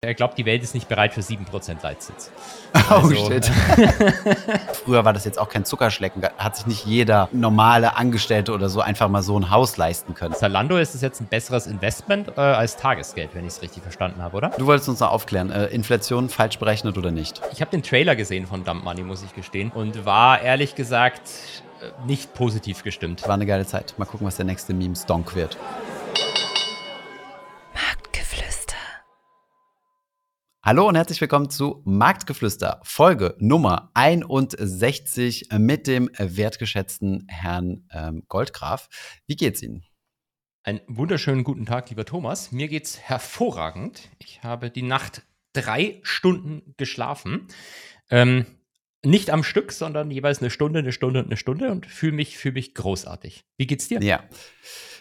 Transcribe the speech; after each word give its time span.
Er 0.00 0.14
glaubt, 0.14 0.38
die 0.38 0.46
Welt 0.46 0.62
ist 0.62 0.74
nicht 0.74 0.88
bereit 0.88 1.12
für 1.12 1.22
7% 1.22 1.82
Leitsitz. 1.82 2.30
Oh 2.90 2.94
also, 2.94 3.14
shit. 3.14 3.46
Früher 4.84 5.04
war 5.04 5.12
das 5.12 5.24
jetzt 5.24 5.38
auch 5.38 5.48
kein 5.48 5.64
Zuckerschlecken. 5.64 6.22
Hat 6.36 6.54
sich 6.54 6.66
nicht 6.66 6.86
jeder 6.86 7.28
normale 7.32 7.96
Angestellte 7.96 8.52
oder 8.52 8.68
so 8.68 8.80
einfach 8.80 9.08
mal 9.08 9.22
so 9.22 9.38
ein 9.38 9.50
Haus 9.50 9.76
leisten 9.76 10.14
können. 10.14 10.34
Zalando 10.34 10.76
ist 10.76 10.94
es 10.94 11.00
jetzt 11.00 11.20
ein 11.20 11.26
besseres 11.26 11.66
Investment 11.66 12.28
äh, 12.36 12.40
als 12.40 12.76
Tagesgeld, 12.76 13.30
wenn 13.34 13.44
ich 13.44 13.54
es 13.54 13.62
richtig 13.62 13.82
verstanden 13.82 14.22
habe, 14.22 14.36
oder? 14.36 14.50
Du 14.50 14.66
wolltest 14.66 14.88
uns 14.88 15.00
noch 15.00 15.10
aufklären. 15.10 15.50
Äh, 15.50 15.66
Inflation 15.66 16.28
falsch 16.28 16.58
berechnet 16.58 16.96
oder 16.96 17.10
nicht? 17.10 17.40
Ich 17.52 17.60
habe 17.60 17.70
den 17.70 17.82
Trailer 17.82 18.14
gesehen 18.14 18.46
von 18.46 18.64
Dump 18.64 18.84
Money, 18.84 19.02
muss 19.02 19.24
ich 19.24 19.34
gestehen. 19.34 19.72
Und 19.74 20.04
war 20.04 20.40
ehrlich 20.40 20.76
gesagt 20.76 21.22
äh, 21.80 22.06
nicht 22.06 22.34
positiv 22.34 22.84
gestimmt. 22.84 23.26
War 23.26 23.34
eine 23.34 23.46
geile 23.46 23.66
Zeit. 23.66 23.94
Mal 23.98 24.04
gucken, 24.04 24.26
was 24.26 24.36
der 24.36 24.44
nächste 24.44 24.74
Meme-Stonk 24.74 25.34
wird. 25.34 25.56
Hallo 30.68 30.86
und 30.86 30.96
herzlich 30.96 31.18
willkommen 31.22 31.48
zu 31.48 31.80
Marktgeflüster, 31.86 32.82
Folge 32.82 33.34
Nummer 33.38 33.90
61 33.94 35.48
mit 35.56 35.86
dem 35.86 36.10
wertgeschätzten 36.18 37.24
Herrn 37.26 37.88
ähm, 37.90 38.24
Goldgraf. 38.28 38.90
Wie 39.26 39.36
geht's 39.36 39.62
Ihnen? 39.62 39.86
Einen 40.64 40.82
wunderschönen 40.86 41.42
guten 41.42 41.64
Tag, 41.64 41.88
lieber 41.88 42.04
Thomas. 42.04 42.52
Mir 42.52 42.68
geht's 42.68 42.98
hervorragend. 42.98 44.10
Ich 44.18 44.42
habe 44.42 44.68
die 44.68 44.82
Nacht 44.82 45.22
drei 45.54 46.00
Stunden 46.02 46.74
geschlafen. 46.76 47.46
Ähm, 48.10 48.44
nicht 49.02 49.30
am 49.30 49.44
Stück, 49.44 49.72
sondern 49.72 50.10
jeweils 50.10 50.40
eine 50.40 50.50
Stunde, 50.50 50.80
eine 50.80 50.92
Stunde 50.92 51.20
und 51.20 51.28
eine 51.28 51.38
Stunde 51.38 51.70
und 51.70 51.86
fühle 51.86 52.12
mich, 52.12 52.36
fühl 52.36 52.52
mich 52.52 52.74
großartig. 52.74 53.46
Wie 53.56 53.66
geht's 53.66 53.88
dir? 53.88 54.02
Ja. 54.02 54.22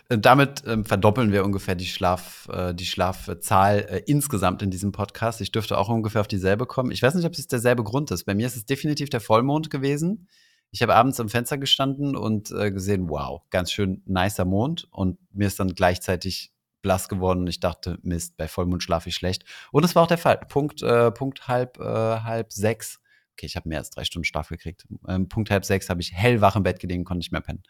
Äh, 0.10 0.18
damit 0.18 0.64
ähm, 0.66 0.86
verdoppeln 0.86 1.32
wir 1.32 1.46
ungefähr 1.46 1.76
die, 1.76 1.86
Schlaf, 1.86 2.48
äh, 2.52 2.74
die 2.74 2.86
Schlafzahl 2.86 3.80
äh, 3.80 4.02
insgesamt 4.06 4.62
in 4.62 4.72
diesem 4.72 4.92
Podcast. 4.92 5.42
Ich 5.42 5.52
dürfte 5.52 5.78
auch 5.78 5.90
ungefähr 5.90 6.22
auf 6.22 6.28
dieselbe 6.28 6.66
kommen. 6.66 6.92
Ich 6.92 7.02
weiß 7.02 7.16
nicht, 7.16 7.26
ob 7.26 7.34
es 7.34 7.48
derselbe 7.48 7.84
Grund 7.84 8.12
ist. 8.12 8.26
Bei 8.26 8.36
mir 8.36 8.48
ist 8.48 8.56
es 8.56 8.66
definitiv 8.66 9.10
der 9.10 9.22
Vollmond 9.22 9.70
gewesen. 9.70 10.28
Ich 10.72 10.82
habe 10.82 10.96
abends 10.96 11.20
am 11.20 11.30
Fenster 11.30 11.58
gestanden 11.58 12.16
und 12.16 12.52
äh, 12.52 12.72
gesehen, 12.72 13.10
wow, 13.10 13.42
ganz 13.50 13.72
schön 13.72 14.02
nicer 14.06 14.46
Mond. 14.46 14.88
Und 14.92 15.18
mir 15.32 15.48
ist 15.48 15.60
dann 15.60 15.74
gleichzeitig 15.74 16.52
blass 16.82 17.10
geworden 17.10 17.40
und 17.40 17.48
ich 17.48 17.60
dachte, 17.60 17.98
Mist, 18.02 18.38
bei 18.38 18.48
Vollmond 18.48 18.84
schlafe 18.84 19.10
ich 19.10 19.16
schlecht. 19.16 19.44
Und 19.72 19.84
es 19.84 19.96
war 19.96 20.04
auch 20.04 20.08
der 20.08 20.18
Fall. 20.18 20.38
Punkt, 20.50 20.82
äh, 20.84 21.12
Punkt 21.12 21.48
halb, 21.48 21.80
äh, 21.80 21.84
halb 21.84 22.52
sechs. 22.52 23.00
Okay, 23.34 23.46
ich 23.46 23.56
habe 23.56 23.70
mehr 23.70 23.80
als 23.80 23.90
drei 23.92 24.04
Stunden 24.04 24.26
Schlaf 24.26 24.50
gekriegt. 24.50 24.86
Ähm, 25.08 25.30
Punkt 25.30 25.52
halb 25.52 25.66
sechs 25.66 25.90
habe 25.90 26.02
ich 26.02 26.14
hellwach 26.14 26.56
im 26.56 26.64
Bett 26.64 26.80
gelegen, 26.80 27.04
konnte 27.04 27.20
nicht 27.20 27.32
mehr 27.32 27.42
pennen. 27.42 27.64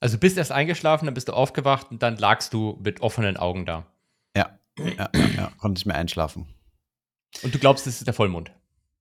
Also 0.00 0.18
bist 0.18 0.36
erst 0.36 0.52
eingeschlafen, 0.52 1.06
dann 1.06 1.14
bist 1.14 1.28
du 1.28 1.32
aufgewacht 1.32 1.90
und 1.90 2.02
dann 2.02 2.16
lagst 2.16 2.52
du 2.52 2.78
mit 2.82 3.00
offenen 3.00 3.36
Augen 3.36 3.64
da. 3.66 3.86
Ja, 4.36 4.58
ja, 4.78 5.08
ja, 5.14 5.26
ja. 5.36 5.52
konnte 5.58 5.78
nicht 5.78 5.86
mehr 5.86 5.96
einschlafen. 5.96 6.46
Und 7.42 7.54
du 7.54 7.58
glaubst, 7.58 7.86
das 7.86 7.96
ist 7.96 8.06
der 8.06 8.14
Vollmond? 8.14 8.52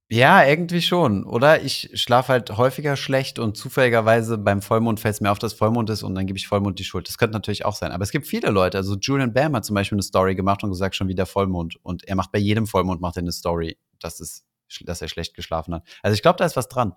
Ja, 0.10 0.46
irgendwie 0.46 0.82
schon. 0.82 1.24
Oder 1.24 1.64
ich 1.64 1.90
schlafe 1.96 2.34
halt 2.34 2.58
häufiger 2.58 2.96
schlecht 2.96 3.40
und 3.40 3.58
zufälligerweise 3.58 4.38
beim 4.38 4.62
Vollmond 4.62 5.00
fällt 5.00 5.16
es 5.16 5.22
mir 5.22 5.32
auf, 5.32 5.40
dass 5.40 5.54
Vollmond 5.54 5.90
ist 5.90 6.04
und 6.04 6.14
dann 6.14 6.28
gebe 6.28 6.38
ich 6.38 6.48
Vollmond 6.48 6.78
die 6.78 6.84
Schuld. 6.84 7.08
Das 7.08 7.18
könnte 7.18 7.34
natürlich 7.34 7.66
auch 7.66 7.76
sein. 7.76 7.92
Aber 7.92 8.04
es 8.04 8.12
gibt 8.12 8.28
viele 8.28 8.52
Leute. 8.52 8.78
Also 8.78 8.96
Julian 8.96 9.34
Bam 9.34 9.56
hat 9.56 9.66
zum 9.66 9.74
Beispiel 9.74 9.96
eine 9.96 10.04
Story 10.04 10.36
gemacht 10.36 10.64
und 10.64 10.70
gesagt, 10.70 10.96
schon 10.96 11.08
wieder 11.08 11.26
Vollmond. 11.26 11.78
Und 11.82 12.04
er 12.04 12.16
macht 12.16 12.32
bei 12.32 12.40
jedem 12.40 12.68
Vollmond 12.68 13.02
macht 13.02 13.18
er 13.18 13.22
eine 13.22 13.32
Story, 13.32 13.78
dass, 14.00 14.20
es, 14.20 14.46
dass 14.82 15.02
er 15.02 15.08
schlecht 15.08 15.34
geschlafen 15.36 15.74
hat. 15.74 15.84
Also 16.04 16.14
ich 16.14 16.22
glaube, 16.22 16.38
da 16.38 16.46
ist 16.46 16.56
was 16.56 16.68
dran. 16.68 16.94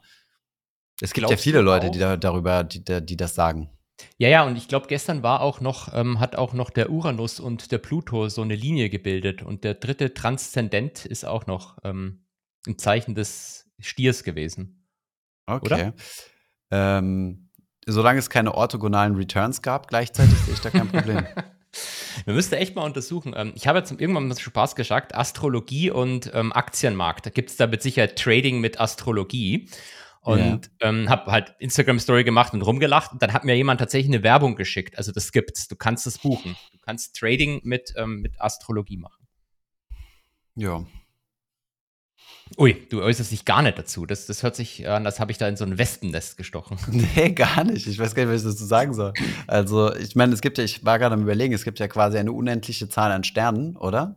Es 1.00 1.12
gibt 1.12 1.26
Glaubst 1.26 1.42
ja 1.44 1.50
viele 1.50 1.62
Leute, 1.62 1.90
die 1.90 1.98
da, 1.98 2.16
darüber, 2.16 2.64
die, 2.64 2.82
die 2.84 3.16
das 3.16 3.34
sagen. 3.34 3.70
Ja, 4.18 4.28
ja, 4.28 4.44
und 4.44 4.56
ich 4.56 4.68
glaube, 4.68 4.86
gestern 4.88 5.22
war 5.22 5.40
auch 5.40 5.60
noch, 5.60 5.92
ähm, 5.94 6.20
hat 6.20 6.36
auch 6.36 6.52
noch 6.52 6.70
der 6.70 6.90
Uranus 6.90 7.40
und 7.40 7.72
der 7.72 7.78
Pluto 7.78 8.28
so 8.28 8.42
eine 8.42 8.54
Linie 8.54 8.90
gebildet. 8.90 9.42
Und 9.42 9.64
der 9.64 9.74
dritte 9.74 10.14
Transzendent 10.14 11.04
ist 11.06 11.24
auch 11.24 11.46
noch 11.46 11.78
ähm, 11.84 12.24
ein 12.66 12.78
Zeichen 12.78 13.14
des 13.14 13.70
Stiers 13.78 14.24
gewesen. 14.24 14.86
Okay. 15.46 15.92
Ähm, 16.70 17.50
solange 17.86 18.18
es 18.18 18.30
keine 18.30 18.54
orthogonalen 18.54 19.16
Returns 19.16 19.62
gab, 19.62 19.88
gleichzeitig 19.88 20.36
sehe 20.38 20.54
ich 20.54 20.60
da 20.60 20.70
kein 20.70 20.88
Problem. 20.88 21.26
Wir 22.24 22.34
müssten 22.34 22.54
echt 22.54 22.74
mal 22.74 22.82
untersuchen. 22.82 23.34
Ähm, 23.36 23.52
ich 23.54 23.68
habe 23.68 23.78
jetzt 23.78 23.92
irgendwann 23.92 24.28
mal 24.28 24.38
Spaß 24.38 24.74
gesagt, 24.74 25.14
Astrologie 25.14 25.90
und 25.90 26.30
ähm, 26.34 26.52
Aktienmarkt. 26.52 27.26
Da 27.26 27.30
gibt 27.30 27.50
es 27.50 27.56
da 27.56 27.66
mit 27.66 27.82
Sicherheit 27.82 28.18
Trading 28.18 28.60
mit 28.60 28.80
Astrologie. 28.80 29.68
Und 30.26 30.70
ja. 30.82 30.88
ähm, 30.88 31.08
habe 31.08 31.30
halt 31.30 31.54
Instagram-Story 31.60 32.24
gemacht 32.24 32.52
und 32.52 32.60
rumgelacht. 32.60 33.12
Und 33.12 33.22
dann 33.22 33.32
hat 33.32 33.44
mir 33.44 33.56
jemand 33.56 33.78
tatsächlich 33.78 34.12
eine 34.12 34.24
Werbung 34.24 34.56
geschickt. 34.56 34.98
Also 34.98 35.12
das 35.12 35.30
gibt's. 35.30 35.68
Du 35.68 35.76
kannst 35.76 36.04
es 36.04 36.18
buchen. 36.18 36.56
Du 36.72 36.78
kannst 36.80 37.14
Trading 37.14 37.60
mit, 37.62 37.94
ähm, 37.96 38.22
mit 38.22 38.40
Astrologie 38.40 38.96
machen. 38.96 39.24
Ja. 40.56 40.84
Ui, 42.58 42.88
du 42.90 43.02
äußerst 43.02 43.30
dich 43.30 43.44
gar 43.44 43.62
nicht 43.62 43.78
dazu. 43.78 44.04
Das, 44.04 44.26
das 44.26 44.42
hört 44.42 44.56
sich 44.56 44.88
an, 44.88 45.06
als 45.06 45.20
habe 45.20 45.30
ich 45.30 45.38
da 45.38 45.46
in 45.46 45.56
so 45.56 45.64
ein 45.64 45.78
Wespennest 45.78 46.36
gestochen. 46.36 46.76
Nee, 46.90 47.30
gar 47.30 47.62
nicht. 47.62 47.86
Ich 47.86 47.96
weiß 47.96 48.16
gar 48.16 48.24
nicht, 48.24 48.34
was 48.34 48.42
ich 48.42 48.50
dazu 48.50 48.64
sagen 48.64 48.94
soll. 48.94 49.12
Also, 49.46 49.94
ich 49.94 50.16
meine, 50.16 50.34
es 50.34 50.40
gibt 50.40 50.58
ja, 50.58 50.64
ich 50.64 50.84
war 50.84 50.98
gerade 50.98 51.14
am 51.14 51.22
überlegen, 51.22 51.54
es 51.54 51.62
gibt 51.62 51.78
ja 51.78 51.86
quasi 51.86 52.18
eine 52.18 52.32
unendliche 52.32 52.88
Zahl 52.88 53.12
an 53.12 53.22
Sternen, 53.22 53.76
oder? 53.76 54.16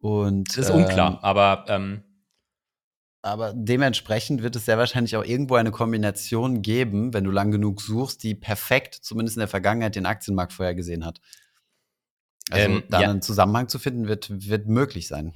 Und. 0.00 0.48
Das 0.48 0.66
ist 0.66 0.70
ähm, 0.70 0.82
unklar, 0.82 1.20
aber 1.22 1.64
ähm, 1.68 2.02
aber 3.22 3.52
dementsprechend 3.54 4.42
wird 4.42 4.56
es 4.56 4.64
sehr 4.64 4.78
wahrscheinlich 4.78 5.16
auch 5.16 5.24
irgendwo 5.24 5.56
eine 5.56 5.70
Kombination 5.70 6.62
geben, 6.62 7.12
wenn 7.12 7.24
du 7.24 7.30
lang 7.30 7.50
genug 7.50 7.80
suchst, 7.80 8.22
die 8.22 8.34
perfekt, 8.34 8.94
zumindest 8.94 9.36
in 9.36 9.40
der 9.40 9.48
Vergangenheit, 9.48 9.96
den 9.96 10.06
Aktienmarkt 10.06 10.52
vorhergesehen 10.52 11.04
hat. 11.04 11.20
Also 12.50 12.64
ähm, 12.64 12.82
da 12.88 13.02
ja. 13.02 13.10
einen 13.10 13.22
Zusammenhang 13.22 13.68
zu 13.68 13.78
finden, 13.78 14.08
wird, 14.08 14.48
wird 14.48 14.68
möglich 14.68 15.08
sein. 15.08 15.34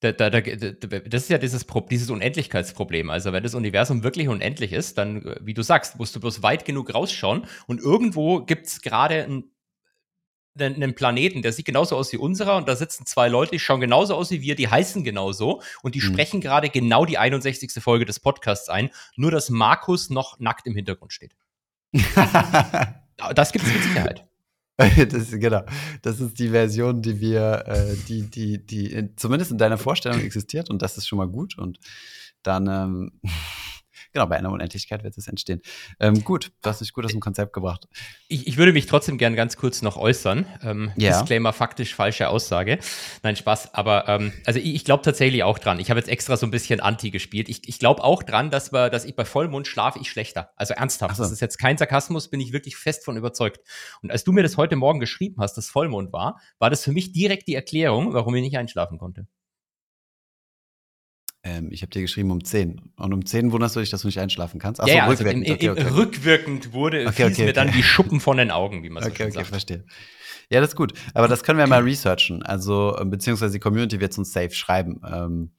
Da, 0.00 0.12
da, 0.12 0.28
da, 0.28 0.40
das 0.40 1.22
ist 1.22 1.30
ja 1.30 1.38
dieses, 1.38 1.66
dieses 1.90 2.10
Unendlichkeitsproblem. 2.10 3.10
Also 3.10 3.32
wenn 3.32 3.42
das 3.42 3.54
Universum 3.54 4.02
wirklich 4.02 4.28
unendlich 4.28 4.72
ist, 4.72 4.98
dann, 4.98 5.36
wie 5.40 5.54
du 5.54 5.62
sagst, 5.62 5.98
musst 5.98 6.14
du 6.16 6.20
bloß 6.20 6.42
weit 6.42 6.64
genug 6.64 6.92
rausschauen 6.92 7.46
und 7.66 7.80
irgendwo 7.80 8.40
gibt 8.44 8.66
es 8.66 8.82
gerade 8.82 9.24
ein 9.24 9.53
einen 10.58 10.94
Planeten, 10.94 11.42
der 11.42 11.52
sieht 11.52 11.66
genauso 11.66 11.96
aus 11.96 12.12
wie 12.12 12.16
unserer 12.16 12.56
und 12.56 12.68
da 12.68 12.76
sitzen 12.76 13.06
zwei 13.06 13.28
Leute, 13.28 13.52
die 13.52 13.58
schauen 13.58 13.80
genauso 13.80 14.14
aus 14.14 14.30
wie 14.30 14.40
wir, 14.40 14.54
die 14.54 14.68
heißen 14.68 15.02
genauso 15.04 15.62
und 15.82 15.94
die 15.94 16.00
mhm. 16.00 16.04
sprechen 16.04 16.40
gerade 16.40 16.68
genau 16.70 17.04
die 17.04 17.18
61. 17.18 17.72
Folge 17.82 18.04
des 18.04 18.20
Podcasts 18.20 18.68
ein, 18.68 18.90
nur 19.16 19.30
dass 19.30 19.50
Markus 19.50 20.10
noch 20.10 20.38
nackt 20.38 20.66
im 20.66 20.74
Hintergrund 20.74 21.12
steht. 21.12 21.34
das 23.34 23.52
gibt 23.52 23.66
es 23.66 23.72
mit 23.72 23.82
Sicherheit. 23.82 24.26
Das, 24.76 25.30
genau. 25.30 25.62
Das 26.02 26.18
ist 26.18 26.36
die 26.40 26.48
Version, 26.48 27.00
die 27.00 27.20
wir, 27.20 27.64
äh, 27.68 27.96
die, 28.08 28.28
die, 28.28 28.66
die 28.66 28.92
in, 28.92 29.16
zumindest 29.16 29.52
in 29.52 29.58
deiner 29.58 29.78
Vorstellung 29.78 30.20
existiert 30.20 30.68
und 30.68 30.82
das 30.82 30.98
ist 30.98 31.06
schon 31.06 31.18
mal 31.18 31.28
gut. 31.28 31.56
Und 31.56 31.78
dann 32.42 32.66
ähm, 32.66 33.12
Genau, 34.14 34.26
bei 34.26 34.36
einer 34.36 34.52
Unendlichkeit 34.52 35.02
wird 35.02 35.18
es 35.18 35.26
entstehen. 35.26 35.60
Ähm, 35.98 36.22
gut, 36.22 36.52
du 36.62 36.70
hast 36.70 36.80
dich 36.80 36.92
gut 36.92 37.04
aus 37.04 37.10
dem 37.10 37.18
Konzept 37.18 37.52
gebracht. 37.52 37.88
Ich, 38.28 38.46
ich 38.46 38.56
würde 38.56 38.72
mich 38.72 38.86
trotzdem 38.86 39.18
gern 39.18 39.34
ganz 39.34 39.56
kurz 39.56 39.82
noch 39.82 39.96
äußern. 39.96 40.46
Ähm, 40.62 40.92
ja. 40.96 41.18
Disclaimer, 41.18 41.52
faktisch 41.52 41.96
falsche 41.96 42.28
Aussage. 42.28 42.78
Nein, 43.24 43.34
Spaß. 43.34 43.74
Aber 43.74 44.08
ähm, 44.08 44.32
also 44.46 44.60
ich, 44.60 44.76
ich 44.76 44.84
glaube 44.84 45.02
tatsächlich 45.02 45.42
auch 45.42 45.58
dran. 45.58 45.80
Ich 45.80 45.90
habe 45.90 45.98
jetzt 45.98 46.08
extra 46.08 46.36
so 46.36 46.46
ein 46.46 46.52
bisschen 46.52 46.78
Anti 46.78 47.10
gespielt. 47.10 47.48
Ich, 47.48 47.68
ich 47.68 47.80
glaube 47.80 48.04
auch 48.04 48.22
dran, 48.22 48.52
dass, 48.52 48.72
wir, 48.72 48.88
dass 48.88 49.04
ich 49.04 49.16
bei 49.16 49.24
Vollmond 49.24 49.66
schlafe 49.66 49.98
ich 49.98 50.08
schlechter. 50.08 50.52
Also 50.54 50.74
ernsthaft. 50.74 51.16
So. 51.16 51.24
Das 51.24 51.32
ist 51.32 51.40
jetzt 51.40 51.58
kein 51.58 51.76
Sarkasmus, 51.76 52.30
bin 52.30 52.38
ich 52.38 52.52
wirklich 52.52 52.76
fest 52.76 53.04
von 53.04 53.16
überzeugt. 53.16 53.66
Und 54.00 54.12
als 54.12 54.22
du 54.22 54.30
mir 54.30 54.44
das 54.44 54.56
heute 54.56 54.76
Morgen 54.76 55.00
geschrieben 55.00 55.40
hast, 55.40 55.54
dass 55.54 55.68
Vollmond 55.68 56.12
war, 56.12 56.40
war 56.60 56.70
das 56.70 56.84
für 56.84 56.92
mich 56.92 57.10
direkt 57.10 57.48
die 57.48 57.56
Erklärung, 57.56 58.12
warum 58.14 58.32
ich 58.36 58.42
nicht 58.42 58.58
einschlafen 58.58 58.96
konnte. 58.96 59.26
Ähm, 61.46 61.68
ich 61.70 61.82
habe 61.82 61.90
dir 61.90 62.00
geschrieben 62.00 62.30
um 62.30 62.42
10. 62.42 62.80
Und 62.96 63.12
um 63.12 63.24
10 63.24 63.52
wunderst 63.52 63.76
du 63.76 63.80
dich, 63.80 63.90
dass 63.90 64.00
du 64.00 64.08
nicht 64.08 64.18
einschlafen 64.18 64.58
kannst? 64.58 64.80
Achso, 64.80 64.94
ja, 64.94 65.06
rückwirkend. 65.06 65.46
Also 65.46 65.54
in, 65.54 65.60
in, 65.60 65.70
okay, 65.70 65.82
okay. 65.82 65.94
rückwirkend 65.94 66.72
wurde 66.72 67.06
okay, 67.06 67.24
okay, 67.24 67.44
mir 67.44 67.52
dann 67.52 67.70
die 67.70 67.82
Schuppen 67.82 68.18
von 68.18 68.38
den 68.38 68.50
Augen, 68.50 68.82
wie 68.82 68.88
man 68.88 69.02
so 69.02 69.10
okay, 69.10 69.24
okay, 69.24 69.32
sagt. 69.32 69.48
verstehe. 69.48 69.84
Ja, 70.50 70.60
das 70.60 70.70
ist 70.70 70.76
gut. 70.76 70.94
Aber 71.12 71.28
das 71.28 71.42
können 71.42 71.58
wir 71.58 71.66
mal 71.66 71.82
researchen. 71.82 72.42
Also, 72.42 72.96
ähm, 72.98 73.10
beziehungsweise 73.10 73.52
die 73.52 73.60
Community 73.60 74.00
wird 74.00 74.12
es 74.12 74.18
uns 74.18 74.32
safe 74.32 74.54
schreiben. 74.54 75.02
Ähm, 75.06 75.52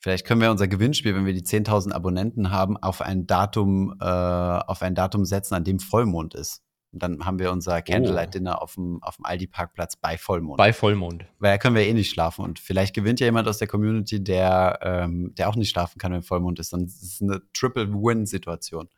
vielleicht 0.00 0.26
können 0.26 0.42
wir 0.42 0.50
unser 0.50 0.68
Gewinnspiel, 0.68 1.14
wenn 1.14 1.24
wir 1.24 1.32
die 1.32 1.44
10.000 1.44 1.92
Abonnenten 1.92 2.50
haben, 2.50 2.76
auf 2.76 3.00
ein 3.00 3.26
Datum, 3.26 3.94
äh, 4.00 4.04
auf 4.04 4.82
ein 4.82 4.94
Datum 4.94 5.24
setzen, 5.24 5.54
an 5.54 5.64
dem 5.64 5.78
Vollmond 5.78 6.34
ist. 6.34 6.63
Und 6.94 7.02
dann 7.02 7.26
haben 7.26 7.40
wir 7.40 7.50
unser 7.50 7.82
Candlelight-Dinner 7.82 8.58
oh. 8.58 8.62
auf 8.62 8.74
dem, 8.76 9.02
auf 9.02 9.16
dem 9.16 9.24
Aldi-Parkplatz 9.24 9.96
bei 9.96 10.16
Vollmond. 10.16 10.58
Bei 10.58 10.72
Vollmond. 10.72 11.26
Weil 11.40 11.54
da 11.54 11.58
können 11.58 11.74
wir 11.74 11.82
eh 11.82 11.92
nicht 11.92 12.08
schlafen. 12.08 12.44
Und 12.44 12.60
vielleicht 12.60 12.94
gewinnt 12.94 13.18
ja 13.18 13.26
jemand 13.26 13.48
aus 13.48 13.58
der 13.58 13.66
Community, 13.66 14.22
der, 14.22 14.78
ähm, 14.80 15.34
der 15.34 15.48
auch 15.48 15.56
nicht 15.56 15.70
schlafen 15.70 15.98
kann, 15.98 16.12
wenn 16.12 16.22
Vollmond 16.22 16.60
ist. 16.60 16.72
Dann 16.72 16.84
ist 16.84 17.02
es 17.02 17.20
eine 17.20 17.42
Triple-Win-Situation. 17.52 18.88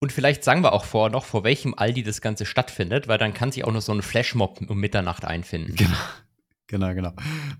Und 0.00 0.12
vielleicht 0.12 0.42
sagen 0.42 0.62
wir 0.62 0.72
auch 0.72 0.84
vor 0.84 1.08
noch, 1.08 1.24
vor 1.24 1.44
welchem 1.44 1.74
Aldi 1.74 2.02
das 2.02 2.20
Ganze 2.20 2.44
stattfindet, 2.46 3.06
weil 3.06 3.18
dann 3.18 3.32
kann 3.32 3.52
sich 3.52 3.64
auch 3.64 3.72
noch 3.72 3.80
so 3.80 3.92
ein 3.92 4.02
Flashmob 4.02 4.60
um 4.68 4.78
Mitternacht 4.78 5.24
einfinden. 5.24 5.76
Genau. 5.76 5.96
Genau, 6.66 6.92
genau. 6.94 7.12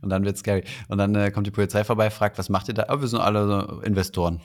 Und 0.02 0.11
dann 0.11 0.25
wird 0.25 0.37
scary. 0.37 0.64
Und 0.88 0.99
dann 0.99 1.14
äh, 1.14 1.31
kommt 1.31 1.46
die 1.46 1.50
Polizei 1.50 1.82
vorbei, 1.82 2.11
fragt, 2.11 2.37
was 2.38 2.50
macht 2.50 2.69
ihr 2.69 2.75
da? 2.75 2.87
Oh, 2.91 3.00
wir 3.00 3.08
sind 3.08 3.20
alle 3.20 3.46
so 3.46 3.81
Investoren. 3.81 4.43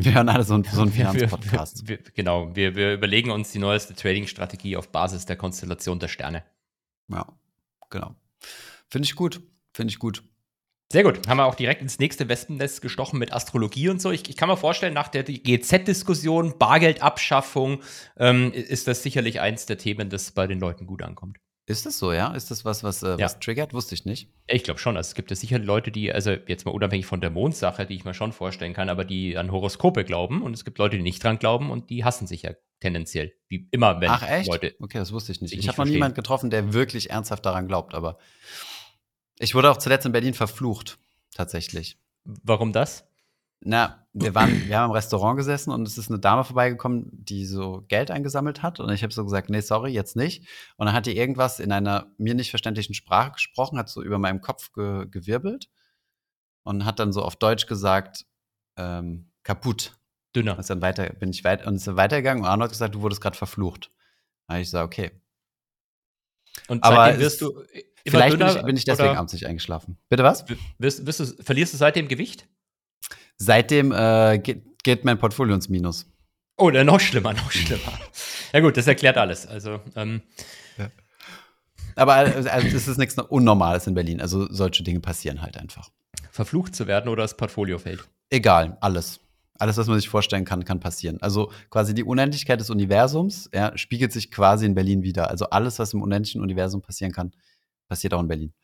Wir 0.00 0.14
hören 0.14 0.28
alle 0.28 0.44
so, 0.44 0.54
ein, 0.54 0.62
so 0.62 0.82
einen 0.82 0.92
Finanzpodcast. 0.92 1.84
genau, 2.14 2.54
wir, 2.54 2.76
wir 2.76 2.94
überlegen 2.94 3.32
uns 3.32 3.50
die 3.50 3.58
neueste 3.58 3.94
Trading-Strategie 3.94 4.76
auf 4.76 4.92
Basis 4.92 5.26
der 5.26 5.34
Konstellation 5.34 5.98
der 5.98 6.06
Sterne. 6.06 6.44
Ja, 7.08 7.26
genau. 7.90 8.14
Finde 8.88 9.06
ich 9.06 9.16
gut. 9.16 9.40
Finde 9.72 9.90
ich 9.90 9.98
gut. 9.98 10.22
Sehr 10.92 11.02
gut. 11.02 11.26
Haben 11.26 11.38
wir 11.38 11.46
auch 11.46 11.56
direkt 11.56 11.82
ins 11.82 11.98
nächste 11.98 12.28
Wespennest 12.28 12.80
gestochen 12.80 13.18
mit 13.18 13.32
Astrologie 13.32 13.88
und 13.88 14.00
so. 14.00 14.12
Ich, 14.12 14.28
ich 14.30 14.36
kann 14.36 14.48
mir 14.48 14.56
vorstellen, 14.56 14.94
nach 14.94 15.08
der 15.08 15.24
GZ-Diskussion, 15.24 16.58
Bargeldabschaffung, 16.58 17.82
ähm, 18.16 18.52
ist 18.52 18.86
das 18.86 19.02
sicherlich 19.02 19.40
eins 19.40 19.66
der 19.66 19.78
Themen, 19.78 20.10
das 20.10 20.30
bei 20.30 20.46
den 20.46 20.60
Leuten 20.60 20.86
gut 20.86 21.02
ankommt. 21.02 21.38
Ist 21.68 21.84
das 21.84 21.98
so, 21.98 22.14
ja? 22.14 22.32
Ist 22.32 22.50
das 22.50 22.64
was, 22.64 22.82
was, 22.82 23.02
äh, 23.02 23.10
Ja. 23.10 23.18
was 23.20 23.40
triggert? 23.40 23.74
Wusste 23.74 23.94
ich 23.94 24.06
nicht. 24.06 24.30
Ich 24.46 24.64
glaube 24.64 24.80
schon. 24.80 24.96
Also 24.96 25.08
es 25.08 25.14
gibt 25.14 25.28
ja 25.28 25.36
sicher 25.36 25.58
Leute, 25.58 25.90
die, 25.90 26.10
also 26.10 26.30
jetzt 26.30 26.64
mal 26.64 26.70
unabhängig 26.70 27.04
von 27.04 27.20
der 27.20 27.28
Mondsache, 27.28 27.84
die 27.84 27.94
ich 27.94 28.06
mir 28.06 28.14
schon 28.14 28.32
vorstellen 28.32 28.72
kann, 28.72 28.88
aber 28.88 29.04
die 29.04 29.36
an 29.36 29.52
Horoskope 29.52 30.04
glauben 30.04 30.40
und 30.40 30.54
es 30.54 30.64
gibt 30.64 30.78
Leute, 30.78 30.96
die 30.96 31.02
nicht 31.02 31.22
dran 31.22 31.38
glauben 31.38 31.70
und 31.70 31.90
die 31.90 32.04
hassen 32.04 32.26
sich 32.26 32.40
ja 32.40 32.52
tendenziell. 32.80 33.34
Wie 33.48 33.68
immer, 33.70 34.00
wenn 34.00 34.08
Ach, 34.08 34.26
echt? 34.26 34.48
Leute. 34.48 34.76
Okay, 34.80 34.96
das 34.96 35.12
wusste 35.12 35.30
ich 35.32 35.42
nicht. 35.42 35.52
Ich 35.52 35.68
habe 35.68 35.76
noch 35.78 35.84
niemanden 35.86 36.14
getroffen, 36.14 36.48
der 36.48 36.72
wirklich 36.72 37.10
ernsthaft 37.10 37.44
daran 37.44 37.68
glaubt, 37.68 37.94
aber 37.94 38.16
ich 39.38 39.54
wurde 39.54 39.70
auch 39.70 39.76
zuletzt 39.76 40.06
in 40.06 40.12
Berlin 40.12 40.32
verflucht, 40.32 40.98
tatsächlich. 41.34 41.98
Warum 42.24 42.72
das? 42.72 43.07
Na, 43.60 44.06
wir 44.12 44.34
waren, 44.34 44.68
wir 44.68 44.78
haben 44.78 44.86
im 44.86 44.92
Restaurant 44.92 45.36
gesessen 45.36 45.70
und 45.72 45.86
es 45.86 45.98
ist 45.98 46.10
eine 46.10 46.20
Dame 46.20 46.44
vorbeigekommen, 46.44 47.08
die 47.12 47.44
so 47.44 47.84
Geld 47.88 48.10
eingesammelt 48.10 48.62
hat. 48.62 48.78
Und 48.78 48.90
ich 48.90 49.02
habe 49.02 49.12
so 49.12 49.24
gesagt, 49.24 49.50
nee, 49.50 49.60
sorry, 49.60 49.90
jetzt 49.90 50.16
nicht. 50.16 50.46
Und 50.76 50.86
dann 50.86 50.94
hat 50.94 51.06
die 51.06 51.16
irgendwas 51.16 51.58
in 51.58 51.72
einer 51.72 52.12
mir 52.18 52.34
nicht 52.34 52.50
verständlichen 52.50 52.94
Sprache 52.94 53.32
gesprochen, 53.32 53.78
hat 53.78 53.88
so 53.88 54.02
über 54.02 54.18
meinem 54.18 54.40
Kopf 54.40 54.72
ge 54.72 55.06
gewirbelt 55.10 55.68
und 56.62 56.84
hat 56.84 56.98
dann 57.00 57.12
so 57.12 57.22
auf 57.22 57.36
Deutsch 57.36 57.66
gesagt, 57.66 58.26
ähm, 58.76 59.30
kaputt. 59.42 59.94
Dünner. 60.36 60.58
Und 60.58 60.68
dann 60.68 60.82
weiter, 60.82 61.08
bin 61.14 61.30
ich 61.30 61.42
weit 61.42 61.66
und 61.66 61.76
ist 61.76 61.86
dann 61.86 61.96
weitergegangen 61.96 62.44
und 62.44 62.48
Arno 62.48 62.64
hat 62.64 62.70
gesagt, 62.70 62.94
du 62.94 63.00
wurdest 63.00 63.20
gerade 63.20 63.36
verflucht. 63.36 63.90
Da 64.46 64.54
habe 64.54 64.62
ich 64.62 64.68
gesagt, 64.68 64.86
okay. 64.86 65.10
Und 66.68 66.84
Aber 66.84 67.18
wirst 67.18 67.40
du 67.40 67.62
Vielleicht 68.06 68.38
bin 68.38 68.46
dünner 68.46 68.56
ich, 68.56 68.62
bin 68.64 68.76
ich 68.76 68.84
deswegen 68.84 69.16
abends 69.16 69.32
nicht 69.32 69.46
eingeschlafen. 69.46 69.98
Bitte 70.08 70.22
was? 70.22 70.44
wirst, 70.78 71.06
wirst 71.06 71.20
du, 71.20 71.26
verlierst 71.42 71.72
du 71.74 71.76
seitdem 71.76 72.08
Gewicht? 72.08 72.48
Seitdem 73.38 73.92
äh, 73.92 74.38
geht, 74.38 74.82
geht 74.82 75.04
mein 75.04 75.18
Portfolio 75.18 75.54
ins 75.54 75.68
Minus. 75.68 76.06
Oh, 76.56 76.70
na, 76.70 76.82
noch 76.82 77.00
schlimmer, 77.00 77.32
noch 77.34 77.52
schlimmer. 77.52 77.98
ja 78.52 78.60
gut, 78.60 78.76
das 78.76 78.86
erklärt 78.88 79.16
alles. 79.16 79.46
Also, 79.46 79.80
ähm, 79.94 80.22
Aber 81.98 82.14
also, 82.14 82.48
also, 82.48 82.76
es 82.76 82.86
ist 82.86 82.98
nichts 82.98 83.18
Unnormales 83.18 83.86
in 83.86 83.94
Berlin. 83.94 84.20
Also 84.20 84.50
solche 84.52 84.82
Dinge 84.84 85.00
passieren 85.00 85.42
halt 85.42 85.56
einfach. 85.56 85.90
verflucht 86.30 86.74
zu 86.74 86.86
werden 86.86 87.08
oder 87.08 87.22
das 87.22 87.36
Portfolio 87.36 87.78
fällt. 87.78 88.08
Egal, 88.30 88.76
alles. 88.80 89.20
Alles, 89.58 89.76
was 89.76 89.88
man 89.88 89.98
sich 89.98 90.08
vorstellen 90.08 90.44
kann, 90.44 90.64
kann 90.64 90.78
passieren. 90.78 91.20
Also 91.20 91.50
quasi 91.70 91.94
die 91.94 92.04
Unendlichkeit 92.04 92.60
des 92.60 92.70
Universums 92.70 93.50
ja, 93.52 93.76
spiegelt 93.76 94.12
sich 94.12 94.30
quasi 94.30 94.64
in 94.64 94.76
Berlin 94.76 95.02
wieder. 95.02 95.28
Also 95.30 95.50
alles, 95.50 95.80
was 95.80 95.92
im 95.94 96.02
unendlichen 96.02 96.40
Universum 96.40 96.80
passieren 96.80 97.12
kann, 97.12 97.32
passiert 97.88 98.14
auch 98.14 98.20
in 98.20 98.28
Berlin. 98.28 98.54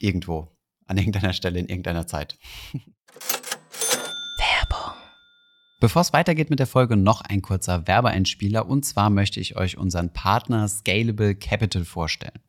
Irgendwo. 0.00 0.54
An 0.86 0.98
irgendeiner 0.98 1.32
Stelle, 1.32 1.58
in 1.58 1.66
irgendeiner 1.66 2.06
Zeit. 2.06 2.38
Bevor 5.84 6.00
es 6.00 6.14
weitergeht 6.14 6.48
mit 6.48 6.60
der 6.60 6.66
Folge, 6.66 6.96
noch 6.96 7.20
ein 7.20 7.42
kurzer 7.42 7.86
Werbeeinspieler. 7.86 8.66
Und 8.66 8.86
zwar 8.86 9.10
möchte 9.10 9.38
ich 9.38 9.56
euch 9.56 9.76
unseren 9.76 10.08
Partner 10.08 10.66
Scalable 10.66 11.34
Capital 11.34 11.84
vorstellen. 11.84 12.40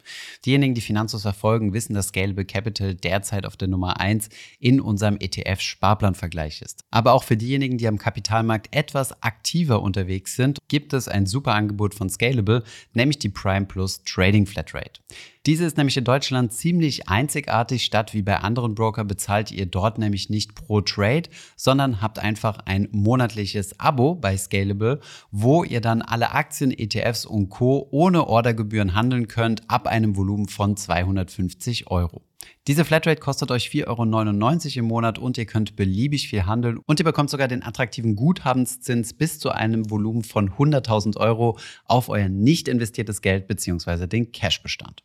Diejenigen, 0.45 0.73
die 0.73 0.79
Finanzos 0.79 1.23
verfolgen, 1.23 1.73
wissen, 1.73 1.95
dass 1.95 2.07
Scalable 2.07 2.45
Capital 2.45 2.95
derzeit 2.95 3.45
auf 3.45 3.57
der 3.57 3.67
Nummer 3.67 3.99
1 3.99 4.29
in 4.59 4.79
unserem 4.79 5.17
ETF-Sparplanvergleich 5.17 6.61
ist. 6.61 6.85
Aber 6.91 7.11
auch 7.11 7.25
für 7.25 7.35
diejenigen, 7.35 7.77
die 7.77 7.89
am 7.89 7.97
Kapitalmarkt 7.97 8.73
etwas 8.73 9.21
aktiver 9.21 9.81
unterwegs 9.81 10.37
sind, 10.37 10.59
gibt 10.69 10.93
es 10.93 11.09
ein 11.09 11.25
super 11.25 11.55
Angebot 11.55 11.93
von 11.93 12.09
Scalable, 12.09 12.63
nämlich 12.93 13.19
die 13.19 13.27
Prime 13.27 13.65
Plus 13.65 14.01
Trading 14.05 14.45
Flatrate. 14.45 15.01
Diese 15.45 15.63
ist 15.63 15.77
nämlich 15.77 15.95
in 15.95 16.03
Deutschland 16.03 16.53
ziemlich 16.53 17.07
einzigartig. 17.07 17.85
Statt 17.85 18.15
wie 18.15 18.23
bei 18.23 18.37
anderen 18.37 18.73
Broker 18.73 19.03
bezahlt 19.03 19.51
ihr 19.51 19.67
dort 19.67 19.99
nämlich 19.99 20.31
nicht 20.31 20.55
pro 20.55 20.81
Trade, 20.81 21.29
sondern 21.55 22.01
habt 22.01 22.17
einfach 22.17 22.57
ein 22.65 22.87
monatliches 22.91 23.79
Abo 23.79 24.15
bei 24.15 24.35
Scalable, 24.37 24.99
wo 25.29 25.63
ihr 25.63 25.81
dann 25.81 26.01
alle 26.01 26.31
Aktien, 26.31 26.71
ETFs 26.71 27.27
und 27.27 27.49
Co. 27.49 27.87
ohne 27.91 28.25
Ordergebühren 28.25 28.95
handeln 28.95 29.27
könnt 29.27 29.69
ab 29.69 29.85
einem 29.85 30.15
Volumen 30.17 30.47
von 30.47 30.77
250 30.77 31.91
Euro. 31.91 32.23
Diese 32.67 32.83
Flatrate 32.83 33.21
kostet 33.21 33.51
euch 33.51 33.67
4,99 33.67 34.77
Euro 34.77 34.79
im 34.79 34.85
Monat 34.85 35.19
und 35.19 35.37
ihr 35.37 35.45
könnt 35.45 35.75
beliebig 35.75 36.27
viel 36.27 36.47
handeln 36.47 36.79
und 36.87 36.99
ihr 36.99 37.03
bekommt 37.03 37.29
sogar 37.29 37.47
den 37.47 37.61
attraktiven 37.61 38.15
Guthabenszins 38.15 39.13
bis 39.13 39.37
zu 39.37 39.51
einem 39.51 39.91
Volumen 39.91 40.23
von 40.23 40.49
100.000 40.49 41.17
Euro 41.17 41.59
auf 41.85 42.09
euer 42.09 42.29
nicht 42.29 42.67
investiertes 42.67 43.21
Geld 43.21 43.47
bzw. 43.47 44.07
den 44.07 44.31
Cashbestand. 44.31 45.03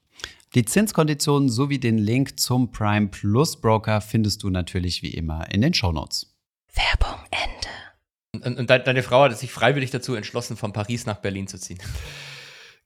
Die 0.54 0.64
Zinskonditionen 0.64 1.48
sowie 1.48 1.78
den 1.78 1.96
Link 1.96 2.40
zum 2.40 2.72
Prime 2.72 3.06
Plus 3.06 3.60
Broker 3.60 4.00
findest 4.00 4.42
du 4.42 4.50
natürlich 4.50 5.00
wie 5.00 5.14
immer 5.14 5.48
in 5.52 5.60
den 5.60 5.72
Shownotes. 5.74 6.34
Werbung 6.74 7.20
Ende. 7.30 8.46
Und, 8.46 8.58
und 8.58 8.68
de 8.68 8.82
deine 8.82 9.04
Frau 9.04 9.22
hat 9.22 9.38
sich 9.38 9.52
freiwillig 9.52 9.92
dazu 9.92 10.16
entschlossen, 10.16 10.56
von 10.56 10.72
Paris 10.72 11.06
nach 11.06 11.18
Berlin 11.18 11.46
zu 11.46 11.58
ziehen. 11.58 11.78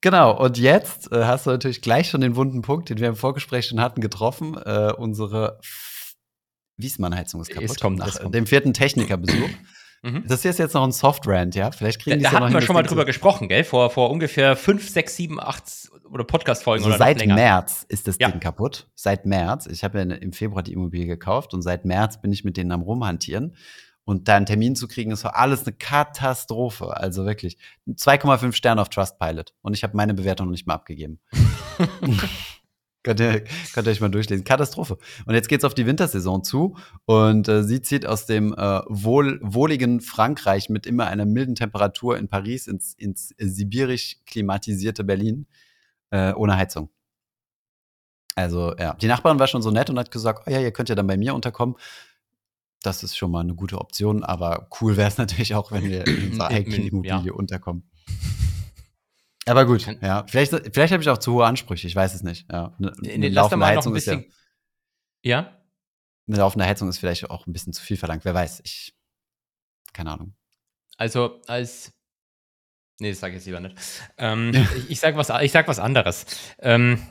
Genau, 0.01 0.39
und 0.39 0.59
jetzt 0.59 1.11
äh, 1.13 1.25
hast 1.25 1.47
du 1.47 1.51
natürlich 1.51 1.81
gleich 1.81 2.11
schon 2.11 2.21
den 2.21 2.37
wunden 2.37 2.61
Punkt, 2.61 2.91
den 2.91 2.99
wir 2.99 3.09
im 3.09 3.17
Vorgespräch 3.17 3.65
schon 3.65 3.81
hatten, 3.81 4.03
getroffen. 4.03 4.55
Äh, 4.55 4.93
unsere 4.99 5.59
Wiesmann-Heizung 6.77 7.41
ist 7.41 7.49
kaputt. 7.49 7.71
Es 7.71 7.81
kommt, 7.81 8.01
nach 8.01 8.09
es 8.09 8.19
kommt. 8.19 8.35
dem 8.35 8.47
vierten 8.47 8.75
Technikerbesuch. 8.75 9.49
Mhm. 10.05 10.25
Das 10.29 10.43
hier 10.43 10.51
ist 10.51 10.59
jetzt 10.59 10.75
noch 10.75 10.85
ein 10.85 10.93
Soft-Rant, 10.93 11.55
ja? 11.55 11.71
Vielleicht 11.71 12.01
kriegen 12.03 12.23
Da, 12.23 12.31
da 12.31 12.37
ja 12.37 12.41
hatten 12.45 12.55
wir 12.55 12.61
schon 12.61 12.75
mal 12.75 12.83
Ding 12.83 12.89
zu- 12.89 12.95
drüber 12.95 13.05
gesprochen, 13.07 13.49
gell? 13.49 13.65
Vor, 13.65 13.89
vor 13.91 14.11
ungefähr 14.11 14.55
fünf, 14.57 14.89
sechs, 14.89 15.17
sieben, 15.17 15.41
acht 15.41 15.65
oder 16.11 16.25
Podcast-Folgen 16.25 16.85
Also 16.85 16.95
oder 16.95 16.99
seit. 16.99 17.27
März 17.27 17.87
ist 17.89 18.07
das 18.07 18.17
Ja. 18.21 18.31
Ding 18.31 18.39
kaputt. 18.41 18.89
Seit 18.95 19.25
März. 19.27 19.67
Ich 19.67 19.83
habe 19.83 19.99
ja 19.99 20.05
im 20.05 20.33
Februar 20.33 20.63
die 20.63 20.73
Immobilie 20.75 21.07
gekauft 21.07 21.55
und 21.55 21.63
seit 21.63 21.85
März 21.85 22.21
bin 22.21 22.33
ich 22.33 22.45
mit 22.45 22.57
denen 22.57 22.71
am 22.73 22.83
Rumhantieren. 22.83 23.57
Und 24.07 24.29
da 24.29 24.37
einen 24.37 24.45
Termin 24.45 24.77
zu 24.77 24.87
kriegen, 24.87 25.11
ist 25.13 25.25
alles 25.25 25.67
eine 25.67 25.75
Katastrophe. 25.75 26.95
Also 26.95 27.25
wirklich 27.25 27.57
2,5 27.89 28.53
Sterne 28.53 28.83
auf 28.83 28.91
Trustpilot. 28.91 29.55
Und 29.63 29.73
ich 29.73 29.83
habe 29.83 29.97
meine 29.97 30.13
Bewertung 30.13 30.47
noch 30.49 30.53
nicht 30.53 30.67
mal 30.67 30.75
abgegeben. 30.75 31.21
könnt, 33.05 33.21
ihr, 33.21 33.45
könnt 33.73 33.87
ihr 33.87 33.91
euch 33.91 34.01
mal 34.01 34.09
durchlesen. 34.09 34.45
Katastrophe. 34.45 34.99
Und 35.27 35.35
jetzt 35.35 35.49
geht's 35.49 35.65
auf 35.65 35.75
die 35.75 35.87
Wintersaison 35.87 36.43
zu. 36.43 36.77
Und 37.05 37.47
äh, 37.47 37.63
sie 37.63 37.81
zieht 37.81 38.07
aus 38.07 38.27
dem 38.27 38.53
äh, 38.55 38.81
wohl, 38.89 39.39
wohligen 39.43 40.01
Frankreich 40.01 40.69
mit 40.69 40.87
immer 40.87 41.07
einer 41.07 41.27
milden 41.27 41.55
Temperatur 41.55 42.19
in 42.19 42.29
Paris 42.29 42.67
ins, 42.67 42.95
ins 42.95 43.35
sibirisch 43.39 44.17
klimatisierte 44.27 45.05
Berlin 45.05 45.47
äh, 46.11 46.33
ohne 46.33 46.57
Heizung. 46.57 46.91
Also, 48.35 48.75
ja. 48.77 48.95
Die 48.95 49.07
Nachbarin 49.07 49.39
war 49.39 49.47
schon 49.47 49.63
so 49.63 49.71
nett 49.71 49.91
und 49.91 49.99
hat 49.99 50.11
gesagt, 50.11 50.45
oh 50.47 50.51
ja, 50.51 50.61
ihr 50.61 50.73
könnt 50.73 50.89
ja 50.89 50.97
dann 50.97 51.07
bei 51.07 51.17
mir 51.17 51.35
unterkommen. 51.35 51.77
Das 52.83 53.03
ist 53.03 53.17
schon 53.17 53.31
mal 53.31 53.41
eine 53.41 53.55
gute 53.55 53.79
Option, 53.79 54.25
aber 54.25 54.69
cool 54.81 54.97
wäre 54.97 55.09
es 55.09 55.19
natürlich 55.19 55.55
auch, 55.55 55.71
wenn 55.71 55.85
wir 55.85 56.07
in 56.07 56.25
unserer 56.33 56.49
eigenen 56.49 56.87
Immobilie 56.89 57.27
ja. 57.27 57.33
unterkommen. 57.33 57.85
Aber 59.47 59.67
gut, 59.67 59.87
ja. 60.01 60.25
Vielleicht, 60.27 60.53
vielleicht 60.73 60.93
habe 60.93 61.03
ich 61.03 61.09
auch 61.09 61.19
zu 61.19 61.35
hohe 61.35 61.47
Ansprüche, 61.47 61.87
ich 61.87 61.95
weiß 61.95 62.15
es 62.15 62.23
nicht. 62.23 62.51
Ja. 62.51 62.75
Eine, 62.79 62.93
eine 63.13 63.29
laufende 63.29 63.59
noch 63.59 63.67
ein 63.67 63.77
Heizung 63.77 63.95
ist 63.95 64.07
ja, 64.07 64.17
bisschen. 64.17 64.33
Ja? 65.23 65.65
eine 66.27 66.37
laufende 66.39 66.65
Heizung 66.65 66.89
ist 66.89 66.99
vielleicht 66.99 67.29
auch 67.31 67.47
ein 67.47 67.53
bisschen 67.53 67.73
zu 67.73 67.83
viel 67.83 67.97
verlangt. 67.97 68.25
Wer 68.25 68.35
weiß, 68.35 68.61
ich. 68.65 68.95
Keine 69.93 70.13
Ahnung. 70.13 70.35
Also 70.97 71.41
als. 71.47 71.93
Nee, 73.01 73.11
das 73.11 73.21
sage 73.21 73.33
ich 73.33 73.39
jetzt 73.39 73.47
lieber 73.47 73.61
nicht. 73.61 73.77
Ähm, 74.19 74.53
ich, 74.77 74.91
ich 74.91 75.01
sage 75.01 75.17
was, 75.17 75.29
ich 75.43 75.53
sag 75.53 75.67
was 75.67 75.79
anderes. 75.79 76.27
Ähm, 76.61 77.05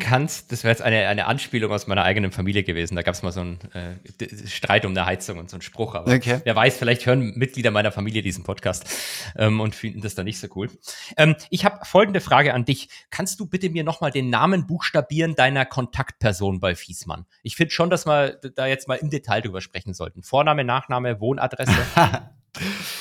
kannst, 0.00 0.50
das 0.50 0.64
wäre 0.64 0.72
jetzt 0.72 0.82
eine, 0.82 1.06
eine 1.06 1.26
Anspielung 1.26 1.70
aus 1.70 1.86
meiner 1.86 2.02
eigenen 2.02 2.32
Familie 2.32 2.64
gewesen. 2.64 2.96
Da 2.96 3.02
gab 3.02 3.14
es 3.14 3.22
mal 3.22 3.30
so 3.30 3.40
einen 3.40 3.58
äh, 3.72 4.46
Streit 4.48 4.84
um 4.84 4.90
eine 4.90 5.06
Heizung 5.06 5.38
und 5.38 5.48
so 5.48 5.54
einen 5.56 5.62
Spruch. 5.62 5.94
Aber 5.94 6.12
Okay. 6.12 6.40
wer 6.42 6.56
weiß, 6.56 6.76
vielleicht 6.76 7.06
hören 7.06 7.34
Mitglieder 7.36 7.70
meiner 7.70 7.92
Familie 7.92 8.22
diesen 8.22 8.42
Podcast 8.42 8.88
ähm, 9.36 9.60
und 9.60 9.74
finden 9.76 10.00
das 10.00 10.14
dann 10.16 10.24
nicht 10.24 10.40
so 10.40 10.48
cool. 10.56 10.68
Ähm, 11.16 11.36
ich 11.50 11.64
habe 11.64 11.84
folgende 11.84 12.20
Frage 12.20 12.52
an 12.52 12.64
dich. 12.64 12.88
Kannst 13.10 13.38
du 13.38 13.46
bitte 13.46 13.70
mir 13.70 13.84
nochmal 13.84 14.10
den 14.10 14.30
Namen 14.30 14.66
buchstabieren 14.66 15.36
deiner 15.36 15.64
Kontaktperson 15.66 16.58
bei 16.58 16.74
Fiesmann? 16.74 17.26
Ich 17.42 17.54
finde 17.54 17.72
schon, 17.72 17.90
dass 17.90 18.06
wir 18.06 18.40
da 18.56 18.66
jetzt 18.66 18.88
mal 18.88 18.96
im 18.96 19.10
Detail 19.10 19.42
drüber 19.42 19.60
sprechen 19.60 19.94
sollten. 19.94 20.22
Vorname, 20.22 20.64
Nachname, 20.64 21.20
Wohnadresse, 21.20 21.72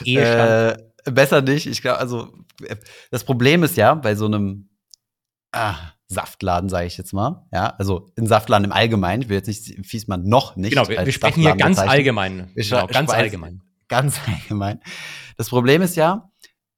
Ehestand. 0.03 0.81
Äh, 1.05 1.11
besser 1.11 1.41
nicht. 1.41 1.65
Ich 1.65 1.81
glaube, 1.81 1.99
also 1.99 2.33
äh, 2.63 2.75
das 3.11 3.23
Problem 3.23 3.63
ist 3.63 3.77
ja 3.77 3.95
bei 3.95 4.15
so 4.15 4.25
einem 4.25 4.68
ah, 5.51 5.75
Saftladen, 6.07 6.69
sage 6.69 6.87
ich 6.87 6.97
jetzt 6.97 7.13
mal. 7.13 7.45
Ja, 7.53 7.75
also 7.77 8.11
in 8.15 8.27
Saftladen 8.27 8.65
im 8.65 8.71
Allgemeinen. 8.71 9.21
Ich 9.21 9.29
will 9.29 9.37
jetzt 9.37 9.47
nicht 9.47 9.85
Fiesmann 9.85 10.23
noch 10.23 10.55
nicht. 10.55 10.71
genau, 10.73 10.87
wir, 10.87 11.05
wir 11.05 11.13
sprechen 11.13 11.41
hier 11.41 11.55
ganz 11.55 11.77
bezeichnen. 11.77 11.91
allgemein. 11.91 12.51
Genau, 12.55 12.87
ganz 12.87 13.11
allgemein. 13.11 13.61
Ganz 13.87 14.19
allgemein. 14.27 14.79
Das 15.37 15.49
Problem 15.49 15.81
ist 15.81 15.95
ja, 15.95 16.31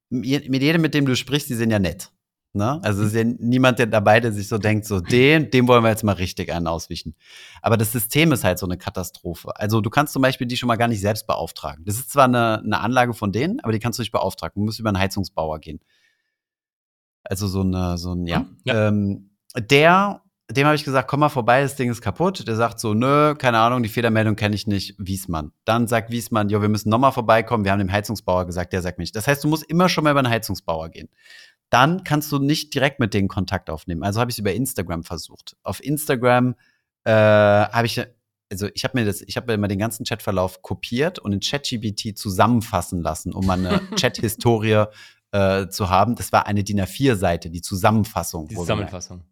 mit 0.09 0.61
jedem, 0.61 0.81
mit 0.81 0.93
dem 0.93 1.05
du 1.05 1.15
sprichst, 1.15 1.49
die 1.49 1.55
sind 1.55 1.71
ja 1.71 1.79
nett. 1.79 2.11
Ne? 2.53 2.81
Also 2.83 3.03
es 3.03 3.13
ist 3.13 3.15
ja 3.15 3.23
niemand 3.23 3.79
der 3.79 3.85
dabei, 3.85 4.19
der 4.19 4.33
sich 4.33 4.49
so 4.49 4.57
denkt, 4.57 4.85
so 4.85 4.99
den, 4.99 5.49
dem 5.51 5.69
wollen 5.69 5.83
wir 5.83 5.89
jetzt 5.89 6.03
mal 6.03 6.13
richtig 6.13 6.51
einen 6.51 6.67
auswischen. 6.67 7.15
Aber 7.61 7.77
das 7.77 7.93
System 7.93 8.33
ist 8.33 8.43
halt 8.43 8.59
so 8.59 8.65
eine 8.65 8.77
Katastrophe. 8.77 9.55
Also 9.55 9.79
du 9.79 9.89
kannst 9.89 10.11
zum 10.11 10.21
Beispiel 10.21 10.47
die 10.47 10.57
schon 10.57 10.67
mal 10.67 10.75
gar 10.75 10.89
nicht 10.89 10.99
selbst 10.99 11.27
beauftragen. 11.27 11.85
Das 11.85 11.95
ist 11.95 12.11
zwar 12.11 12.25
eine, 12.25 12.59
eine 12.59 12.81
Anlage 12.81 13.13
von 13.13 13.31
denen, 13.31 13.61
aber 13.61 13.71
die 13.71 13.79
kannst 13.79 13.99
du 13.99 14.01
nicht 14.01 14.11
beauftragen. 14.11 14.59
Du 14.59 14.65
musst 14.65 14.79
über 14.81 14.89
einen 14.89 14.99
Heizungsbauer 14.99 15.59
gehen. 15.59 15.79
Also 17.23 17.47
so 17.47 17.61
eine, 17.61 17.97
so 17.97 18.13
ein, 18.13 18.25
ja. 18.27 18.39
Hm, 18.39 18.57
ja. 18.63 18.87
Ähm, 18.87 19.31
der, 19.57 20.21
dem 20.49 20.65
habe 20.65 20.75
ich 20.75 20.83
gesagt, 20.83 21.07
komm 21.07 21.21
mal 21.21 21.29
vorbei, 21.29 21.61
das 21.61 21.75
Ding 21.75 21.89
ist 21.89 22.01
kaputt. 22.01 22.47
Der 22.47 22.55
sagt 22.55 22.79
so, 22.79 22.93
nö, 22.93 23.35
keine 23.35 23.59
Ahnung, 23.59 23.83
die 23.83 23.89
Fehlermeldung 23.89 24.35
kenne 24.35 24.55
ich 24.55 24.67
nicht, 24.67 24.95
Wiesmann. 24.97 25.51
Dann 25.65 25.87
sagt 25.87 26.11
Wiesmann, 26.11 26.49
jo, 26.49 26.61
wir 26.61 26.69
müssen 26.69 26.89
nochmal 26.89 27.11
vorbeikommen. 27.11 27.63
Wir 27.63 27.71
haben 27.71 27.79
dem 27.79 27.91
Heizungsbauer 27.91 28.45
gesagt, 28.45 28.73
der 28.73 28.81
sagt 28.81 28.97
mich. 28.97 29.11
Das 29.11 29.27
heißt, 29.27 29.43
du 29.43 29.47
musst 29.47 29.63
immer 29.63 29.89
schon 29.89 30.03
mal 30.03 30.11
über 30.11 30.19
einen 30.19 30.29
Heizungsbauer 30.29 30.89
gehen. 30.89 31.09
Dann 31.69 32.03
kannst 32.03 32.31
du 32.31 32.39
nicht 32.39 32.73
direkt 32.73 32.99
mit 32.99 33.13
denen 33.13 33.29
Kontakt 33.29 33.69
aufnehmen. 33.69 34.03
Also 34.03 34.19
habe 34.19 34.29
ich 34.29 34.35
es 34.35 34.39
über 34.39 34.53
Instagram 34.53 35.03
versucht. 35.03 35.55
Auf 35.63 35.83
Instagram 35.83 36.55
äh, 37.05 37.11
habe 37.11 37.85
ich 37.85 38.01
also 38.51 38.67
ich 38.73 38.83
habe 38.83 38.99
mir 38.99 39.05
das, 39.05 39.21
ich 39.21 39.37
habe 39.37 39.51
mir 39.51 39.57
mal 39.57 39.69
den 39.69 39.79
ganzen 39.79 40.03
Chatverlauf 40.03 40.61
kopiert 40.61 41.19
und 41.19 41.31
in 41.31 41.39
ChatGPT 41.39 42.17
zusammenfassen 42.17 43.01
lassen, 43.01 43.33
um 43.33 43.45
mal 43.45 43.57
eine 43.57 43.81
Chat-Historie 43.95 44.85
äh, 45.31 45.67
zu 45.67 45.89
haben. 45.89 46.15
Das 46.15 46.31
war 46.31 46.47
eine 46.47 46.63
DIN 46.63 46.81
A4-Seite, 46.81 47.49
die 47.49 47.61
Zusammenfassung. 47.61 48.47
Die 48.47 48.55
Zusammenfassung. 48.55 49.23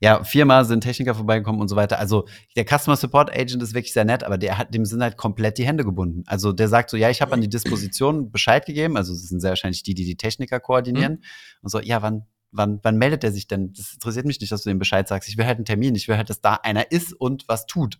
Ja, 0.00 0.22
viermal 0.24 0.66
sind 0.66 0.82
Techniker 0.82 1.14
vorbeigekommen 1.14 1.60
und 1.62 1.68
so 1.68 1.76
weiter. 1.76 1.98
Also 1.98 2.26
der 2.56 2.66
Customer 2.66 2.96
Support 2.96 3.30
Agent 3.30 3.62
ist 3.62 3.72
wirklich 3.72 3.94
sehr 3.94 4.04
nett, 4.04 4.22
aber 4.22 4.36
der 4.36 4.58
hat 4.58 4.74
dem 4.74 4.84
sind 4.84 5.02
halt 5.02 5.16
komplett 5.16 5.56
die 5.56 5.66
Hände 5.66 5.84
gebunden. 5.84 6.24
Also 6.26 6.52
der 6.52 6.68
sagt 6.68 6.90
so, 6.90 6.98
ja, 6.98 7.08
ich 7.08 7.22
habe 7.22 7.32
an 7.32 7.40
die 7.40 7.48
Disposition 7.48 8.30
Bescheid 8.30 8.66
gegeben. 8.66 8.98
Also 8.98 9.14
das 9.14 9.22
sind 9.22 9.40
sehr 9.40 9.50
wahrscheinlich 9.50 9.82
die, 9.82 9.94
die 9.94 10.04
die 10.04 10.16
Techniker 10.16 10.60
koordinieren. 10.60 11.12
Mhm. 11.12 11.22
Und 11.62 11.70
so, 11.70 11.80
ja, 11.80 12.02
wann 12.02 12.26
wann, 12.56 12.80
wann 12.82 12.96
meldet 12.96 13.24
er 13.24 13.32
sich 13.32 13.46
denn? 13.46 13.72
Das 13.72 13.94
interessiert 13.94 14.26
mich 14.26 14.40
nicht, 14.40 14.52
dass 14.52 14.62
du 14.62 14.70
dem 14.70 14.78
Bescheid 14.78 15.06
sagst. 15.08 15.28
Ich 15.28 15.36
will 15.36 15.46
halt 15.46 15.58
einen 15.58 15.64
Termin. 15.64 15.94
Ich 15.94 16.08
will 16.08 16.16
halt, 16.16 16.30
dass 16.30 16.40
da 16.40 16.54
einer 16.54 16.90
ist 16.90 17.12
und 17.12 17.46
was 17.48 17.66
tut. 17.66 17.98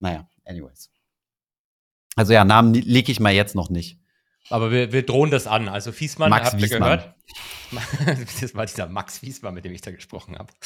Naja, 0.00 0.28
anyways. 0.44 0.90
Also 2.16 2.32
ja, 2.32 2.44
Namen 2.44 2.74
lege 2.74 3.12
ich 3.12 3.20
mal 3.20 3.32
jetzt 3.32 3.54
noch 3.54 3.70
nicht. 3.70 3.98
Aber 4.50 4.70
wir, 4.70 4.92
wir 4.92 5.04
drohen 5.04 5.30
das 5.30 5.46
an. 5.46 5.68
Also 5.68 5.92
Fiesmann, 5.92 6.30
Max 6.30 6.52
habt 6.52 6.60
ihr 6.60 6.68
gehört? 6.68 7.14
das 8.40 8.54
war 8.54 8.66
dieser 8.66 8.86
Max 8.86 9.18
Fiesmann, 9.18 9.54
mit 9.54 9.64
dem 9.64 9.72
ich 9.72 9.82
da 9.82 9.90
gesprochen 9.90 10.38
habe. 10.38 10.52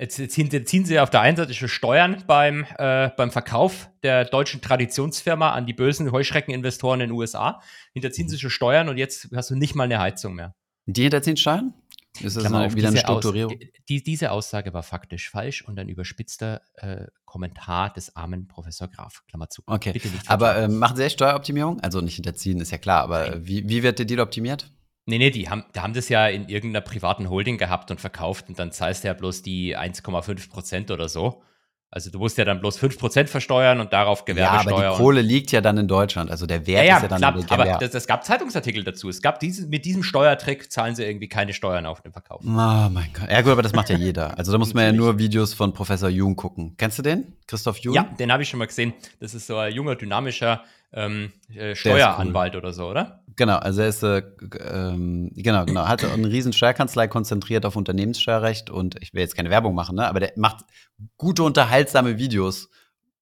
Jetzt, 0.00 0.18
jetzt 0.18 0.34
hinterziehen 0.34 0.84
sie 0.84 0.98
auf 0.98 1.08
der 1.08 1.20
einen 1.20 1.36
Seite 1.36 1.54
Steuern 1.68 2.24
beim, 2.26 2.66
äh, 2.78 3.10
beim 3.16 3.30
Verkauf 3.30 3.88
der 4.02 4.24
deutschen 4.24 4.60
Traditionsfirma 4.60 5.52
an 5.52 5.66
die 5.66 5.72
bösen 5.72 6.10
Heuschreckeninvestoren 6.10 7.00
in 7.00 7.10
den 7.10 7.16
USA. 7.16 7.62
Hinterziehen 7.92 8.28
sie 8.28 8.36
schon 8.36 8.50
Steuern 8.50 8.88
und 8.88 8.98
jetzt 8.98 9.28
hast 9.34 9.50
du 9.50 9.54
nicht 9.54 9.76
mal 9.76 9.84
eine 9.84 10.00
Heizung 10.00 10.34
mehr. 10.34 10.56
Die 10.86 11.02
hinterziehen 11.02 11.36
Steuern? 11.36 11.74
Ist 12.20 12.36
das 12.36 12.52
auf, 12.52 12.74
wieder 12.74 12.88
eine 12.88 12.98
Strukturierung? 12.98 13.54
Aus, 13.54 13.68
die, 13.88 14.02
diese 14.02 14.30
Aussage 14.30 14.72
war 14.72 14.82
faktisch 14.82 15.30
falsch 15.30 15.62
und 15.62 15.78
ein 15.78 15.88
überspitzter 15.88 16.62
äh, 16.76 17.06
Kommentar 17.24 17.92
des 17.92 18.14
armen 18.14 18.46
Professor 18.46 18.88
Graf. 18.88 19.22
Klammer 19.28 19.50
zu. 19.50 19.62
Okay. 19.66 20.00
aber 20.26 20.56
äh, 20.56 20.68
machen 20.68 20.96
Sie 20.96 21.04
echt 21.04 21.14
Steueroptimierung? 21.14 21.80
Also 21.80 22.00
nicht 22.00 22.14
hinterziehen, 22.14 22.60
ist 22.60 22.70
ja 22.70 22.78
klar, 22.78 23.02
aber 23.02 23.44
wie, 23.44 23.68
wie 23.68 23.82
wird 23.82 23.98
der 23.98 24.06
Deal 24.06 24.20
optimiert? 24.20 24.70
Nee, 25.06 25.18
nee, 25.18 25.30
die 25.30 25.50
haben, 25.50 25.64
die 25.74 25.80
haben 25.80 25.92
das 25.92 26.08
ja 26.08 26.28
in 26.28 26.48
irgendeiner 26.48 26.82
privaten 26.82 27.28
Holding 27.28 27.58
gehabt 27.58 27.90
und 27.90 28.00
verkauft 28.00 28.48
und 28.48 28.58
dann 28.58 28.72
zahlst 28.72 29.04
du 29.04 29.08
ja 29.08 29.14
bloß 29.14 29.42
die 29.42 29.76
1,5 29.76 30.48
Prozent 30.48 30.90
oder 30.90 31.08
so. 31.08 31.42
Also 31.94 32.10
du 32.10 32.18
musst 32.18 32.36
ja 32.38 32.44
dann 32.44 32.58
bloß 32.58 32.80
5% 32.80 33.28
versteuern 33.28 33.78
und 33.78 33.92
darauf 33.92 34.24
Gewerbesteuer. 34.24 34.80
Ja, 34.80 34.88
aber 34.88 34.96
die 34.96 35.00
Kohle 35.00 35.22
liegt 35.22 35.52
ja 35.52 35.60
dann 35.60 35.78
in 35.78 35.86
Deutschland. 35.86 36.28
Also 36.28 36.44
der 36.44 36.66
Wert 36.66 36.84
ja, 36.84 36.90
ja, 36.90 36.96
ist 36.96 37.02
ja 37.02 37.08
dann 37.08 37.18
klar, 37.18 37.44
aber 37.50 37.78
das, 37.78 37.94
es 37.94 38.08
gab 38.08 38.24
Zeitungsartikel 38.24 38.82
dazu. 38.82 39.08
Es 39.08 39.22
gab 39.22 39.38
diese, 39.38 39.68
mit 39.68 39.84
diesem 39.84 40.02
Steuertrick 40.02 40.72
zahlen 40.72 40.96
sie 40.96 41.04
irgendwie 41.04 41.28
keine 41.28 41.52
Steuern 41.52 41.86
auf 41.86 42.00
den 42.00 42.10
Verkauf. 42.10 42.40
Oh 42.44 42.48
mein 42.48 43.10
Gott. 43.12 43.30
Ja 43.30 43.42
gut, 43.42 43.52
aber 43.52 43.62
das 43.62 43.74
macht 43.74 43.90
ja 43.90 43.96
jeder. 43.96 44.36
Also 44.36 44.50
da 44.50 44.58
muss 44.58 44.74
man 44.74 44.86
ja 44.86 44.92
nur 44.92 45.20
Videos 45.20 45.54
von 45.54 45.72
Professor 45.72 46.08
Jung 46.08 46.34
gucken. 46.34 46.74
Kennst 46.78 46.98
du 46.98 47.02
den? 47.02 47.36
Christoph 47.46 47.78
Jung? 47.78 47.94
Ja, 47.94 48.02
den 48.18 48.32
habe 48.32 48.42
ich 48.42 48.48
schon 48.48 48.58
mal 48.58 48.66
gesehen. 48.66 48.92
Das 49.20 49.32
ist 49.32 49.46
so 49.46 49.56
ein 49.56 49.72
junger, 49.72 49.94
dynamischer 49.94 50.64
ähm, 50.94 51.32
äh, 51.52 51.74
Steueranwalt 51.74 52.54
cool. 52.54 52.60
oder 52.60 52.72
so, 52.72 52.88
oder? 52.88 53.24
Genau, 53.36 53.56
also 53.56 53.82
er 53.82 53.88
ist, 53.88 54.02
äh, 54.02 54.22
ähm, 54.60 55.30
genau, 55.34 55.64
genau, 55.64 55.88
hat 55.88 56.04
eine 56.04 56.28
riesen 56.28 56.52
Steuerkanzlei 56.52 57.08
konzentriert 57.08 57.66
auf 57.66 57.74
Unternehmenssteuerrecht 57.74 58.70
und 58.70 58.96
ich 59.02 59.12
will 59.12 59.20
jetzt 59.20 59.36
keine 59.36 59.50
Werbung 59.50 59.74
machen, 59.74 59.96
ne, 59.96 60.06
aber 60.06 60.20
der 60.20 60.32
macht 60.36 60.64
gute, 61.16 61.42
unterhaltsame 61.42 62.18
Videos, 62.18 62.70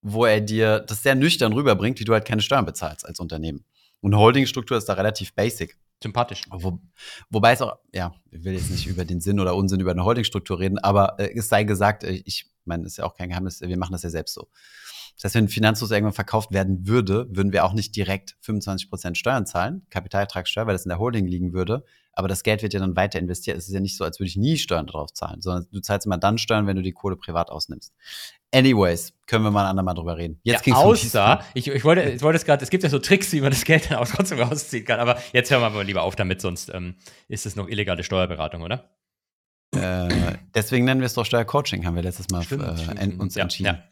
wo 0.03 0.27
er 0.27 0.41
dir 0.41 0.81
das 0.81 1.03
sehr 1.03 1.15
nüchtern 1.15 1.53
rüberbringt, 1.53 1.99
wie 2.01 2.05
du 2.05 2.13
halt 2.13 2.27
keine 2.27 2.43
Steuern 2.43 2.67
bezahlst 2.67 3.07
als 3.07 3.21
Unternehmen. 3.21 3.65
Und 4.01 4.17
Holdingstruktur 4.17 4.77
ist 4.77 4.89
da 4.89 4.95
relativ 4.95 5.33
basic. 5.35 5.79
Sympathisch. 6.03 6.43
Wo, 6.51 6.81
wobei 7.31 7.53
es 7.53 7.63
auch, 7.63 7.79
ja, 7.93 8.13
ich 8.33 8.43
will 8.45 8.55
jetzt 8.55 8.71
nicht 8.71 8.89
über 8.89 9.05
den 9.05 9.21
Sinn 9.21 9.39
oder 9.39 9.55
Unsinn 9.55 9.79
über 9.79 9.93
eine 9.93 10.05
Holdingstruktur 10.05 10.59
reden, 10.59 10.79
aber 10.79 11.19
äh, 11.21 11.33
es 11.39 11.49
sei 11.49 11.63
gesagt, 11.63 12.03
äh, 12.03 12.21
ich 12.25 12.47
meine, 12.65 12.85
ist 12.85 12.99
ja 12.99 13.05
auch 13.05 13.15
kein 13.15 13.29
Geheimnis, 13.29 13.61
wir 13.61 13.79
machen 13.79 13.93
das 13.93 14.03
ja 14.03 14.11
selbst 14.11 14.35
so. 14.35 14.49
Das 15.23 15.31
heißt, 15.31 15.35
wenn 15.37 15.49
Finanzlos 15.49 15.93
irgendwann 15.93 16.13
verkauft 16.13 16.51
werden 16.51 16.89
würde, 16.89 17.29
würden 17.31 17.53
wir 17.53 17.65
auch 17.65 17.75
nicht 17.75 17.95
direkt 17.95 18.37
25% 18.45 19.15
Steuern 19.15 19.47
zahlen, 19.47 19.87
Kapitalertragssteuer, 19.89 20.67
weil 20.67 20.75
das 20.75 20.85
in 20.85 20.89
der 20.89 20.99
Holding 20.99 21.29
liegen 21.29 21.53
würde. 21.53 21.85
Aber 22.13 22.27
das 22.27 22.43
Geld 22.43 22.63
wird 22.63 22.75
ja 22.75 22.81
dann 22.81 22.97
weiter 22.97 23.21
investiert. 23.21 23.57
Es 23.57 23.69
ist 23.69 23.73
ja 23.73 23.79
nicht 23.79 23.97
so, 23.97 24.05
als 24.05 24.19
würde 24.19 24.29
ich 24.29 24.37
nie 24.37 24.59
Steuern 24.59 24.89
drauf 24.89 25.13
zahlen, 25.13 25.41
sondern 25.41 25.69
du 25.71 25.81
zahlst 25.81 26.07
immer 26.07 26.19
dann 26.19 26.39
Steuern, 26.39 26.67
wenn 26.67 26.75
du 26.75 26.83
die 26.83 26.91
Kohle 26.91 27.15
privat 27.17 27.51
ausnimmst. 27.51 27.95
Anyways, 28.53 29.15
können 29.27 29.45
wir 29.45 29.53
mal 29.53 29.63
ein 29.63 29.71
andermal 29.71 29.95
drüber 29.95 30.19
reden. 30.19 30.41
Jetzt 30.43 30.67
ja, 30.67 30.75
außer, 30.75 31.45
ich, 31.55 31.69
ich 31.69 31.85
wollte, 31.85 32.03
ich 32.03 32.21
wollte 32.21 32.37
es 32.37 32.45
gerade, 32.45 32.63
es 32.63 32.69
gibt 32.69 32.83
ja 32.83 32.91
so 32.91 32.99
Tricks, 32.99 33.33
wie 33.33 33.41
man 33.41 33.51
das 33.51 33.65
Geld 33.65 33.91
dann 33.91 33.99
auch 33.99 34.09
trotzdem 34.09 34.41
rausziehen 34.41 34.85
kann. 34.85 34.99
Aber 34.99 35.23
jetzt 35.33 35.53
hören 35.53 35.63
wir 35.63 35.71
mal 35.71 35.87
lieber 35.87 36.03
auf 36.03 36.17
damit, 36.17 36.41
sonst 36.41 36.69
ähm, 36.75 36.97
ist 37.29 37.47
es 37.47 37.55
noch 37.55 37.69
illegale 37.69 38.03
Steuerberatung, 38.03 38.63
oder? 38.63 38.91
Äh, 39.75 40.37
deswegen 40.53 40.85
nennen 40.85 41.01
wir 41.01 41.07
es 41.07 41.15
doch 41.15 41.25
Steuercoaching, 41.25 41.87
haben 41.87 41.95
wir 41.95 42.03
letztes 42.03 42.29
Mal 42.29 42.43
stimmt, 42.43 42.65
äh, 42.65 42.77
stimmt. 42.77 43.21
uns 43.21 43.37
ja, 43.37 43.43
entschieden. 43.43 43.77
Ja. 43.77 43.92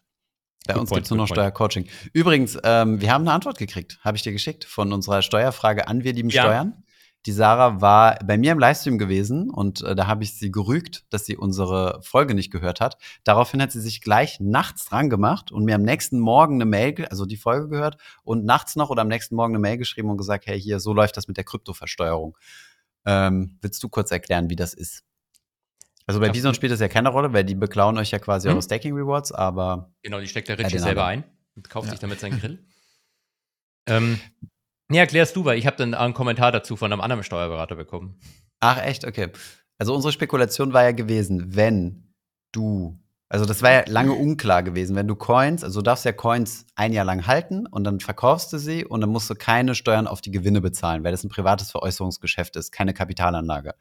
Bei 0.66 0.74
good 0.74 0.82
uns 0.82 0.90
gibt 0.90 1.04
es 1.04 1.10
nur 1.10 1.18
noch 1.18 1.26
Steuercoaching. 1.26 1.86
Übrigens, 2.12 2.58
ähm, 2.64 3.00
wir 3.00 3.12
haben 3.12 3.22
eine 3.22 3.32
Antwort 3.32 3.58
gekriegt, 3.58 3.98
habe 4.02 4.16
ich 4.16 4.22
dir 4.22 4.32
geschickt, 4.32 4.64
von 4.64 4.92
unserer 4.92 5.22
Steuerfrage 5.22 5.88
an 5.88 6.04
Wir 6.04 6.12
lieben 6.12 6.30
ja. 6.30 6.42
Steuern. 6.42 6.84
Die 7.26 7.32
Sarah 7.32 7.82
war 7.82 8.18
bei 8.24 8.38
mir 8.38 8.52
im 8.52 8.58
Livestream 8.58 8.96
gewesen 8.96 9.50
und 9.50 9.82
äh, 9.82 9.94
da 9.94 10.06
habe 10.06 10.24
ich 10.24 10.38
sie 10.38 10.50
gerügt, 10.50 11.04
dass 11.10 11.26
sie 11.26 11.36
unsere 11.36 12.00
Folge 12.02 12.34
nicht 12.34 12.50
gehört 12.50 12.80
hat. 12.80 12.96
Daraufhin 13.24 13.60
hat 13.60 13.72
sie 13.72 13.80
sich 13.80 14.00
gleich 14.00 14.40
nachts 14.40 14.86
dran 14.86 15.10
gemacht 15.10 15.52
und 15.52 15.64
mir 15.64 15.74
am 15.74 15.82
nächsten 15.82 16.18
Morgen 16.18 16.54
eine 16.54 16.64
Mail, 16.64 17.06
also 17.10 17.26
die 17.26 17.36
Folge 17.36 17.68
gehört 17.68 17.98
und 18.24 18.46
nachts 18.46 18.74
noch 18.74 18.88
oder 18.88 19.02
am 19.02 19.08
nächsten 19.08 19.34
Morgen 19.34 19.52
eine 19.52 19.60
Mail 19.60 19.76
geschrieben 19.76 20.08
und 20.08 20.16
gesagt, 20.16 20.46
hey, 20.46 20.58
hier, 20.58 20.80
so 20.80 20.94
läuft 20.94 21.18
das 21.18 21.28
mit 21.28 21.36
der 21.36 21.44
Kryptoversteuerung. 21.44 22.38
Ähm, 23.04 23.58
willst 23.60 23.82
du 23.82 23.90
kurz 23.90 24.10
erklären, 24.10 24.48
wie 24.48 24.56
das 24.56 24.72
ist? 24.72 25.04
Also 26.10 26.18
bei 26.18 26.30
Bison 26.30 26.54
spielt 26.54 26.72
das 26.72 26.80
ja 26.80 26.88
keine 26.88 27.10
Rolle, 27.10 27.32
weil 27.32 27.44
die 27.44 27.54
beklauen 27.54 27.96
euch 27.96 28.10
ja 28.10 28.18
quasi 28.18 28.48
hm? 28.48 28.54
eure 28.54 28.62
Staking 28.62 28.96
Rewards, 28.96 29.30
aber. 29.30 29.92
Genau, 30.02 30.18
die 30.18 30.26
steckt 30.26 30.48
der 30.48 30.58
Richie 30.58 30.74
ja, 30.74 30.82
selber 30.82 31.04
ein 31.04 31.22
und 31.54 31.70
kauft 31.70 31.86
ja. 31.86 31.92
sich 31.92 32.00
damit 32.00 32.18
seinen 32.18 32.40
Grill. 32.40 32.58
ähm, 33.86 34.18
nee, 34.88 34.98
erklärst 34.98 35.36
du, 35.36 35.44
weil 35.44 35.56
ich 35.56 35.68
habe 35.68 35.76
dann 35.76 35.94
einen 35.94 36.12
Kommentar 36.12 36.50
dazu 36.50 36.74
von 36.74 36.92
einem 36.92 37.00
anderen 37.00 37.22
Steuerberater 37.22 37.76
bekommen. 37.76 38.18
Ach, 38.58 38.84
echt? 38.84 39.06
Okay. 39.06 39.28
Also 39.78 39.94
unsere 39.94 40.10
Spekulation 40.10 40.72
war 40.72 40.82
ja 40.82 40.90
gewesen, 40.90 41.54
wenn 41.54 42.12
du, 42.50 42.98
also 43.28 43.46
das 43.46 43.62
war 43.62 43.70
ja 43.70 43.84
lange 43.86 44.14
unklar 44.14 44.64
gewesen, 44.64 44.96
wenn 44.96 45.06
du 45.06 45.14
Coins, 45.14 45.62
also 45.62 45.78
du 45.78 45.84
darfst 45.84 46.04
ja 46.04 46.10
Coins 46.10 46.66
ein 46.74 46.92
Jahr 46.92 47.04
lang 47.04 47.28
halten 47.28 47.68
und 47.68 47.84
dann 47.84 48.00
verkaufst 48.00 48.52
du 48.52 48.58
sie 48.58 48.84
und 48.84 49.00
dann 49.00 49.10
musst 49.10 49.30
du 49.30 49.36
keine 49.36 49.76
Steuern 49.76 50.08
auf 50.08 50.22
die 50.22 50.32
Gewinne 50.32 50.60
bezahlen, 50.60 51.04
weil 51.04 51.12
das 51.12 51.22
ein 51.22 51.28
privates 51.28 51.70
Veräußerungsgeschäft 51.70 52.56
ist, 52.56 52.72
keine 52.72 52.94
Kapitalanlage. 52.94 53.76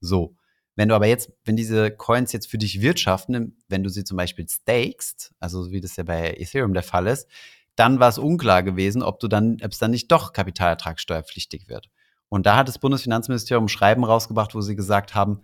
So. 0.00 0.34
Wenn 0.76 0.88
du 0.88 0.94
aber 0.94 1.06
jetzt, 1.06 1.30
wenn 1.44 1.56
diese 1.56 1.90
Coins 1.90 2.32
jetzt 2.32 2.50
für 2.50 2.58
dich 2.58 2.80
wirtschaften, 2.80 3.56
wenn 3.68 3.82
du 3.82 3.90
sie 3.90 4.04
zum 4.04 4.16
Beispiel 4.16 4.48
stakest, 4.48 5.32
also 5.38 5.70
wie 5.70 5.80
das 5.80 5.96
ja 5.96 6.02
bei 6.02 6.34
Ethereum 6.34 6.74
der 6.74 6.82
Fall 6.82 7.06
ist, 7.06 7.28
dann 7.76 8.00
war 8.00 8.08
es 8.08 8.18
unklar 8.18 8.62
gewesen, 8.62 9.02
ob 9.02 9.20
du 9.20 9.28
dann, 9.28 9.58
ob 9.62 9.72
es 9.72 9.78
dann 9.78 9.90
nicht 9.90 10.10
doch 10.10 10.32
kapitalertragssteuerpflichtig 10.32 11.68
wird. 11.68 11.90
Und 12.28 12.46
da 12.46 12.56
hat 12.56 12.68
das 12.68 12.78
Bundesfinanzministerium 12.78 13.68
Schreiben 13.68 14.04
rausgebracht, 14.04 14.54
wo 14.54 14.60
sie 14.60 14.76
gesagt 14.76 15.14
haben, 15.14 15.42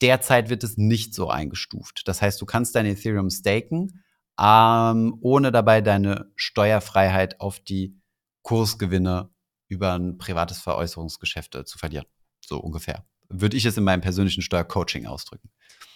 derzeit 0.00 0.48
wird 0.48 0.64
es 0.64 0.76
nicht 0.76 1.14
so 1.14 1.28
eingestuft. 1.28 2.02
Das 2.06 2.20
heißt, 2.20 2.40
du 2.40 2.46
kannst 2.46 2.74
dein 2.74 2.86
Ethereum 2.86 3.30
staken, 3.30 4.02
ähm, 4.40 5.16
ohne 5.20 5.52
dabei 5.52 5.80
deine 5.80 6.32
Steuerfreiheit 6.34 7.40
auf 7.40 7.60
die 7.60 7.96
Kursgewinne 8.42 9.30
über 9.68 9.92
ein 9.92 10.18
privates 10.18 10.58
Veräußerungsgeschäft 10.58 11.54
äh, 11.54 11.64
zu 11.64 11.78
verlieren. 11.78 12.06
So 12.44 12.58
ungefähr 12.58 13.04
würde 13.40 13.56
ich 13.56 13.64
es 13.64 13.76
in 13.76 13.84
meinem 13.84 14.00
persönlichen 14.00 14.42
Steuercoaching 14.42 15.06
ausdrücken. 15.06 15.50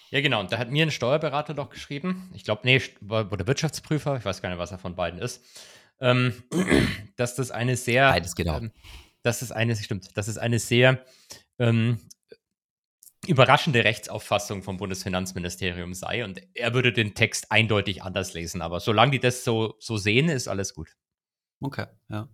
Ja, 0.09 0.21
genau. 0.21 0.39
Und 0.39 0.51
da 0.51 0.57
hat 0.57 0.71
mir 0.71 0.85
ein 0.85 0.91
Steuerberater 0.91 1.53
doch 1.53 1.69
geschrieben, 1.69 2.31
ich 2.33 2.43
glaube, 2.43 2.61
nee, 2.63 2.81
oder 3.01 3.47
Wirtschaftsprüfer, 3.47 4.17
ich 4.17 4.25
weiß 4.25 4.41
gar 4.41 4.49
nicht, 4.49 4.59
was 4.59 4.71
er 4.71 4.77
von 4.77 4.95
beiden 4.95 5.19
ist, 5.19 5.43
ähm, 5.99 6.33
dass 7.17 7.35
das 7.35 7.51
eine 7.51 7.75
sehr. 7.75 8.09
Beides 8.09 8.35
genau. 8.35 8.57
Ähm, 8.57 8.71
dass 9.23 9.39
das 9.39 9.51
eine, 9.51 9.75
stimmt, 9.75 10.15
dass 10.15 10.29
es 10.29 10.37
eine 10.37 10.59
sehr 10.59 11.03
ähm, 11.59 11.99
überraschende 13.25 13.83
Rechtsauffassung 13.83 14.63
vom 14.63 14.77
Bundesfinanzministerium 14.77 15.93
sei 15.93 16.23
und 16.23 16.41
er 16.53 16.73
würde 16.73 16.93
den 16.93 17.13
Text 17.13 17.51
eindeutig 17.51 18.03
anders 18.03 18.33
lesen. 18.33 18.61
Aber 18.61 18.79
solange 18.79 19.11
die 19.11 19.19
das 19.19 19.43
so, 19.43 19.75
so 19.79 19.97
sehen, 19.97 20.29
ist 20.29 20.47
alles 20.47 20.73
gut. 20.73 20.95
Okay, 21.59 21.87
ja. 22.09 22.29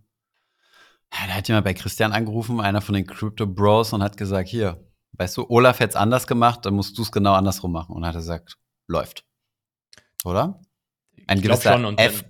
ja 1.12 1.26
da 1.26 1.32
hat 1.32 1.48
jemand 1.48 1.64
bei 1.64 1.74
Christian 1.74 2.12
angerufen, 2.12 2.60
einer 2.60 2.80
von 2.80 2.94
den 2.94 3.06
Crypto 3.06 3.46
Bros, 3.46 3.92
und 3.92 4.02
hat 4.02 4.16
gesagt: 4.16 4.48
Hier, 4.48 4.86
weißt 5.16 5.36
du, 5.36 5.48
Olaf 5.48 5.80
hätte 5.80 5.90
es 5.90 5.96
anders 5.96 6.26
gemacht, 6.26 6.64
dann 6.66 6.74
musst 6.74 6.96
du 6.98 7.02
es 7.02 7.12
genau 7.12 7.34
andersrum 7.34 7.72
machen. 7.72 7.94
Und 7.94 8.04
hat 8.04 8.14
er 8.14 8.20
gesagt, 8.20 8.58
läuft. 8.86 9.24
Oder? 10.24 10.60
Ein 11.26 11.40
gewisser 11.40 11.98
F. 11.98 12.24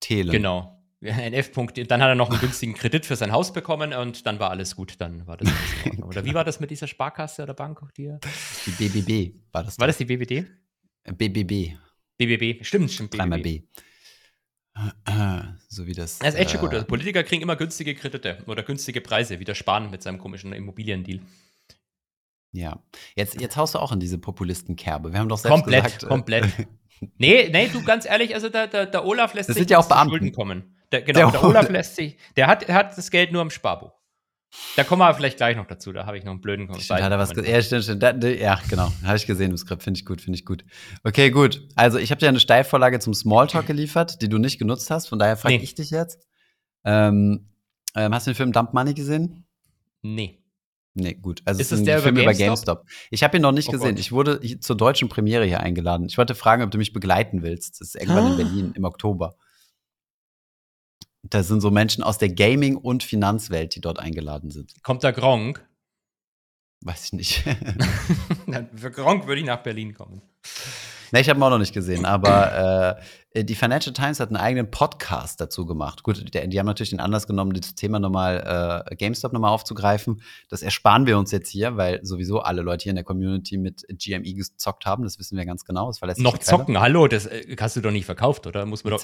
Thelen. 0.00 0.32
Genau. 0.32 0.76
Ein 1.02 1.34
F-Punkt. 1.34 1.90
Dann 1.90 2.02
hat 2.02 2.08
er 2.08 2.14
noch 2.14 2.30
einen 2.30 2.40
günstigen 2.40 2.74
Kredit 2.74 3.06
für 3.06 3.16
sein 3.16 3.30
Haus 3.30 3.52
bekommen 3.52 3.92
und 3.92 4.26
dann 4.26 4.40
war 4.40 4.50
alles 4.50 4.76
gut. 4.76 4.94
Dann 4.98 5.26
war 5.26 5.36
das 5.36 5.52
Ordnung. 5.84 6.08
Oder 6.08 6.24
wie 6.24 6.34
war 6.34 6.44
das 6.44 6.58
mit 6.58 6.70
dieser 6.70 6.86
Sparkasse 6.86 7.42
oder 7.42 7.54
Bank? 7.54 7.80
Die, 7.96 8.12
die 8.66 8.88
BBB 8.88 9.36
war 9.52 9.64
das. 9.64 9.78
War 9.78 9.86
das 9.86 9.98
die 9.98 10.06
BBD? 10.06 10.46
BBB. 11.04 11.76
BBB, 12.16 12.64
stimmt, 12.64 12.90
stimmt. 12.90 13.10
BBB. 13.10 13.18
Dreimal 13.18 13.40
B. 13.40 13.62
So 15.68 15.86
wie 15.86 15.92
das. 15.92 16.18
Das 16.18 16.34
ist 16.34 16.40
echt 16.40 16.50
schon 16.52 16.60
gut. 16.60 16.72
Also 16.72 16.86
Politiker 16.86 17.22
kriegen 17.24 17.42
immer 17.42 17.56
günstige 17.56 17.94
Kredite 17.94 18.38
oder 18.46 18.62
günstige 18.62 19.00
Preise, 19.00 19.40
wie 19.40 19.44
der 19.44 19.54
Spahn 19.54 19.90
mit 19.90 20.02
seinem 20.02 20.18
komischen 20.18 20.52
Immobiliendeal. 20.52 21.20
Ja. 22.52 22.82
Jetzt, 23.14 23.40
jetzt 23.40 23.56
haust 23.56 23.74
du 23.74 23.78
auch 23.78 23.92
in 23.92 24.00
diese 24.00 24.18
Populistenkerbe. 24.18 25.12
Wir 25.12 25.18
haben 25.20 25.28
doch 25.28 25.38
selbst 25.38 25.54
komplett, 25.54 25.84
gesagt. 25.84 26.02
äh, 26.04 26.06
Komplett, 26.06 26.44
Nee, 27.18 27.50
nee, 27.52 27.68
du 27.68 27.82
ganz 27.84 28.06
ehrlich, 28.06 28.34
also 28.34 28.48
der, 28.48 28.68
der, 28.68 28.86
der 28.86 29.04
Olaf 29.04 29.34
lässt 29.34 29.48
Das 29.50 29.54
sich 29.56 29.62
sind 29.62 29.70
ja 29.70 29.78
auch 29.78 29.88
Beamten. 29.88 30.10
Schulden 30.12 30.32
kommen. 30.32 30.76
Der, 30.92 31.02
genau, 31.02 31.30
Der 31.30 31.40
der, 31.40 31.44
Olaf 31.44 31.68
lässt 31.68 31.96
sich, 31.96 32.16
der 32.36 32.46
hat, 32.46 32.66
der 32.66 32.74
hat 32.74 32.96
das 32.96 33.10
Geld 33.10 33.32
nur 33.32 33.42
im 33.42 33.50
Sparbuch. 33.50 33.92
Da 34.76 34.84
kommen 34.84 35.00
wir 35.00 35.12
vielleicht 35.14 35.36
gleich 35.38 35.56
noch 35.56 35.66
dazu, 35.66 35.92
da 35.92 36.06
habe 36.06 36.16
ich 36.18 36.24
noch 36.24 36.32
einen 36.32 36.40
blöden 36.40 36.66
Stimmt, 36.80 37.02
hat 37.02 37.10
er 37.12 37.18
was 37.18 37.32
ja, 37.34 37.60
stimmt, 37.62 37.84
stimmt. 37.84 38.02
Da, 38.02 38.12
ja, 38.16 38.60
genau. 38.68 38.90
Habe 39.04 39.16
ich 39.16 39.26
gesehen 39.26 39.50
im 39.50 39.56
Skript. 39.56 39.82
Finde 39.82 39.98
ich 39.98 40.06
gut, 40.06 40.20
finde 40.20 40.38
ich 40.38 40.44
gut. 40.44 40.64
Okay, 41.04 41.30
gut. 41.30 41.66
Also, 41.74 41.98
ich 41.98 42.10
habe 42.10 42.20
dir 42.20 42.28
eine 42.28 42.40
Steilvorlage 42.40 42.98
zum 43.00 43.12
Smalltalk 43.14 43.66
geliefert, 43.66 44.22
die 44.22 44.28
du 44.28 44.38
nicht 44.38 44.58
genutzt 44.58 44.90
hast. 44.90 45.08
Von 45.08 45.18
daher 45.18 45.36
frage 45.36 45.56
Nee. 45.56 45.62
ich 45.64 45.74
dich 45.74 45.90
jetzt. 45.90 46.26
Ähm, 46.84 47.48
ähm, 47.94 48.14
hast 48.14 48.26
du 48.26 48.30
den 48.30 48.36
Film 48.36 48.52
Dump 48.52 48.72
Money 48.72 48.94
gesehen? 48.94 49.44
Nee. 50.02 50.42
Nee, 50.94 51.14
gut. 51.14 51.42
Also, 51.44 51.60
Ist 51.60 51.66
es 51.66 51.72
ist 51.72 51.78
ein 51.80 51.84
der 51.84 51.96
über 51.96 52.02
Film 52.04 52.16
über 52.16 52.32
GameStop? 52.32 52.78
GameStop. 52.78 52.84
Ich 53.10 53.22
habe 53.22 53.36
ihn 53.36 53.42
noch 53.42 53.52
nicht 53.52 53.68
Oh 53.68 53.72
gesehen. 53.72 53.90
Gott. 53.90 53.98
Ich 53.98 54.12
wurde 54.12 54.40
zur 54.60 54.76
deutschen 54.76 55.08
Premiere 55.10 55.44
hier 55.44 55.60
eingeladen. 55.60 56.06
Ich 56.06 56.16
wollte 56.16 56.34
fragen, 56.34 56.62
ob 56.62 56.70
du 56.70 56.78
mich 56.78 56.92
begleiten 56.94 57.42
willst. 57.42 57.80
Das 57.80 57.88
ist 57.88 57.96
irgendwann 58.00 58.26
in 58.28 58.32
Ah. 58.32 58.36
Berlin 58.36 58.72
im 58.74 58.84
Oktober. 58.84 59.34
Da 61.30 61.42
sind 61.42 61.60
so 61.60 61.70
Menschen 61.70 62.02
aus 62.02 62.18
der 62.18 62.28
Gaming- 62.28 62.76
und 62.76 63.02
Finanzwelt, 63.02 63.74
die 63.74 63.80
dort 63.80 63.98
eingeladen 63.98 64.50
sind. 64.50 64.72
Kommt 64.82 65.04
da 65.04 65.10
Gronk? 65.10 65.66
Weiß 66.82 67.06
ich 67.06 67.12
nicht. 67.12 67.44
Für 68.76 68.90
Gronk 68.90 69.26
würde 69.26 69.40
ich 69.40 69.46
nach 69.46 69.62
Berlin 69.62 69.94
kommen. 69.94 70.22
Ne, 71.12 71.20
ich 71.20 71.28
habe 71.28 71.38
ihn 71.38 71.42
auch 71.42 71.50
noch 71.50 71.58
nicht 71.58 71.72
gesehen, 71.72 72.04
aber 72.04 72.98
äh, 73.32 73.44
die 73.44 73.54
Financial 73.54 73.92
Times 73.92 74.18
hat 74.18 74.28
einen 74.28 74.36
eigenen 74.36 74.70
Podcast 74.70 75.40
dazu 75.40 75.64
gemacht. 75.64 76.02
Gut, 76.02 76.34
die, 76.34 76.48
die 76.48 76.58
haben 76.58 76.66
natürlich 76.66 76.90
den 76.90 77.00
Anlass 77.00 77.26
genommen, 77.26 77.52
das 77.52 77.74
Thema 77.74 77.98
nochmal, 78.00 78.84
äh, 78.90 78.96
GameStop 78.96 79.32
nochmal 79.32 79.52
aufzugreifen. 79.52 80.22
Das 80.48 80.62
ersparen 80.62 81.06
wir 81.06 81.18
uns 81.18 81.30
jetzt 81.30 81.48
hier, 81.48 81.76
weil 81.76 82.04
sowieso 82.04 82.40
alle 82.40 82.62
Leute 82.62 82.84
hier 82.84 82.90
in 82.90 82.96
der 82.96 83.04
Community 83.04 83.56
mit 83.56 83.84
GME 83.88 84.34
gezockt 84.34 84.84
haben. 84.84 85.04
Das 85.04 85.18
wissen 85.18 85.38
wir 85.38 85.44
ganz 85.46 85.64
genau. 85.64 85.88
Das 85.88 86.18
Noch 86.18 86.38
zocken, 86.38 86.80
hallo, 86.80 87.06
das 87.06 87.26
äh, 87.26 87.56
hast 87.58 87.76
du 87.76 87.80
doch 87.80 87.92
nicht 87.92 88.06
verkauft, 88.06 88.46
oder? 88.46 88.66
Muss 88.66 88.82
man 88.82 88.92
doch 88.92 89.00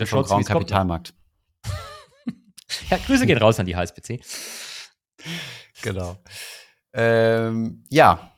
der 0.00 0.06
vom 0.06 0.18
schaut's, 0.18 0.28
Grauen 0.28 0.40
wie's 0.40 0.46
kommt. 0.46 0.60
Kapitalmarkt. 0.60 1.14
Ja, 2.88 2.98
Grüße 2.98 3.26
gehen 3.26 3.38
raus 3.38 3.58
an 3.58 3.66
die 3.66 3.76
HSBC. 3.76 4.20
Genau. 5.82 6.16
Ähm, 6.92 7.84
ja. 7.90 8.36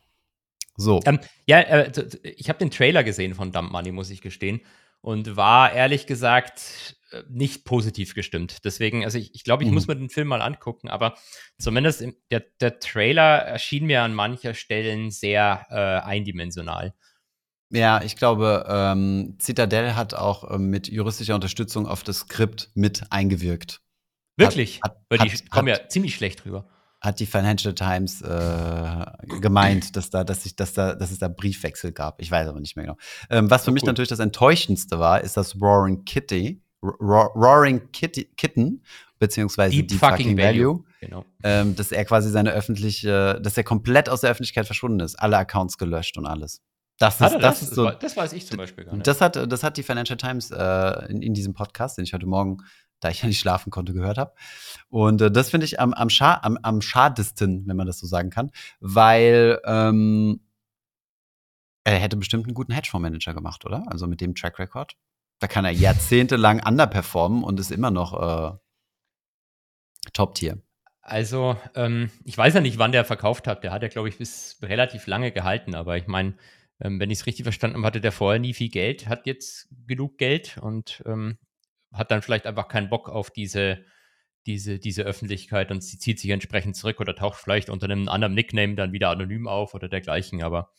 So. 0.76 1.00
Ähm, 1.05 1.21
ja, 1.47 1.61
äh, 1.61 1.93
ich 2.37 2.49
habe 2.49 2.59
den 2.59 2.71
Trailer 2.71 3.05
gesehen 3.05 3.35
von 3.35 3.52
Dump 3.52 3.71
Money, 3.73 3.93
muss 3.93 4.11
ich 4.11 4.21
gestehen. 4.21 4.61
Und 5.00 5.37
war 5.37 5.73
ehrlich 5.73 6.07
gesagt 6.07 6.97
äh, 7.11 7.23
nicht 7.29 7.64
positiv 7.64 8.14
gestimmt. 8.14 8.64
Deswegen, 8.64 9.05
also 9.05 9.19
ich, 9.19 9.35
ich 9.35 9.45
glaube, 9.45 9.64
ich 9.64 9.69
Mhm. 9.69 9.75
muss 9.75 9.87
mir 9.87 9.97
den 9.97 10.11
Film 10.11 10.29
mal 10.29 10.43
angucken, 10.43 10.88
aber 10.88 11.14
zumindest 11.59 12.00
im, 12.02 12.17
der, 12.31 12.45
der 12.61 12.79
Trailer 12.79 13.38
erschien 13.38 13.87
mir 13.87 14.02
an 14.02 14.14
mancher 14.14 14.55
Stellen 14.55 15.11
sehr 15.11 15.67
äh, 15.71 16.07
eindimensional. 16.09 16.95
Ja, 17.73 18.02
ich 18.02 18.17
glaube, 18.17 18.67
ähm, 18.69 19.37
Citadel 19.41 19.97
hat 19.97 20.14
auch 20.14 20.50
ähm, 20.55 20.69
mit 20.69 20.88
juristischer 20.88 21.35
Unterstützung 21.35 21.87
auf 21.87 22.02
das 22.02 22.19
Skript 22.19 22.71
mit 22.75 23.02
eingewirkt. 23.11 23.81
Wirklich? 24.37 24.81
hat- 24.83 24.99
Weil 25.09 25.19
die 25.19 25.31
hat- 25.33 25.50
kommen 25.50 25.71
hat- 25.73 25.81
ja 25.83 25.88
ziemlich 25.88 26.14
schlecht 26.14 26.45
rüber. 26.45 26.67
hat 27.00 27.19
die 27.19 27.26
Financial 27.26 27.75
Times 27.75 28.21
äh, 28.23 29.07
gemeint, 29.41 29.97
dass 29.97 30.11
da, 30.11 30.23
dass 30.23 30.47
ich, 30.47 30.55
dass 30.55 30.73
da, 30.75 30.95
dass 30.95 31.11
es 31.11 31.19
da 31.19 31.29
Briefwechsel 31.29 31.93
gab. 31.93 32.21
Ich 32.21 32.31
weiß 32.31 32.47
aber 32.49 32.61
nicht 32.61 32.76
mehr 32.76 32.85
genau. 32.87 32.99
Ähm, 33.31 33.50
was 33.50 33.64
für 33.64 33.71
Oh, 33.71 33.75
mich 33.75 33.83
cool. 33.83 33.88
natürlich 33.88 34.09
das 34.11 34.21
Enttäuschendste 34.21 34.99
war, 34.99 35.21
ist 35.23 35.37
das 35.37 35.61
Roaring 35.61 36.04
Kitty, 36.04 36.63
Ro 36.82 37.26
Roaring 37.35 37.91
Kitty, 37.93 38.26
Kitten, 38.37 38.82
beziehungsweise 39.19 39.75
Deep 39.75 39.89
Deep, 39.89 39.99
fucking 39.99 40.17
Fucking 40.17 40.39
Value, 40.39 40.65
Value. 40.67 40.85
Genau. 41.00 41.25
ähm, 41.43 41.75
dass 41.76 41.91
er 41.93 42.04
quasi 42.04 42.30
seine 42.30 42.52
öffentliche, 42.52 43.41
dass 43.43 43.56
er 43.56 43.65
komplett 43.65 44.08
aus 44.08 44.21
der 44.21 44.30
Öffentlichkeit 44.30 44.67
verschwunden 44.67 45.00
ist, 45.00 45.17
alle 45.17 45.37
Accounts 45.39 45.78
gelöscht 45.78 46.19
und 46.19 46.26
alles. 46.26 46.61
Das 47.02 47.21
Hat 47.21 47.32
ist, 47.32 47.43
das 47.43 47.58
das? 47.58 47.62
ist 47.62 47.75
so, 47.75 47.91
das 47.91 48.17
weiß 48.17 48.32
ich 48.32 48.47
zum 48.47 48.58
Beispiel 48.58 48.84
gar 48.84 48.95
nicht. 48.95 49.04
das 49.08 49.21
hat, 49.21 49.34
das 49.34 49.65
hat 49.65 49.76
die 49.76 49.82
Financial 49.82 50.17
Times 50.17 50.52
äh, 50.52 51.06
in, 51.10 51.21
in 51.21 51.34
diesem 51.34 51.52
Podcast, 51.52 51.99
den 51.99 52.04
ich 52.04 52.12
heute 52.12 52.26
Morgen, 52.26 52.58
da 53.00 53.08
ich 53.08 53.23
ja 53.23 53.26
nicht 53.26 53.41
schlafen 53.41 53.71
konnte, 53.71 53.93
gehört 53.93 54.19
habe. 54.19 54.32
Und 54.88 55.21
äh, 55.21 55.28
das 55.28 55.50
finde 55.50 55.65
ich 55.65 55.80
am, 55.80 55.95
am, 55.95 56.08
scha 56.10 56.38
am, 56.45 56.56
am 56.62 56.80
schadesten, 56.80 57.67
wenn 57.67 57.76
man 57.76 57.88
das 57.88 57.99
so 57.99 58.06
sagen 58.06 58.30
kann, 58.30 58.52
weil 58.78 59.60
ähm, 59.65 60.43
er 61.82 61.99
hätte 61.99 62.17
bestimmt 62.17 62.47
einen 62.47 62.54
guten 62.54 62.73
Hedgefondsmanager 62.73 63.34
gemacht, 63.34 63.65
oder? 63.65 63.82
Also 63.88 64.06
mit 64.06 64.21
dem 64.21 64.36
Track 64.36 64.60
Record. 64.60 64.95
Da 65.41 65.49
kann 65.49 65.65
er 65.65 65.73
jahrzehntelang 65.73 66.65
underperformen 66.65 67.43
und 67.43 67.58
ist 67.58 67.73
immer 67.73 67.91
noch 67.91 68.12
äh, 68.52 68.56
Top-Tier. 70.12 70.62
Also, 71.00 71.56
ähm, 71.75 72.12
ich 72.23 72.38
weiß 72.38 72.54
ja 72.54 72.60
nicht, 72.60 72.78
wann 72.78 72.93
der 72.93 73.04
verkauft 73.04 73.49
hat. 73.49 73.65
Der 73.65 73.73
hat 73.73 73.82
ja, 73.82 73.88
glaube 73.88 74.08
ich, 74.08 74.19
bis 74.19 74.58
relativ 74.62 75.08
lange 75.08 75.32
gehalten. 75.32 75.75
Aber 75.75 75.97
ich 75.97 76.06
meine, 76.06 76.34
ähm, 76.82 77.00
wenn 77.00 77.10
ich 77.10 77.21
es 77.21 77.26
richtig 77.26 77.45
verstanden 77.45 77.76
habe, 77.76 77.86
hatte 77.86 78.00
der 78.00 78.12
vorher 78.12 78.38
nie 78.40 78.54
viel 78.54 78.68
Geld, 78.71 79.08
hat 79.08 79.26
jetzt 79.26 79.68
genug 79.86 80.18
Geld 80.18 80.58
und 80.60 81.02
ähm, 81.06 81.38
hat 81.92 82.10
dann 82.10 82.23
vielleicht 82.23 82.47
einfach 82.47 82.68
keinen 82.68 82.88
Bock 82.90 83.08
auf 83.08 83.30
diese, 83.30 83.84
diese, 84.47 84.78
diese 84.78 85.02
Öffentlichkeit 85.02 85.71
und 85.71 85.82
sie 85.82 85.99
zieht 85.99 86.18
sich 86.18 86.30
entsprechend 86.30 86.76
zurück 86.76 87.00
oder 87.00 87.14
taucht 87.14 87.40
vielleicht 87.40 87.71
unter 87.71 87.84
einem 87.86 88.08
anderen 88.08 88.34
Nickname 88.34 88.75
dann 88.75 88.92
wieder 88.92 89.10
anonym 89.10 89.47
auf 89.47 89.75
oder 89.75 89.88
dergleichen. 89.88 90.42
Aber 90.42 90.71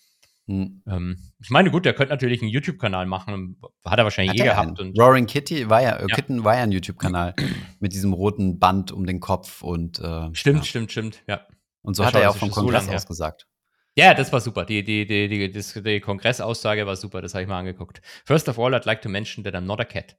Hm. 0.45 0.83
ähm, 0.87 1.17
ich 1.39 1.49
meine, 1.51 1.71
gut, 1.71 1.85
der 1.85 1.93
könnte 1.93 2.11
natürlich 2.11 2.41
einen 2.41 2.51
YouTube-Kanal 2.51 3.05
machen. 3.05 3.55
Hat 3.85 3.97
er 3.97 4.03
wahrscheinlich 4.03 4.31
Hat 4.31 4.45
eh 4.45 4.49
er 4.49 4.55
gehabt. 4.55 4.79
einen? 4.79 4.89
Und 4.89 4.99
Roaring 4.99 5.25
Kitty 5.25 5.69
war 5.69 5.81
ja, 5.81 5.95
äh, 5.95 6.01
Ja. 6.09 6.15
Kitten 6.15 6.43
war 6.43 6.57
ja 6.57 6.63
ein 6.63 6.73
YouTube-Kanal 6.73 7.33
mit 7.79 7.93
diesem 7.93 8.11
roten 8.11 8.59
Band 8.59 8.91
um 8.91 9.05
den 9.05 9.21
Kopf 9.21 9.61
und 9.61 9.99
äh, 9.99 10.33
stimmt, 10.35 10.57
ja. 10.59 10.63
stimmt, 10.65 10.91
stimmt, 10.91 11.23
ja. 11.27 11.47
Und 11.81 11.93
so 11.95 12.03
Ja, 12.03 12.07
hat 12.07 12.15
er 12.15 12.21
ja 12.23 12.29
auch 12.29 12.35
vom 12.35 12.49
so 12.49 12.55
Kongress 12.55 12.87
her. 12.89 12.95
aus 12.97 13.05
gesagt. 13.07 13.47
Ja, 13.95 14.13
das 14.13 14.32
war 14.34 14.41
super. 14.41 14.65
Die, 14.65 14.84
die, 14.84 15.06
die, 15.06 15.27
die, 15.27 15.51
das, 15.51 15.73
die 15.73 15.99
Kongressaussage 15.99 16.86
war 16.86 16.95
super, 16.95 17.21
das 17.21 17.34
habe 17.34 17.43
ich 17.43 17.47
mal 17.47 17.60
angeguckt. 17.60 18.01
First 18.25 18.49
of 18.49 18.58
all, 18.58 18.73
I'd 18.73 18.86
like 18.86 19.01
to 19.01 19.10
mention 19.10 19.43
that 19.43 19.53
I'm 19.53 19.62
not 19.62 19.79
a 19.79 19.86
cat. 19.86 20.17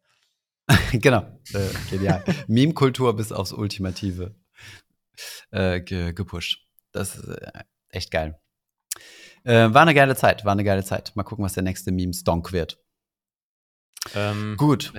genau, 0.93 1.23
äh, 1.53 1.69
genial. 1.91 2.25
Meme-Kultur 2.47 3.15
bis 3.17 3.33
aufs 3.33 3.53
Ultimative 3.53 4.35
äh, 5.51 5.81
ge 5.81 6.13
gepusht. 6.13 6.67
Das 6.93 7.17
ist 7.17 7.29
äh, 7.29 7.65
echt 7.91 8.11
geil. 8.11 8.41
Äh, 9.43 9.75
war 9.75 9.83
eine 9.83 9.95
geile 9.95 10.17
Zeit, 10.17 10.45
war 10.45 10.53
eine 10.53 10.65
geile 10.65 10.85
Zeit. 10.85 11.15
Mal 11.17 11.25
gucken, 11.25 11.45
was 11.45 11.53
der 11.55 11.65
nächste 11.65 11.93
Meme-Stonk 11.93 12.53
wird. 12.53 12.81
Ähm, 14.15 14.57
Gut. 14.57 14.93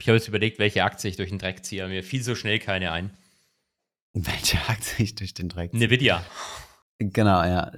Ich 0.00 0.08
habe 0.08 0.16
jetzt 0.16 0.28
überlegt, 0.28 0.58
welche 0.58 0.84
Aktie 0.84 1.10
ich 1.10 1.16
durch 1.16 1.28
den 1.28 1.38
Dreck 1.38 1.64
ziehe. 1.64 1.86
Mir 1.88 2.02
fiel 2.02 2.22
so 2.22 2.34
schnell 2.34 2.58
keine 2.58 2.92
ein. 2.92 3.16
Welche 4.12 4.66
hakt 4.68 4.84
sich 4.84 5.14
durch 5.14 5.34
den 5.34 5.48
Dreck? 5.48 5.72
Nvidia. 5.74 6.24
Genau, 7.00 7.42
ja. 7.44 7.70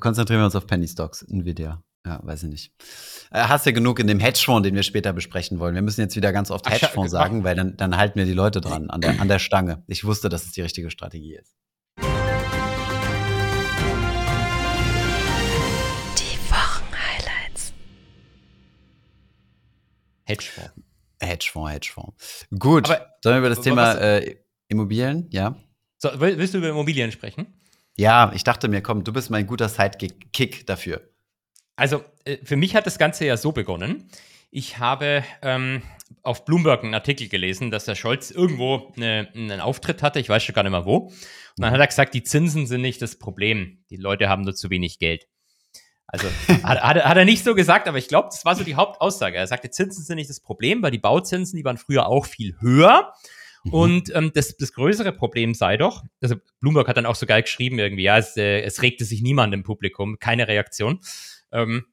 Konzentrieren 0.00 0.40
wir 0.40 0.46
uns 0.46 0.56
auf 0.56 0.66
Penny 0.66 0.88
Stocks, 0.88 1.22
Nvidia. 1.22 1.82
Ja, 2.06 2.20
weiß 2.22 2.42
ich 2.42 2.50
nicht. 2.50 2.72
Äh, 3.30 3.44
hast 3.44 3.64
ja 3.66 3.72
genug 3.72 3.98
in 3.98 4.06
dem 4.06 4.20
Hedgefonds, 4.20 4.66
den 4.66 4.74
wir 4.74 4.82
später 4.82 5.12
besprechen 5.14 5.58
wollen. 5.58 5.74
Wir 5.74 5.80
müssen 5.82 6.00
jetzt 6.02 6.16
wieder 6.16 6.32
ganz 6.32 6.50
oft 6.50 6.66
Ach, 6.66 6.72
Hedgefonds 6.72 7.12
mach- 7.12 7.20
sagen, 7.20 7.44
weil 7.44 7.54
dann, 7.56 7.76
dann 7.78 7.96
halten 7.96 8.18
wir 8.18 8.26
die 8.26 8.34
Leute 8.34 8.60
dran, 8.60 8.90
an 8.90 9.00
der, 9.00 9.20
an 9.20 9.28
der 9.28 9.38
Stange. 9.38 9.82
Ich 9.86 10.04
wusste, 10.04 10.28
dass 10.28 10.44
es 10.44 10.52
die 10.52 10.60
richtige 10.60 10.90
Strategie 10.90 11.36
ist. 11.36 11.54
Die 16.18 16.38
Wochenhighlights. 16.50 17.72
Hedgefonds. 20.24 20.72
Hedgefonds, 21.20 21.72
Hedgefonds. 21.72 22.46
Gut, 22.58 22.90
Aber- 22.90 23.06
sollen 23.22 23.36
wir 23.36 23.38
über 23.38 23.48
das 23.50 23.60
Thema 23.62 23.94
was- 23.94 23.96
äh, 24.00 24.36
Immobilien? 24.68 25.28
Ja. 25.30 25.56
So, 25.98 26.20
will- 26.20 26.36
willst 26.38 26.52
du 26.54 26.58
über 26.58 26.68
Immobilien 26.68 27.10
sprechen? 27.12 27.46
Ja, 27.96 28.32
ich 28.34 28.44
dachte 28.44 28.68
mir, 28.68 28.82
komm, 28.82 29.04
du 29.04 29.12
bist 29.12 29.30
mein 29.30 29.46
guter 29.46 29.68
Sidekick 29.68 30.32
Kick 30.32 30.66
dafür. 30.66 31.08
Also, 31.76 32.02
äh, 32.24 32.38
für 32.44 32.56
mich 32.56 32.74
hat 32.74 32.86
das 32.86 32.98
Ganze 32.98 33.24
ja 33.24 33.36
so 33.36 33.52
begonnen. 33.52 34.08
Ich 34.50 34.78
habe 34.78 35.24
ähm, 35.42 35.82
auf 36.22 36.44
Bloomberg 36.44 36.84
einen 36.84 36.94
Artikel 36.94 37.28
gelesen, 37.28 37.70
dass 37.70 37.84
der 37.86 37.94
Scholz 37.96 38.30
irgendwo 38.30 38.92
eine, 38.96 39.28
einen 39.34 39.60
Auftritt 39.60 40.02
hatte, 40.02 40.20
ich 40.20 40.28
weiß 40.28 40.42
schon 40.44 40.54
gar 40.54 40.62
nicht 40.62 40.70
mehr 40.72 40.86
wo. 40.86 40.96
Und 41.06 41.12
dann 41.58 41.72
hat 41.72 41.80
er 41.80 41.86
gesagt, 41.86 42.14
die 42.14 42.22
Zinsen 42.22 42.66
sind 42.66 42.80
nicht 42.82 43.02
das 43.02 43.16
Problem. 43.18 43.84
Die 43.90 43.96
Leute 43.96 44.28
haben 44.28 44.42
nur 44.42 44.54
zu 44.54 44.70
wenig 44.70 44.98
Geld. 45.00 45.26
Also 46.06 46.28
hat, 46.62 46.96
er- 46.96 47.04
hat 47.08 47.16
er 47.16 47.24
nicht 47.24 47.42
so 47.44 47.54
gesagt, 47.56 47.88
aber 47.88 47.98
ich 47.98 48.06
glaube, 48.08 48.28
das 48.30 48.44
war 48.44 48.54
so 48.54 48.62
die 48.64 48.76
Hauptaussage. 48.76 49.36
Er 49.36 49.46
sagte, 49.48 49.70
Zinsen 49.70 50.04
sind 50.04 50.16
nicht 50.16 50.30
das 50.30 50.40
Problem, 50.40 50.82
weil 50.82 50.90
die 50.92 50.98
Bauzinsen, 50.98 51.56
die 51.56 51.64
waren 51.64 51.78
früher 51.78 52.06
auch 52.06 52.26
viel 52.26 52.56
höher. 52.60 53.12
Mhm. 53.64 53.72
Und 53.72 54.14
ähm, 54.14 54.30
das, 54.34 54.56
das 54.56 54.72
größere 54.72 55.12
Problem 55.12 55.54
sei 55.54 55.76
doch, 55.76 56.04
also 56.22 56.36
Bloomberg 56.60 56.86
hat 56.88 56.96
dann 56.96 57.06
auch 57.06 57.16
so 57.16 57.26
geil 57.26 57.42
geschrieben 57.42 57.78
irgendwie, 57.78 58.04
ja, 58.04 58.18
es, 58.18 58.36
äh, 58.36 58.60
es 58.62 58.82
regte 58.82 59.04
sich 59.04 59.22
niemand 59.22 59.52
im 59.54 59.62
Publikum, 59.62 60.18
keine 60.18 60.46
Reaktion. 60.48 61.00
Ähm, 61.52 61.86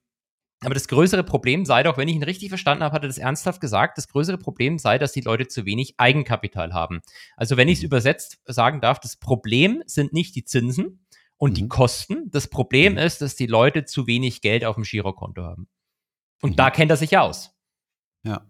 Aber 0.64 0.76
das 0.76 0.88
größere 0.88 1.24
Problem 1.24 1.66
sei 1.66 1.82
doch, 1.82 1.98
wenn 1.98 2.08
ich 2.08 2.16
ihn 2.16 2.22
richtig 2.24 2.50
verstanden 2.50 2.84
habe, 2.84 2.94
hat 2.94 3.04
er 3.04 3.08
das 3.08 3.18
ernsthaft 3.18 3.62
gesagt, 3.62 3.98
das 3.98 4.08
größere 4.08 4.38
Problem 4.38 4.78
sei, 4.78 5.00
dass 5.00 5.12
die 5.12 5.22
Leute 5.22 5.48
zu 5.48 5.66
wenig 5.66 5.96
Eigenkapital 5.98 6.72
haben. 6.74 7.02
Also 7.36 7.58
wenn 7.58 7.68
ich 7.68 7.80
es 7.80 7.84
übersetzt 7.84 8.40
sagen 8.46 8.80
darf, 8.80 9.00
das 9.00 9.16
Problem 9.18 9.82
sind 9.88 10.14
nicht 10.14 10.36
die 10.36 10.44
Zinsen 10.46 11.04
und 11.38 11.58
die 11.58 11.64
Mhm. 11.64 11.70
Kosten. 11.70 12.30
Das 12.30 12.48
Problem 12.48 12.94
Mhm. 12.94 13.00
ist, 13.00 13.22
dass 13.24 13.36
die 13.36 13.48
Leute 13.48 13.86
zu 13.86 14.06
wenig 14.06 14.42
Geld 14.42 14.64
auf 14.64 14.76
dem 14.76 14.84
Girokonto 14.84 15.42
haben. 15.42 15.68
Und 16.44 16.52
Mhm. 16.52 16.56
da 16.58 16.70
kennt 16.70 16.92
er 16.92 16.98
sich 16.98 17.10
ja 17.10 17.22
aus. 17.22 17.56
Ja. 18.24 18.46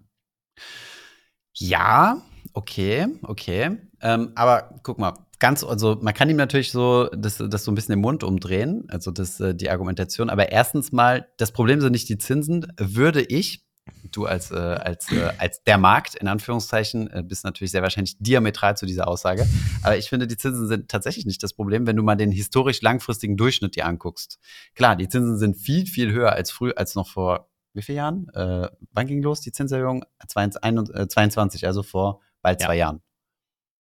Ja, 1.53 2.21
okay, 2.53 3.07
okay. 3.23 3.77
Ähm, 4.01 4.31
aber 4.35 4.79
guck 4.83 4.99
mal, 4.99 5.13
ganz, 5.39 5.63
also 5.63 5.97
man 6.01 6.13
kann 6.13 6.29
ihm 6.29 6.37
natürlich 6.37 6.71
so 6.71 7.07
das, 7.07 7.37
das 7.37 7.63
so 7.63 7.71
ein 7.71 7.75
bisschen 7.75 7.93
im 7.93 8.01
Mund 8.01 8.23
umdrehen, 8.23 8.85
also 8.89 9.11
das, 9.11 9.39
äh, 9.39 9.55
die 9.55 9.69
Argumentation. 9.69 10.29
Aber 10.29 10.51
erstens 10.51 10.91
mal, 10.91 11.27
das 11.37 11.51
Problem 11.51 11.81
sind 11.81 11.91
nicht 11.91 12.09
die 12.09 12.17
Zinsen, 12.17 12.67
würde 12.77 13.21
ich, 13.21 13.65
du 14.11 14.25
als, 14.25 14.51
äh, 14.51 14.55
als, 14.55 15.11
äh, 15.11 15.31
als 15.37 15.63
der 15.63 15.77
Markt, 15.77 16.15
in 16.15 16.27
Anführungszeichen, 16.27 17.09
äh, 17.11 17.23
bist 17.23 17.43
natürlich 17.43 17.71
sehr 17.71 17.81
wahrscheinlich 17.81 18.17
diametral 18.19 18.77
zu 18.77 18.85
dieser 18.85 19.07
Aussage. 19.07 19.47
Aber 19.83 19.97
ich 19.97 20.09
finde, 20.09 20.27
die 20.27 20.37
Zinsen 20.37 20.67
sind 20.67 20.89
tatsächlich 20.89 21.25
nicht 21.25 21.41
das 21.41 21.53
Problem, 21.53 21.87
wenn 21.87 21.95
du 21.95 22.03
mal 22.03 22.15
den 22.15 22.31
historisch 22.31 22.81
langfristigen 22.81 23.35
Durchschnitt 23.35 23.75
dir 23.75 23.85
anguckst. 23.85 24.39
Klar, 24.75 24.95
die 24.95 25.09
Zinsen 25.09 25.37
sind 25.37 25.57
viel, 25.57 25.87
viel 25.87 26.11
höher 26.11 26.33
als 26.33 26.51
früh, 26.51 26.71
als 26.75 26.95
noch 26.95 27.07
vor 27.07 27.47
wie 27.73 27.81
vielen 27.81 27.97
Jahren? 27.97 28.29
Äh, 28.33 28.69
wann 28.91 29.07
ging 29.07 29.21
los 29.21 29.41
die 29.41 29.51
Zinserhöhung? 29.51 30.03
22, 30.27 30.93
äh, 30.93 31.07
22, 31.07 31.67
also 31.67 31.83
vor 31.83 32.19
bald 32.41 32.61
Ja. 32.61 32.67
zwei 32.67 32.75
Jahren. 32.77 33.01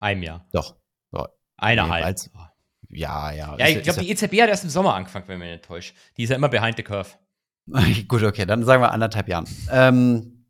Einem 0.00 0.22
Jahr. 0.22 0.46
Doch. 0.52 0.76
Ja, 1.12 1.28
Eineinhalb. 1.56 2.04
als- 2.04 2.30
ja. 2.90 3.32
ja. 3.32 3.56
ja, 3.58 3.66
ich 3.68 3.82
glaube, 3.82 4.00
die 4.00 4.10
EZB 4.10 4.40
hat 4.42 4.48
erst 4.48 4.64
im 4.64 4.70
Sommer 4.70 4.94
angefangen, 4.94 5.26
wenn 5.28 5.38
mich 5.40 5.50
nicht 5.50 5.64
täuscht. 5.64 5.94
Die 6.16 6.22
ist 6.22 6.30
ja 6.30 6.36
immer 6.36 6.48
behind 6.48 6.76
the 6.76 6.82
curve. 6.82 7.10
Gut, 8.08 8.22
okay, 8.22 8.46
dann 8.46 8.64
sagen 8.64 8.82
wir 8.82 8.92
anderthalb 8.92 9.28
Jahren. 9.28 9.46
Ähm, 9.70 10.46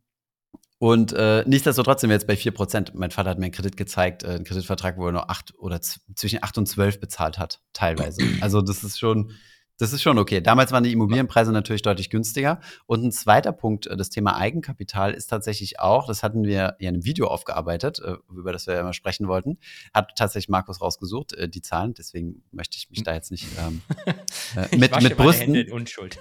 und 0.77 1.11
äh, 1.11 1.43
nichtsdestotrotz 1.45 1.99
sind 2.01 2.09
wir 2.09 2.15
jetzt 2.15 2.27
bei 2.27 2.35
4%. 2.35 2.91
Mein 2.93 3.11
Vater 3.11 3.31
hat 3.31 3.39
mir 3.39 3.45
einen 3.45 3.51
Kredit 3.53 3.75
gezeigt, 3.75 4.23
äh, 4.23 4.27
einen 4.27 4.45
Kreditvertrag, 4.45 4.97
wo 4.97 5.07
er 5.07 5.11
nur 5.11 5.29
8 5.29 5.53
oder 5.59 5.81
zwischen 5.81 6.41
8 6.41 6.57
und 6.59 6.67
12 6.67 7.01
bezahlt 7.01 7.37
hat, 7.37 7.61
teilweise. 7.73 8.21
Also 8.41 8.61
das 8.61 8.83
ist 8.85 8.97
schon, 8.99 9.33
das 9.79 9.93
ist 9.93 10.01
schon 10.01 10.19
okay. 10.19 10.41
Damals 10.41 10.71
waren 10.71 10.83
die 10.83 10.91
Immobilienpreise 10.91 11.51
natürlich 11.51 11.81
deutlich 11.81 12.09
günstiger. 12.09 12.59
Und 12.85 13.03
ein 13.03 13.11
zweiter 13.11 13.53
Punkt, 13.53 13.87
äh, 13.87 13.97
das 13.97 14.09
Thema 14.09 14.35
Eigenkapital 14.35 15.13
ist 15.13 15.27
tatsächlich 15.27 15.79
auch, 15.79 16.05
das 16.05 16.21
hatten 16.21 16.43
wir 16.43 16.53
ja 16.53 16.67
in 16.79 16.89
einem 16.89 17.05
Video 17.05 17.27
aufgearbeitet, 17.27 17.99
äh, 17.99 18.15
über 18.29 18.51
das 18.51 18.67
wir 18.67 18.75
ja 18.75 18.81
immer 18.81 18.93
sprechen 18.93 19.27
wollten, 19.27 19.57
hat 19.93 20.15
tatsächlich 20.17 20.49
Markus 20.49 20.81
rausgesucht, 20.81 21.33
äh, 21.33 21.47
die 21.47 21.61
Zahlen. 21.61 21.93
Deswegen 21.93 22.43
möchte 22.51 22.77
ich 22.77 22.89
mich 22.89 23.03
da 23.03 23.13
jetzt 23.13 23.31
nicht 23.31 23.47
ähm, 23.57 23.81
äh, 24.55 24.77
mit, 24.77 25.01
mit 25.01 25.17
Brüsten. 25.17 25.53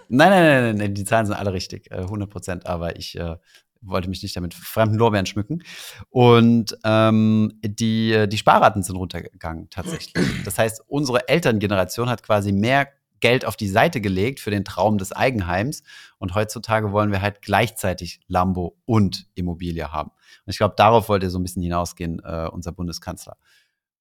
Nein, 0.09 0.31
nein, 0.31 0.43
nein, 0.43 0.63
nein, 0.63 0.77
nein, 0.77 0.95
die 0.95 1.05
Zahlen 1.05 1.27
sind 1.27 1.35
alle 1.35 1.53
richtig, 1.53 1.91
äh, 1.91 1.97
100 1.97 2.31
Prozent, 2.31 2.67
aber 2.67 2.97
ich 2.97 3.19
äh, 3.19 3.37
wollte 3.81 4.09
mich 4.09 4.23
nicht 4.23 4.37
damit 4.37 4.55
fremden 4.55 4.97
Lorbeeren 4.97 5.27
schmücken. 5.27 5.63
Und 6.11 6.79
ähm, 6.85 7.59
die, 7.63 8.27
die 8.29 8.39
Sparraten 8.39 8.83
sind 8.83 8.97
runtergegangen 8.97 9.69
tatsächlich. 9.71 10.25
Das 10.45 10.59
heißt, 10.59 10.83
unsere 10.87 11.29
Elterngeneration 11.29 12.09
hat 12.09 12.23
quasi 12.23 12.53
mehr 12.53 12.89
Geld 13.21 13.45
auf 13.45 13.57
die 13.57 13.69
Seite 13.69 14.01
gelegt 14.01 14.41
für 14.41 14.51
den 14.51 14.65
Traum 14.65 14.99
des 14.99 15.13
Eigenheims. 15.13 15.83
Und 16.19 16.35
heutzutage 16.35 16.93
wollen 16.93 17.13
wir 17.13 17.23
halt 17.23 17.43
gleichzeitig 17.43 18.21
Lambo 18.27 18.77
und 18.85 19.27
Immobilie 19.35 19.93
haben. 19.93 20.11
Und 20.11 20.51
ich 20.51 20.59
glaube, 20.59 20.75
darauf 20.77 21.09
wollte 21.09 21.31
so 21.31 21.39
ein 21.39 21.43
bisschen 21.43 21.63
hinausgehen, 21.63 22.21
äh, 22.25 22.49
unser 22.51 22.73
Bundeskanzler. 22.73 23.37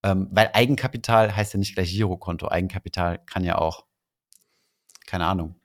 Ähm, 0.04 0.28
weil 0.32 0.50
Eigenkapital 0.54 1.36
heißt 1.36 1.54
ja 1.54 1.60
nicht 1.60 1.76
gleich 1.76 1.92
Girokonto. 1.92 2.48
Eigenkapital 2.48 3.20
kann 3.26 3.44
ja 3.44 3.58
auch, 3.58 3.86
keine 5.06 5.26
Ahnung, 5.26 5.56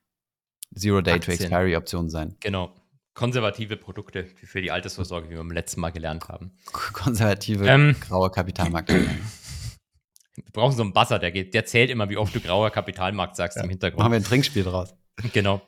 Zero-Day-to-Expiry-Option 0.74 2.08
sein. 2.08 2.36
Genau. 2.40 2.74
Konservative 3.14 3.76
Produkte 3.76 4.24
für 4.24 4.62
die 4.62 4.70
Altersvorsorge, 4.70 5.26
wie 5.26 5.32
wir 5.32 5.38
beim 5.38 5.50
letzten 5.50 5.82
Mal 5.82 5.90
gelernt 5.90 6.28
haben. 6.28 6.52
Konservative, 6.72 7.66
Ähm. 7.66 7.94
graue 8.00 8.30
Kapitalmarkt. 8.30 8.90
Wir 10.36 10.44
brauchen 10.52 10.74
so 10.76 10.82
einen 10.82 10.92
Buzzer, 10.92 11.18
der, 11.18 11.30
geht, 11.30 11.52
der 11.54 11.64
zählt 11.66 11.90
immer, 11.90 12.08
wie 12.08 12.16
oft 12.16 12.34
du 12.34 12.40
grauer 12.40 12.70
Kapitalmarkt 12.70 13.36
sagst 13.36 13.58
im 13.58 13.68
Hintergrund. 13.68 14.00
Machen 14.00 14.12
wir 14.12 14.20
ein 14.20 14.24
Trinkspiel 14.24 14.64
draus. 14.64 14.94
Genau. 15.34 15.60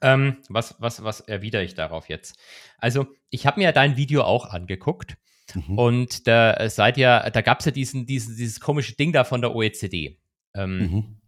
Ähm, 0.00 0.36
was, 0.48 0.76
was, 0.78 1.02
was 1.02 1.18
erwidere 1.20 1.64
ich 1.64 1.74
darauf 1.74 2.08
jetzt? 2.08 2.36
Also, 2.78 3.06
ich 3.30 3.44
habe 3.46 3.58
mir 3.58 3.64
ja 3.64 3.72
dein 3.72 3.96
Video 3.96 4.22
auch 4.22 4.46
angeguckt 4.46 5.16
Mhm. 5.54 5.76
und 5.78 6.26
da 6.28 6.54
äh, 6.54 6.70
seid 6.70 6.96
ja, 6.96 7.28
da 7.28 7.40
gab 7.42 7.58
es 7.58 7.66
ja 7.66 7.72
diesen, 7.72 8.06
diesen, 8.06 8.36
dieses 8.36 8.60
komische 8.60 8.94
Ding 8.94 9.12
da 9.12 9.24
von 9.24 9.40
der 9.40 9.54
OECD. 9.54 10.18
Ähm, 10.54 10.78
Mhm. 10.78 11.18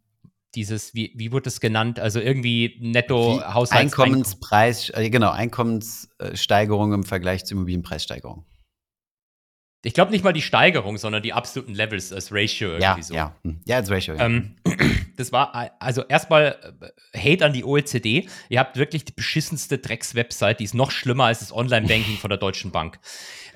Dieses, 0.54 0.94
wie, 0.94 1.12
wie 1.16 1.32
wurde 1.32 1.42
das 1.44 1.60
genannt? 1.60 1.98
Also 1.98 2.20
irgendwie 2.20 2.78
netto 2.80 3.42
Haushalts 3.42 3.72
Einkommenspreis, 3.98 4.90
äh, 4.90 5.10
genau, 5.10 5.32
Einkommenssteigerung 5.32 6.92
im 6.92 7.02
Vergleich 7.02 7.44
zur 7.44 7.56
Immobilienpreissteigerung. 7.56 8.46
Ich 9.84 9.94
glaube 9.94 10.10
nicht 10.10 10.24
mal 10.24 10.32
die 10.32 10.42
Steigerung, 10.42 10.96
sondern 10.98 11.22
die 11.22 11.32
absoluten 11.32 11.74
Levels 11.74 12.12
als 12.12 12.32
Ratio 12.32 12.70
irgendwie 12.70 12.82
Ja, 12.82 13.02
so. 13.02 13.14
ja. 13.14 13.36
Hm. 13.44 13.60
Ja, 13.66 13.76
als 13.76 13.90
Ratio. 13.90 14.14
Ja. 14.14 14.26
Ähm, 14.26 14.56
das 15.16 15.30
war 15.30 15.72
also 15.78 16.02
erstmal 16.04 16.56
äh, 17.12 17.18
Hate 17.18 17.44
an 17.44 17.52
die 17.52 17.64
OECD. 17.64 18.28
Ihr 18.48 18.58
habt 18.58 18.76
wirklich 18.76 19.04
die 19.04 19.12
beschissenste 19.12 19.78
Drecks-Website, 19.78 20.60
die 20.60 20.64
ist 20.64 20.74
noch 20.74 20.90
schlimmer 20.90 21.24
als 21.26 21.40
das 21.40 21.52
Online-Banking 21.52 22.16
von 22.16 22.30
der 22.30 22.38
Deutschen 22.38 22.70
Bank. 22.70 22.98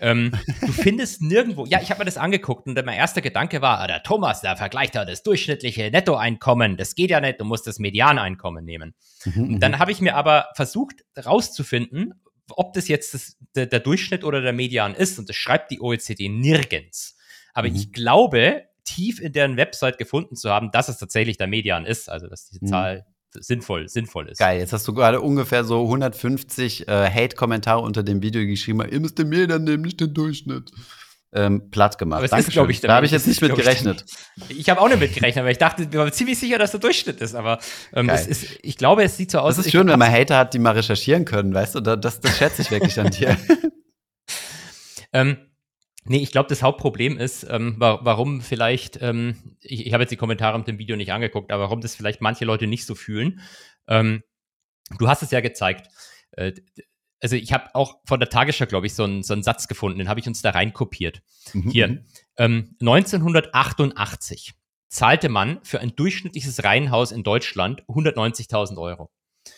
Ähm, 0.00 0.32
du 0.60 0.72
findest 0.72 1.22
nirgendwo, 1.22 1.64
ja, 1.66 1.80
ich 1.80 1.90
habe 1.90 2.00
mir 2.00 2.04
das 2.04 2.18
angeguckt 2.18 2.66
und 2.66 2.74
mein 2.84 2.96
erster 2.98 3.20
Gedanke 3.20 3.62
war, 3.62 3.80
ah, 3.80 3.86
der 3.86 4.02
Thomas, 4.02 4.42
der 4.42 4.56
vergleicht 4.56 4.94
da 4.94 5.04
das 5.04 5.22
durchschnittliche 5.22 5.90
Nettoeinkommen. 5.90 6.76
Das 6.76 6.94
geht 6.94 7.10
ja 7.10 7.20
nicht, 7.20 7.40
du 7.40 7.44
musst 7.44 7.66
das 7.66 7.78
Medianeinkommen 7.78 8.64
nehmen. 8.64 8.94
Mhm, 9.24 9.54
Und 9.54 9.60
dann 9.60 9.78
habe 9.78 9.90
ich 9.90 10.00
mir 10.00 10.14
aber 10.14 10.48
versucht 10.54 10.96
rauszufinden, 11.24 12.14
ob 12.56 12.72
das 12.74 12.88
jetzt 12.88 13.14
das, 13.14 13.37
der, 13.54 13.66
der 13.66 13.80
Durchschnitt 13.80 14.24
oder 14.24 14.40
der 14.40 14.52
Median 14.52 14.94
ist. 14.94 15.18
Und 15.18 15.28
das 15.28 15.37
schreibt 15.37 15.70
die 15.70 15.80
OECD 15.80 16.28
nirgends. 16.28 17.16
Aber 17.54 17.68
Mhm. 17.68 17.76
ich 17.76 17.92
glaube, 17.92 18.62
tief 18.84 19.20
in 19.20 19.32
deren 19.32 19.56
Website 19.56 19.98
gefunden 19.98 20.37
zu 20.37 20.50
haben, 20.50 20.70
dass 20.72 20.88
es 20.88 20.98
tatsächlich 20.98 21.37
der 21.37 21.46
Median 21.46 21.84
ist. 21.84 22.08
Also, 22.08 22.26
dass 22.26 22.48
diese 22.48 22.64
Mhm. 22.64 22.68
Zahl 22.68 23.06
sinnvoll, 23.32 23.88
sinnvoll 23.88 24.28
ist. 24.30 24.38
Geil, 24.38 24.58
jetzt 24.58 24.72
hast 24.72 24.88
du 24.88 24.94
gerade 24.94 25.20
ungefähr 25.20 25.62
so 25.64 25.82
150 25.84 26.88
äh, 26.88 27.11
Hate-Kommentare 27.11 27.80
unter 27.80 28.02
dem 28.02 28.22
Video 28.22 28.44
geschrieben. 28.46 28.80
Ihr 28.90 29.00
müsst 29.00 29.18
den 29.18 29.28
Median 29.28 29.64
nehmen, 29.64 29.82
nicht 29.82 30.00
den 30.00 30.14
Durchschnitt. 30.14 30.70
Ähm, 31.30 31.70
platt 31.70 31.98
gemacht. 31.98 32.16
Aber 32.18 32.24
es 32.24 32.30
ist, 32.30 32.32
Dankeschön. 32.32 32.52
glaube 32.54 32.72
ich, 32.72 32.80
Da 32.80 32.94
habe 32.94 33.04
ich 33.04 33.12
jetzt 33.12 33.26
nicht 33.26 33.42
mit 33.42 33.50
ist, 33.50 33.56
glaub 33.56 33.58
ich, 33.58 33.64
gerechnet. 33.82 34.04
Ich 34.48 34.70
habe 34.70 34.80
auch 34.80 34.88
nicht 34.88 34.98
mitgerechnet, 34.98 35.42
aber 35.42 35.50
ich 35.50 35.58
dachte, 35.58 35.82
ich 35.82 35.92
war 35.94 36.10
ziemlich 36.10 36.38
sicher, 36.38 36.56
dass 36.58 36.70
der 36.70 36.80
Durchschnitt 36.80 37.20
ist. 37.20 37.34
Aber 37.34 37.58
ähm, 37.92 38.08
ist, 38.08 38.46
ich 38.62 38.76
glaube, 38.78 39.02
es 39.02 39.18
sieht 39.18 39.30
so 39.30 39.40
aus. 39.40 39.56
Das 39.56 39.66
ist 39.66 39.72
schön, 39.72 39.86
wenn 39.88 39.98
man 39.98 40.10
Hater 40.10 40.38
hat, 40.38 40.54
die 40.54 40.58
mal 40.58 40.72
recherchieren 40.72 41.26
können, 41.26 41.52
weißt 41.52 41.74
du? 41.74 41.80
Da- 41.80 41.96
Das, 41.96 42.20
das 42.20 42.38
schätze 42.38 42.62
ich 42.62 42.70
wirklich 42.70 42.98
an 42.98 43.10
dir. 43.10 43.36
Ähm, 45.12 45.36
nee, 46.04 46.18
ich 46.18 46.30
glaube, 46.32 46.48
das 46.48 46.62
Hauptproblem 46.62 47.18
ist, 47.18 47.46
ähm, 47.48 47.76
wa 47.78 48.00
warum 48.02 48.40
vielleicht, 48.40 49.00
ähm, 49.02 49.56
ich, 49.60 49.86
ich 49.86 49.92
habe 49.92 50.02
jetzt 50.02 50.10
die 50.10 50.16
Kommentare 50.16 50.54
unter 50.54 50.66
dem 50.72 50.78
Video 50.78 50.96
nicht 50.96 51.12
angeguckt, 51.12 51.50
aber 51.52 51.64
warum 51.64 51.80
das 51.80 51.94
vielleicht 51.94 52.20
manche 52.20 52.44
Leute 52.44 52.66
nicht 52.66 52.84
so 52.86 52.94
fühlen. 52.94 53.40
Ähm, 53.86 54.22
du 54.98 55.08
hast 55.08 55.22
es 55.22 55.30
ja 55.30 55.40
gezeigt. 55.40 55.88
Äh, 56.32 56.52
also 57.20 57.37
ich 57.37 57.52
habe 57.52 57.74
auch 57.74 57.98
von 58.04 58.20
der 58.20 58.28
Tagesschau, 58.28 58.66
glaube 58.66 58.87
ich, 58.87 58.94
so 58.94 59.04
einen, 59.04 59.22
so 59.22 59.33
einen 59.33 59.42
Satz 59.42 59.68
gefunden, 59.68 59.98
den 59.98 60.09
habe 60.09 60.20
ich 60.20 60.26
uns 60.26 60.42
da 60.42 60.50
rein 60.50 60.72
kopiert. 60.72 61.22
Hier, 61.70 62.04
ähm, 62.37 62.76
1988 62.81 64.54
zahlte 64.88 65.28
man 65.28 65.62
für 65.64 65.81
ein 65.81 65.94
durchschnittliches 65.94 66.64
Reihenhaus 66.64 67.12
in 67.12 67.22
Deutschland 67.22 67.83
190.000 67.88 68.78
Euro. 68.78 69.11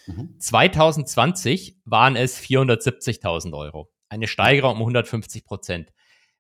Mhm. 0.06 0.36
2020 0.38 1.78
waren 1.84 2.16
es 2.16 2.38
470.000 2.40 3.56
Euro. 3.56 3.90
Eine 4.08 4.26
Steigerung 4.26 4.72
um 4.72 4.80
150 4.80 5.44
Prozent. 5.44 5.92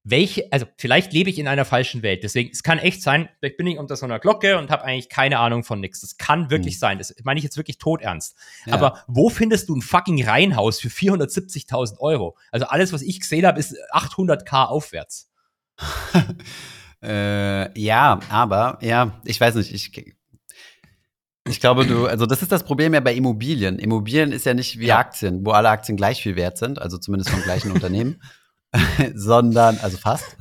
Welche, 0.02 0.50
also 0.50 0.64
vielleicht 0.78 1.12
lebe 1.12 1.28
ich 1.28 1.38
in 1.38 1.46
einer 1.46 1.66
falschen 1.66 2.02
Welt. 2.02 2.22
Deswegen, 2.24 2.50
es 2.52 2.62
kann 2.62 2.78
echt 2.78 3.02
sein, 3.02 3.28
vielleicht 3.38 3.58
bin 3.58 3.66
ich 3.66 3.78
unter 3.78 3.96
so 3.96 4.06
einer 4.06 4.18
Glocke 4.18 4.56
und 4.56 4.70
habe 4.70 4.82
eigentlich 4.84 5.10
keine 5.10 5.38
Ahnung 5.38 5.62
von 5.62 5.78
nichts. 5.78 6.00
Das 6.00 6.16
kann 6.16 6.50
wirklich 6.50 6.74
Hm. 6.76 6.78
sein. 6.80 6.98
Das 6.98 7.14
meine 7.22 7.36
ich 7.38 7.44
jetzt 7.44 7.58
wirklich 7.58 7.76
todernst. 7.78 8.34
Ja. 8.64 8.72
Aber 8.74 9.04
wo 9.08 9.28
findest 9.28 9.68
du 9.68 9.76
ein 9.76 9.82
fucking 9.82 10.24
Reihenhaus 10.24 10.80
für 10.80 10.88
470.000 10.88 11.98
Euro? 12.00 12.36
Also 12.50 12.66
alles, 12.66 12.92
was 12.94 13.02
ich 13.02 13.20
gesehen 13.20 13.44
habe, 13.44 13.60
ist 13.60 13.74
800k 13.92 14.66
aufwärts. 14.66 15.30
Äh, 17.02 17.80
ja, 17.80 18.20
aber, 18.28 18.78
ja, 18.82 19.20
ich 19.24 19.40
weiß 19.40 19.54
nicht, 19.54 19.72
ich, 19.72 20.14
ich 21.48 21.60
glaube, 21.60 21.86
du, 21.86 22.06
also 22.06 22.26
das 22.26 22.42
ist 22.42 22.52
das 22.52 22.62
Problem 22.62 22.92
ja 22.92 23.00
bei 23.00 23.14
Immobilien. 23.14 23.78
Immobilien 23.78 24.32
ist 24.32 24.44
ja 24.44 24.52
nicht 24.52 24.78
wie 24.78 24.88
Ja. 24.88 24.98
Aktien, 24.98 25.44
wo 25.44 25.52
alle 25.52 25.70
Aktien 25.70 25.96
gleich 25.96 26.22
viel 26.22 26.36
wert 26.36 26.58
sind, 26.58 26.78
also 26.78 26.98
zumindest 26.98 27.30
vom 27.30 27.40
gleichen 27.42 27.70
Unternehmen, 27.72 28.20
sondern, 29.14 29.78
also 29.78 29.96
fast, 29.96 30.36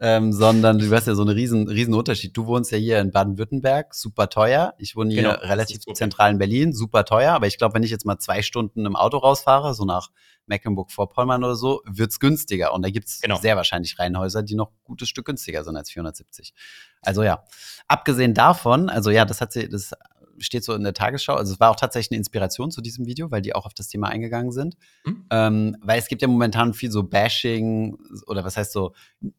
ähm, 0.00 0.32
sondern 0.32 0.78
du 0.78 0.90
hast 0.94 1.06
ja 1.06 1.14
so 1.14 1.22
einen 1.22 1.32
riesen, 1.36 1.68
riesen 1.68 1.92
Unterschied. 1.94 2.36
Du 2.36 2.46
wohnst 2.46 2.70
ja 2.72 2.78
hier 2.78 3.00
in 3.00 3.10
Baden-Württemberg, 3.10 3.94
super 3.94 4.28
teuer. 4.30 4.74
Ich 4.78 4.96
wohne 4.96 5.12
hier 5.12 5.22
Genau, 5.22 5.34
relativ 5.34 5.80
zentral 5.94 6.30
in 6.30 6.38
Berlin, 6.38 6.72
super 6.72 7.04
teuer. 7.04 7.32
Aber 7.32 7.46
ich 7.46 7.58
glaube, 7.58 7.74
wenn 7.74 7.82
ich 7.82 7.90
jetzt 7.90 8.06
mal 8.06 8.18
zwei 8.18 8.40
Stunden 8.42 8.86
im 8.86 8.96
Auto 8.96 9.18
rausfahre, 9.18 9.74
so 9.74 9.84
nach 9.84 10.08
Mecklenburg-Vorpommern 10.46 11.44
oder 11.44 11.54
so, 11.56 11.82
wird's 11.84 12.18
günstiger. 12.20 12.72
Und 12.72 12.82
da 12.82 12.90
gibt's 12.90 13.20
Genau. 13.20 13.36
sehr 13.36 13.56
wahrscheinlich 13.56 13.98
Reihenhäuser, 13.98 14.42
die 14.42 14.54
noch 14.54 14.70
ein 14.70 14.78
gutes 14.84 15.08
Stück 15.08 15.26
günstiger 15.26 15.64
sind 15.64 15.76
als 15.76 15.90
470. 15.90 16.54
Also 17.02 17.22
ja, 17.22 17.44
abgesehen 17.88 18.32
davon, 18.32 18.88
also 18.88 19.10
ja, 19.10 19.24
das 19.24 19.40
hat 19.40 19.52
sie, 19.52 19.68
das 19.68 19.92
steht 20.38 20.64
so 20.64 20.74
in 20.74 20.82
der 20.82 20.94
Tagesschau. 20.94 21.34
Also 21.34 21.52
es 21.52 21.60
war 21.60 21.70
auch 21.70 21.76
tatsächlich 21.76 22.12
eine 22.12 22.18
Inspiration 22.18 22.70
zu 22.70 22.80
diesem 22.80 23.06
Video, 23.06 23.30
weil 23.30 23.42
die 23.42 23.54
auch 23.54 23.66
auf 23.66 23.74
das 23.74 23.88
Thema 23.88 24.08
eingegangen 24.08 24.52
sind. 24.52 24.76
Mhm. 25.04 25.26
Ähm, 25.30 25.76
weil 25.82 25.98
es 25.98 26.08
gibt 26.08 26.22
ja 26.22 26.28
momentan 26.28 26.74
viel 26.74 26.90
so 26.90 27.02
Bashing 27.02 27.98
oder 28.26 28.44
was 28.44 28.56
heißt 28.56 28.72
so, 28.72 28.94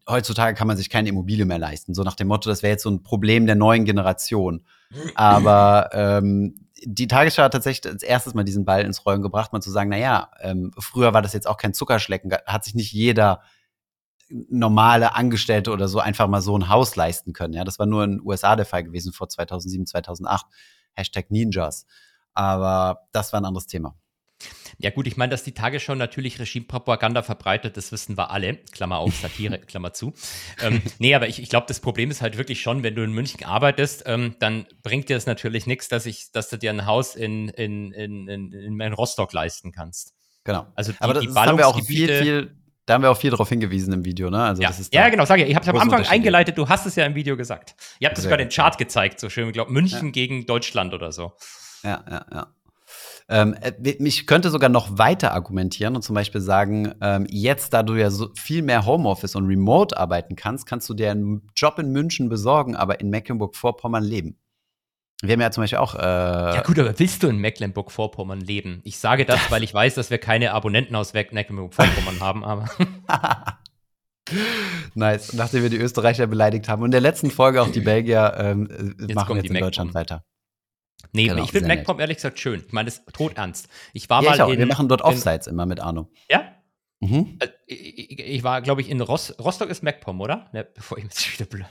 heutzutage 0.08 0.56
kann 0.56 0.68
man 0.68 0.78
sich 0.78 0.90
keine 0.90 1.10
Immobilie 1.10 1.46
mehr 1.46 1.60
leisten. 1.60 1.94
So 1.94 2.04
nach 2.04 2.16
dem 2.16 2.28
Motto, 2.28 2.50
das 2.50 2.64
wäre 2.64 2.72
jetzt 2.72 2.84
so 2.84 2.90
ein 2.90 3.04
Problem 3.04 3.46
der 3.46 3.56
neuen 3.56 3.86
Generation. 3.86 4.64
Aber 5.16 5.90
ähm, 5.94 6.56
die 6.84 7.08
Tagesschau 7.08 7.44
hat 7.44 7.54
tatsächlich 7.54 7.92
als 7.92 8.04
erstes 8.04 8.34
mal 8.34 8.44
diesen 8.44 8.66
Ball 8.66 8.84
ins 8.84 9.06
Rollen 9.06 9.22
gebracht, 9.22 9.52
mal 9.52 9.62
zu 9.62 9.72
sagen, 9.72 9.90
na 9.90 9.98
ja, 9.98 10.32
ähm, 10.42 10.72
früher 10.78 11.14
war 11.14 11.22
das 11.22 11.34
jetzt 11.34 11.48
auch 11.48 11.58
kein 11.58 11.74
Zuckerschlecken, 11.74 12.32
hat 12.46 12.64
sich 12.64 12.76
nicht 12.76 12.92
jeder 12.92 13.42
normale 14.30 15.16
Angestellte 15.16 15.72
oder 15.72 15.88
so 15.88 16.00
einfach 16.00 16.28
mal 16.28 16.42
so 16.42 16.58
ein 16.58 16.70
Haus 16.70 16.96
leisten 16.96 17.34
können. 17.34 17.54
Ja, 17.54 17.64
das 17.64 17.80
war 17.80 17.86
nur 17.86 18.04
in 18.04 18.12
den 18.12 18.22
USA 18.22 18.56
der 18.56 18.66
Fall 18.66 18.84
gewesen 18.84 19.14
vor 19.14 19.30
2007, 19.30 19.86
2008. 19.86 20.46
Hashtag 20.98 21.32
Ninjas. 21.32 21.86
Aber 22.34 23.08
das 23.12 23.34
war 23.34 23.42
ein 23.42 23.46
anderes 23.46 23.68
Thema. 23.68 23.96
Ja 24.78 24.92
gut, 24.92 25.08
ich 25.08 25.18
meine, 25.18 25.32
dass 25.32 25.44
die 25.44 25.54
Tagesschau 25.54 25.96
natürlich 25.96 26.40
Regimepropaganda 26.40 27.24
verbreitet, 27.24 27.78
das 27.78 27.92
wissen 27.92 28.16
wir 28.16 28.30
alle. 28.30 28.58
Klammer 28.72 28.98
auf, 28.98 29.16
Satire, 29.16 29.58
Klammer 29.66 29.94
zu. 29.94 30.14
Ähm, 30.62 30.84
nee, 31.00 31.16
aber 31.16 31.28
ich, 31.28 31.42
ich 31.42 31.50
glaube, 31.50 31.66
das 31.68 31.80
Problem 31.80 32.12
ist 32.12 32.22
halt 32.22 32.38
wirklich 32.38 32.62
schon, 32.62 32.84
wenn 32.84 32.94
du 32.94 33.04
in 33.04 33.12
München 33.12 33.44
arbeitest, 33.44 34.04
ähm, 34.06 34.36
dann 34.40 34.68
bringt 34.84 35.10
dir 35.10 35.16
das 35.16 35.26
natürlich 35.26 35.66
nichts, 35.66 35.88
dass, 35.88 36.06
dass 36.32 36.50
du 36.50 36.58
dir 36.58 36.70
ein 36.70 36.86
Haus 36.86 37.16
in, 37.16 37.50
in, 37.50 37.92
in, 37.92 38.28
in, 38.28 38.80
in 38.80 38.94
Rostock 38.94 39.34
leisten 39.34 39.72
kannst. 39.72 40.14
Genau. 40.44 40.68
Also 40.76 40.92
die, 40.92 41.02
aber 41.02 41.16
das, 41.16 41.22
die 41.22 41.28
das 41.28 41.36
haben 41.36 41.58
wir 41.58 41.68
auch 41.68 41.82
viel, 41.84 42.22
viel 42.22 42.58
da 42.88 42.94
haben 42.94 43.02
wir 43.04 43.12
auch 43.12 43.18
viel 43.18 43.32
darauf 43.32 43.50
hingewiesen 43.50 43.94
im 43.94 44.06
Video, 44.06 44.30
ne? 44.30 44.42
Also 44.42 44.62
ja. 44.62 44.70
das 44.70 44.80
ist 44.80 44.94
ja, 44.94 45.10
genau, 45.10 45.26
sag 45.26 45.40
ich. 45.40 45.50
Ich 45.50 45.56
habe 45.56 45.64
es 45.64 45.70
am 45.70 45.78
Anfang 45.78 46.06
eingeleitet, 46.06 46.58
du 46.58 46.70
hast 46.70 46.86
es 46.86 46.96
ja 46.96 47.06
im 47.06 47.16
Video 47.16 47.36
gesagt. 47.36 47.76
Ihr 48.00 48.08
habt 48.08 48.18
es 48.18 48.24
sogar 48.24 48.38
den 48.38 48.50
Chart 48.50 48.78
gezeigt, 48.78 49.20
so 49.20 49.30
schön, 49.30 49.48
ich 49.48 49.54
glaube, 49.54 49.72
München 49.72 50.08
ja. 50.08 50.12
gegen 50.12 50.46
Deutschland 50.46 50.94
oder 50.94 51.12
so. 51.12 51.34
Ja, 51.84 52.04
ja, 52.10 52.26
ja. 52.34 52.48
Ähm, 53.30 53.56
äh, 53.60 53.74
ich 53.82 54.26
könnte 54.26 54.50
sogar 54.50 54.70
noch 54.70 54.98
weiter 54.98 55.34
argumentieren 55.34 55.98
und 55.98 56.02
zum 56.02 56.16
Beispiel 56.16 56.40
sagen, 56.40 56.96
ähm, 57.02 57.28
jetzt, 57.30 57.74
da 57.74 57.84
du 57.84 57.96
ja 57.96 58.10
so 58.10 58.30
viel 58.36 58.62
mehr 58.62 58.86
Homeoffice 58.86 59.36
und 59.36 59.48
Remote 59.48 59.98
arbeiten 59.98 60.38
kannst, 60.38 60.66
kannst 60.66 60.88
du 60.90 60.94
dir 60.94 61.12
einen 61.12 61.46
Job 61.58 61.80
in 61.80 61.92
München 61.92 62.30
besorgen, 62.30 62.78
aber 62.78 63.02
in 63.02 63.10
Mecklenburg-Vorpommern 63.10 64.04
leben. 64.04 64.38
Wir 65.24 65.34
haben 65.34 65.42
ja 65.42 65.52
zum 65.52 65.64
Beispiel 65.64 65.80
auch. 65.80 65.96
Äh 65.96 66.00
ja, 66.00 66.62
gut, 66.62 66.78
aber 66.78 66.98
willst 67.00 67.24
du 67.24 67.28
in 67.28 67.38
Mecklenburg-Vorpommern 67.38 68.40
leben? 68.40 68.82
Ich 68.84 69.00
sage 69.00 69.26
das, 69.26 69.40
weil 69.52 69.64
ich 69.64 69.74
weiß, 69.74 69.96
dass 69.96 70.10
wir 70.10 70.20
keine 70.20 70.54
Abonnenten 70.54 70.96
aus 70.96 71.14
Mecklenburg-Vorpommern 71.14 72.20
haben, 72.20 72.44
aber. 72.46 72.70
nice. 74.94 75.34
Nachdem 75.34 75.64
wir 75.64 75.70
die 75.70 75.78
Österreicher 75.78 76.28
beleidigt 76.28 76.70
haben 76.70 76.82
und 76.82 76.88
in 76.88 76.92
der 76.92 77.02
letzten 77.02 77.32
Folge 77.32 77.62
auch 77.62 77.72
die 77.72 77.80
Belgier 77.80 78.36
ähm, 78.38 78.96
äh, 79.00 79.06
jetzt 79.06 79.16
machen 79.16 79.38
jetzt 79.38 79.50
in 79.50 79.56
Deutschland 79.56 79.94
weiter. 79.94 80.24
Nee, 81.14 81.28
genau, 81.28 81.44
ich 81.44 81.52
finde 81.52 81.68
MacPom 81.68 82.00
ehrlich 82.00 82.18
gesagt 82.18 82.40
schön. 82.40 82.64
Ich 82.66 82.74
meine, 82.74 82.86
das 82.86 83.00
ist 83.00 83.14
tot 83.14 83.38
ernst. 83.38 83.70
Ich 83.94 84.10
war 84.10 84.24
ja, 84.24 84.36
mal 84.36 84.48
ich 84.48 84.54
in, 84.54 84.60
Wir 84.60 84.66
machen 84.66 84.88
dort 84.88 85.02
Offsites 85.02 85.48
immer 85.48 85.66
mit 85.66 85.80
Arno. 85.80 86.10
Ja? 86.30 86.52
Mhm. 87.00 87.38
Also, 87.40 87.54
ich, 87.66 88.20
ich, 88.20 88.44
war, 88.44 88.62
glaube 88.62 88.82
ich, 88.82 88.90
in 88.90 89.02
Rost 89.02 89.40
Rostock 89.40 89.70
ist 89.70 89.84
MacPom, 89.84 90.20
oder? 90.20 90.50
Ne, 90.54 90.64
bevor 90.64 90.98
ich 90.98 91.06
mich 91.06 91.40
wieder 91.40 91.50
blöd. 91.50 91.66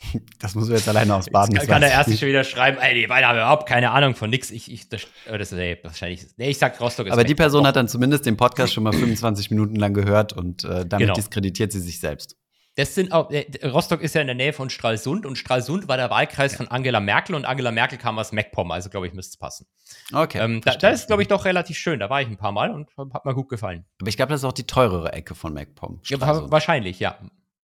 Das 0.38 0.54
muss 0.54 0.68
wir 0.68 0.76
jetzt 0.76 0.88
alleine 0.88 1.14
aus 1.14 1.30
Baden. 1.30 1.54
Jetzt 1.54 1.66
kann, 1.66 1.74
kann 1.74 1.80
der 1.80 1.90
Erste 1.90 2.16
schon 2.16 2.28
wieder 2.28 2.44
schreiben, 2.44 2.78
ey, 2.78 2.94
die 2.94 3.06
beiden 3.06 3.28
haben 3.28 3.36
überhaupt 3.36 3.68
keine 3.68 3.90
Ahnung 3.90 4.14
von 4.14 4.30
nix. 4.30 4.50
Ich, 4.50 4.70
ich, 4.70 4.88
das, 4.88 5.06
oh, 5.32 5.36
das 5.36 5.52
nee, 5.52 5.78
wahrscheinlich, 5.82 6.26
nee, 6.36 6.50
ich 6.50 6.58
sag 6.58 6.80
Rostock 6.80 7.06
ist 7.06 7.12
Aber 7.12 7.24
die 7.24 7.34
Person 7.34 7.66
hat 7.66 7.76
dann 7.76 7.88
zumindest 7.88 8.26
den 8.26 8.36
Podcast 8.36 8.74
schon 8.74 8.84
mal 8.84 8.92
25 8.92 9.50
Minuten 9.50 9.76
lang 9.76 9.94
gehört 9.94 10.32
und 10.32 10.64
äh, 10.64 10.86
damit 10.86 10.98
genau. 10.98 11.14
diskreditiert 11.14 11.72
sie 11.72 11.80
sich 11.80 12.00
selbst. 12.00 12.36
Das 12.76 12.94
sind 12.94 13.10
auch, 13.12 13.30
äh, 13.30 13.46
Rostock 13.66 14.02
ist 14.02 14.14
ja 14.14 14.20
in 14.20 14.26
der 14.26 14.36
Nähe 14.36 14.52
von 14.52 14.68
Stralsund 14.68 15.24
und 15.24 15.36
Stralsund 15.36 15.88
war 15.88 15.96
der 15.96 16.10
Wahlkreis 16.10 16.52
ja. 16.52 16.58
von 16.58 16.68
Angela 16.68 17.00
Merkel 17.00 17.34
und 17.34 17.46
Angela 17.46 17.72
Merkel 17.72 17.96
kam 17.96 18.18
aus 18.18 18.32
MacPom, 18.32 18.70
also 18.70 18.90
glaube 18.90 19.06
ich, 19.06 19.14
müsste 19.14 19.30
es 19.30 19.38
passen. 19.38 19.66
Okay. 20.12 20.38
Ähm, 20.38 20.60
da, 20.62 20.76
da, 20.76 20.90
ist, 20.90 21.06
glaube 21.06 21.22
ich, 21.22 21.28
doch 21.28 21.46
relativ 21.46 21.78
schön. 21.78 22.00
Da 22.00 22.10
war 22.10 22.20
ich 22.20 22.28
ein 22.28 22.36
paar 22.36 22.52
Mal 22.52 22.70
und 22.70 22.90
hat 23.14 23.24
mir 23.24 23.34
gut 23.34 23.48
gefallen. 23.48 23.86
Aber 23.98 24.10
ich 24.10 24.16
glaube, 24.18 24.30
das 24.30 24.42
ist 24.42 24.44
auch 24.44 24.52
die 24.52 24.66
teurere 24.66 25.10
Ecke 25.14 25.34
von 25.34 25.54
MacPom. 25.54 26.02
Ja, 26.04 26.20
wahrscheinlich, 26.20 27.00
ja. 27.00 27.18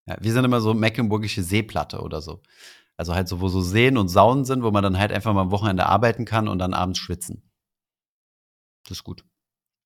Ja. 0.07 0.17
Wir 0.21 0.33
sind 0.33 0.45
immer 0.45 0.61
so 0.61 0.75
mecklenburgische 0.75 1.43
Seeplatte 1.43 2.01
oder 2.01 2.21
so. 2.21 2.43
Also 2.97 3.15
halt 3.15 3.29
so, 3.29 3.41
wo 3.41 3.49
so 3.49 3.61
Seen 3.61 3.97
und 3.97 4.09
Saunen 4.09 4.45
sind, 4.45 4.63
wo 4.63 4.71
man 4.71 4.83
dann 4.83 4.99
halt 4.99 5.13
einfach 5.13 5.33
mal 5.33 5.43
am 5.43 5.51
Wochenende 5.51 5.87
arbeiten 5.87 6.25
kann 6.25 6.49
und 6.49 6.59
dann 6.59 6.75
abends 6.75 6.99
schwitzen. 6.99 7.43
Das 8.85 8.99
ist 8.99 9.05
gut. 9.05 9.25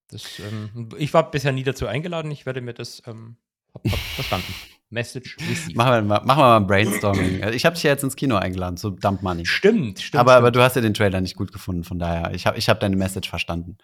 Das, 0.09 0.39
ähm, 0.39 0.89
ich 0.99 1.13
war 1.15 1.31
bisher 1.31 1.53
nie 1.53 1.63
dazu 1.63 1.87
eingeladen. 1.87 2.31
Ich 2.31 2.47
werde 2.47 2.61
mir 2.61 2.75
das 2.75 3.03
ähm, 3.07 3.37
hab, 3.75 3.85
hab 3.85 3.99
verstanden. 3.99 4.55
Message 4.89 5.37
received. 5.41 5.77
Machen 5.77 5.93
wir 5.93 6.03
mal, 6.03 6.25
machen 6.25 6.39
wir 6.39 6.45
mal 6.45 6.57
ein 6.59 6.67
Brainstorming. 6.67 7.43
Also 7.43 7.57
ich 7.57 7.65
habe 7.65 7.75
dich 7.75 7.83
ja 7.83 7.91
jetzt 7.91 8.05
ins 8.05 8.15
Kino 8.15 8.37
eingeladen 8.37 8.77
zu 8.77 8.91
Dump 8.91 9.23
Money. 9.23 9.45
Stimmt, 9.45 10.01
stimmt. 10.01 10.21
Aber, 10.21 10.33
stimmt. 10.33 10.39
aber 10.39 10.51
du 10.53 10.63
hast 10.63 10.77
ja 10.77 10.83
den 10.83 10.95
Trailer 10.95 11.21
nicht 11.21 11.35
gut 11.35 11.53
gefunden, 11.53 11.83
von 11.83 11.99
daher. 11.99 12.33
Ich 12.35 12.47
habe 12.47 12.57
ich 12.57 12.69
hab 12.69 12.79
deine 12.79 12.95
Message 12.95 13.29
verstanden. 13.29 13.79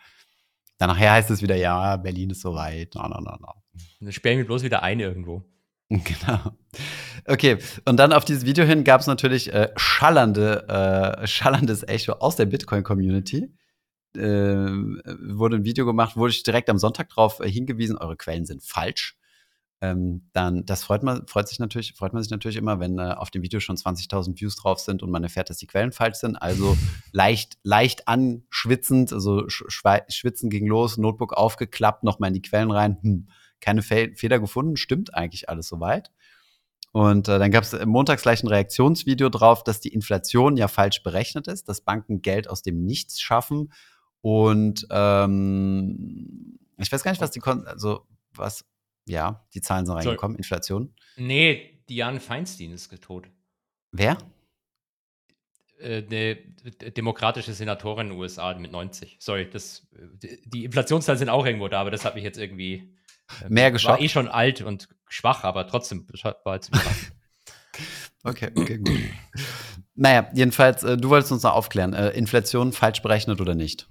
Dann 0.79 0.89
nachher 0.89 1.13
heißt 1.13 1.31
es 1.31 1.43
wieder, 1.43 1.57
ja, 1.57 1.97
Berlin 1.97 2.31
ist 2.31 2.41
so 2.41 2.55
weit. 2.55 2.95
No, 2.95 3.09
no, 3.09 3.21
no, 3.21 3.37
no. 3.41 3.55
Dann 4.01 4.13
sperren 4.13 4.39
wir 4.39 4.47
bloß 4.47 4.63
wieder 4.63 4.83
ein 4.83 5.01
irgendwo. 5.01 5.45
Genau. 6.05 6.57
Okay, 7.27 7.59
und 7.85 7.99
dann 7.99 8.13
auf 8.13 8.25
dieses 8.25 8.45
Video 8.45 8.65
hin 8.65 8.83
gab 8.83 9.01
es 9.01 9.07
natürlich 9.07 9.53
äh, 9.53 9.71
schallernde, 9.77 10.67
äh, 11.23 11.27
schallendes 11.27 11.87
Echo 11.87 12.15
aus 12.15 12.37
der 12.37 12.47
Bitcoin-Community. 12.47 13.53
Äh, 14.17 14.21
wurde 14.21 15.57
ein 15.57 15.65
Video 15.65 15.87
gemacht, 15.87 16.17
wurde 16.17 16.33
ich 16.33 16.43
direkt 16.43 16.69
am 16.69 16.79
Sonntag 16.79 17.11
darauf 17.11 17.41
äh, 17.41 17.51
hingewiesen, 17.51 17.97
eure 17.97 18.17
Quellen 18.17 18.45
sind 18.45 18.63
falsch. 18.63 19.17
Ähm, 19.81 20.29
dann, 20.33 20.65
das 20.65 20.85
freut 20.85 21.03
man, 21.03 21.27
freut 21.27 21.49
sich 21.49 21.59
natürlich, 21.59 21.95
freut 21.95 22.13
man 22.13 22.23
sich 22.23 22.31
natürlich 22.31 22.57
immer, 22.57 22.81
wenn 22.81 22.99
äh, 22.99 23.15
auf 23.17 23.31
dem 23.31 23.43
Video 23.43 23.61
schon 23.61 23.77
20.000 23.77 24.41
Views 24.41 24.57
drauf 24.57 24.81
sind 24.81 25.03
und 25.03 25.11
man 25.11 25.23
erfährt, 25.23 25.51
dass 25.51 25.59
die 25.59 25.67
Quellen 25.67 25.93
falsch 25.93 26.19
sind. 26.19 26.37
Also 26.37 26.77
leicht, 27.13 27.59
leicht 27.63 28.09
anschwitzend, 28.09 29.13
also 29.13 29.45
schwitzen 29.49 30.51
ging 30.51 30.67
los, 30.67 30.99
Notebook 30.99 31.35
aufgeklappt, 31.35 32.05
nochmal 32.05 32.29
in 32.29 32.35
die 32.35 32.43
Quellen 32.43 32.71
rein. 32.71 32.99
Hm 33.03 33.29
keine 33.63 33.81
Fe 33.81 34.13
Fehler 34.15 34.39
gefunden, 34.39 34.77
stimmt 34.77 35.15
eigentlich 35.15 35.49
alles 35.49 35.69
soweit. 35.69 36.11
Und 36.93 37.29
äh, 37.29 37.39
dann 37.39 37.51
gab 37.51 37.65
es 37.65 37.75
montags 37.87 38.23
gleich 38.23 38.43
ein 38.43 38.49
Reaktionsvideo 38.49 39.31
drauf, 39.31 39.65
dass 39.65 39.81
die 39.81 39.95
Inflation 39.95 40.59
ja 40.59 40.69
falsch 40.69 41.03
berechnet 41.03 41.49
ist, 41.49 41.69
dass 41.71 41.81
Banken 41.81 42.21
Geld 42.21 42.49
aus 42.49 42.63
dem 42.63 42.85
Nichts 42.85 43.19
schaffen. 43.19 43.73
Und 44.21 44.87
ähm, 44.91 46.59
ich 46.77 46.93
weiß 46.93 47.03
gar 47.03 47.13
nicht, 47.13 47.23
was 47.23 47.31
die 47.31 47.41
konnten, 47.41 47.67
also 47.67 48.07
was, 48.35 48.67
ja, 49.07 49.47
die 49.55 49.63
Zahlen 49.63 49.87
sind 49.87 49.97
reingekommen, 49.97 50.37
Inflation. 50.37 50.95
Nee, 51.17 51.83
Diane 51.89 52.21
Feinstein 52.21 52.73
ist 52.73 52.93
tot. 53.01 53.29
Wer? 53.91 54.19
Äh, 55.79 56.05
eine 56.05 56.37
demokratische 56.93 57.55
Senatorin 57.55 58.09
in 58.09 58.13
den 58.13 58.21
USA 58.21 58.53
mit 58.55 58.71
90. 58.71 59.17
Sorry, 59.19 59.49
das, 59.49 59.89
die 60.45 60.65
Inflationszahlen 60.65 61.19
sind 61.19 61.31
auch 61.31 61.47
irgendwo 61.47 61.69
da, 61.69 61.81
aber 61.81 61.91
das 61.91 62.05
hat 62.05 62.15
mich 62.15 62.25
jetzt 62.25 62.39
irgendwie 62.39 62.95
Mehr 63.49 63.71
geschafft. 63.71 63.99
War 63.99 64.05
eh 64.05 64.09
schon 64.09 64.29
alt 64.29 64.63
und 64.63 64.89
schwach, 65.09 65.45
aber 65.45 65.67
trotzdem 65.67 66.07
war 66.45 66.55
jetzt 66.55 66.71
Okay, 68.25 68.51
okay, 68.55 68.79
gut. 68.79 69.01
naja, 69.95 70.31
jedenfalls, 70.33 70.85
äh, 70.85 70.97
du 70.97 71.09
wolltest 71.09 71.33
uns 71.33 71.43
noch 71.43 71.55
aufklären. 71.55 71.93
Äh, 71.93 72.11
Inflation 72.11 72.73
falsch 72.73 73.03
berechnet 73.03 73.41
oder 73.41 73.55
nicht? 73.57 73.89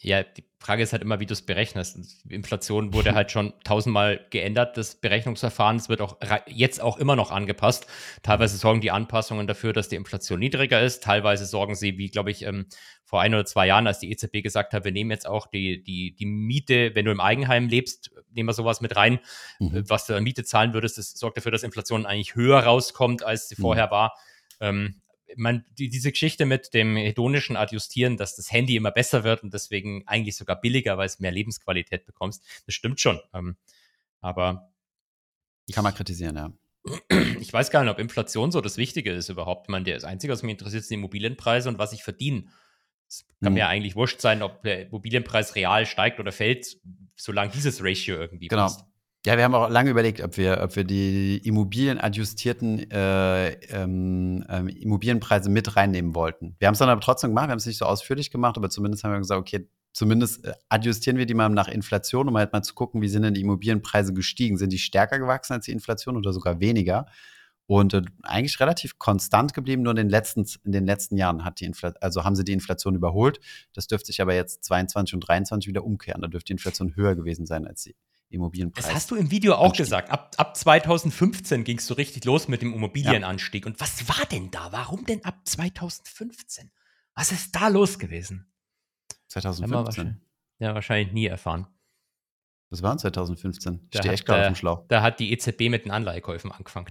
Ja, 0.00 0.22
die 0.22 0.47
Frage 0.68 0.82
ist 0.82 0.92
halt 0.92 1.00
immer, 1.00 1.18
wie 1.18 1.24
du 1.24 1.32
es 1.32 1.40
berechnest. 1.40 1.98
Inflation 2.28 2.92
wurde 2.92 3.14
halt 3.14 3.30
schon 3.30 3.54
tausendmal 3.64 4.20
geändert, 4.28 4.76
das 4.76 4.96
Berechnungsverfahren. 4.96 5.78
Es 5.78 5.88
wird 5.88 6.02
auch 6.02 6.18
jetzt 6.46 6.82
auch 6.82 6.98
immer 6.98 7.16
noch 7.16 7.30
angepasst. 7.30 7.86
Teilweise 8.22 8.58
sorgen 8.58 8.82
die 8.82 8.90
Anpassungen 8.90 9.46
dafür, 9.46 9.72
dass 9.72 9.88
die 9.88 9.96
Inflation 9.96 10.38
niedriger 10.38 10.82
ist. 10.82 11.02
Teilweise 11.02 11.46
sorgen 11.46 11.74
sie, 11.74 11.96
wie 11.96 12.10
glaube 12.10 12.30
ich, 12.30 12.42
ähm, 12.42 12.66
vor 13.02 13.22
ein 13.22 13.32
oder 13.32 13.46
zwei 13.46 13.66
Jahren, 13.66 13.86
als 13.86 14.00
die 14.00 14.10
EZB 14.10 14.42
gesagt 14.42 14.74
hat, 14.74 14.84
wir 14.84 14.92
nehmen 14.92 15.10
jetzt 15.10 15.26
auch 15.26 15.46
die, 15.46 15.82
die, 15.82 16.14
die 16.14 16.26
Miete, 16.26 16.94
wenn 16.94 17.06
du 17.06 17.12
im 17.12 17.20
Eigenheim 17.20 17.68
lebst, 17.70 18.10
nehmen 18.32 18.50
wir 18.50 18.52
sowas 18.52 18.82
mit 18.82 18.94
rein, 18.94 19.20
mhm. 19.60 19.88
was 19.88 20.04
du 20.04 20.14
an 20.14 20.22
Miete 20.22 20.44
zahlen 20.44 20.74
würdest. 20.74 20.98
Das 20.98 21.12
sorgt 21.12 21.38
dafür, 21.38 21.50
dass 21.50 21.62
Inflation 21.62 22.04
eigentlich 22.04 22.34
höher 22.34 22.58
rauskommt, 22.58 23.24
als 23.24 23.48
sie 23.48 23.54
mhm. 23.56 23.62
vorher 23.62 23.90
war. 23.90 24.18
Ähm, 24.60 25.00
man, 25.36 25.64
die, 25.78 25.88
diese 25.88 26.10
Geschichte 26.10 26.46
mit 26.46 26.74
dem 26.74 26.96
hedonischen 26.96 27.56
Adjustieren, 27.56 28.16
dass 28.16 28.36
das 28.36 28.52
Handy 28.52 28.76
immer 28.76 28.90
besser 28.90 29.24
wird 29.24 29.42
und 29.42 29.52
deswegen 29.54 30.06
eigentlich 30.06 30.36
sogar 30.36 30.60
billiger, 30.60 30.98
weil 30.98 31.06
es 31.06 31.20
mehr 31.20 31.32
Lebensqualität 31.32 32.06
bekommst, 32.06 32.44
das 32.66 32.74
stimmt 32.74 33.00
schon. 33.00 33.20
Ähm, 33.32 33.56
aber 34.20 34.72
kann 35.72 35.84
man 35.84 35.94
kritisieren, 35.94 36.36
ja. 36.36 36.52
Ich 37.40 37.52
weiß 37.52 37.70
gar 37.70 37.82
nicht, 37.82 37.90
ob 37.90 37.98
Inflation 37.98 38.50
so 38.50 38.60
das 38.60 38.76
Wichtige 38.76 39.12
ist 39.12 39.28
überhaupt. 39.28 39.66
Ich 39.66 39.70
meine, 39.70 39.92
das 39.92 40.04
Einzige, 40.04 40.32
was 40.32 40.42
mich 40.42 40.52
interessiert, 40.52 40.84
sind 40.84 40.90
die 40.90 41.00
Immobilienpreise 41.00 41.68
und 41.68 41.78
was 41.78 41.92
ich 41.92 42.02
verdiene. 42.02 42.44
Es 43.06 43.26
kann 43.42 43.52
mhm. 43.52 43.54
mir 43.54 43.68
eigentlich 43.68 43.96
wurscht 43.96 44.20
sein, 44.20 44.42
ob 44.42 44.62
der 44.62 44.86
Immobilienpreis 44.86 45.54
real 45.54 45.86
steigt 45.86 46.20
oder 46.20 46.32
fällt, 46.32 46.78
solange 47.16 47.50
dieses 47.50 47.82
Ratio 47.82 48.16
irgendwie 48.16 48.48
genau. 48.48 48.62
passt. 48.62 48.84
Ja, 49.26 49.36
wir 49.36 49.44
haben 49.44 49.54
auch 49.54 49.68
lange 49.68 49.90
überlegt, 49.90 50.22
ob 50.22 50.36
wir, 50.36 50.60
ob 50.62 50.76
wir 50.76 50.84
die 50.84 51.38
immobilienadjustierten 51.38 52.90
äh, 52.90 53.50
ähm, 53.68 54.44
ähm, 54.48 54.68
Immobilienpreise 54.68 55.50
mit 55.50 55.76
reinnehmen 55.76 56.14
wollten. 56.14 56.54
Wir 56.58 56.68
haben 56.68 56.74
es 56.74 56.78
dann 56.78 56.88
aber 56.88 57.00
trotzdem 57.00 57.30
gemacht, 57.30 57.48
wir 57.48 57.52
haben 57.52 57.58
es 57.58 57.66
nicht 57.66 57.78
so 57.78 57.84
ausführlich 57.84 58.30
gemacht, 58.30 58.56
aber 58.56 58.70
zumindest 58.70 59.02
haben 59.02 59.12
wir 59.12 59.18
gesagt, 59.18 59.40
okay, 59.40 59.68
zumindest 59.92 60.44
äh, 60.44 60.52
adjustieren 60.68 61.18
wir 61.18 61.26
die 61.26 61.34
mal 61.34 61.48
nach 61.48 61.66
Inflation, 61.66 62.28
um 62.28 62.36
halt 62.38 62.52
mal 62.52 62.62
zu 62.62 62.74
gucken, 62.74 63.02
wie 63.02 63.08
sind 63.08 63.22
denn 63.22 63.34
die 63.34 63.40
Immobilienpreise 63.40 64.14
gestiegen? 64.14 64.56
Sind 64.56 64.72
die 64.72 64.78
stärker 64.78 65.18
gewachsen 65.18 65.54
als 65.54 65.64
die 65.64 65.72
Inflation 65.72 66.16
oder 66.16 66.32
sogar 66.32 66.60
weniger? 66.60 67.06
und 67.68 67.92
äh, 67.92 68.02
eigentlich 68.22 68.58
relativ 68.60 68.98
konstant 68.98 69.54
geblieben. 69.54 69.82
Nur 69.82 69.92
in 69.92 69.96
den 69.96 70.08
letzten, 70.08 70.46
in 70.64 70.72
den 70.72 70.86
letzten 70.86 71.16
Jahren 71.16 71.44
hat 71.44 71.60
die 71.60 71.66
Inflation, 71.66 72.02
also 72.02 72.24
haben 72.24 72.34
sie 72.34 72.42
die 72.42 72.54
Inflation 72.54 72.94
überholt. 72.94 73.40
Das 73.74 73.86
dürfte 73.86 74.06
sich 74.06 74.20
aber 74.20 74.34
jetzt 74.34 74.64
22 74.64 75.14
und 75.14 75.20
23 75.20 75.68
wieder 75.68 75.84
umkehren. 75.84 76.22
Da 76.22 76.28
dürfte 76.28 76.46
die 76.46 76.52
Inflation 76.52 76.96
höher 76.96 77.14
gewesen 77.14 77.46
sein 77.46 77.66
als 77.66 77.82
die 77.82 77.94
Immobilienpreise. 78.30 78.86
Das 78.86 78.94
hast 78.94 79.10
du 79.10 79.16
im 79.16 79.30
Video 79.30 79.54
auch 79.54 79.66
Anstieg. 79.66 79.86
gesagt. 79.86 80.10
Ab, 80.10 80.34
ab 80.36 80.56
2015 80.56 81.64
ging 81.64 81.78
es 81.78 81.86
so 81.86 81.94
richtig 81.94 82.24
los 82.24 82.48
mit 82.48 82.62
dem 82.62 82.74
Immobilienanstieg. 82.74 83.64
Ja. 83.64 83.70
Und 83.70 83.80
was 83.80 84.08
war 84.08 84.26
denn 84.26 84.50
da? 84.50 84.70
Warum 84.72 85.04
denn 85.06 85.24
ab 85.24 85.40
2015? 85.44 86.70
Was 87.14 87.32
ist 87.32 87.54
da 87.54 87.68
los 87.68 87.98
gewesen? 87.98 88.52
2015? 89.28 90.20
Ja, 90.58 90.74
wahrscheinlich 90.74 91.12
nie 91.12 91.26
erfahren. 91.26 91.66
Was 92.70 92.82
war 92.82 92.98
2015? 92.98 93.88
Ich 93.90 93.98
stehe 93.98 94.12
echt 94.12 94.26
gerade 94.26 94.42
auf 94.42 94.48
dem 94.48 94.56
Schlauch. 94.56 94.84
Da 94.88 95.00
hat 95.00 95.20
die 95.20 95.32
EZB 95.32 95.70
mit 95.70 95.86
den 95.86 95.90
Anleihekäufen 95.90 96.52
angefangen. 96.52 96.88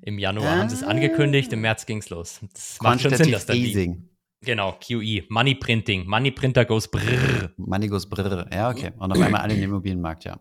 Im 0.00 0.18
Januar 0.18 0.52
ah. 0.52 0.56
haben 0.58 0.68
sie 0.68 0.76
es 0.76 0.84
angekündigt, 0.84 1.52
im 1.52 1.60
März 1.60 1.86
ging 1.86 1.98
es 1.98 2.08
los. 2.08 2.40
Das 2.52 2.78
macht 2.80 3.00
schon 3.00 3.14
Sinn, 3.16 3.32
dass 3.32 3.46
dann 3.46 3.56
die, 3.56 4.12
Genau, 4.44 4.72
QE, 4.72 5.24
Money 5.28 5.54
Printing, 5.54 6.06
Money 6.06 6.32
Printer 6.32 6.64
goes 6.64 6.88
brrr. 6.88 7.52
Money 7.56 7.86
goes 7.86 8.08
brrr, 8.08 8.48
ja, 8.52 8.70
okay. 8.70 8.90
Und 8.98 9.12
auf 9.12 9.20
einmal 9.20 9.40
alle 9.40 9.54
im 9.54 9.62
Immobilienmarkt, 9.62 10.24
ja. 10.24 10.40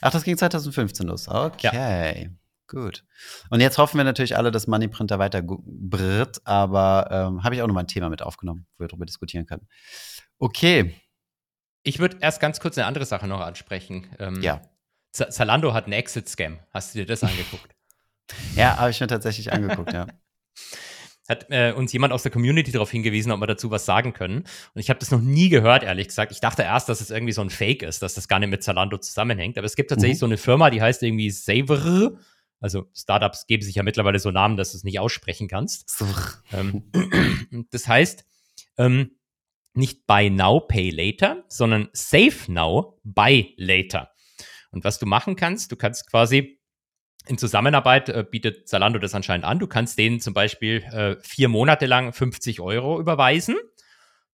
Ach, 0.00 0.10
das 0.10 0.24
ging 0.24 0.36
2015 0.36 1.06
los. 1.06 1.28
Okay, 1.28 1.70
ja. 2.22 2.30
gut. 2.66 3.04
Und 3.50 3.60
jetzt 3.60 3.78
hoffen 3.78 3.96
wir 3.98 4.04
natürlich 4.04 4.36
alle, 4.36 4.50
dass 4.50 4.66
Money 4.66 4.88
Printer 4.88 5.18
weiter 5.18 5.42
brrrt, 5.44 6.40
aber 6.44 7.08
ähm, 7.10 7.44
habe 7.44 7.54
ich 7.54 7.62
auch 7.62 7.66
nochmal 7.66 7.84
ein 7.84 7.88
Thema 7.88 8.08
mit 8.08 8.22
aufgenommen, 8.22 8.66
wo 8.76 8.84
wir 8.84 8.88
darüber 8.88 9.06
diskutieren 9.06 9.46
können. 9.46 9.68
Okay, 10.38 10.94
ich 11.84 11.98
würde 11.98 12.16
erst 12.20 12.40
ganz 12.40 12.58
kurz 12.60 12.76
eine 12.78 12.86
andere 12.86 13.04
Sache 13.04 13.28
noch 13.28 13.40
ansprechen. 13.40 14.08
Ähm, 14.18 14.42
ja. 14.42 14.62
Z 15.12 15.32
Zalando 15.32 15.74
hat 15.74 15.84
einen 15.84 15.92
Exit-Scam. 15.92 16.58
Hast 16.72 16.94
du 16.94 16.98
dir 16.98 17.06
das 17.06 17.22
angeguckt? 17.22 17.70
ja, 18.56 18.78
habe 18.78 18.90
ich 18.90 19.00
mir 19.00 19.06
tatsächlich 19.06 19.52
angeguckt, 19.52 19.92
ja. 19.92 20.06
Hat 21.28 21.46
äh, 21.48 21.72
uns 21.72 21.92
jemand 21.92 22.12
aus 22.12 22.22
der 22.22 22.32
Community 22.32 22.70
darauf 22.70 22.90
hingewiesen, 22.90 23.32
ob 23.32 23.40
wir 23.40 23.46
dazu 23.46 23.70
was 23.70 23.86
sagen 23.86 24.12
können. 24.12 24.38
Und 24.74 24.80
ich 24.80 24.90
habe 24.90 25.00
das 25.00 25.10
noch 25.10 25.20
nie 25.20 25.48
gehört, 25.48 25.82
ehrlich 25.82 26.08
gesagt. 26.08 26.32
Ich 26.32 26.40
dachte 26.40 26.62
erst, 26.62 26.88
dass 26.88 27.00
es 27.00 27.10
irgendwie 27.10 27.32
so 27.32 27.40
ein 27.40 27.50
Fake 27.50 27.82
ist, 27.82 28.02
dass 28.02 28.14
das 28.14 28.28
gar 28.28 28.38
nicht 28.38 28.50
mit 28.50 28.62
Zalando 28.62 28.98
zusammenhängt. 28.98 29.56
Aber 29.56 29.64
es 29.64 29.74
gibt 29.74 29.88
tatsächlich 29.90 30.18
mhm. 30.18 30.20
so 30.20 30.26
eine 30.26 30.36
Firma, 30.36 30.68
die 30.68 30.82
heißt 30.82 31.02
irgendwie 31.02 31.30
Saver. 31.30 32.18
Also 32.60 32.86
Startups 32.94 33.46
geben 33.46 33.62
sich 33.62 33.76
ja 33.76 33.82
mittlerweile 33.82 34.18
so 34.18 34.30
Namen, 34.30 34.56
dass 34.56 34.72
du 34.72 34.76
es 34.76 34.84
nicht 34.84 35.00
aussprechen 35.00 35.48
kannst. 35.48 36.02
ähm, 36.52 36.90
das 37.70 37.88
heißt, 37.88 38.26
ähm, 38.76 39.12
nicht 39.74 40.06
Buy 40.06 40.30
Now, 40.30 40.60
Pay 40.60 40.90
Later, 40.90 41.44
sondern 41.48 41.88
Save 41.92 42.36
Now, 42.48 43.00
Buy 43.02 43.54
Later. 43.56 44.10
Und 44.70 44.84
was 44.84 44.98
du 44.98 45.06
machen 45.06 45.36
kannst, 45.36 45.72
du 45.72 45.76
kannst 45.76 46.08
quasi 46.10 46.60
in 47.26 47.38
Zusammenarbeit 47.38 48.08
äh, 48.08 48.24
bietet 48.28 48.68
Zalando 48.68 48.98
das 48.98 49.14
anscheinend 49.14 49.44
an. 49.44 49.58
Du 49.58 49.66
kannst 49.66 49.98
denen 49.98 50.20
zum 50.20 50.34
Beispiel 50.34 50.82
äh, 50.84 51.16
vier 51.22 51.48
Monate 51.48 51.86
lang 51.86 52.12
50 52.12 52.60
Euro 52.60 53.00
überweisen. 53.00 53.56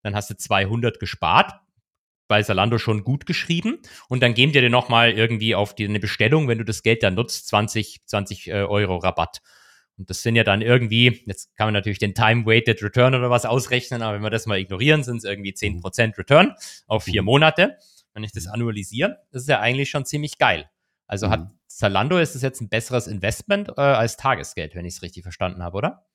Dann 0.03 0.15
hast 0.15 0.31
du 0.31 0.37
200 0.37 0.99
gespart. 0.99 1.53
Bei 2.27 2.43
Zalando 2.43 2.79
schon 2.79 3.03
gut 3.03 3.27
geschrieben. 3.27 3.79
Und 4.09 4.23
dann 4.23 4.35
geben 4.35 4.53
die 4.53 4.61
dir 4.61 4.71
nochmal 4.71 5.13
irgendwie 5.13 5.55
auf 5.55 5.75
die, 5.75 5.87
eine 5.87 5.99
Bestellung, 6.01 6.47
wenn 6.47 6.59
du 6.59 6.65
das 6.65 6.83
Geld 6.83 7.03
dann 7.03 7.15
nutzt, 7.15 7.49
20, 7.49 8.03
20 8.07 8.49
äh, 8.49 8.53
Euro 8.63 8.97
Rabatt. 8.97 9.41
Und 9.99 10.09
das 10.09 10.23
sind 10.23 10.35
ja 10.35 10.45
dann 10.45 10.63
irgendwie, 10.63 11.23
jetzt 11.27 11.55
kann 11.57 11.67
man 11.67 11.75
natürlich 11.75 11.99
den 11.99 12.15
Time-Weighted 12.15 12.83
Return 12.83 13.15
oder 13.15 13.29
was 13.29 13.45
ausrechnen, 13.45 14.01
aber 14.01 14.15
wenn 14.15 14.23
wir 14.23 14.31
das 14.31 14.47
mal 14.47 14.59
ignorieren, 14.59 15.03
sind 15.03 15.19
es 15.19 15.25
irgendwie 15.25 15.53
10% 15.53 16.07
mhm. 16.07 16.13
Return 16.17 16.55
auf 16.87 17.05
vier 17.05 17.21
mhm. 17.21 17.27
Monate. 17.27 17.77
Wenn 18.15 18.25
ich 18.25 18.33
das 18.33 18.47
mhm. 18.47 18.53
annualisiere, 18.53 19.19
das 19.31 19.43
ist 19.43 19.49
ja 19.49 19.61
eigentlich 19.61 19.91
schon 19.91 20.07
ziemlich 20.07 20.39
geil. 20.39 20.71
Also 21.07 21.29
hat 21.29 21.51
Zalando, 21.81 22.19
ist 22.19 22.35
das 22.35 22.43
jetzt 22.43 22.61
ein 22.61 22.69
besseres 22.69 23.07
Investment 23.07 23.71
äh, 23.71 23.81
als 23.81 24.19
Tagesgeld, 24.19 24.75
wenn 24.75 24.85
ich 24.85 24.97
es 24.97 25.03
richtig 25.03 25.23
verstanden 25.23 25.63
habe, 25.63 25.79
oder? 25.79 26.07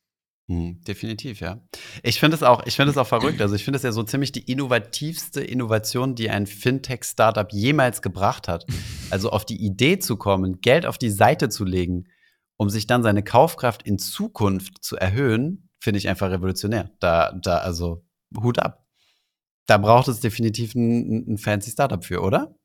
Mhm, 0.46 0.84
definitiv, 0.84 1.40
ja. 1.40 1.60
Ich 2.04 2.20
finde 2.20 2.36
es 2.36 2.44
auch, 2.44 2.64
ich 2.68 2.76
finde 2.76 2.92
es 2.92 2.98
auch 3.00 3.08
verrückt. 3.08 3.42
Also 3.42 3.56
ich 3.56 3.64
finde 3.64 3.78
es 3.78 3.84
ja 3.84 3.92
so 3.92 4.04
ziemlich 4.04 4.32
die 4.32 4.44
innovativste 4.52 5.42
Innovation, 5.42 6.14
die 6.14 6.30
ein 6.30 6.46
Fintech-Startup 6.46 7.52
jemals 7.52 8.04
gebracht 8.04 8.48
hat. 8.48 8.68
Also 9.10 9.32
auf 9.32 9.44
die 9.44 9.60
Idee 9.60 9.98
zu 9.98 10.18
kommen, 10.18 10.62
Geld 10.62 10.86
auf 10.86 11.00
die 11.00 11.10
Seite 11.10 11.50
zu 11.50 11.66
legen, 11.66 12.10
um 12.58 12.70
sich 12.70 12.86
dann 12.86 13.02
seine 13.02 13.24
Kaufkraft 13.24 13.82
in 13.82 13.98
Zukunft 13.98 14.84
zu 14.84 14.98
erhöhen, 14.98 15.70
finde 15.80 15.98
ich 15.98 16.08
einfach 16.08 16.30
revolutionär. 16.30 16.92
Da, 17.00 17.32
da, 17.42 17.58
also 17.58 18.06
Hut 18.40 18.60
ab. 18.60 18.86
Da 19.66 19.80
braucht 19.80 20.10
es 20.10 20.20
definitiv 20.20 20.76
ein, 20.76 21.34
ein 21.34 21.38
fancy 21.40 21.72
Startup 21.72 22.06
für, 22.06 22.22
oder? 22.22 22.56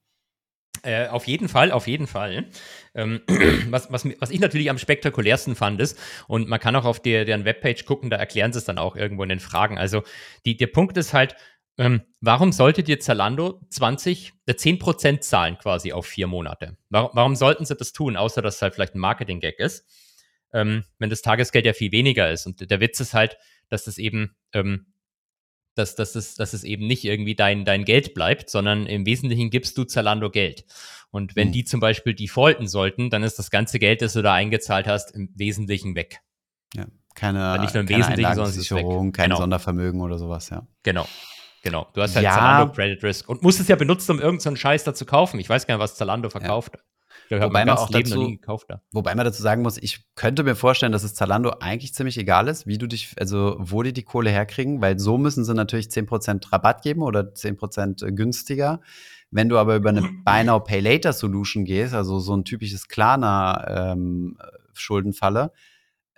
Äh, 0.83 1.09
auf 1.09 1.27
jeden 1.27 1.49
Fall, 1.49 1.73
auf 1.73 1.87
jeden 1.87 2.07
Fall. 2.07 2.47
Ähm, 2.95 3.21
was, 3.71 3.93
was, 3.93 4.07
was 4.19 4.31
ich 4.31 4.41
natürlich 4.41 4.71
am 4.71 4.79
spektakulärsten 4.79 5.55
fand 5.55 5.81
ist, 5.81 5.99
und 6.27 6.49
man 6.49 6.61
kann 6.61 6.77
auch 6.77 6.85
auf 6.85 7.01
der, 7.01 7.25
deren 7.25 7.45
Webpage 7.45 7.85
gucken, 7.85 8.11
da 8.11 8.17
erklären 8.17 8.53
sie 8.53 8.59
es 8.59 8.65
dann 8.65 8.79
auch 8.79 8.97
irgendwo 8.97 9.23
in 9.23 9.29
den 9.29 9.41
Fragen. 9.41 9.79
Also 9.79 10.03
die, 10.45 10.57
der 10.57 10.69
Punkt 10.69 10.97
ist 10.97 11.13
halt, 11.13 11.37
ähm, 11.79 12.03
warum 12.21 12.53
sollte 12.53 12.83
dir 12.83 13.01
Zalando 13.01 13.61
20, 13.71 14.35
äh, 14.47 14.53
10% 14.53 15.23
zahlen 15.23 15.57
quasi 15.59 15.93
auf 15.93 16.07
vier 16.07 16.27
Monate? 16.27 16.77
Warum, 16.91 17.11
warum 17.15 17.37
sollten 17.37 17.65
sie 17.65 17.75
das 17.75 17.93
tun, 17.93 18.17
außer 18.17 18.43
dass 18.43 18.57
es 18.57 18.63
halt 18.63 18.75
vielleicht 18.75 18.95
ein 18.95 19.01
Marketing-Gag 19.01 19.59
ist, 19.59 19.87
ähm, 20.53 20.85
wenn 20.99 21.11
das 21.11 21.23
Tagesgeld 21.23 21.65
ja 21.65 21.73
viel 21.73 21.93
weniger 21.93 22.31
ist? 22.31 22.47
Und 22.47 22.71
der 22.71 22.81
Witz 22.81 23.01
ist 23.01 23.15
halt, 23.15 23.39
dass 23.71 23.85
das 23.85 23.99
eben, 23.99 24.37
ähm, 24.53 24.93
dass, 25.75 25.95
dass, 25.95 26.15
es, 26.15 26.35
dass 26.35 26.53
es 26.53 26.65
eben 26.65 26.87
nicht 26.87 27.05
irgendwie 27.05 27.35
dein, 27.35 27.65
dein 27.65 27.85
Geld 27.85 28.15
bleibt, 28.15 28.51
sondern 28.51 28.87
im 28.87 29.07
Wesentlichen 29.07 29.51
gibst 29.51 29.77
du 29.79 29.85
Zalando 29.85 30.31
Geld. 30.31 30.65
Und 31.11 31.37
wenn 31.37 31.49
mhm. 31.49 31.53
die 31.53 31.65
zum 31.65 31.81
Beispiel 31.81 32.15
defaulten 32.15 32.69
sollten, 32.69 33.11
dann 33.11 33.23
ist 33.23 33.39
das 33.39 33.51
ganze 33.51 33.79
Geld, 33.79 34.03
das 34.03 34.13
du 34.13 34.23
da 34.23 34.35
eingezahlt 34.35 34.87
hast, 34.87 35.15
im 35.15 35.31
Wesentlichen 35.35 35.95
weg. 35.95 36.21
Ja, 36.75 36.87
keine, 37.15 37.59
nicht 37.61 37.75
nur 37.75 37.83
im 37.83 37.87
keine 37.87 38.01
Wesentlichen, 38.01 38.35
sondern 38.35 38.55
weg. 38.55 39.15
Kein 39.15 39.25
genau. 39.31 39.37
Sondervermögen 39.37 40.01
oder 40.01 40.19
sowas, 40.19 40.51
ja. 40.51 40.67
Genau. 40.83 41.07
Genau, 41.63 41.87
du 41.93 42.01
hast 42.01 42.17
halt 42.17 42.25
ja. 42.25 42.35
Zalando 42.35 42.73
Credit 42.73 43.03
Risk 43.03 43.29
und 43.29 43.43
musst 43.43 43.61
es 43.61 43.69
ja 43.69 43.77
benutzen, 43.77 44.13
um 44.13 44.19
irgendeinen 44.19 44.57
so 44.57 44.61
Scheiß 44.61 44.85
da 44.85 44.95
zu 44.95 45.05
kaufen. 45.05 45.39
Ich 45.41 45.49
weiß 45.49 45.67
gar 45.67 45.75
nicht, 45.75 45.83
was 45.83 45.95
Zalando 45.95 46.31
verkauft. 46.31 46.73
Ja. 46.75 46.81
Ich 47.37 47.41
wobei 47.41 47.65
man, 47.65 47.77
auch 47.77 47.89
dazu, 47.89 48.29
gekauft, 48.29 48.69
wobei 48.91 49.15
man 49.15 49.25
dazu 49.25 49.41
sagen 49.41 49.63
muss, 49.63 49.79
ich 49.79 50.05
könnte 50.17 50.43
mir 50.43 50.57
vorstellen, 50.57 50.91
dass 50.91 51.05
es 51.05 51.15
Zalando 51.15 51.51
eigentlich 51.61 51.95
ziemlich 51.95 52.19
egal 52.19 52.49
ist, 52.49 52.67
wie 52.67 52.77
du 52.77 52.89
dich, 52.89 53.15
also 53.21 53.57
wo 53.59 53.83
die 53.85 53.93
die 53.93 54.03
Kohle 54.03 54.31
herkriegen, 54.31 54.81
weil 54.81 54.99
so 54.99 55.17
müssen 55.17 55.45
sie 55.45 55.55
natürlich 55.55 55.87
10% 55.87 56.53
Rabatt 56.53 56.83
geben 56.83 57.03
oder 57.03 57.21
10% 57.21 58.11
günstiger. 58.11 58.81
Wenn 59.31 59.49
du 59.49 59.59
aber 59.59 59.77
über 59.77 59.91
eine 59.91 60.03
Buy 60.25 60.43
Now 60.43 60.59
Pay 60.59 60.81
Later 60.81 61.13
Solution 61.13 61.65
gehst, 61.65 61.95
also 61.95 62.19
so 62.19 62.37
ein 62.37 62.45
typisches 62.45 62.89
Klarna 62.89 63.93
ähm, 63.93 64.37
Schuldenfalle, 64.73 65.53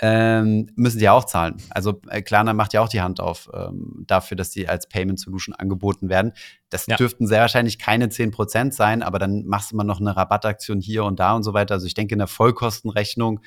ähm, 0.04 0.68
müssen 0.74 0.98
die 0.98 1.08
auch 1.08 1.24
zahlen. 1.24 1.62
Also 1.70 2.00
äh, 2.08 2.22
Klarna 2.22 2.54
macht 2.54 2.72
ja 2.72 2.80
auch 2.80 2.88
die 2.88 3.00
Hand 3.00 3.20
auf 3.20 3.48
ähm, 3.54 4.02
dafür, 4.04 4.36
dass 4.36 4.50
die 4.50 4.68
als 4.68 4.88
Payment 4.88 5.20
Solution 5.20 5.54
angeboten 5.54 6.08
werden. 6.08 6.32
Das 6.70 6.86
ja. 6.88 6.96
dürften 6.96 7.28
sehr 7.28 7.40
wahrscheinlich 7.40 7.78
keine 7.78 8.08
10% 8.08 8.72
sein, 8.72 9.04
aber 9.04 9.20
dann 9.20 9.46
machst 9.46 9.70
du 9.70 9.76
mal 9.76 9.84
noch 9.84 10.00
eine 10.00 10.16
Rabattaktion 10.16 10.80
hier 10.80 11.04
und 11.04 11.20
da 11.20 11.36
und 11.36 11.44
so 11.44 11.54
weiter. 11.54 11.74
Also 11.74 11.86
ich 11.86 11.94
denke, 11.94 12.16
in 12.16 12.18
der 12.18 12.26
Vollkostenrechnung 12.26 13.42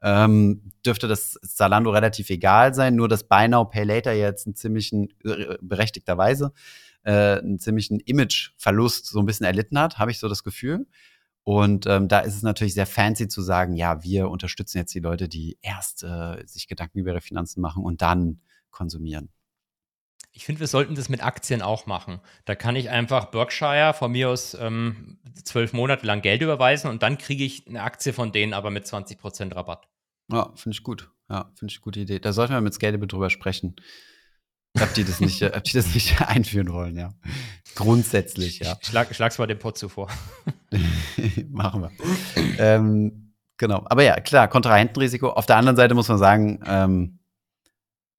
ähm, 0.00 0.72
dürfte 0.86 1.08
das 1.08 1.38
Zalando 1.42 1.90
relativ 1.90 2.30
egal 2.30 2.72
sein, 2.72 2.96
nur 2.96 3.08
dass 3.08 3.28
Buy 3.28 3.46
Now, 3.46 3.66
Pay 3.66 3.84
Later 3.84 4.12
jetzt 4.12 4.46
einen 4.46 4.54
ziemlichen, 4.54 5.10
äh, 5.24 5.58
berechtigterweise, 5.60 6.54
äh, 7.02 7.38
einen 7.38 7.58
ziemlichen 7.58 8.00
Imageverlust 8.00 9.04
so 9.04 9.18
ein 9.18 9.26
bisschen 9.26 9.44
erlitten 9.44 9.78
hat, 9.78 9.98
habe 9.98 10.10
ich 10.10 10.18
so 10.18 10.28
das 10.28 10.42
Gefühl. 10.42 10.86
Und 11.48 11.86
ähm, 11.86 12.08
da 12.08 12.18
ist 12.18 12.36
es 12.36 12.42
natürlich 12.42 12.74
sehr 12.74 12.84
fancy 12.84 13.26
zu 13.26 13.40
sagen, 13.40 13.74
ja, 13.74 14.02
wir 14.02 14.28
unterstützen 14.28 14.76
jetzt 14.76 14.94
die 14.94 15.00
Leute, 15.00 15.30
die 15.30 15.56
erst 15.62 16.02
äh, 16.02 16.46
sich 16.46 16.68
Gedanken 16.68 16.98
über 16.98 17.12
ihre 17.12 17.22
Finanzen 17.22 17.62
machen 17.62 17.82
und 17.82 18.02
dann 18.02 18.42
konsumieren. 18.70 19.30
Ich 20.30 20.44
finde, 20.44 20.60
wir 20.60 20.66
sollten 20.66 20.94
das 20.94 21.08
mit 21.08 21.24
Aktien 21.24 21.62
auch 21.62 21.86
machen. 21.86 22.20
Da 22.44 22.54
kann 22.54 22.76
ich 22.76 22.90
einfach 22.90 23.30
Berkshire 23.30 23.94
von 23.94 24.12
mir 24.12 24.28
aus 24.28 24.52
ähm, 24.60 25.20
zwölf 25.42 25.72
Monate 25.72 26.04
lang 26.04 26.20
Geld 26.20 26.42
überweisen 26.42 26.90
und 26.90 27.02
dann 27.02 27.16
kriege 27.16 27.44
ich 27.44 27.66
eine 27.66 27.82
Aktie 27.82 28.12
von 28.12 28.30
denen, 28.30 28.52
aber 28.52 28.68
mit 28.68 28.84
20% 28.84 29.54
Rabatt. 29.54 29.88
Ja, 30.30 30.52
finde 30.54 30.76
ich 30.76 30.82
gut. 30.82 31.10
Ja, 31.30 31.50
finde 31.54 31.72
ich 31.72 31.78
eine 31.78 31.82
gute 31.82 32.00
Idee. 32.00 32.18
Da 32.18 32.34
sollten 32.34 32.52
wir 32.52 32.60
mit 32.60 32.74
Scalable 32.74 33.08
drüber 33.08 33.30
sprechen. 33.30 33.74
Ob 34.80 34.94
die 34.94 35.04
das 35.04 35.20
nicht, 35.20 35.42
ob 35.42 35.64
die 35.64 35.72
das 35.72 35.94
nicht 35.94 36.20
einführen 36.28 36.72
wollen, 36.72 36.96
ja. 36.96 37.12
Grundsätzlich, 37.74 38.60
ja. 38.60 38.76
Schlag, 38.82 39.14
schlag's 39.14 39.38
mal 39.38 39.46
den 39.46 39.58
Pot 39.58 39.78
zuvor. 39.78 40.08
Machen 41.50 41.82
wir. 41.82 41.90
ähm, 42.58 43.34
genau. 43.56 43.84
Aber 43.86 44.02
ja, 44.02 44.18
klar, 44.20 44.48
Kontrahentenrisiko. 44.48 45.30
Auf 45.30 45.46
der 45.46 45.56
anderen 45.56 45.76
Seite 45.76 45.94
muss 45.94 46.08
man 46.08 46.18
sagen, 46.18 46.60
ähm, 46.66 47.18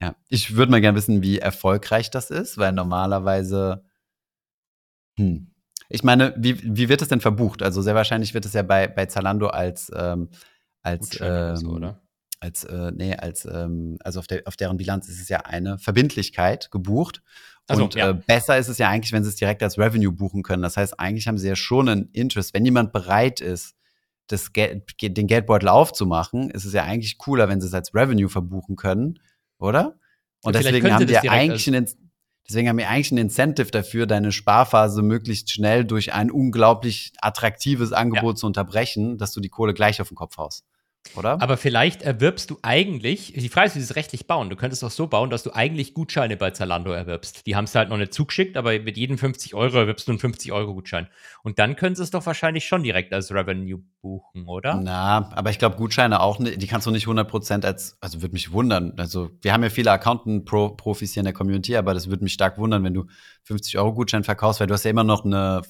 ja, 0.02 0.16
ich 0.30 0.56
würde 0.56 0.72
mal 0.72 0.82
gerne 0.82 0.98
wissen, 0.98 1.22
wie 1.22 1.40
erfolgreich 1.40 2.10
das 2.10 2.32
ist, 2.32 2.58
weil 2.58 2.72
normalerweise, 2.72 3.84
hm, 5.18 5.52
ich 5.90 6.04
meine, 6.04 6.34
wie, 6.38 6.62
wie 6.64 6.88
wird 6.88 7.02
es 7.02 7.10
denn 7.10 7.20
verbucht? 7.20 7.62
Also 7.62 7.82
sehr 7.82 7.96
wahrscheinlich 7.96 8.34
wird 8.34 8.46
es 8.46 8.54
ja 8.54 8.62
bei, 8.62 8.88
bei 8.88 9.08
Zalando 9.08 9.48
als, 9.48 9.92
ähm, 9.96 10.30
als, 10.82 11.18
ähm, 11.20 11.58
so, 11.58 11.70
oder? 11.72 12.02
Als, 12.40 12.64
äh, 12.64 12.92
nee, 12.96 13.16
als, 13.16 13.46
ähm, 13.46 13.98
also 14.04 14.20
auf, 14.20 14.28
der, 14.28 14.44
auf 14.46 14.56
deren 14.56 14.78
Bilanz 14.78 15.08
ist 15.10 15.22
es 15.22 15.30
ja 15.30 15.42
eine 15.42 15.78
Verbindlichkeit 15.78 16.72
gebucht. 16.72 17.22
Also, 17.68 17.84
und 17.84 17.96
ja. 17.96 18.10
äh, 18.10 18.14
besser 18.14 18.58
ist 18.58 18.68
es 18.68 18.78
ja 18.78 18.90
eigentlich, 18.90 19.12
wenn 19.12 19.24
sie 19.24 19.30
es 19.30 19.36
direkt 19.36 19.62
als 19.62 19.78
Revenue 19.78 20.12
buchen 20.12 20.42
können. 20.42 20.64
Das 20.64 20.78
heißt, 20.78 21.00
eigentlich 21.00 21.28
haben 21.28 21.38
sie 21.38 21.48
ja 21.48 21.56
schon 21.56 21.88
einen 21.88 22.10
Interest, 22.14 22.54
wenn 22.54 22.66
jemand 22.66 22.92
bereit 22.92 23.42
ist, 23.42 23.76
das 24.28 24.54
Geld, 24.54 24.84
den 25.02 25.28
Geldbeutel 25.28 25.70
aufzumachen, 25.70 26.50
ist 26.52 26.66
es 26.66 26.74
ja 26.74 26.84
eigentlich 26.84 27.18
cooler, 27.18 27.50
wenn 27.50 27.62
sie 27.62 27.68
es 27.68 27.74
als 27.74 27.94
Revenue 27.94 28.30
verbuchen 28.30 28.76
können, 28.76 29.20
oder? 29.58 29.98
Und 30.44 30.56
Ja, 30.56 30.62
deswegen 30.62 30.94
haben 30.94 31.08
wir 31.08 31.32
eigentlich 31.32 31.68
einen, 31.68 31.88
deswegen 32.48 32.70
haben 32.70 32.78
wir 32.78 32.90
eigentlich 32.90 33.12
ein 33.12 33.18
Incentive 33.18 33.72
dafür, 33.72 34.06
deine 34.06 34.32
Sparphase 34.32 35.02
möglichst 35.02 35.52
schnell 35.52 35.84
durch 35.84 36.14
ein 36.14 36.32
unglaublich 36.32 37.12
attraktives 37.22 37.92
Angebot 37.92 38.38
zu 38.38 38.48
unterbrechen, 38.48 39.18
dass 39.18 39.34
du 39.34 39.42
die 39.42 39.50
Kohle 39.50 39.74
gleich 39.74 40.00
auf 40.00 40.10
den 40.10 40.16
Kopf 40.16 40.38
haust. 40.38 40.64
Oder? 41.16 41.42
Aber 41.42 41.58
vielleicht 41.58 42.02
erwirbst 42.02 42.50
du 42.50 42.60
eigentlich, 42.62 43.34
die 43.34 43.50
Frage 43.50 43.68
ist, 43.68 43.76
wie 43.76 43.80
sie 43.80 43.86
es 43.86 43.96
rechtlich 43.96 44.28
bauen. 44.28 44.50
Du 44.50 44.56
könntest 44.56 44.84
auch 44.84 44.92
so 44.92 45.08
bauen, 45.08 45.30
dass 45.30 45.44
du 45.44 45.52
eigentlich 45.54 45.94
Gutscheine 45.94 46.38
bei 46.38 46.52
Zalando 46.52 46.92
erwirbst. 46.92 47.48
Die 47.48 47.56
haben 47.56 47.66
es 47.66 47.76
halt 47.76 47.90
noch 47.90 47.98
nicht 47.98 48.14
zugeschickt, 48.14 48.58
aber 48.58 48.80
mit 48.80 48.98
jedem 48.98 49.18
50 49.18 49.56
Euro 49.56 49.78
erwirbst 49.78 50.08
du 50.08 50.12
einen 50.12 50.20
50-Euro-Gutschein. 50.20 51.08
Und 51.44 51.60
dann 51.60 51.76
können 51.76 51.96
sie 51.96 52.04
es 52.04 52.12
doch 52.12 52.26
wahrscheinlich 52.26 52.66
schon 52.66 52.84
direkt 52.84 53.14
als 53.14 53.32
Revenue 53.32 53.82
buchen, 54.02 54.48
oder? 54.48 54.76
Na, 54.76 55.32
aber 55.34 55.50
ich 55.50 55.60
glaube, 55.60 55.78
Gutscheine 55.78 56.22
auch, 56.22 56.40
nicht, 56.40 56.62
die 56.62 56.68
kannst 56.68 56.86
du 56.88 56.92
nicht 56.92 57.08
100% 57.08 57.66
als, 57.66 57.98
also 58.02 58.22
würde 58.22 58.34
mich 58.34 58.52
wundern. 58.52 58.94
Also, 58.98 59.32
wir 59.42 59.54
haben 59.54 59.64
ja 59.64 59.70
viele 59.70 59.92
Accountant-Profis 59.92 61.14
hier 61.14 61.22
in 61.22 61.26
der 61.26 61.34
Community, 61.34 61.76
aber 61.76 61.94
das 61.94 62.10
würde 62.10 62.24
mich 62.24 62.34
stark 62.34 62.58
wundern, 62.58 62.84
wenn 62.84 62.94
du 62.94 63.06
50-Euro-Gutschein 63.48 64.24
verkaufst, 64.24 64.60
weil 64.60 64.68
du 64.68 64.74
hast 64.74 64.84
ja 64.84 64.92
immer 64.92 65.04
noch 65.04 65.26
eine, 65.26 65.64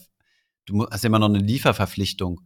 du 0.65 0.85
hast 0.89 1.03
ja 1.03 1.07
immer 1.07 1.19
noch 1.19 1.29
eine 1.29 1.39
Lieferverpflichtung. 1.39 2.41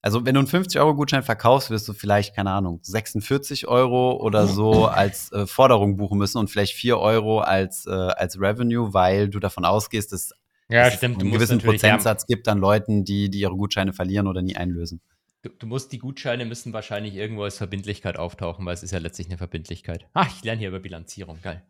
Also, 0.00 0.24
wenn 0.24 0.34
du 0.34 0.40
einen 0.40 0.48
50-Euro-Gutschein 0.48 1.24
verkaufst, 1.24 1.70
wirst 1.70 1.88
du 1.88 1.92
vielleicht, 1.92 2.34
keine 2.36 2.52
Ahnung, 2.52 2.78
46 2.82 3.66
Euro 3.66 4.12
oder 4.12 4.46
so 4.46 4.86
als 4.86 5.32
äh, 5.32 5.46
Forderung 5.46 5.96
buchen 5.96 6.18
müssen 6.18 6.38
und 6.38 6.48
vielleicht 6.48 6.74
4 6.74 6.98
Euro 6.98 7.40
als, 7.40 7.86
äh, 7.86 7.90
als 7.90 8.40
Revenue, 8.40 8.94
weil 8.94 9.28
du 9.28 9.40
davon 9.40 9.64
ausgehst, 9.64 10.12
dass 10.12 10.32
Ja, 10.68 10.84
dass 10.84 10.94
es 10.94 11.02
einen 11.02 11.18
gewissen 11.18 11.58
Prozentsatz 11.58 12.26
gibt 12.26 12.46
an 12.46 12.58
Leuten, 12.58 13.04
die, 13.04 13.28
die 13.28 13.40
ihre 13.40 13.56
Gutscheine 13.56 13.92
verlieren 13.92 14.28
oder 14.28 14.40
nie 14.40 14.54
einlösen. 14.54 15.00
du, 15.42 15.48
du 15.50 15.66
musst 15.66 15.90
die 15.90 15.98
Gutscheine 15.98 16.44
müssen 16.44 16.72
wahrscheinlich 16.72 17.14
irgendwo 17.14 17.42
als 17.42 17.56
Verbindlichkeit 17.56 18.18
auftauchen, 18.18 18.64
weil 18.66 18.74
es 18.74 18.84
ist 18.84 18.92
ja 18.92 18.98
letztlich 18.98 19.26
eine 19.26 19.38
Verbindlichkeit. 19.38 20.06
Ach, 20.14 20.28
ich 20.28 20.44
lerne 20.44 20.60
hier 20.60 20.68
über 20.68 20.80
Bilanzierung. 20.80 21.40
Geil. 21.42 21.64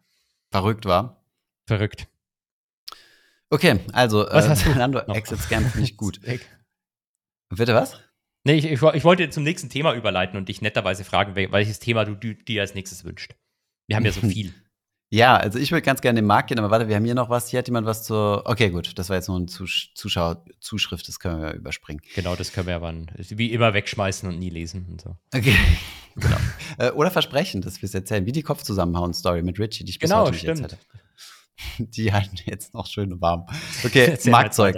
Verrückt 0.50 0.84
war. 0.84 1.22
Verrückt. 1.66 2.08
Okay, 3.50 3.80
also 3.92 4.26
Was 4.30 4.46
äh, 4.46 4.48
hast 4.50 4.66
du? 4.66 4.98
Exit 5.14 5.40
Scam 5.40 5.64
finde 5.64 5.88
ich 5.88 5.96
gut. 5.96 6.20
Bitte 7.48 7.74
was? 7.74 7.98
Nee, 8.44 8.54
ich, 8.54 8.64
ich, 8.66 8.82
ich 8.82 9.04
wollte 9.04 9.28
zum 9.30 9.42
nächsten 9.42 9.68
Thema 9.68 9.94
überleiten 9.94 10.36
und 10.38 10.48
dich 10.48 10.62
netterweise 10.62 11.04
fragen, 11.04 11.34
wel- 11.34 11.52
welches 11.52 11.78
Thema 11.80 12.04
du, 12.04 12.14
du 12.14 12.34
dir 12.34 12.62
als 12.62 12.74
nächstes 12.74 13.04
wünscht. 13.04 13.34
Wir 13.88 13.96
haben 13.96 14.04
ja 14.04 14.12
so 14.12 14.20
viel. 14.28 14.54
Ja, 15.10 15.36
also 15.38 15.58
ich 15.58 15.72
würde 15.72 15.82
ganz 15.82 16.02
gerne 16.02 16.18
in 16.18 16.24
den 16.24 16.28
Markt 16.28 16.48
gehen, 16.48 16.58
aber 16.58 16.70
warte, 16.70 16.86
wir 16.88 16.94
haben 16.96 17.04
hier 17.04 17.14
noch 17.14 17.30
was. 17.30 17.48
Hier 17.48 17.58
hat 17.60 17.66
jemand 17.66 17.86
was 17.86 18.04
zur. 18.04 18.42
Okay, 18.46 18.68
gut, 18.68 18.98
das 18.98 19.08
war 19.08 19.16
jetzt 19.16 19.28
nur 19.28 19.38
eine 19.38 19.46
Zusch 19.46 19.92
Zuschauer 19.94 20.44
Zuschrift, 20.60 21.08
das 21.08 21.18
können 21.18 21.40
wir 21.40 21.48
ja 21.48 21.54
überspringen. 21.54 22.02
Genau, 22.14 22.36
das 22.36 22.52
können 22.52 22.66
wir 22.66 22.74
ja 22.74 22.82
wann, 22.82 23.10
wie 23.16 23.52
immer 23.52 23.72
wegschmeißen 23.72 24.28
und 24.28 24.38
nie 24.38 24.50
lesen 24.50 24.86
und 24.90 25.00
so. 25.00 25.16
Okay, 25.34 25.54
genau. 26.14 26.36
Äh, 26.76 26.90
oder 26.90 27.10
versprechen, 27.10 27.62
dass 27.62 27.80
wir 27.80 27.86
es 27.86 27.94
erzählen, 27.94 28.26
wie 28.26 28.32
die 28.32 28.42
Kopfzusammenhauen-Story 28.42 29.42
mit 29.42 29.58
Richie, 29.58 29.84
die 29.84 29.90
ich 29.92 29.98
bis 29.98 30.10
Genau, 30.10 30.22
heute 30.22 30.32
nicht 30.32 30.40
stimmt. 30.42 30.60
erzählt 30.60 30.72
habe. 30.92 31.00
Die 31.78 32.12
halten 32.12 32.36
jetzt 32.44 32.74
noch 32.74 32.86
schön 32.86 33.20
warm. 33.20 33.46
Okay, 33.84 34.18
Marktzeug. 34.26 34.76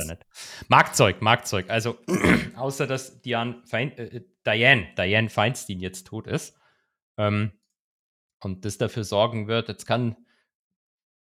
Marktzeug, 0.68 1.22
Marktzeug. 1.22 1.70
Also, 1.70 1.98
außer 2.56 2.86
dass 2.86 3.20
Diane, 3.22 3.62
Fein, 3.64 3.96
äh, 3.96 4.22
Diane, 4.46 4.88
Diane 4.96 5.28
Feinstein 5.28 5.80
jetzt 5.80 6.06
tot 6.06 6.26
ist 6.26 6.56
ähm, 7.16 7.52
und 8.40 8.64
das 8.64 8.78
dafür 8.78 9.04
sorgen 9.04 9.48
wird, 9.48 9.68
jetzt 9.68 9.86
kann, 9.86 10.16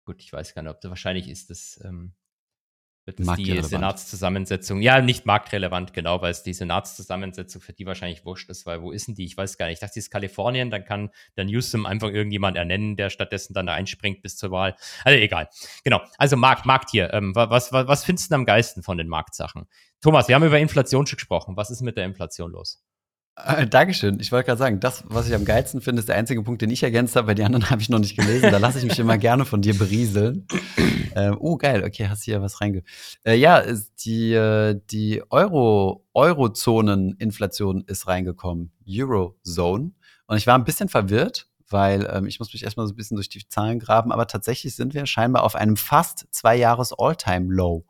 gut, 0.05 0.22
ich 0.22 0.32
weiß 0.32 0.55
gar 0.55 0.62
nicht, 0.62 0.70
ob 0.70 0.80
das 0.80 0.90
wahrscheinlich 0.90 1.28
ist, 1.28 1.50
das 1.50 1.80
ähm, 1.84 2.14
wird 3.05 3.18
das 3.20 3.26
die. 3.36 3.44
Senatszusammensetzung, 3.62 4.80
ja, 4.80 5.00
nicht 5.00 5.26
marktrelevant, 5.26 5.92
genau, 5.92 6.22
weil 6.22 6.30
es 6.30 6.42
die 6.42 6.55
Senatszusammensetzung 6.55 7.61
für 7.61 7.72
die 7.72 7.86
wahrscheinlich 7.86 8.24
wurscht 8.24 8.48
ist, 8.50 8.64
weil 8.66 8.82
wo 8.82 8.92
ist 8.92 9.09
denn 9.09 9.14
die? 9.14 9.24
Ich 9.24 9.36
weiß 9.36 9.59
gar 9.59 9.66
nicht. 9.66 9.74
Ich 9.74 9.80
dachte, 9.80 9.94
die 9.94 9.98
ist 10.00 10.11
Kalifornien, 10.11 10.70
dann 10.70 10.84
kann 10.84 11.11
der 11.36 11.44
Newsom 11.44 11.86
einfach 11.86 12.09
irgendjemand 12.11 12.57
ernennen, 12.57 12.96
der 12.96 13.11
stattdessen 13.11 13.55
dann 13.55 13.66
da 13.66 13.74
einspringt 13.74 14.22
bis 14.22 14.36
zur 14.36 14.50
Wahl. 14.50 14.76
Also 15.05 15.18
egal. 15.18 15.48
Genau. 15.84 16.00
Also 16.18 16.36
Markt, 16.36 16.64
Markt 16.66 16.90
hier. 16.90 17.12
Ähm, 17.12 17.34
wa- 17.34 17.50
was, 17.50 17.72
was, 17.72 17.86
was 17.88 18.05
findest 18.05 18.30
du 18.30 18.34
am 18.36 18.44
geilsten 18.44 18.82
von 18.82 18.98
den 18.98 19.09
Marktsachen? 19.09 19.66
Thomas, 20.00 20.28
wir 20.28 20.34
haben 20.34 20.44
über 20.44 20.59
Inflation 20.59 21.07
schon 21.07 21.16
gesprochen. 21.16 21.57
Was 21.57 21.70
ist 21.70 21.80
mit 21.82 21.96
der 21.96 22.05
Inflation 22.05 22.53
los? 22.53 22.82
Äh, 23.36 23.66
Dankeschön. 23.66 24.20
Ich 24.20 24.30
wollte 24.30 24.46
gerade 24.46 24.58
sagen, 24.58 24.80
das, 24.80 25.04
was 25.06 25.26
ich 25.26 25.34
am 25.34 25.44
geilsten 25.44 25.80
finde, 25.80 26.00
ist 26.00 26.08
der 26.08 26.16
einzige 26.16 26.42
Punkt, 26.42 26.60
den 26.60 26.70
ich 26.70 26.82
ergänzt 26.82 27.16
habe, 27.16 27.28
weil 27.28 27.34
die 27.34 27.44
anderen 27.44 27.68
habe 27.70 27.80
ich 27.80 27.88
noch 27.88 27.98
nicht 27.98 28.16
gelesen. 28.16 28.50
Da 28.50 28.58
lasse 28.58 28.78
ich 28.78 28.84
mich 28.84 28.98
immer 28.98 29.16
gerne 29.18 29.44
von 29.44 29.62
dir 29.62 29.76
berieseln. 29.76 30.46
Ähm, 31.14 31.36
oh, 31.40 31.58
geil, 31.58 31.84
okay, 31.84 32.08
hast 32.08 32.22
hier 32.24 32.40
was 32.40 32.62
reinge. 32.62 32.84
Äh, 33.22 33.34
ja, 33.34 33.62
die, 34.02 34.32
äh, 34.32 34.80
die 34.90 35.22
Euro, 35.28 36.06
Eurozonen-Inflation 36.14 37.84
ist 37.86 38.06
reingekommen. 38.06 38.72
Eurozone. 38.88 39.92
Und 40.26 40.36
ich 40.38 40.46
war 40.46 40.54
ein 40.54 40.64
bisschen 40.64 40.88
verwirrt, 40.88 41.48
weil 41.68 42.08
ähm, 42.10 42.24
ich 42.24 42.38
muss 42.38 42.50
mich 42.54 42.64
erstmal 42.64 42.86
so 42.86 42.94
ein 42.94 42.96
bisschen 42.96 43.16
durch 43.16 43.28
die 43.28 43.46
Zahlen 43.46 43.78
graben, 43.78 44.10
aber 44.10 44.26
tatsächlich 44.26 44.74
sind 44.74 44.94
wir 44.94 45.04
scheinbar 45.04 45.42
auf 45.42 45.54
einem 45.54 45.76
fast 45.76 46.28
zwei 46.30 46.56
Jahres 46.56 46.94
All-Time-Low 46.96 47.84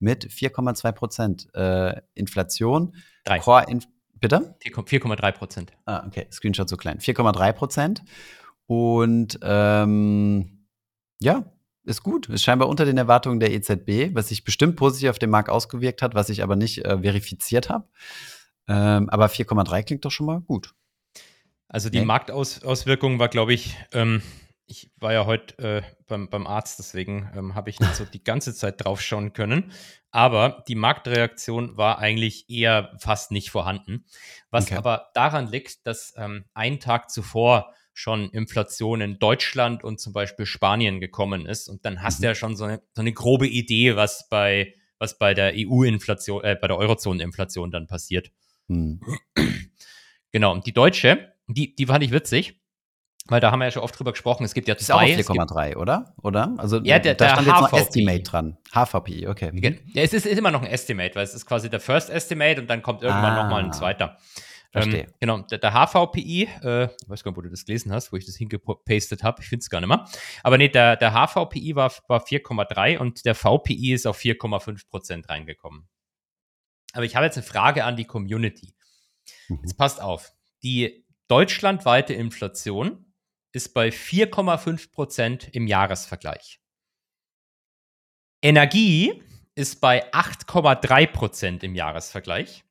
mit 0.00 0.26
4,2 0.26 0.92
Prozent 0.92 1.54
äh, 1.54 2.00
Inflation. 2.14 2.96
Drei. 3.24 3.38
Core 3.38 3.66
Inf 3.68 3.86
Bitte? 4.24 4.56
4,3 4.64 5.32
Prozent. 5.32 5.72
Ah, 5.84 6.02
okay, 6.06 6.26
Screenshot 6.32 6.66
so 6.66 6.78
klein. 6.78 6.98
4,3 6.98 7.52
Prozent. 7.52 8.02
Und 8.64 9.38
ähm, 9.42 10.66
ja, 11.20 11.52
ist 11.84 12.02
gut. 12.02 12.30
Ist 12.30 12.42
scheinbar 12.42 12.70
unter 12.70 12.86
den 12.86 12.96
Erwartungen 12.96 13.38
der 13.38 13.52
EZB, 13.52 14.14
was 14.14 14.28
sich 14.28 14.42
bestimmt 14.42 14.76
positiv 14.76 15.10
auf 15.10 15.18
den 15.18 15.28
Markt 15.28 15.50
ausgewirkt 15.50 16.00
hat, 16.00 16.14
was 16.14 16.30
ich 16.30 16.42
aber 16.42 16.56
nicht 16.56 16.86
äh, 16.86 17.02
verifiziert 17.02 17.68
habe. 17.68 17.86
Ähm, 18.66 19.10
aber 19.10 19.26
4,3 19.26 19.82
klingt 19.82 20.06
doch 20.06 20.10
schon 20.10 20.24
mal 20.24 20.40
gut. 20.40 20.72
Also 21.68 21.90
die 21.90 21.98
Nee. 21.98 22.06
Marktauswirkung 22.06 23.18
war, 23.18 23.28
glaube 23.28 23.52
ich, 23.52 23.76
ähm, 23.92 24.22
ich 24.66 24.90
war 24.96 25.12
ja 25.12 25.26
heute 25.26 25.58
äh, 25.58 25.82
beim, 26.06 26.28
beim 26.30 26.46
Arzt, 26.46 26.78
deswegen 26.78 27.30
ähm, 27.36 27.54
habe 27.54 27.70
ich 27.70 27.80
nicht 27.80 27.94
so 27.94 28.04
die 28.04 28.24
ganze 28.24 28.54
Zeit 28.54 28.84
drauf 28.84 29.00
schauen 29.00 29.32
können. 29.32 29.72
Aber 30.10 30.64
die 30.68 30.74
Marktreaktion 30.74 31.76
war 31.76 31.98
eigentlich 31.98 32.48
eher 32.48 32.92
fast 32.98 33.30
nicht 33.30 33.50
vorhanden. 33.50 34.04
Was 34.50 34.66
Okay. 34.66 34.76
aber 34.76 35.10
daran 35.14 35.48
liegt, 35.48 35.86
dass 35.86 36.14
ähm, 36.16 36.44
einen 36.54 36.80
Tag 36.80 37.10
zuvor 37.10 37.72
schon 37.92 38.30
Inflation 38.30 39.00
in 39.00 39.18
Deutschland 39.18 39.84
und 39.84 40.00
zum 40.00 40.12
Beispiel 40.12 40.46
Spanien 40.46 40.98
gekommen 41.00 41.46
ist. 41.46 41.68
Und 41.68 41.84
dann 41.84 42.02
hast 42.02 42.18
Mhm. 42.18 42.22
du 42.22 42.28
ja 42.28 42.34
schon 42.34 42.56
so 42.56 42.64
eine, 42.64 42.82
so 42.92 43.02
eine 43.02 43.12
grobe 43.12 43.46
Idee, 43.46 43.96
was 43.96 44.28
bei, 44.28 44.74
was 44.98 45.18
bei 45.18 45.34
der 45.34 45.52
EU-Inflation, 45.54 46.42
äh, 46.42 46.56
bei 46.60 46.68
der 46.68 46.76
Eurozoneninflation 46.78 47.70
dann 47.70 47.86
passiert. 47.86 48.30
Hm. 48.68 49.00
Genau, 50.32 50.52
und 50.52 50.66
die 50.66 50.72
deutsche, 50.72 51.32
die, 51.46 51.74
die 51.76 51.86
fand 51.86 52.02
ich 52.02 52.10
witzig, 52.10 52.60
weil 53.28 53.40
da 53.40 53.50
haben 53.50 53.58
wir 53.60 53.64
ja 53.66 53.70
schon 53.70 53.82
oft 53.82 53.98
drüber 53.98 54.12
gesprochen. 54.12 54.44
Es 54.44 54.52
gibt 54.54 54.68
ja 54.68 54.74
Ist 54.74 54.90
auch 54.92 54.98
zwei. 54.98 55.10
es 55.12 55.26
gibt, 55.26 55.30
4,3, 55.30 55.76
oder? 55.76 56.14
Oder? 56.22 56.54
Also 56.58 56.78
Ja, 56.82 56.98
der- 56.98 57.14
da 57.14 57.24
der 57.26 57.32
stand 57.42 57.46
jetzt 57.46 57.60
noch. 57.60 57.72
Estimate 57.72 58.22
dran. 58.22 58.58
HVPI, 58.72 59.28
okay. 59.28 59.50
Mhm. 59.52 59.80
Ja, 59.94 60.02
es 60.02 60.12
ist, 60.12 60.26
ist 60.26 60.38
immer 60.38 60.50
noch 60.50 60.60
ein 60.62 60.66
Estimate, 60.68 61.14
weil 61.14 61.24
es 61.24 61.34
ist 61.34 61.46
quasi 61.46 61.70
der 61.70 61.80
First 61.80 62.10
Estimate 62.10 62.60
und 62.60 62.68
dann 62.68 62.82
kommt 62.82 63.02
irgendwann 63.02 63.32
Ah, 63.36 63.42
nochmal 63.42 63.64
ein 63.64 63.72
zweiter. 63.72 64.18
verstehe. 64.72 65.02
Ähm, 65.04 65.12
genau, 65.20 65.38
der, 65.38 65.58
der 65.58 65.72
HVPI, 65.72 66.48
äh, 66.62 66.84
ich 66.84 67.08
weiß 67.08 67.22
gar 67.22 67.30
nicht, 67.30 67.36
wo 67.38 67.42
du 67.42 67.48
das 67.48 67.64
gelesen 67.64 67.92
hast, 67.92 68.12
wo 68.12 68.16
ich 68.16 68.26
das 68.26 68.34
hingepastet 68.36 69.22
habe, 69.22 69.40
ich 69.40 69.48
finde 69.48 69.60
es 69.62 69.70
gar 69.70 69.80
nicht 69.80 69.88
mehr. 69.88 70.04
Aber 70.42 70.58
nee, 70.58 70.68
der, 70.68 70.96
der 70.96 71.12
HVPI 71.12 71.76
war, 71.76 71.92
war 72.08 72.24
4,3 72.26 72.98
und 72.98 73.24
der 73.24 73.34
VPI 73.36 73.92
ist 73.92 74.06
auf 74.06 74.18
4,5 74.18 74.88
Prozent 74.90 75.28
reingekommen. 75.28 75.88
Aber 76.92 77.04
ich 77.04 77.16
habe 77.16 77.24
jetzt 77.24 77.36
eine 77.36 77.46
Frage 77.46 77.84
an 77.84 77.96
die 77.96 78.04
Community. 78.04 78.74
Mhm. 79.48 79.60
Jetzt 79.62 79.78
passt 79.78 80.02
auf. 80.02 80.32
Die 80.62 81.06
deutschlandweite 81.28 82.12
Inflation 82.14 83.06
ist 83.54 83.72
bei 83.72 83.88
4,5 83.88 84.90
Prozent 84.90 85.48
im 85.52 85.66
Jahresvergleich. 85.66 86.60
Energie 88.42 89.22
ist 89.54 89.80
bei 89.80 90.12
8,3 90.12 91.06
Prozent 91.06 91.62
im 91.62 91.74
Jahresvergleich. 91.74 92.64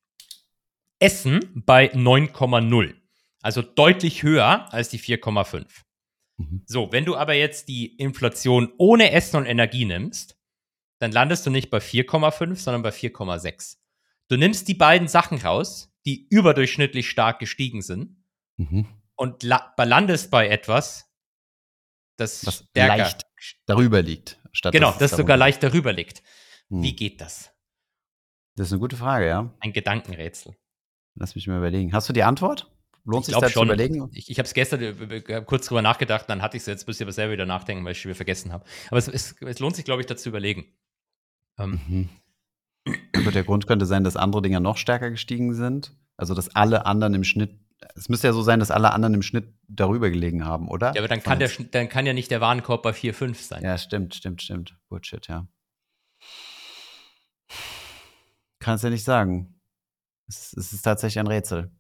Essen 1.00 1.40
bei 1.54 1.92
9,0. 1.94 2.94
Also 3.42 3.62
deutlich 3.62 4.24
höher 4.24 4.72
als 4.74 4.90
die 4.90 5.00
4,5. 5.00 5.66
Mhm. 6.38 6.64
So, 6.66 6.92
wenn 6.92 7.06
du 7.06 7.16
aber 7.16 7.34
jetzt 7.34 7.68
die 7.70 7.96
Inflation 7.96 8.72
ohne 8.78 9.12
Essen 9.12 9.38
und 9.38 9.46
Energie 9.46 9.86
nimmst, 9.86 10.38
dann 11.00 11.12
landest 11.12 11.46
du 11.46 11.50
nicht 11.50 11.70
bei 11.70 11.80
4,5, 11.80 12.56
sondern 12.56 12.84
bei 12.84 12.92
4,6. 12.92 13.78
Du 14.28 14.38
nimmst 14.38 14.68
die 14.68 14.74
beiden 14.74 15.08
Sachen 15.08 15.40
raus, 15.40 15.94
die 16.06 16.28
überdurchschnittlich 16.30 17.10
stark 17.10 17.40
gestiegen 17.40 17.82
sind, 17.82 18.18
Mhm. 18.58 18.86
Und 19.16 19.44
la 19.44 19.74
landest 19.78 20.32
bei 20.32 20.48
etwas, 20.48 21.10
das 22.18 22.46
Was 22.46 22.66
stärker. 22.70 22.98
leicht 22.98 23.26
darüber 23.66 24.02
liegt. 24.02 24.40
Statt 24.52 24.74
genau, 24.74 24.92
das 24.98 25.12
sogar 25.12 25.38
leicht 25.38 25.64
darüber 25.64 25.92
liegt. 25.94 26.22
Hm. 26.70 26.84
Wie 26.84 26.96
geht 26.96 27.22
das? 27.22 27.52
Das 28.56 28.68
ist 28.68 28.74
eine 28.74 28.80
gute 28.80 28.96
Frage, 28.98 29.28
ja. 29.28 29.54
Ein 29.60 29.74
Gedankenrätsel. 29.74 30.56
Lass 31.16 31.36
mich 31.36 31.48
mal 31.48 31.58
überlegen. 31.58 31.92
Hast 31.94 32.08
du 32.10 32.14
die 32.14 32.24
Antwort? 32.24 32.72
Lohnt 33.06 33.24
Ich 33.24 33.26
sich 33.28 33.34
glaub 33.34 33.42
da 33.42 33.48
zu 33.48 33.54
schon. 33.54 33.68
überlegen? 33.68 34.10
Ich, 34.14 34.30
ich 34.30 34.38
habe 34.38 34.46
es 34.46 34.54
gestern 34.54 34.82
äh, 34.82 34.90
äh, 35.18 35.44
kurz 35.44 35.66
drüber 35.68 35.82
nachgedacht, 35.82 36.30
dann 36.30 36.42
hatte 36.42 36.56
ich 36.58 36.62
es 36.64 36.68
jetzt, 36.68 36.88
müsst 36.88 37.02
ihr 37.02 37.06
aber 37.06 37.12
selber 37.12 37.34
wieder 37.34 37.46
nachdenken, 37.46 37.84
weil 37.84 37.92
ich 37.92 37.98
es 37.98 38.02
schon 38.02 38.10
wieder 38.10 38.16
vergessen 38.16 38.54
habe. 38.54 38.64
Aber 38.90 38.98
es, 38.98 39.08
es, 39.08 39.36
es 39.42 39.60
lohnt 39.60 39.76
sich, 39.76 39.84
glaube 39.86 40.02
ich, 40.02 40.08
dazu 40.08 40.30
überlegen. 40.30 40.66
Ähm, 41.60 41.80
Mhm. 41.88 42.10
Der 43.34 43.44
Grund 43.46 43.66
könnte 43.66 43.86
sein, 43.86 44.04
dass 44.04 44.18
andere 44.18 44.42
Dinge 44.42 44.60
noch 44.60 44.76
stärker 44.78 45.10
gestiegen 45.10 45.54
sind. 45.54 45.96
Also, 46.18 46.34
dass 46.36 46.54
alle 46.56 46.86
anderen 46.86 47.14
im 47.14 47.24
Schnitt 47.24 47.58
es 47.96 48.10
müsste 48.10 48.28
ja 48.28 48.34
so 48.34 48.42
sein, 48.42 48.60
dass 48.60 48.72
alle 48.72 48.92
anderen 48.92 49.14
im 49.14 49.22
Schnitt 49.22 49.54
darüber 49.68 50.10
gelegen 50.10 50.46
haben, 50.46 50.68
oder? 50.68 50.94
Ja, 50.94 51.02
aber 51.02 51.08
dann 51.08 51.22
kann, 51.22 51.40
der, 51.40 51.50
dann 51.72 51.90
kann 51.90 52.06
ja 52.06 52.14
nicht 52.14 52.32
der 52.32 52.42
Warenkorb 52.42 52.84
bei 52.84 52.92
4,5 52.92 53.36
sein. 53.36 53.64
Ja, 53.64 53.78
stimmt, 53.78 54.16
stimmt, 54.16 54.42
stimmt. 54.42 54.78
Bullshit, 54.90 55.28
ja. 55.28 55.48
Kannst 58.60 58.84
ja 58.84 58.90
nicht 58.90 59.04
sagen. 59.04 59.60
Es, 60.28 60.54
es 60.54 60.74
ist 60.74 60.84
tatsächlich 60.84 61.20
ein 61.20 61.28
Rätsel. 61.28 61.72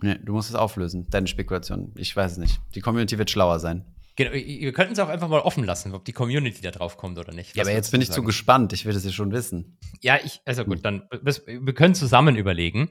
Nee, 0.00 0.18
du 0.18 0.32
musst 0.32 0.50
es 0.50 0.56
auflösen, 0.56 1.08
deine 1.10 1.28
Spekulation. 1.28 1.92
Ich 1.96 2.14
weiß 2.14 2.32
es 2.32 2.38
nicht. 2.38 2.60
Die 2.74 2.80
Community 2.80 3.18
wird 3.18 3.30
schlauer 3.30 3.60
sein. 3.60 3.91
Genau, 4.16 4.32
wir 4.32 4.72
könnten 4.72 4.92
es 4.92 4.98
auch 4.98 5.08
einfach 5.08 5.28
mal 5.28 5.40
offen 5.40 5.64
lassen, 5.64 5.94
ob 5.94 6.04
die 6.04 6.12
Community 6.12 6.60
da 6.60 6.70
drauf 6.70 6.96
kommt 6.98 7.18
oder 7.18 7.32
nicht. 7.32 7.56
Ja, 7.56 7.62
aber 7.62 7.72
jetzt 7.72 7.90
bin 7.92 8.00
ich 8.02 8.10
zu 8.10 8.22
gespannt. 8.22 8.72
Ich 8.74 8.84
will 8.84 8.92
das 8.92 9.04
ja 9.04 9.10
schon 9.10 9.32
wissen. 9.32 9.78
Ja, 10.02 10.18
ich, 10.22 10.40
also 10.44 10.64
gut, 10.64 10.84
dann, 10.84 11.08
bis- 11.22 11.46
wir 11.46 11.72
können 11.74 11.94
zusammen 11.94 12.36
überlegen. 12.36 12.90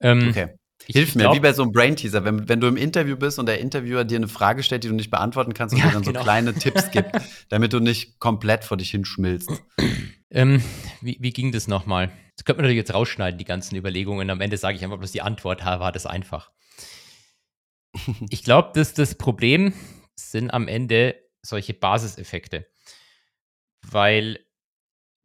Ähm, 0.00 0.28
Okay. 0.28 0.54
ich 0.86 0.94
Hilf 0.94 1.16
mir, 1.16 1.22
glaub- 1.24 1.34
wie 1.34 1.40
bei 1.40 1.52
so 1.52 1.62
einem 1.64 1.72
Brain-Teaser. 1.72 2.24
Wenn, 2.24 2.48
wenn 2.48 2.60
du 2.60 2.68
im 2.68 2.76
Interview 2.76 3.16
bist 3.16 3.40
und 3.40 3.46
der 3.46 3.58
Interviewer 3.58 4.04
dir 4.04 4.16
eine 4.16 4.28
Frage 4.28 4.62
stellt, 4.62 4.84
die 4.84 4.88
du 4.88 4.94
nicht 4.94 5.10
beantworten 5.10 5.54
kannst 5.54 5.74
und 5.74 5.80
Ja, 5.80 5.88
dir 5.88 5.92
dann 5.94 6.02
genau. 6.02 6.20
so 6.20 6.24
kleine 6.24 6.54
Tipps 6.54 6.90
gibt, 6.92 7.16
damit 7.48 7.72
du 7.72 7.80
nicht 7.80 8.20
komplett 8.20 8.62
vor 8.64 8.76
dich 8.76 8.90
hinschmilzt. 8.90 9.50
Ähm, 10.30 10.62
wie, 11.00 11.16
wie 11.20 11.32
ging 11.32 11.50
das 11.50 11.66
nochmal? 11.66 12.12
Das 12.36 12.44
könnte 12.44 12.58
man 12.58 12.66
natürlich 12.66 12.78
jetzt 12.86 12.94
rausschneiden, 12.94 13.38
die 13.38 13.44
ganzen 13.44 13.74
Überlegungen. 13.74 14.30
Am 14.30 14.40
Ende 14.40 14.56
sage 14.56 14.76
ich 14.76 14.84
einfach 14.84 14.98
bloß 14.98 15.10
die 15.10 15.22
Antwort, 15.22 15.64
war 15.64 15.90
das 15.90 16.06
einfach. 16.06 16.52
Ich 18.30 18.44
glaube, 18.44 18.70
dass 18.74 18.94
das 18.94 19.16
Problem 19.16 19.72
sind 20.16 20.50
am 20.50 20.68
Ende 20.68 21.16
solche 21.42 21.74
Basiseffekte. 21.74 22.66
Weil 23.82 24.44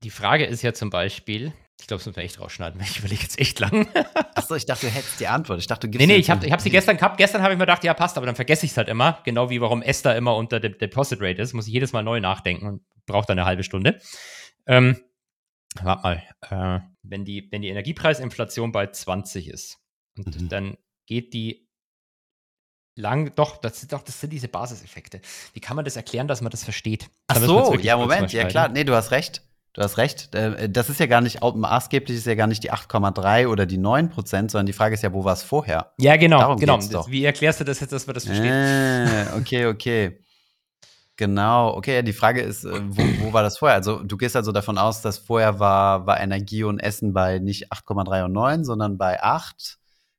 die 0.04 0.10
Frage 0.10 0.46
ist 0.46 0.62
ja 0.62 0.74
zum 0.74 0.90
Beispiel, 0.90 1.54
ich 1.80 1.88
glaube, 1.88 2.00
das 2.00 2.06
müssen 2.06 2.16
wir 2.16 2.24
echt 2.24 2.40
rausschneiden, 2.40 2.80
weil 2.80 2.88
ich 2.90 3.00
überlege 3.00 3.22
jetzt 3.22 3.40
echt 3.40 3.60
lang. 3.60 3.88
Achso, 4.36 4.56
ich 4.56 4.66
dachte, 4.66 4.88
du 4.88 4.92
hättest 4.92 5.20
die 5.20 5.28
Antwort. 5.28 5.60
Ich 5.60 5.68
dachte, 5.68 5.88
du 5.88 5.92
gibst 5.92 6.08
Nee, 6.08 6.14
nee, 6.14 6.20
ich 6.20 6.30
habe 6.30 6.50
hab 6.50 6.62
sie 6.62 6.70
gestern 6.70 6.98
gehabt. 6.98 7.18
Gestern 7.18 7.42
habe 7.42 7.54
ich 7.54 7.58
mir 7.58 7.66
gedacht, 7.66 7.84
ja, 7.84 7.94
passt, 7.94 8.18
aber 8.18 8.26
dann 8.26 8.36
vergesse 8.36 8.66
ich 8.66 8.72
es 8.72 8.78
halt 8.78 8.88
immer. 8.88 9.20
Genau 9.26 9.50
wie 9.50 9.62
warum 9.62 9.82
Esther 9.82 10.16
immer 10.16 10.36
unter 10.36 10.60
dem 10.60 10.78
Deposit 10.78 11.20
Rate 11.22 11.42
ist. 11.42 11.54
Muss 11.54 11.68
ich 11.68 11.74
jedes 11.74 11.92
Mal 11.94 12.04
neu 12.04 12.20
nachdenken 12.20 12.68
und 12.68 12.86
braucht 13.06 13.30
dann 13.30 13.38
eine 13.40 13.46
halbe 13.46 13.64
Stunde. 13.64 14.00
Ähm, 14.68 14.98
warte 15.82 16.02
mal. 16.02 16.24
Äh, 16.82 16.86
wenn, 17.04 17.26
die, 17.26 17.50
wenn 17.52 17.62
die 17.62 17.70
Energiepreisinflation 17.70 18.72
bei 18.72 18.88
20 18.88 19.50
ist 19.50 19.78
und 20.18 20.40
Mhm. 20.42 20.50
dann 20.50 20.78
geht 21.08 21.34
die 21.34 21.65
lang, 22.96 23.34
doch 23.36 23.58
das, 23.58 23.80
sind 23.80 23.94
doch, 23.94 24.02
das 24.02 24.20
sind 24.20 24.32
diese 24.32 24.48
Basiseffekte. 24.48 25.22
Wie 25.54 25.60
kann 25.60 25.76
man 25.76 25.86
das 25.86 25.96
erklären, 25.96 26.28
dass 26.28 26.42
man 26.42 26.50
das 26.52 26.64
versteht? 26.64 27.10
Ach 27.28 27.36
Da 27.36 27.42
so, 27.42 27.76
ja, 27.76 27.98
Moment, 27.98 28.32
ja 28.34 28.46
klar. 28.46 28.70
Nee, 28.70 28.84
du 28.84 28.96
hast 28.96 29.12
recht. 29.12 29.42
Du 29.74 29.82
hast 29.82 29.98
recht. 29.98 30.34
Äh, 30.34 30.70
Das 30.70 30.90
ist 30.90 31.00
ja 31.02 31.06
gar 31.06 31.20
nicht, 31.20 31.42
maßgeblich 31.42 32.18
ist 32.18 32.26
ja 32.26 32.36
gar 32.36 32.48
nicht 32.48 32.64
die 32.64 32.72
8,3 32.72 33.48
oder 33.48 33.66
die 33.66 33.78
9 33.78 34.10
Prozent, 34.10 34.52
sondern 34.52 34.66
die 34.66 34.74
Frage 34.74 34.96
ist 34.96 35.02
ja, 35.02 35.12
wo 35.12 35.26
war 35.26 35.34
es 35.34 35.44
vorher? 35.44 35.92
Ja, 36.00 36.16
genau, 36.16 36.40
Darum 36.40 36.58
genau. 36.58 36.80
doch. 36.92 37.10
Wie 37.10 37.26
erklärst 37.26 37.60
du 37.60 37.66
das 37.66 37.82
jetzt, 37.82 37.92
dass 37.92 38.08
wir 38.08 38.14
das 38.14 38.26
verstehen? 38.26 38.54
Äh, 38.54 39.26
okay, 39.38 39.66
okay. 39.66 40.20
Genau, 41.18 41.74
okay, 41.76 42.04
die 42.04 42.14
Frage 42.14 42.42
ist, 42.42 42.66
äh, 42.66 42.82
wo, 42.90 43.26
wo 43.26 43.34
war 43.34 43.44
das 43.44 43.58
vorher? 43.58 43.76
Also 43.76 44.04
du 44.04 44.18
gehst 44.18 44.36
also 44.36 44.52
davon 44.52 44.78
aus, 44.78 45.02
dass 45.02 45.18
vorher 45.18 45.60
war, 45.60 46.06
war 46.06 46.20
Energie 46.20 46.64
und 46.64 46.80
Essen 46.80 47.14
bei 47.14 47.40
nicht 47.40 47.72
8,3 47.72 48.26
und 48.26 48.34
9, 48.34 48.66
sondern 48.66 48.98
bei 48.98 49.22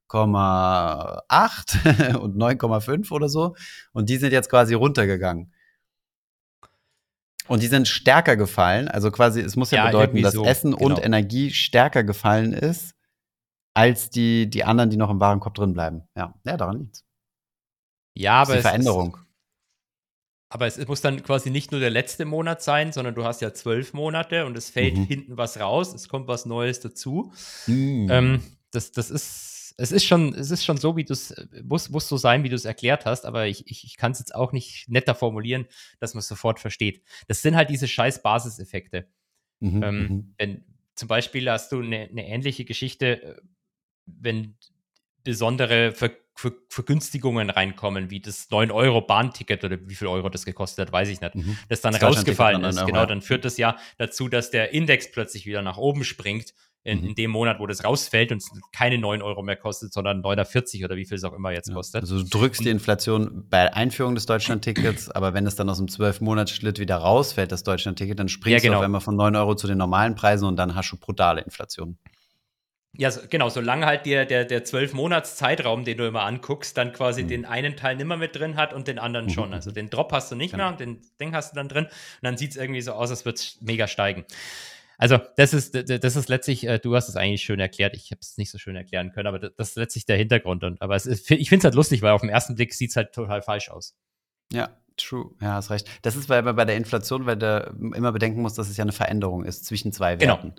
8,8 0.08 2.16
und 2.16 2.36
9,5 2.36 3.10
oder 3.12 3.28
so. 3.28 3.54
Und 3.92 4.08
die 4.08 4.16
sind 4.16 4.32
jetzt 4.32 4.50
quasi 4.50 4.74
runtergegangen. 4.74 5.52
Und 7.48 7.62
die 7.62 7.68
sind 7.68 7.86
stärker 7.86 8.36
gefallen. 8.36 8.88
Also 8.88 9.10
quasi, 9.10 9.40
es 9.40 9.56
muss 9.56 9.70
ja, 9.70 9.84
Ja, 9.84 9.86
bedeuten, 9.86 10.22
dass 10.22 10.34
so, 10.34 10.44
Essen 10.44 10.74
und 10.74 10.96
genau. 10.96 11.06
Energie 11.06 11.50
stärker 11.50 12.04
gefallen 12.04 12.52
ist, 12.52 12.94
als 13.74 14.10
die, 14.10 14.50
die 14.50 14.64
anderen, 14.64 14.90
die 14.90 14.96
noch 14.96 15.10
im 15.10 15.20
Warenkorb 15.20 15.54
drin 15.54 15.72
bleiben. 15.72 16.02
Ja, 16.16 16.34
ja 16.44 16.56
daran 16.56 16.80
liegt's. 16.80 17.04
Ja, 18.14 18.42
aber 18.42 18.52
die 18.52 18.58
es 18.58 18.64
Veränderung. 18.64 19.14
Ist, 19.14 19.22
aber 20.48 20.66
es 20.66 20.88
muss 20.88 21.02
dann 21.02 21.22
quasi 21.22 21.50
nicht 21.50 21.72
nur 21.72 21.80
der 21.80 21.90
letzte 21.90 22.24
Monat 22.24 22.62
sein, 22.62 22.92
sondern 22.92 23.14
du 23.14 23.24
hast 23.24 23.42
ja 23.42 23.52
zwölf 23.52 23.92
Monate 23.92 24.46
und 24.46 24.56
es 24.56 24.70
fällt 24.70 24.96
Mhm. 24.96 25.04
hinten 25.04 25.36
was 25.36 25.60
raus, 25.60 25.92
es 25.92 26.08
kommt 26.08 26.28
was 26.28 26.46
Neues 26.46 26.80
dazu. 26.80 27.32
Mm. 27.66 28.08
Ähm, 28.10 28.42
das, 28.70 28.92
das 28.92 29.10
ist, 29.10 29.45
es 29.78 29.92
ist 29.92 30.04
schon, 30.04 30.34
es 30.34 30.50
ist 30.50 30.64
schon 30.64 30.78
so, 30.78 30.96
wie 30.96 31.04
du 31.04 31.12
es, 31.12 31.34
muss, 31.62 31.90
muss 31.90 32.08
so 32.08 32.16
sein, 32.16 32.42
wie 32.44 32.48
du 32.48 32.56
es 32.56 32.64
erklärt 32.64 33.04
hast, 33.04 33.26
aber 33.26 33.46
ich, 33.46 33.66
ich, 33.66 33.84
ich 33.84 33.96
kann 33.96 34.12
es 34.12 34.18
jetzt 34.18 34.34
auch 34.34 34.52
nicht 34.52 34.88
netter 34.88 35.14
formulieren, 35.14 35.66
dass 36.00 36.14
man 36.14 36.20
es 36.20 36.28
sofort 36.28 36.60
versteht. 36.60 37.02
Das 37.28 37.42
sind 37.42 37.56
halt 37.56 37.68
diese 37.70 37.86
scheiß 37.88 38.22
Basiseffekte. 38.22 39.06
Mhm, 39.60 39.82
Ähm, 39.82 39.98
mhm. 39.98 40.34
wenn 40.38 40.64
zum 40.94 41.08
Beispiel 41.08 41.50
hast 41.50 41.72
du 41.72 41.80
eine, 41.82 42.08
eine 42.10 42.26
ähnliche 42.26 42.64
Geschichte, 42.64 43.22
äh, 43.22 43.40
wenn 44.06 44.56
besondere 45.24 45.92
Ver, 45.92 46.10
Ver, 46.34 46.52
Vergünstigungen 46.68 47.50
reinkommen, 47.50 48.10
wie 48.10 48.20
das 48.20 48.50
9-Euro-Bahnticket 48.50 49.64
oder 49.64 49.78
wie 49.88 49.94
viel 49.94 50.06
Euro 50.08 50.28
das 50.28 50.44
gekostet 50.44 50.86
hat, 50.86 50.92
weiß 50.92 51.08
ich 51.08 51.20
nicht, 51.20 51.34
Mhm. 51.34 51.58
das 51.68 51.80
dann 51.80 51.92
Das 51.94 52.02
rausgefallen 52.02 52.62
ist. 52.64 52.76
9 52.76 52.84
Euro, 52.84 52.86
Genau, 52.92 53.06
dann 53.06 53.22
führt 53.22 53.44
das 53.44 53.56
ja 53.56 53.76
dazu, 53.98 54.28
dass 54.28 54.50
der 54.50 54.72
Index 54.72 55.10
plötzlich 55.10 55.46
wieder 55.46 55.62
nach 55.62 55.78
oben 55.78 56.04
springt. 56.04 56.54
In, 56.86 57.00
Mhm. 57.00 57.08
in 57.08 57.14
dem 57.16 57.30
Monat, 57.32 57.58
wo 57.58 57.66
das 57.66 57.82
rausfällt 57.84 58.30
und 58.30 58.38
es 58.38 58.50
keine 58.72 58.96
9 58.98 59.20
Euro 59.20 59.42
mehr 59.42 59.56
kostet, 59.56 59.92
sondern 59.92 60.20
9,40 60.22 60.84
oder 60.84 60.94
wie 60.94 61.04
viel 61.04 61.16
es 61.16 61.24
auch 61.24 61.32
immer 61.32 61.50
jetzt 61.50 61.72
kostet. 61.74 62.02
Also 62.02 62.22
du 62.22 62.28
drückst 62.28 62.64
die 62.64 62.68
Inflation 62.70 63.44
bei 63.50 63.72
Einführung 63.74 64.14
des 64.14 64.26
Deutschlandtickets, 64.26 65.10
aber 65.10 65.34
wenn 65.34 65.46
es 65.46 65.56
dann 65.56 65.68
aus 65.68 65.78
dem 65.78 65.88
12-Monats-Schlitt 65.88 66.78
wieder 66.78 66.96
rausfällt, 66.98 67.50
das 67.50 67.64
Deutschlandticket, 67.64 68.18
dann 68.20 68.28
springst 68.28 68.52
Ja, 68.64 68.68
genau. 68.68 68.74
du 68.74 68.78
auf 68.78 68.84
einmal 68.84 69.00
von 69.00 69.16
9 69.16 69.34
Euro 69.34 69.56
zu 69.56 69.66
den 69.66 69.78
normalen 69.78 70.14
Preisen 70.14 70.46
und 70.46 70.54
dann 70.56 70.76
hast 70.76 70.92
du 70.92 70.96
brutale 70.96 71.40
Inflation. 71.40 71.98
Ja, 72.98 73.10
so, 73.10 73.20
genau, 73.28 73.48
solange 73.50 73.84
halt 73.84 74.06
der, 74.06 74.24
der, 74.24 74.44
der 74.46 74.64
12-Monats-Zeitraum, 74.64 75.84
den 75.84 75.98
du 75.98 76.06
immer 76.06 76.22
anguckst, 76.22 76.78
dann 76.78 76.92
quasi 76.92 77.24
Mhm. 77.24 77.28
den 77.28 77.44
einen 77.44 77.76
Teil 77.76 77.96
nimmer 77.96 78.16
mit 78.16 78.34
drin 78.36 78.56
hat 78.56 78.72
und 78.72 78.88
den 78.88 78.98
anderen 78.98 79.26
Mhm, 79.26 79.30
schon. 79.30 79.48
mhm. 79.48 79.54
Also 79.54 79.70
den 79.70 79.90
Drop 79.90 80.12
hast 80.12 80.30
du 80.30 80.36
nicht 80.36 80.52
Genau. 80.52 80.64
mehr 80.64 80.72
und 80.72 80.80
den 80.80 81.02
Ding 81.20 81.34
hast 81.34 81.52
du 81.52 81.56
dann 81.56 81.68
drin. 81.68 81.84
Und 81.86 81.92
dann 82.22 82.36
sieht 82.38 82.52
es 82.52 82.56
irgendwie 82.56 82.80
so 82.80 82.92
aus, 82.92 83.10
als 83.10 83.24
würde 83.24 83.36
es 83.36 83.58
mega 83.60 83.86
steigen. 83.86 84.24
Also, 84.98 85.18
das 85.36 85.52
ist, 85.52 85.74
das 85.74 86.16
ist 86.16 86.28
letztlich, 86.28 86.66
äh, 86.66 86.78
du 86.78 86.94
hast 86.94 87.08
es 87.08 87.16
eigentlich 87.16 87.42
schön 87.42 87.60
erklärt. 87.60 87.94
Ich 87.94 88.10
habe 88.10 88.20
es 88.20 88.38
nicht 88.38 88.50
so 88.50 88.58
schön 88.58 88.76
erklären 88.76 89.12
können, 89.12 89.26
aber 89.26 89.38
das, 89.38 89.70
ist 89.70 89.76
letztlich 89.76 90.06
der 90.06 90.16
Hintergrund. 90.16 90.64
Und, 90.64 90.80
aber 90.80 90.96
es 90.96 91.06
ist, 91.06 91.30
ich 91.30 91.48
finde 91.48 91.60
es 91.60 91.64
halt 91.64 91.74
lustig, 91.74 92.02
weil 92.02 92.12
auf 92.12 92.22
den 92.22 92.30
ersten 92.30 92.54
Blick 92.54 92.72
sieht 92.74 92.90
es 92.90 92.96
halt 92.96 93.12
total 93.12 93.42
falsch 93.42 93.68
aus. 93.68 93.96
Ja, 94.52 94.76
true. 94.96 95.32
Ja, 95.40 95.54
hast 95.54 95.70
recht. 95.70 95.88
Das 96.02 96.16
ist 96.16 96.28
bei, 96.28 96.40
bei 96.40 96.64
der 96.64 96.76
Inflation, 96.76 97.26
weil 97.26 97.36
du 97.36 97.76
immer 97.94 98.12
bedenken 98.12 98.40
musst, 98.40 98.58
dass 98.58 98.70
es 98.70 98.76
ja 98.76 98.84
eine 98.84 98.92
Veränderung 98.92 99.44
ist 99.44 99.64
zwischen 99.66 99.92
zwei 99.92 100.16
Genau. 100.16 100.54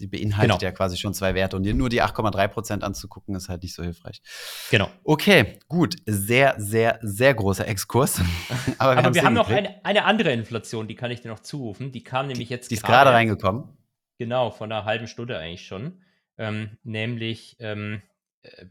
Die 0.00 0.06
beinhaltet 0.06 0.58
Genau. 0.58 0.62
ja 0.62 0.72
quasi 0.72 0.96
schon 0.96 1.14
zwei 1.14 1.34
Werte 1.34 1.56
und 1.56 1.62
dir 1.62 1.74
nur 1.74 1.88
die 1.88 2.02
8,3 2.02 2.48
Prozent 2.48 2.84
anzugucken, 2.84 3.34
ist 3.34 3.48
halt 3.48 3.62
nicht 3.62 3.74
so 3.74 3.82
hilfreich. 3.82 4.22
Genau. 4.70 4.90
Okay, 5.04 5.58
gut. 5.68 5.96
Sehr, 6.06 6.54
sehr, 6.58 6.98
sehr 7.02 7.34
großer 7.34 7.68
Exkurs. 7.68 8.18
aber 8.18 8.24
wir, 8.24 8.78
Aber 8.78 9.02
haben's 9.02 9.14
wir 9.14 9.22
haben 9.22 9.34
noch 9.34 9.48
eine, 9.48 9.84
eine 9.84 10.04
andere 10.04 10.32
Inflation, 10.32 10.88
die 10.88 10.94
kann 10.94 11.10
ich 11.10 11.20
dir 11.20 11.28
noch 11.28 11.40
zurufen. 11.40 11.92
Die 11.92 12.02
kam 12.02 12.26
nämlich 12.26 12.48
jetzt 12.48 12.70
Die 12.70 12.74
ist 12.74 12.84
gerade 12.84 13.10
reingekommen. 13.10 13.76
Genau, 14.18 14.50
von 14.50 14.70
einer 14.70 14.84
halben 14.84 15.06
Stunde 15.06 15.38
eigentlich 15.38 15.66
schon. 15.66 16.02
Ähm, 16.36 16.78
nämlich 16.82 17.56
ähm, 17.60 18.02
äh, 18.42 18.66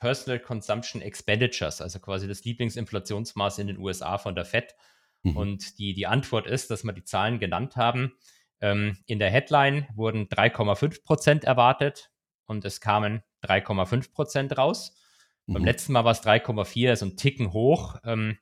Personal 0.00 0.40
Consumption 0.40 1.02
Expenditures, 1.02 1.80
also 1.80 1.98
quasi 2.00 2.26
das 2.26 2.44
Lieblingsinflationsmaß 2.44 3.58
in 3.58 3.66
den 3.66 3.78
USA 3.78 4.16
von 4.18 4.34
der 4.34 4.44
Fed. 4.46 4.74
Mhm. 5.22 5.36
Und 5.36 5.78
die, 5.78 5.92
die 5.92 6.06
Antwort 6.06 6.46
ist, 6.46 6.70
dass 6.70 6.84
wir 6.84 6.92
die 6.92 7.04
Zahlen 7.04 7.38
genannt 7.38 7.76
haben. 7.76 8.12
Ähm, 8.60 8.98
in 9.06 9.18
der 9.18 9.30
Headline 9.30 9.86
wurden 9.94 10.28
3,5 10.28 11.02
Prozent 11.04 11.44
erwartet 11.44 12.10
und 12.46 12.64
es 12.64 12.80
kamen 12.80 13.22
3,5 13.42 14.12
Prozent 14.12 14.56
raus. 14.58 14.94
Beim 15.46 15.62
Mhm. 15.62 15.66
letzten 15.66 15.92
Mal 15.94 16.04
war 16.04 16.12
es 16.12 16.20
3,4, 16.22 16.90
also 16.90 17.06
ein 17.06 17.16
Ticken 17.16 17.52
hoch. 17.52 17.96
Ähm, 18.04 18.38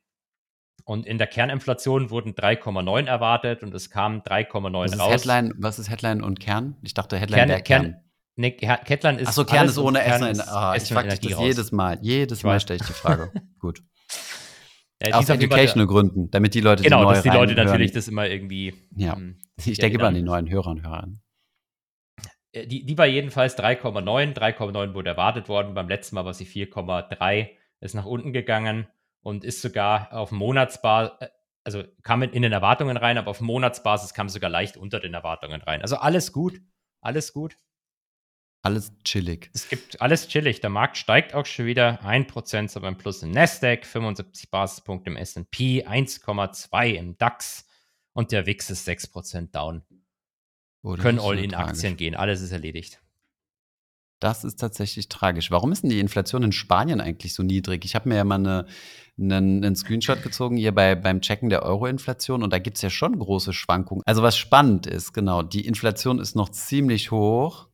und 0.85 1.05
in 1.05 1.17
der 1.17 1.27
Kerninflation 1.27 2.09
wurden 2.09 2.33
3,9 2.35 3.05
erwartet 3.07 3.63
und 3.63 3.73
es 3.73 3.89
kamen 3.89 4.21
3,9 4.23 4.85
was 4.85 4.91
ist 4.93 4.99
raus. 4.99 5.11
Headline, 5.11 5.53
was 5.57 5.79
ist 5.79 5.89
Headline 5.89 6.23
und 6.23 6.39
Kern? 6.39 6.75
Ich 6.81 6.93
dachte 6.93 7.17
Headline 7.17 7.37
Kern- 7.39 7.47
der 7.49 7.61
Kern. 7.61 7.81
Kern- 7.83 8.03
Nee, 8.35 8.51
Ke- 8.51 8.79
Kettland 8.85 9.19
ist. 9.19 9.27
Achso, 9.27 9.43
Kern 9.43 9.67
ist 9.67 9.77
ohne 9.77 10.01
Essen. 10.01 10.27
ist 10.27 10.47
Ah, 10.47 10.73
ich 10.73 10.83
frage 10.83 11.09
dich 11.09 11.19
das 11.19 11.37
raus. 11.37 11.45
jedes 11.45 11.71
Mal. 11.73 11.97
Jedes 12.01 12.43
Mal 12.43 12.59
stelle 12.61 12.79
ich 12.79 12.87
die 12.87 12.93
Frage. 12.93 13.33
Gut. 13.59 13.83
Ja, 15.01 15.15
Aus 15.15 15.27
Nummer- 15.27 15.41
educational 15.41 15.87
Gründen, 15.87 16.29
damit 16.31 16.53
die 16.53 16.59
Leute, 16.61 16.83
Genau, 16.83 16.99
die 16.99 17.05
neu 17.05 17.13
dass 17.13 17.23
die 17.23 17.29
Leute 17.29 17.55
natürlich 17.55 17.91
das 17.93 18.07
immer 18.09 18.27
irgendwie. 18.27 18.73
Ja. 18.95 19.13
ähm, 19.15 19.39
Ich 19.57 19.65
ja, 19.77 19.81
denke 19.83 19.97
immer 19.97 20.07
an 20.09 20.15
die 20.15 20.21
neuen 20.21 20.49
Hörer 20.49 20.67
und 20.71 20.83
Hörerinnen. 20.85 21.21
Äh, 22.51 22.67
Die, 22.67 22.85
die 22.85 22.97
war 22.97 23.05
jedenfalls 23.05 23.57
3,9. 23.57 24.33
3,9 24.33 24.93
wurde 24.93 25.09
erwartet 25.09 25.47
worden. 25.49 25.73
Beim 25.73 25.87
letzten 25.87 26.15
Mal 26.15 26.25
war 26.25 26.33
sie 26.33 26.45
4,3. 26.45 27.49
Ist 27.79 27.95
nach 27.95 28.05
unten 28.05 28.33
gegangen 28.33 28.87
und 29.21 29.45
ist 29.45 29.61
sogar 29.61 30.11
auf 30.11 30.31
Monatsbasis, 30.31 31.29
also 31.63 31.83
kam 32.03 32.21
in 32.23 32.31
in 32.31 32.41
den 32.41 32.51
Erwartungen 32.51 32.97
rein, 32.97 33.17
aber 33.17 33.31
auf 33.31 33.39
Monatsbasis 33.41 34.13
kam 34.13 34.27
sogar 34.27 34.49
leicht 34.49 34.75
unter 34.75 34.99
den 34.99 35.13
Erwartungen 35.13 35.61
rein. 35.61 35.81
Also 35.81 35.95
alles 35.97 36.33
gut. 36.33 36.59
Alles 37.01 37.31
gut. 37.31 37.55
Alles 38.61 38.91
chillig. 39.05 39.49
Es 39.53 39.69
gibt 39.69 40.01
alles 40.01 40.27
chillig. 40.27 40.59
Der 40.59 40.69
Markt 40.69 40.97
steigt 40.97 41.33
auch 41.33 41.45
schon 41.45 41.65
wieder. 41.65 42.01
1% 42.03 42.67
so 42.67 42.81
beim 42.81 42.97
Plus 42.97 43.23
im 43.23 43.31
Nasdaq, 43.31 43.85
75 43.85 44.51
Basispunkte 44.51 45.09
im 45.09 45.15
S&P, 45.15 45.85
1,2 45.85 46.93
im 46.95 47.17
DAX 47.17 47.65
und 48.13 48.33
der 48.33 48.45
WIX 48.45 48.69
ist 48.71 48.87
6% 48.87 49.51
down. 49.51 49.83
Oh, 50.83 50.95
Können 50.95 51.19
all 51.19 51.39
in 51.39 51.51
tragisch. 51.51 51.69
Aktien 51.69 51.97
gehen. 51.97 52.15
Alles 52.15 52.41
ist 52.41 52.51
erledigt. 52.51 53.01
Das 54.19 54.43
ist 54.43 54.59
tatsächlich 54.59 55.07
tragisch. 55.07 55.49
Warum 55.51 55.71
ist 55.71 55.83
denn 55.83 55.89
die 55.89 56.01
Inflation 56.01 56.43
in 56.43 56.51
Spanien 56.51 56.99
eigentlich 56.99 57.33
so 57.33 57.43
niedrig? 57.43 57.85
Ich 57.85 57.95
habe 57.95 58.09
mir 58.09 58.15
ja 58.15 58.25
mal 58.25 58.35
eine, 58.35 58.65
einen, 59.17 59.63
einen 59.63 59.75
Screenshot 59.77 60.21
gezogen 60.21 60.57
hier 60.57 60.75
bei, 60.75 60.95
beim 60.95 61.21
Checken 61.21 61.49
der 61.49 61.63
Euro-Inflation 61.63 62.43
und 62.43 62.51
da 62.51 62.59
gibt 62.59 62.75
es 62.75 62.81
ja 62.81 62.89
schon 62.89 63.17
große 63.17 63.53
Schwankungen. 63.53 64.03
Also 64.05 64.21
was 64.21 64.37
spannend 64.37 64.87
ist, 64.87 65.13
genau, 65.13 65.41
die 65.41 65.65
Inflation 65.65 66.19
ist 66.19 66.35
noch 66.35 66.49
ziemlich 66.49 67.11
hoch, 67.11 67.68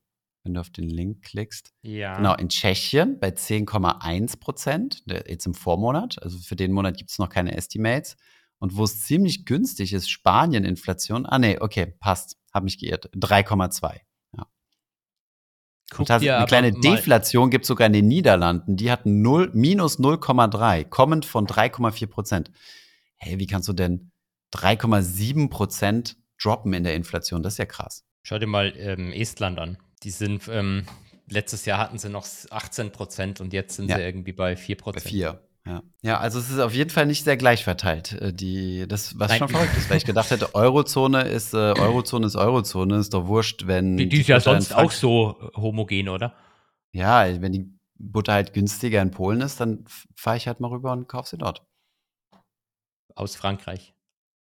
wenn 0.45 0.53
du 0.53 0.61
auf 0.61 0.69
den 0.69 0.87
Link 0.87 1.23
klickst. 1.23 1.73
Ja. 1.81 2.15
Genau, 2.15 2.35
in 2.35 2.49
Tschechien 2.49 3.19
bei 3.19 3.29
10,1 3.29 4.39
Prozent, 4.39 5.03
jetzt 5.07 5.47
im 5.47 5.55
Vormonat. 5.55 6.21
Also 6.21 6.37
für 6.37 6.55
den 6.55 6.71
Monat 6.71 6.97
gibt 6.97 7.09
es 7.09 7.17
noch 7.17 7.29
keine 7.29 7.57
Estimates. 7.57 8.15
Und 8.59 8.77
wo 8.77 8.83
es 8.83 9.01
ziemlich 9.01 9.45
günstig 9.45 9.91
ist, 9.91 10.09
Spanien 10.09 10.63
Inflation. 10.63 11.25
Ah, 11.25 11.39
nee, 11.39 11.57
okay, 11.59 11.87
passt. 11.99 12.37
Habe 12.53 12.65
mich 12.65 12.77
geirrt. 12.77 13.09
3,2. 13.15 13.99
Ja. 14.37 14.47
Und 15.97 16.09
das, 16.09 16.21
eine 16.21 16.45
kleine 16.45 16.71
Deflation 16.71 17.49
gibt 17.49 17.63
es 17.63 17.67
sogar 17.67 17.87
in 17.87 17.93
den 17.93 18.07
Niederlanden. 18.07 18.77
Die 18.77 18.91
hatten 18.91 19.23
0, 19.23 19.51
minus 19.53 19.99
0,3, 19.99 20.85
kommend 20.85 21.25
von 21.25 21.47
3,4 21.47 22.07
Prozent. 22.07 22.51
Hey, 23.17 23.39
wie 23.39 23.47
kannst 23.47 23.67
du 23.67 23.73
denn 23.73 24.11
3,7 24.53 25.49
Prozent 25.49 26.17
droppen 26.41 26.73
in 26.73 26.83
der 26.83 26.95
Inflation? 26.95 27.41
Das 27.41 27.55
ist 27.55 27.57
ja 27.57 27.65
krass. 27.65 28.05
Schau 28.21 28.37
dir 28.37 28.47
mal 28.47 28.73
ähm, 28.77 29.11
Estland 29.11 29.59
an. 29.59 29.77
Die 30.05 30.11
sind, 30.11 30.47
ähm, 30.47 30.85
letztes 31.27 31.65
Jahr 31.65 31.79
hatten 31.79 31.97
sie 31.97 32.09
noch 32.09 32.25
18 32.51 32.91
Prozent 32.91 33.41
und 33.41 33.51
jetzt 33.53 33.75
sind 33.75 33.89
ja. 33.89 33.97
sie 33.97 34.03
irgendwie 34.03 34.31
bei 34.33 34.55
4 34.55 34.77
Prozent. 34.77 35.03
Bei 35.03 35.09
4. 35.09 35.41
Ja. 35.67 35.81
ja, 36.03 36.19
also 36.19 36.37
es 36.37 36.51
ist 36.51 36.59
auf 36.59 36.75
jeden 36.75 36.91
Fall 36.91 37.07
nicht 37.07 37.23
sehr 37.23 37.37
gleich 37.37 37.63
verteilt. 37.63 38.11
äh, 38.13 38.31
Die, 38.31 38.87
das, 38.87 39.17
was 39.17 39.29
Nein. 39.29 39.39
schon 39.39 39.49
verrückt 39.49 39.75
ist, 39.75 39.89
weil 39.89 39.97
ich 39.97 40.05
gedacht 40.05 40.29
hätte, 40.29 40.53
Eurozone 40.53 41.23
ist 41.23 41.55
äh, 41.55 41.57
Eurozone 41.57 42.27
ist 42.27 42.35
Eurozone, 42.35 42.97
ist 42.97 43.15
doch 43.15 43.25
wurscht, 43.25 43.65
wenn 43.65 43.97
Die, 43.97 44.07
die 44.07 44.21
ist 44.21 44.27
ja 44.27 44.39
sonst 44.39 44.67
Frank- 44.73 44.85
auch 44.85 44.91
so 44.91 45.37
äh, 45.41 45.57
homogen, 45.59 46.09
oder? 46.09 46.35
Ja, 46.91 47.25
wenn 47.41 47.51
die 47.51 47.73
Butter 47.97 48.33
halt 48.33 48.53
günstiger 48.53 49.01
in 49.01 49.09
Polen 49.09 49.41
ist, 49.41 49.59
dann 49.59 49.85
fahre 50.15 50.37
ich 50.37 50.47
halt 50.47 50.59
mal 50.59 50.67
rüber 50.67 50.91
und 50.91 51.07
kaufe 51.07 51.29
sie 51.29 51.37
dort. 51.39 51.65
Aus 53.15 53.35
Frankreich. 53.35 53.95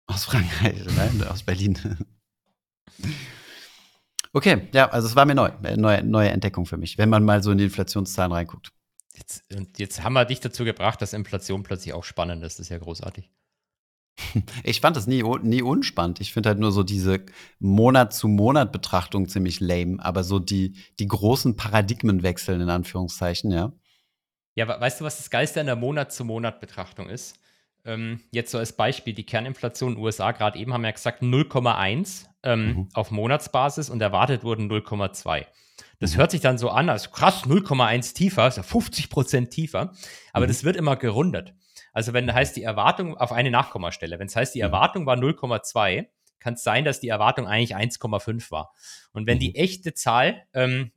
Aus 0.08 0.26
Frankreich, 0.26 0.76
nein, 0.98 1.26
aus 1.30 1.43
Berlin. 1.43 1.80
Okay, 4.34 4.67
ja, 4.73 4.89
also 4.89 5.07
es 5.07 5.15
war 5.15 5.25
mir 5.25 5.36
neu, 5.36 5.49
äh, 5.63 5.78
neue, 5.78 6.03
neue 6.03 6.30
Entdeckung 6.30 6.65
für 6.65 6.78
mich, 6.78 6.97
wenn 6.97 7.09
man 7.09 7.23
mal 7.23 7.41
so 7.43 7.51
in 7.51 7.57
die 7.57 7.65
Inflationszahlen 7.65 8.32
reinguckt. 8.32 8.71
Jetzt, 9.15 9.43
und 9.53 9.80
jetzt 9.80 10.03
haben 10.03 10.13
wir 10.13 10.25
dich 10.25 10.39
dazu 10.39 10.63
gebracht, 10.63 11.01
dass 11.01 11.13
Inflation 11.13 11.63
plötzlich 11.63 11.93
auch 11.93 12.03
spannend 12.03 12.43
ist. 12.43 12.59
Das 12.59 12.65
ist 12.65 12.69
ja 12.69 12.78
großartig. 12.78 13.32
Ich 14.63 14.82
fand 14.82 14.97
das 14.97 15.07
nie, 15.07 15.23
nie 15.43 15.61
unspannend. 15.61 16.21
Ich 16.21 16.34
finde 16.34 16.49
halt 16.49 16.59
nur 16.59 16.71
so 16.71 16.84
diese 16.84 17.23
Monat-zu-Monat-Betrachtung 17.59 19.28
ziemlich 19.28 19.59
lame, 19.59 20.03
aber 20.03 20.23
so 20.23 20.39
die, 20.39 20.75
die 20.99 21.07
großen 21.07 21.55
Paradigmenwechseln 21.55 22.61
in 22.61 22.69
Anführungszeichen, 22.69 23.51
ja. 23.51 23.71
Ja, 24.55 24.67
weißt 24.67 25.01
du, 25.01 25.05
was 25.05 25.17
das 25.17 25.30
Geilste 25.30 25.59
an 25.59 25.67
der 25.67 25.75
Monat-zu-Monat-Betrachtung 25.75 27.09
ist? 27.09 27.39
Ähm, 27.88 28.22
jetzt 28.32 28.52
so 28.52 28.58
als 28.58 28.74
Beispiel, 28.74 29.14
die 29.14 29.26
Kerninflation 29.26 29.94
in 29.94 29.96
den 29.96 30.04
USA 30.04 30.32
gerade 30.34 30.60
eben 30.60 30.74
haben 30.74 30.82
wir 30.82 30.90
ja 30.90 30.94
gesagt 30.94 31.22
0,1 31.24 32.26
ähm, 32.44 32.66
Mhm. 32.68 32.90
auf 32.94 33.12
Monatsbasis 33.12 33.90
und 33.90 34.02
erwartet 34.02 34.44
wurden 34.44 34.68
0,2. 34.70 35.46
Das 36.00 36.14
Mhm. 36.14 36.18
hört 36.18 36.32
sich 36.32 36.42
dann 36.42 36.58
so 36.58 36.70
an, 36.70 36.90
als 36.90 37.12
krass, 37.12 37.46
0,1 37.46 38.14
tiefer, 38.14 38.48
ist 38.48 38.58
ja 38.58 38.64
50 38.64 39.10
Prozent 39.10 39.52
tiefer, 39.52 39.94
aber 40.34 40.46
Mhm. 40.46 40.50
das 40.50 40.64
wird 40.64 40.76
immer 40.76 40.96
gerundet. 40.98 41.54
Also 41.94 42.14
wenn 42.14 42.32
heißt 42.32 42.56
die 42.56 42.64
Erwartung 42.64 43.18
auf 43.18 43.32
eine 43.32 43.50
Nachkommastelle, 43.50 44.20
wenn 44.20 44.28
es 44.28 44.36
heißt, 44.36 44.54
die 44.54 44.60
Mhm. 44.60 44.66
Erwartung 44.66 45.06
war 45.06 45.16
0,2, 45.16 46.10
kann 46.40 46.54
es 46.54 46.64
sein, 46.64 46.86
dass 46.86 47.00
die 47.00 47.08
Erwartung 47.08 47.48
eigentlich 47.48 47.76
1,5 47.76 48.52
war. 48.52 48.74
Und 49.14 49.26
wenn 49.26 49.38
Mhm. 49.38 49.42
die 49.42 49.56
echte 49.56 49.94
Zahl, 49.94 50.44
ähm, 50.54 50.92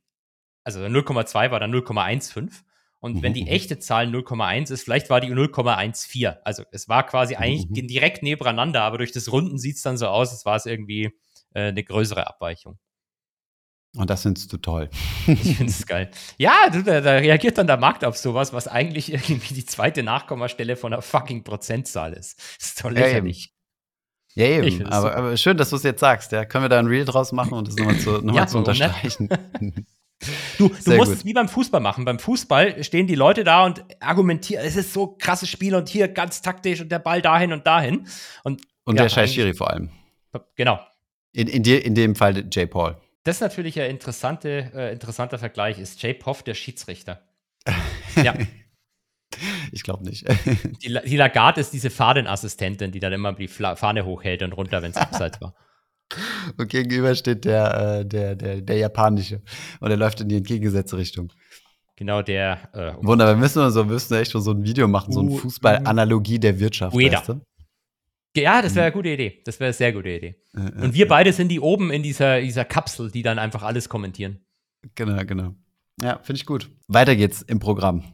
also 0.64 0.80
0,2 0.88 1.50
war 1.50 1.60
dann 1.60 1.70
0,15 1.70 2.64
und 3.00 3.22
wenn 3.22 3.32
Mhm, 3.32 3.34
die 3.34 3.42
mhm. 3.42 3.48
echte 3.48 3.78
Zahl 3.78 4.06
0,1 4.06 4.70
ist, 4.72 4.82
vielleicht 4.84 5.10
war 5.10 5.20
die 5.20 5.28
0,14. 5.28 6.36
Also 6.44 6.64
es 6.70 6.88
war 6.88 7.04
quasi 7.06 7.36
eigentlich 7.36 7.68
mhm. 7.68 7.86
direkt 7.88 8.22
nebeneinander, 8.22 8.82
aber 8.82 8.98
durch 8.98 9.12
das 9.12 9.32
Runden 9.32 9.58
sieht 9.58 9.76
es 9.76 9.82
dann 9.82 9.96
so 9.96 10.06
aus, 10.06 10.30
als 10.32 10.44
war 10.44 10.56
es 10.56 10.66
irgendwie 10.66 11.06
äh, 11.54 11.68
eine 11.68 11.82
größere 11.82 12.26
Abweichung. 12.26 12.78
Und 13.96 14.08
das 14.08 14.22
findest 14.22 14.52
du 14.52 14.56
toll. 14.58 14.88
Ich 15.26 15.56
finde 15.56 15.72
es 15.72 15.84
geil. 15.86 16.10
Ja, 16.38 16.68
du, 16.70 16.82
da, 16.84 17.00
da 17.00 17.12
reagiert 17.12 17.58
dann 17.58 17.66
der 17.66 17.76
Markt 17.76 18.04
auf 18.04 18.16
sowas, 18.16 18.52
was 18.52 18.68
eigentlich 18.68 19.12
irgendwie 19.12 19.54
die 19.54 19.64
zweite 19.64 20.02
Nachkommastelle 20.04 20.76
von 20.76 20.92
einer 20.92 21.02
fucking 21.02 21.42
Prozentzahl 21.42 22.12
ist. 22.12 22.38
Das 22.58 22.68
ist 22.68 22.84
doch 22.84 22.90
Ja, 22.90 22.98
eben. 22.98 23.00
lächerlich. 23.06 23.52
Ja, 24.34 24.46
eben. 24.46 24.70
find 24.70 24.86
das 24.86 24.92
Aber, 24.92 25.16
aber 25.16 25.36
schön, 25.36 25.56
dass 25.56 25.70
du 25.70 25.76
es 25.76 25.82
jetzt 25.82 26.00
sagst. 26.00 26.30
Ja, 26.30 26.44
können 26.44 26.64
wir 26.64 26.68
da 26.68 26.78
ein 26.78 26.86
Reel 26.86 27.04
draus 27.04 27.32
machen 27.32 27.54
und 27.54 27.66
das 27.66 27.74
nochmal 27.74 27.98
zu, 27.98 28.10
noch 28.24 28.34
Ja, 28.36 28.46
zu 28.46 28.64
warum 28.64 28.78
nicht? 29.02 29.18
Du, 30.60 30.68
du 30.68 30.74
Sehr 30.74 30.96
musst 30.96 31.10
gut. 31.10 31.18
es 31.18 31.24
wie 31.24 31.32
beim 31.32 31.48
Fußball 31.48 31.80
machen. 31.80 32.04
Beim 32.04 32.18
Fußball 32.18 32.84
stehen 32.84 33.06
die 33.06 33.14
Leute 33.14 33.42
da 33.44 33.64
und 33.64 33.84
argumentieren, 34.00 34.64
es 34.64 34.76
ist 34.76 34.92
so 34.92 35.12
ein 35.12 35.18
krasses 35.18 35.48
Spiel 35.48 35.74
und 35.74 35.88
hier 35.88 36.08
ganz 36.08 36.42
taktisch 36.42 36.80
und 36.80 36.90
der 36.92 36.98
Ball 37.00 37.22
dahin 37.22 37.52
und 37.52 37.66
dahin. 37.66 38.06
Und, 38.44 38.62
Und 38.84 38.96
Ja, 38.96 39.02
der 39.04 39.08
scheiß 39.08 39.18
eigentlich- 39.30 39.34
Schiri 39.34 39.54
vor 39.54 39.70
allem. 39.70 39.90
genau. 40.56 40.78
In, 41.32 41.48
in, 41.48 41.62
dir, 41.62 41.84
in 41.84 41.94
dem 41.94 42.14
Fall 42.16 42.36
J. 42.38 42.68
Paul. 42.70 42.96
Das 43.24 43.36
ist 43.36 43.40
natürlich 43.40 43.78
ein 43.80 43.90
interessante, 43.90 44.70
äh, 44.74 44.92
interessanter 44.92 45.38
Vergleich. 45.38 45.78
Ist 45.78 46.02
Jay 46.02 46.14
Poff 46.14 46.42
der 46.42 46.54
Schiedsrichter? 46.54 47.22
ja, 48.22 48.34
Ich 49.72 49.82
glaube 49.82 50.04
nicht. 50.04 50.26
die, 50.82 50.98
die 51.04 51.16
Lagarde 51.16 51.60
ist 51.60 51.72
diese 51.72 51.90
Fadenassistentin, 51.90 52.90
die 52.90 52.98
dann 53.00 53.12
immer 53.12 53.32
die 53.32 53.46
Fla 53.48 53.76
Fahne 53.76 54.04
hochhält 54.04 54.42
und 54.42 54.52
runter, 54.52 54.82
wenn 54.82 54.90
es 54.90 54.96
abseits 54.98 55.40
war. 55.40 55.54
Und 56.56 56.68
gegenüber 56.68 57.14
steht 57.14 57.44
der, 57.44 58.00
äh, 58.00 58.06
der, 58.06 58.34
der, 58.34 58.60
der 58.60 58.76
japanische. 58.76 59.42
Und 59.80 59.90
er 59.90 59.96
läuft 59.96 60.20
in 60.20 60.28
die 60.28 60.36
entgegengesetzte 60.36 60.96
Richtung. 60.96 61.32
Genau 61.96 62.22
der. 62.22 62.70
Äh, 62.72 62.94
Wunderbar, 63.04 63.34
wir 63.34 63.40
müssen, 63.40 63.70
so, 63.70 63.86
wir 63.86 63.92
müssen 63.92 64.14
echt 64.14 64.32
so 64.32 64.50
ein 64.50 64.64
Video 64.64 64.88
machen, 64.88 65.12
so 65.12 65.20
eine 65.20 65.30
Fußball-Analogie 65.32 66.38
der 66.38 66.58
Wirtschaft. 66.58 66.96
Ueda. 66.96 67.18
Weißt 67.18 67.28
du? 67.28 67.40
Ja, 68.36 68.62
das 68.62 68.74
wäre 68.74 68.86
eine 68.86 68.92
gute 68.92 69.08
Idee. 69.10 69.42
Das 69.44 69.58
wäre 69.58 69.68
eine 69.68 69.74
sehr 69.74 69.92
gute 69.92 70.08
Idee. 70.08 70.36
Äh, 70.56 70.60
äh, 70.60 70.84
Und 70.84 70.94
wir 70.94 71.08
beide 71.08 71.32
sind 71.32 71.48
die 71.48 71.60
oben 71.60 71.90
in 71.90 72.02
dieser, 72.02 72.40
dieser 72.40 72.64
Kapsel, 72.64 73.10
die 73.10 73.22
dann 73.22 73.38
einfach 73.38 73.62
alles 73.62 73.88
kommentieren. 73.88 74.40
Genau, 74.94 75.24
genau. 75.24 75.54
Ja, 76.02 76.18
finde 76.22 76.38
ich 76.38 76.46
gut. 76.46 76.70
Weiter 76.88 77.14
geht's 77.14 77.42
im 77.42 77.58
Programm. 77.60 78.04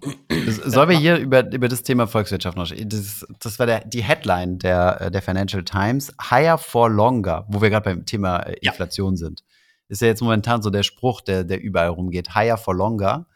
Sollen 0.64 0.88
wir 0.88 0.98
hier 0.98 1.18
über, 1.18 1.50
über 1.52 1.68
das 1.68 1.82
Thema 1.82 2.06
Volkswirtschaft 2.06 2.56
noch 2.56 2.68
das, 2.68 3.26
das 3.38 3.58
war 3.58 3.66
der, 3.66 3.84
die 3.84 4.02
Headline 4.02 4.58
der, 4.58 5.00
äh, 5.00 5.10
der 5.10 5.22
Financial 5.22 5.62
Times. 5.62 6.12
Higher 6.30 6.58
for 6.58 6.90
longer, 6.90 7.46
wo 7.48 7.62
wir 7.62 7.70
gerade 7.70 7.84
beim 7.84 8.04
Thema 8.04 8.40
äh, 8.40 8.56
Ja. 8.60 8.72
Inflation 8.72 9.16
sind. 9.16 9.44
Ist 9.88 10.02
ja 10.02 10.08
jetzt 10.08 10.20
momentan 10.20 10.62
so 10.62 10.70
der 10.70 10.82
Spruch, 10.82 11.20
der, 11.20 11.44
der 11.44 11.62
überall 11.62 11.88
rumgeht. 11.88 12.34
Higher 12.34 12.58
for 12.58 12.74
longer. 12.74 13.26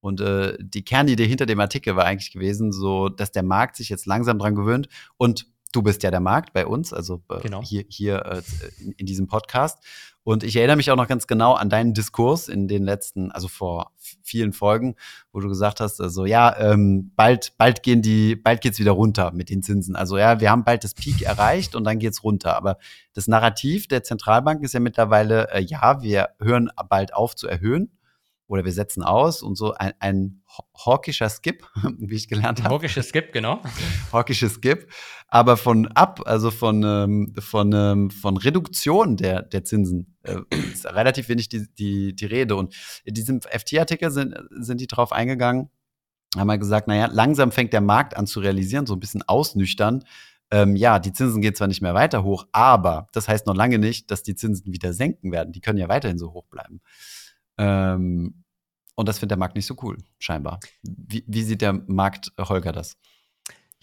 Und 0.00 0.20
äh, 0.20 0.58
die 0.60 0.84
Kernidee 0.84 1.26
hinter 1.26 1.46
dem 1.46 1.60
Artikel 1.60 1.96
war 1.96 2.04
eigentlich 2.04 2.30
gewesen, 2.30 2.72
so, 2.72 3.08
dass 3.08 3.32
der 3.32 3.42
Markt 3.42 3.76
sich 3.76 3.88
jetzt 3.88 4.04
langsam 4.04 4.38
dran 4.38 4.54
gewöhnt. 4.54 4.88
Und 5.16 5.46
du 5.74 5.82
bist 5.82 6.02
ja 6.02 6.10
der 6.10 6.20
Markt 6.20 6.52
bei 6.52 6.66
uns, 6.66 6.92
also 6.92 7.22
äh, 7.30 7.40
Genau. 7.40 7.62
hier, 7.62 7.84
hier 7.88 8.24
äh, 8.24 8.42
in, 8.82 8.92
in 8.92 9.06
diesem 9.06 9.26
Podcast. 9.26 9.78
Und 10.22 10.42
ich 10.42 10.56
erinnere 10.56 10.76
mich 10.76 10.90
auch 10.90 10.96
noch 10.96 11.06
ganz 11.06 11.26
genau 11.26 11.52
an 11.52 11.68
deinen 11.68 11.92
Diskurs 11.92 12.48
in 12.48 12.66
den 12.66 12.82
letzten, 12.82 13.30
also 13.30 13.46
vor 13.46 13.90
vielen 14.22 14.54
Folgen, 14.54 14.94
wo 15.32 15.40
du 15.40 15.48
gesagt 15.48 15.80
hast, 15.80 16.00
also 16.00 16.24
ja, 16.24 16.56
ähm, 16.58 17.12
bald, 17.14 17.52
bald 17.58 17.82
gehen 17.82 18.00
die, 18.00 18.34
bald 18.34 18.62
geht's 18.62 18.78
wieder 18.78 18.92
runter 18.92 19.32
mit 19.32 19.50
den 19.50 19.62
Zinsen. 19.62 19.96
Also 19.96 20.16
ja, 20.16 20.40
wir 20.40 20.50
haben 20.50 20.64
bald 20.64 20.82
das 20.82 20.94
Peak 20.94 21.20
erreicht 21.20 21.74
und 21.74 21.84
dann 21.84 21.98
geht's 21.98 22.24
runter. 22.24 22.56
Aber 22.56 22.78
das 23.12 23.28
Narrativ 23.28 23.86
der 23.86 24.02
Zentralbank 24.02 24.62
ist 24.64 24.72
ja 24.72 24.80
mittlerweile, 24.80 25.50
äh, 25.50 25.60
ja, 25.60 26.02
wir 26.02 26.30
hören 26.40 26.70
bald 26.88 27.12
auf 27.12 27.36
zu 27.36 27.46
erhöhen 27.46 27.90
oder 28.54 28.64
wir 28.64 28.72
setzen 28.72 29.02
aus 29.02 29.42
und 29.42 29.56
so 29.56 29.74
ein, 29.74 29.92
ein 29.98 30.42
haw- 30.46 30.86
hawkischer 30.86 31.28
Skip, 31.28 31.66
wie 31.98 32.14
ich 32.14 32.28
gelernt 32.28 32.62
habe 32.62 32.76
Hawkisches 32.76 33.08
Skip, 33.08 33.32
genau. 33.32 33.60
hawkisches 34.12 34.54
Skip, 34.54 34.88
aber 35.26 35.56
von 35.56 35.88
ab, 35.88 36.20
also 36.24 36.52
von, 36.52 36.84
ähm, 36.84 37.34
von, 37.40 37.72
ähm, 37.72 38.10
von 38.10 38.36
Reduktion 38.36 39.16
der, 39.16 39.42
der 39.42 39.64
Zinsen 39.64 40.16
äh, 40.22 40.36
ist 40.72 40.86
relativ 40.86 41.28
wenig 41.28 41.48
die, 41.48 41.66
die, 41.74 42.14
die 42.14 42.26
Rede. 42.26 42.54
Und 42.54 42.76
in 43.04 43.14
diesem 43.14 43.40
FT-Artikel 43.40 44.12
sind, 44.12 44.36
sind 44.50 44.80
die 44.80 44.86
drauf 44.86 45.10
eingegangen, 45.10 45.68
haben 46.36 46.46
mal 46.46 46.58
gesagt, 46.58 46.86
naja, 46.86 47.08
langsam 47.10 47.50
fängt 47.50 47.72
der 47.72 47.80
Markt 47.80 48.16
an 48.16 48.28
zu 48.28 48.38
realisieren, 48.38 48.86
so 48.86 48.94
ein 48.94 49.00
bisschen 49.00 49.22
ausnüchtern. 49.22 50.04
Ähm, 50.52 50.76
ja, 50.76 51.00
die 51.00 51.12
Zinsen 51.12 51.42
gehen 51.42 51.56
zwar 51.56 51.66
nicht 51.66 51.82
mehr 51.82 51.94
weiter 51.94 52.22
hoch, 52.22 52.46
aber 52.52 53.08
das 53.10 53.26
heißt 53.26 53.46
noch 53.48 53.56
lange 53.56 53.80
nicht, 53.80 54.12
dass 54.12 54.22
die 54.22 54.36
Zinsen 54.36 54.72
wieder 54.72 54.92
senken 54.92 55.32
werden. 55.32 55.52
Die 55.52 55.60
können 55.60 55.78
ja 55.78 55.88
weiterhin 55.88 56.18
so 56.18 56.32
hoch 56.32 56.46
bleiben. 56.46 56.80
Ähm, 57.56 58.43
und 58.94 59.08
das 59.08 59.18
findet 59.18 59.32
der 59.32 59.38
Markt 59.38 59.56
nicht 59.56 59.66
so 59.66 59.76
cool, 59.82 59.98
scheinbar. 60.18 60.60
Wie, 60.82 61.24
wie 61.26 61.42
sieht 61.42 61.62
der 61.62 61.72
Markt, 61.72 62.32
äh, 62.36 62.44
Holger, 62.44 62.72
das? 62.72 62.96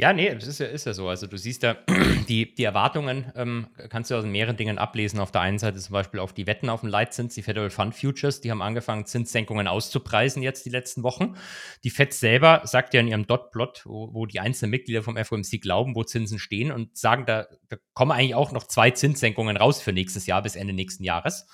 Ja, 0.02 0.14
nee, 0.14 0.34
das 0.34 0.48
ist 0.48 0.60
ja, 0.60 0.66
ist 0.66 0.88
ja 0.88 0.94
so. 0.94 1.10
Also 1.10 1.28
du 1.28 1.38
siehst 1.38 1.62
ja, 1.62 1.76
die, 2.28 2.56
die 2.56 2.64
Erwartungen 2.64 3.32
ähm, 3.36 3.68
kannst 3.90 4.10
du 4.10 4.16
aus 4.16 4.26
mehreren 4.26 4.58
Dingen 4.58 4.80
ablesen. 4.80 5.20
Auf 5.20 5.32
der 5.32 5.42
einen 5.42 5.60
Seite 5.60 5.78
zum 5.78 5.94
Beispiel 5.94 6.20
auf 6.20 6.34
die 6.34 6.48
Wetten 6.48 6.70
auf 6.70 6.82
den 6.82 6.90
Leitzins, 6.90 7.36
die 7.36 7.44
Federal 7.44 7.70
Fund 7.70 7.94
Futures, 7.94 8.42
die 8.42 8.50
haben 8.50 8.64
angefangen, 8.64 9.06
Zinssenkungen 9.06 9.68
auszupreisen 9.68 10.42
jetzt 10.42 10.66
die 10.66 10.72
letzten 10.72 11.04
Wochen. 11.04 11.36
Die 11.84 11.92
Fed 11.92 12.14
selber 12.14 12.62
sagt 12.64 12.96
ja 12.96 13.02
in 13.02 13.10
ihrem 13.10 13.28
Dotplot, 13.28 13.84
wo, 13.86 14.12
wo 14.12 14.26
die 14.26 14.40
einzelnen 14.40 14.72
Mitglieder 14.72 15.04
vom 15.04 15.18
FOMC 15.18 15.62
glauben, 15.62 15.96
wo 15.96 16.04
Zinsen 16.04 16.40
stehen 16.40 16.72
und 16.72 16.98
sagen, 16.98 17.28
da, 17.28 17.46
da 17.70 17.78
kommen 17.94 18.12
eigentlich 18.12 18.34
auch 18.34 18.52
noch 18.54 18.64
zwei 18.64 18.90
Zinssenkungen 18.90 19.56
raus 19.56 19.82
für 19.82 19.94
nächstes 19.94 20.26
Jahr 20.26 20.42
bis 20.42 20.56
Ende 20.56 20.74
nächsten 20.74 21.04
Jahres. 21.04 21.46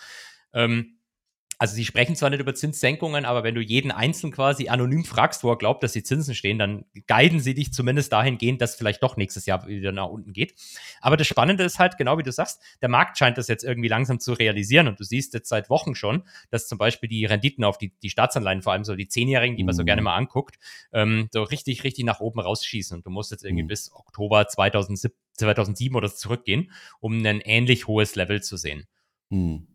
Ähm, 0.54 0.97
also 1.60 1.74
sie 1.74 1.86
sprechen 1.86 2.16
zwar 2.16 2.30
nicht 2.30 2.40
über 2.40 2.54
Zinssenkungen, 2.54 3.26
aber 3.26 3.44
wenn 3.44 3.56
du 3.56 3.62
jeden 3.62 3.92
Einzelnen 3.92 4.32
quasi 4.32 4.70
anonym 4.70 5.04
fragst, 5.04 5.44
wo 5.44 5.50
er 5.50 5.58
glaubt, 5.58 5.82
dass 5.82 5.94
die 5.94 6.04
Zinsen 6.04 6.36
stehen, 6.36 6.60
dann 6.60 6.86
guiden 7.08 7.40
sie 7.40 7.56
dich 7.56 7.74
zumindest 7.74 8.14
dahingehend, 8.14 8.62
dass 8.62 8.76
vielleicht 8.76 9.02
doch 9.02 9.18
nächstes 9.18 9.48
Jahr 9.48 9.68
wieder 9.68 9.92
nach 9.92 10.08
unten 10.08 10.34
geht. 10.34 10.54
Aber 11.02 11.18
das 11.18 11.26
Spannende 11.26 11.64
ist 11.64 11.80
halt, 11.80 11.98
genau 11.98 12.18
wie 12.20 12.24
du 12.24 12.32
sagst, 12.32 12.62
der 12.82 12.90
Markt 12.90 13.18
scheint 13.18 13.40
das 13.40 13.48
jetzt 13.48 13.64
irgendwie 13.64 13.88
langsam 13.88 14.20
zu 14.20 14.34
realisieren 14.34 14.88
und 14.88 15.00
du 15.00 15.04
siehst 15.04 15.34
jetzt 15.34 15.50
seit 15.50 15.70
Wochen 15.70 15.96
schon, 15.96 16.24
dass 16.52 16.68
zum 16.68 16.78
Beispiel 16.78 17.10
die 17.10 17.26
Renditen 17.26 17.64
auf 17.64 17.80
die, 17.80 17.92
die 18.04 18.12
Staatsanleihen, 18.12 18.62
vor 18.62 18.74
allem 18.74 18.84
so 18.84 18.96
die 18.96 19.08
Zehnjährigen, 19.08 19.58
die 19.58 19.64
man 19.64 19.74
so 19.74 19.84
gerne 19.84 20.04
mal 20.04 20.16
anguckt, 20.16 20.58
ähm, 20.94 21.28
so 21.32 21.42
richtig, 21.42 21.84
richtig 21.84 22.06
nach 22.06 22.20
oben 22.20 22.40
rausschießen 22.40 22.98
und 22.98 23.06
du 23.06 23.10
musst 23.10 23.32
jetzt 23.32 23.44
irgendwie 23.44 23.64
mhm. 23.64 23.70
bis 23.70 23.92
Oktober 23.92 24.48
2007, 24.48 25.16
2007 25.38 25.96
oder 25.96 26.08
so 26.08 26.18
zurückgehen, 26.18 26.72
um 27.00 27.26
ein 27.26 27.42
ähnlich 27.42 27.88
hohes 27.88 28.16
Level 28.16 28.44
zu 28.44 28.58
sehen. 28.58 28.86
Mhm. 29.30 29.68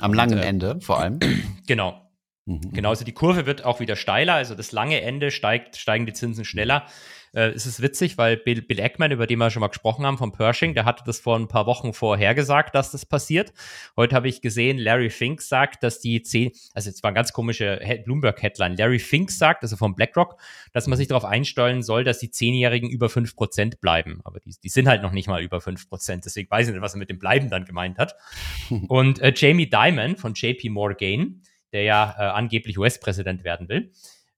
Am 0.00 0.12
langen 0.14 0.38
und, 0.38 0.44
äh, 0.44 0.48
Ende 0.48 0.80
vor 0.80 1.00
allem. 1.00 1.18
Genau. 1.66 2.09
Mhm. 2.50 2.72
Genau, 2.72 2.88
also 2.90 3.04
die 3.04 3.12
Kurve 3.12 3.46
wird 3.46 3.64
auch 3.64 3.78
wieder 3.78 3.94
steiler, 3.94 4.34
also 4.34 4.54
das 4.54 4.72
lange 4.72 5.00
Ende 5.00 5.30
steigt, 5.30 5.76
steigen 5.76 6.06
die 6.06 6.12
Zinsen 6.12 6.44
schneller. 6.44 6.86
Äh, 7.32 7.50
es 7.50 7.64
ist 7.64 7.80
witzig, 7.80 8.18
weil 8.18 8.36
Bill, 8.36 8.60
Bill 8.60 8.80
Eckman, 8.80 9.12
über 9.12 9.28
den 9.28 9.38
wir 9.38 9.50
schon 9.50 9.60
mal 9.60 9.68
gesprochen 9.68 10.04
haben, 10.04 10.18
von 10.18 10.32
Pershing, 10.32 10.74
der 10.74 10.84
hatte 10.84 11.04
das 11.06 11.20
vor 11.20 11.38
ein 11.38 11.46
paar 11.46 11.66
Wochen 11.66 11.92
vorhergesagt, 11.92 12.74
dass 12.74 12.90
das 12.90 13.06
passiert. 13.06 13.52
Heute 13.96 14.16
habe 14.16 14.28
ich 14.28 14.42
gesehen, 14.42 14.78
Larry 14.78 15.10
Fink 15.10 15.40
sagt, 15.40 15.84
dass 15.84 16.00
die 16.00 16.22
10, 16.22 16.50
also 16.74 16.90
jetzt 16.90 17.04
war 17.04 17.08
eine 17.08 17.14
ganz 17.14 17.32
komische 17.32 17.80
Bloomberg-Headline. 18.04 18.76
Larry 18.76 18.98
Fink 18.98 19.30
sagt, 19.30 19.62
also 19.62 19.76
von 19.76 19.94
BlackRock, 19.94 20.36
dass 20.72 20.88
man 20.88 20.96
sich 20.96 21.06
darauf 21.06 21.24
einstellen 21.24 21.84
soll, 21.84 22.02
dass 22.02 22.18
die 22.18 22.32
Zehnjährigen 22.32 22.90
über 22.90 23.06
5% 23.06 23.80
bleiben. 23.80 24.20
Aber 24.24 24.40
die, 24.40 24.54
die 24.60 24.68
sind 24.68 24.88
halt 24.88 25.02
noch 25.02 25.12
nicht 25.12 25.28
mal 25.28 25.40
über 25.40 25.58
5%. 25.58 26.22
Deswegen 26.24 26.50
weiß 26.50 26.66
ich 26.66 26.72
nicht, 26.72 26.82
was 26.82 26.94
er 26.94 26.98
mit 26.98 27.10
dem 27.10 27.20
Bleiben 27.20 27.48
dann 27.48 27.64
gemeint 27.64 27.98
hat. 27.98 28.16
Und 28.88 29.20
äh, 29.20 29.32
Jamie 29.36 29.70
Dimon 29.70 30.16
von 30.16 30.34
JP 30.34 30.70
Morgan, 30.70 31.42
der 31.72 31.82
ja 31.82 32.14
äh, 32.18 32.22
angeblich 32.22 32.78
US-Präsident 32.78 33.44
werden 33.44 33.68
will. 33.68 33.92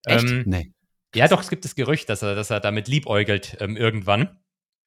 Echt? 0.04 0.24
Ähm, 0.24 0.44
nee. 0.46 0.72
Ja, 1.14 1.28
doch, 1.28 1.42
es 1.42 1.50
gibt 1.50 1.64
das 1.64 1.74
Gerücht, 1.74 2.08
dass 2.08 2.22
er, 2.22 2.34
dass 2.34 2.50
er 2.50 2.60
damit 2.60 2.88
liebäugelt, 2.88 3.56
ähm, 3.60 3.76
irgendwann 3.76 4.40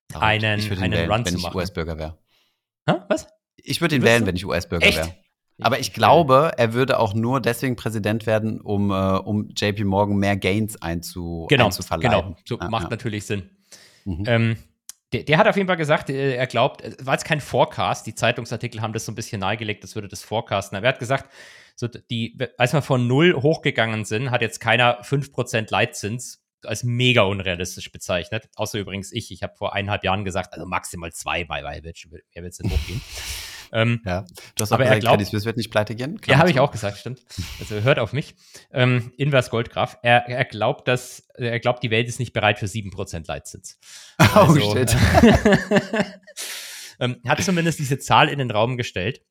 Darum, 0.09 0.27
einen, 0.27 0.61
einen 0.61 0.93
wählen, 0.93 1.11
Run 1.11 1.25
wenn 1.25 1.33
zu 1.33 1.39
machen. 1.39 1.51
ich 1.51 1.55
US-Bürger 1.55 1.97
wäre. 1.97 2.17
Was? 3.07 3.27
Ich 3.57 3.81
würde 3.81 3.95
ihn 3.95 4.03
wählen, 4.03 4.21
du? 4.21 4.27
wenn 4.27 4.35
ich 4.35 4.45
US-Bürger 4.45 4.85
wäre. 4.85 5.15
Aber 5.61 5.79
ich 5.79 5.93
glaube, 5.93 6.51
er 6.57 6.73
würde 6.73 6.99
auch 6.99 7.13
nur 7.13 7.39
deswegen 7.39 7.75
Präsident 7.75 8.25
werden, 8.25 8.59
um, 8.59 8.91
äh, 8.91 8.93
um 8.93 9.49
JP 9.55 9.85
Morgan 9.85 10.17
mehr 10.17 10.35
Gains 10.35 10.81
einzu, 10.81 11.45
genau, 11.49 11.65
einzuverleihen. 11.65 12.11
Genau, 12.11 12.35
so, 12.45 12.59
ah, 12.59 12.69
macht 12.69 12.85
ja. 12.85 12.89
natürlich 12.89 13.25
Sinn. 13.25 13.49
Mhm. 14.03 14.23
Ähm, 14.27 14.57
der, 15.13 15.23
der, 15.23 15.37
hat 15.37 15.47
auf 15.47 15.55
jeden 15.55 15.67
Fall 15.67 15.77
gesagt, 15.77 16.09
äh, 16.09 16.35
er 16.35 16.47
glaubt, 16.47 16.81
es 16.81 17.05
war 17.05 17.13
jetzt 17.13 17.23
kein 17.23 17.39
Forecast, 17.39 18.05
die 18.05 18.13
Zeitungsartikel 18.13 18.81
haben 18.81 18.91
das 18.91 19.05
so 19.05 19.13
ein 19.13 19.15
bisschen 19.15 19.39
nahegelegt, 19.39 19.83
das 19.83 19.95
würde 19.95 20.09
das 20.09 20.23
forecasten. 20.23 20.77
Aber 20.77 20.87
er 20.87 20.93
hat 20.93 20.99
gesagt, 20.99 21.31
so 21.75 21.87
die, 21.87 22.37
als 22.57 22.73
wir 22.73 22.81
von 22.81 23.07
null 23.07 23.33
hochgegangen 23.33 24.05
sind, 24.05 24.31
hat 24.31 24.41
jetzt 24.41 24.59
keiner 24.59 25.01
5% 25.01 25.69
Leitzins 25.69 26.45
als 26.65 26.83
mega 26.83 27.23
unrealistisch 27.23 27.91
bezeichnet. 27.91 28.49
Außer 28.55 28.79
übrigens 28.79 29.11
ich. 29.11 29.31
Ich 29.31 29.43
habe 29.43 29.55
vor 29.55 29.73
eineinhalb 29.73 30.03
Jahren 30.03 30.25
gesagt, 30.25 30.53
also 30.53 30.65
maximal 30.65 31.11
zwei, 31.11 31.47
weil 31.49 31.63
wer 31.63 31.83
wird 31.83 31.97
es 31.97 32.57
denn 32.57 32.71
hochgehen? 32.71 33.01
ähm, 33.71 34.01
ja, 34.05 34.25
du 34.55 34.61
hast 34.61 34.71
aber 34.71 34.83
gesagt, 34.83 34.97
er 34.97 34.99
glaubt, 35.01 35.17
Credit 35.17 35.31
Suisse 35.31 35.45
wird 35.45 35.57
nicht 35.57 35.71
pleite 35.71 35.95
gehen. 35.95 36.19
Klar 36.21 36.35
ja, 36.35 36.39
habe 36.39 36.49
ich 36.49 36.59
auch 36.59 36.71
gesagt, 36.71 36.97
stimmt. 36.97 37.21
Also 37.59 37.81
hört 37.81 37.99
auf 37.99 38.13
mich. 38.13 38.35
Ähm, 38.71 39.11
Invers 39.17 39.49
Goldgraf. 39.49 39.97
Er, 40.01 40.27
er 40.27 40.45
glaubt, 40.45 40.87
dass 40.87 41.27
er 41.35 41.59
glaubt, 41.59 41.83
die 41.83 41.91
Welt 41.91 42.07
ist 42.07 42.19
nicht 42.19 42.33
bereit 42.33 42.59
für 42.59 42.67
7% 42.67 43.27
Leitzins. 43.27 43.79
Oh, 44.17 44.39
also, 44.39 44.61
oh, 44.61 44.73
shit. 44.73 44.95
ähm, 47.01 47.17
hat 47.27 47.43
zumindest 47.43 47.79
diese 47.79 47.99
Zahl 47.99 48.29
in 48.29 48.39
den 48.39 48.49
Raum 48.49 48.77
gestellt. 48.77 49.21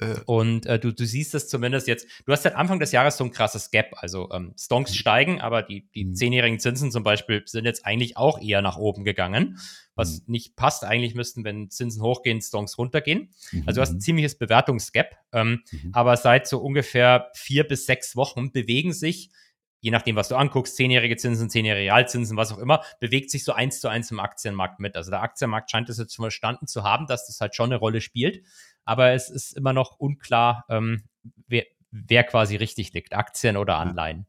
Äh. 0.00 0.20
Und 0.26 0.66
äh, 0.66 0.78
du, 0.78 0.92
du 0.92 1.04
siehst 1.04 1.34
das 1.34 1.48
zumindest 1.48 1.86
jetzt, 1.86 2.06
du 2.24 2.32
hast 2.32 2.42
seit 2.42 2.56
Anfang 2.56 2.80
des 2.80 2.92
Jahres 2.92 3.16
so 3.16 3.24
ein 3.24 3.30
krasses 3.30 3.70
Gap. 3.70 3.94
Also 3.96 4.30
ähm, 4.32 4.54
Stonks 4.58 4.92
mhm. 4.92 4.96
steigen, 4.96 5.40
aber 5.40 5.62
die, 5.62 5.88
die 5.94 6.06
mhm. 6.06 6.14
zehnjährigen 6.14 6.58
Zinsen 6.58 6.90
zum 6.90 7.02
Beispiel 7.02 7.42
sind 7.46 7.64
jetzt 7.64 7.86
eigentlich 7.86 8.16
auch 8.16 8.40
eher 8.40 8.62
nach 8.62 8.76
oben 8.76 9.04
gegangen, 9.04 9.58
was 9.94 10.20
mhm. 10.20 10.32
nicht 10.32 10.56
passt. 10.56 10.84
Eigentlich 10.84 11.14
müssten, 11.14 11.44
wenn 11.44 11.70
Zinsen 11.70 12.02
hochgehen, 12.02 12.40
Stonks 12.40 12.78
runtergehen. 12.78 13.30
Mhm. 13.52 13.64
Also 13.66 13.78
du 13.78 13.82
hast 13.82 13.92
ein 13.92 14.00
ziemliches 14.00 14.38
Bewertungsgap. 14.38 15.16
Ähm, 15.32 15.62
mhm. 15.70 15.90
Aber 15.92 16.16
seit 16.16 16.48
so 16.48 16.58
ungefähr 16.58 17.30
vier 17.34 17.64
bis 17.64 17.86
sechs 17.86 18.16
Wochen 18.16 18.52
bewegen 18.52 18.92
sich 18.92 19.30
je 19.82 19.90
nachdem, 19.90 20.14
was 20.16 20.28
du 20.28 20.36
anguckst, 20.36 20.76
zehnjährige 20.76 21.16
Zinsen, 21.16 21.48
zehnjährige 21.48 21.84
Realzinsen, 21.86 22.36
was 22.36 22.52
auch 22.52 22.58
immer, 22.58 22.82
bewegt 23.00 23.30
sich 23.30 23.44
so 23.44 23.52
eins 23.52 23.80
zu 23.80 23.88
eins 23.88 24.10
im 24.10 24.20
Aktienmarkt 24.20 24.78
mit. 24.78 24.94
Also 24.94 25.10
der 25.10 25.22
Aktienmarkt 25.22 25.70
scheint 25.70 25.88
es 25.88 25.98
jetzt 25.98 26.14
verstanden 26.14 26.66
zu 26.66 26.84
haben, 26.84 27.06
dass 27.06 27.26
das 27.26 27.40
halt 27.40 27.54
schon 27.54 27.70
eine 27.70 27.76
Rolle 27.76 28.00
spielt 28.00 28.44
aber 28.84 29.12
es 29.12 29.30
ist 29.30 29.56
immer 29.56 29.72
noch 29.72 29.98
unklar, 29.98 30.64
ähm, 30.68 31.04
wer, 31.46 31.64
wer, 31.90 32.24
quasi 32.24 32.56
richtig 32.56 32.92
liegt, 32.92 33.14
Aktien 33.14 33.56
oder 33.56 33.76
Anleihen. 33.76 34.26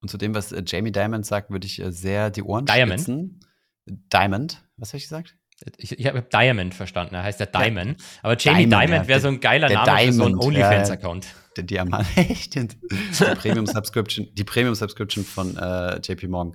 Und 0.00 0.08
zu 0.08 0.18
dem, 0.18 0.34
was 0.34 0.52
äh, 0.52 0.62
Jamie 0.66 0.92
Diamond 0.92 1.26
sagt, 1.26 1.50
würde 1.50 1.66
ich 1.66 1.80
äh, 1.80 1.90
sehr 1.90 2.30
die 2.30 2.42
Ohren 2.42 2.66
Diamond. 2.66 3.00
spitzen. 3.00 3.40
Diamond, 3.86 4.62
was 4.76 4.90
habe 4.90 4.98
ich 4.98 5.04
gesagt? 5.04 5.36
Ich, 5.78 5.98
ich 5.98 6.06
habe 6.06 6.22
Diamond 6.22 6.74
verstanden, 6.74 7.14
er 7.14 7.22
heißt 7.22 7.40
der 7.40 7.46
Diamond. 7.46 8.00
Ja. 8.00 8.06
Aber 8.22 8.36
Jamie 8.38 8.66
Diamond, 8.66 8.90
Diamond 8.90 9.08
wäre 9.08 9.20
so 9.20 9.28
ein 9.28 9.40
geiler 9.40 9.70
Name 9.70 9.86
Diamond, 9.86 10.06
für 10.06 10.12
so 10.12 10.24
einen 10.24 10.38
OnlyFans-Account. 10.38 11.26
Der 11.56 11.64
Diamant, 11.64 12.06
echt? 12.16 12.54
Die 12.54 12.68
Premium-Subscription, 13.14 14.28
Premium-Subscription 14.34 15.24
von 15.24 15.56
äh, 15.56 15.98
JP 16.00 16.28
Morgan. 16.28 16.54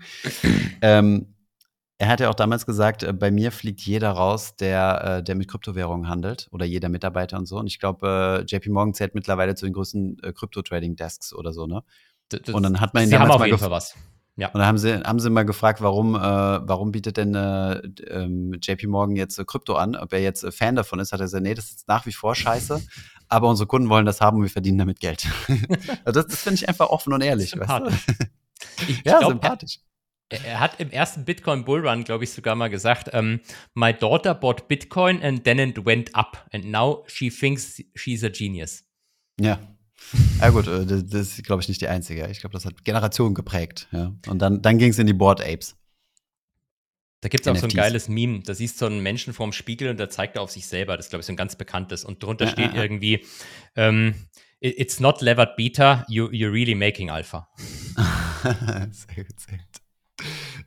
ähm, 0.82 1.34
er 2.02 2.08
hat 2.08 2.20
ja 2.20 2.32
auch 2.32 2.36
damals 2.36 2.66
gesagt, 2.66 3.04
äh, 3.04 3.14
bei 3.14 3.30
mir 3.30 3.52
fliegt 3.52 3.80
jeder 3.82 4.10
raus, 4.10 4.56
der, 4.56 5.20
äh, 5.20 5.24
der 5.24 5.36
mit 5.36 5.48
Kryptowährungen 5.48 6.10
handelt 6.10 6.48
oder 6.52 6.66
jeder 6.66 6.90
Mitarbeiter 6.90 7.38
und 7.38 7.46
so. 7.46 7.60
Und 7.60 7.68
ich 7.68 7.78
glaube, 7.78 8.42
äh, 8.42 8.52
JP 8.52 8.72
Morgan 8.72 8.96
zählt 8.96 9.14
mittlerweile 9.14 9.54
zu 9.54 9.66
den 9.66 9.74
größten 9.74 10.18
äh, 10.24 10.34
Krypto-Trading-Desks 10.34 11.32
oder 11.36 11.54
so, 11.54 11.68
ne? 11.68 11.84
Das, 12.30 12.56
und 12.56 12.64
dann 12.64 12.80
hat 12.80 12.96
man 12.96 13.04
ihn 13.04 13.10
Sie 13.10 13.12
damals 13.12 13.34
haben 13.34 13.42
auf 13.42 13.46
jeden 13.46 13.60
Fall 13.60 13.70
was. 13.70 13.96
Ja. 14.36 14.48
Und 14.48 14.56
dann 14.56 14.66
haben 14.66 14.80
sie, 14.80 14.96
haben 14.96 15.20
sie 15.20 15.30
mal 15.30 15.46
gefragt, 15.46 15.82
warum, 15.82 16.16
äh, 16.16 16.20
warum 16.20 16.92
bietet 16.92 17.18
denn 17.18 17.36
äh, 17.36 17.82
ähm, 18.10 18.58
JP 18.60 18.88
Morgan 18.88 19.16
jetzt 19.16 19.38
äh, 19.38 19.46
Krypto 19.46 19.76
an? 19.76 19.96
Ob 19.96 20.12
er 20.12 20.22
jetzt 20.22 20.44
äh, 20.44 20.52
Fan 20.52 20.76
davon 20.76 20.98
ist, 21.00 21.12
hat 21.12 21.20
er 21.20 21.26
gesagt, 21.26 21.44
nee, 21.44 21.54
das 21.54 21.70
ist 21.70 21.88
nach 21.88 22.08
wie 22.08 22.14
vor 22.14 22.34
scheiße, 22.34 22.82
aber 23.28 23.48
unsere 23.48 23.68
Kunden 23.68 23.90
wollen 23.90 24.08
das 24.08 24.22
haben 24.22 24.38
und 24.38 24.44
wir 24.44 24.50
verdienen 24.50 24.80
damit 24.80 25.00
Geld. 25.00 25.28
also 26.04 26.20
das, 26.20 26.28
das 26.28 26.42
finde 26.42 26.56
ich 26.56 26.68
einfach 26.68 26.90
offen 26.90 27.14
und 27.14 27.22
ehrlich. 27.22 27.56
Weißt 27.56 27.70
du? 27.70 28.16
Ich, 28.88 29.04
ja, 29.04 29.18
glaub, 29.18 29.32
sympathisch 29.32 29.80
er 30.32 30.60
hat 30.60 30.80
im 30.80 30.92
ersten 30.92 31.26
Bitcoin 31.26 31.66
Bullrun, 31.66 32.04
glaube 32.04 32.24
ich, 32.24 32.32
sogar 32.32 32.56
mal 32.56 32.70
gesagt, 32.70 33.10
ähm, 33.14 33.42
my 33.74 33.94
daughter 33.94 34.34
bought 34.34 34.68
Bitcoin 34.68 35.22
and 35.22 35.44
then 35.44 35.60
it 35.60 35.86
went 35.86 36.14
up 36.16 36.50
and 36.54 36.66
now 36.66 37.04
she 37.08 37.30
thinks 37.30 37.84
she's 37.96 38.24
a 38.24 38.30
genius. 38.30 38.84
Ja. 39.40 39.60
Ja 40.40 40.50
gut, 40.50 40.68
äh, 40.68 40.86
das 40.86 41.38
ist, 41.38 41.44
glaube 41.44 41.62
ich, 41.62 41.68
nicht 41.68 41.82
die 41.82 41.88
einzige. 41.88 42.28
Ich 42.28 42.40
glaube, 42.40 42.54
das 42.54 42.66
hat 42.66 42.84
Generationen 42.84 43.36
geprägt. 43.36 43.88
Ja. 43.92 44.14
Und 44.28 44.40
dann, 44.40 44.62
dann 44.62 44.78
ging 44.78 44.90
es 44.90 45.00
in 45.00 45.08
die 45.08 45.14
Board 45.14 45.42
Apes. 45.42 45.76
Da 47.22 47.30
gibt 47.30 47.46
es 47.46 47.52
auch 47.52 47.56
so 47.56 47.68
ein 47.68 47.74
geiles 47.74 48.10
Meme. 48.10 48.40
Da 48.40 48.56
siehst 48.56 48.82
du 48.82 48.86
so 48.86 48.86
einen 48.88 49.04
Menschen 49.04 49.34
vorm 49.34 49.54
Spiegel 49.54 49.90
und 49.90 50.00
da 50.00 50.10
zeigt 50.10 50.38
er 50.38 50.42
auf 50.42 50.50
sich 50.50 50.66
selber. 50.66 50.98
Das 50.98 51.06
ist, 51.06 51.10
glaube 51.12 51.22
ich, 51.22 51.28
so 51.28 51.34
ein 51.34 51.38
ganz 51.38 51.56
bekanntes. 51.56 52.04
Und 52.04 52.24
drunter 52.24 52.46
ja, 52.46 52.52
steht 52.52 52.74
ja, 52.74 52.82
irgendwie, 52.82 53.24
ähm, 53.76 54.16
it's 54.60 55.00
not 55.00 55.22
levered 55.22 55.56
beta, 55.56 56.04
you, 56.10 56.26
you're 56.30 56.52
really 56.52 56.74
making 56.74 57.12
alpha. 57.12 57.48
sehr 57.96 59.24
gut, 59.24 59.40
sehr 59.40 59.58
gut. 59.58 59.71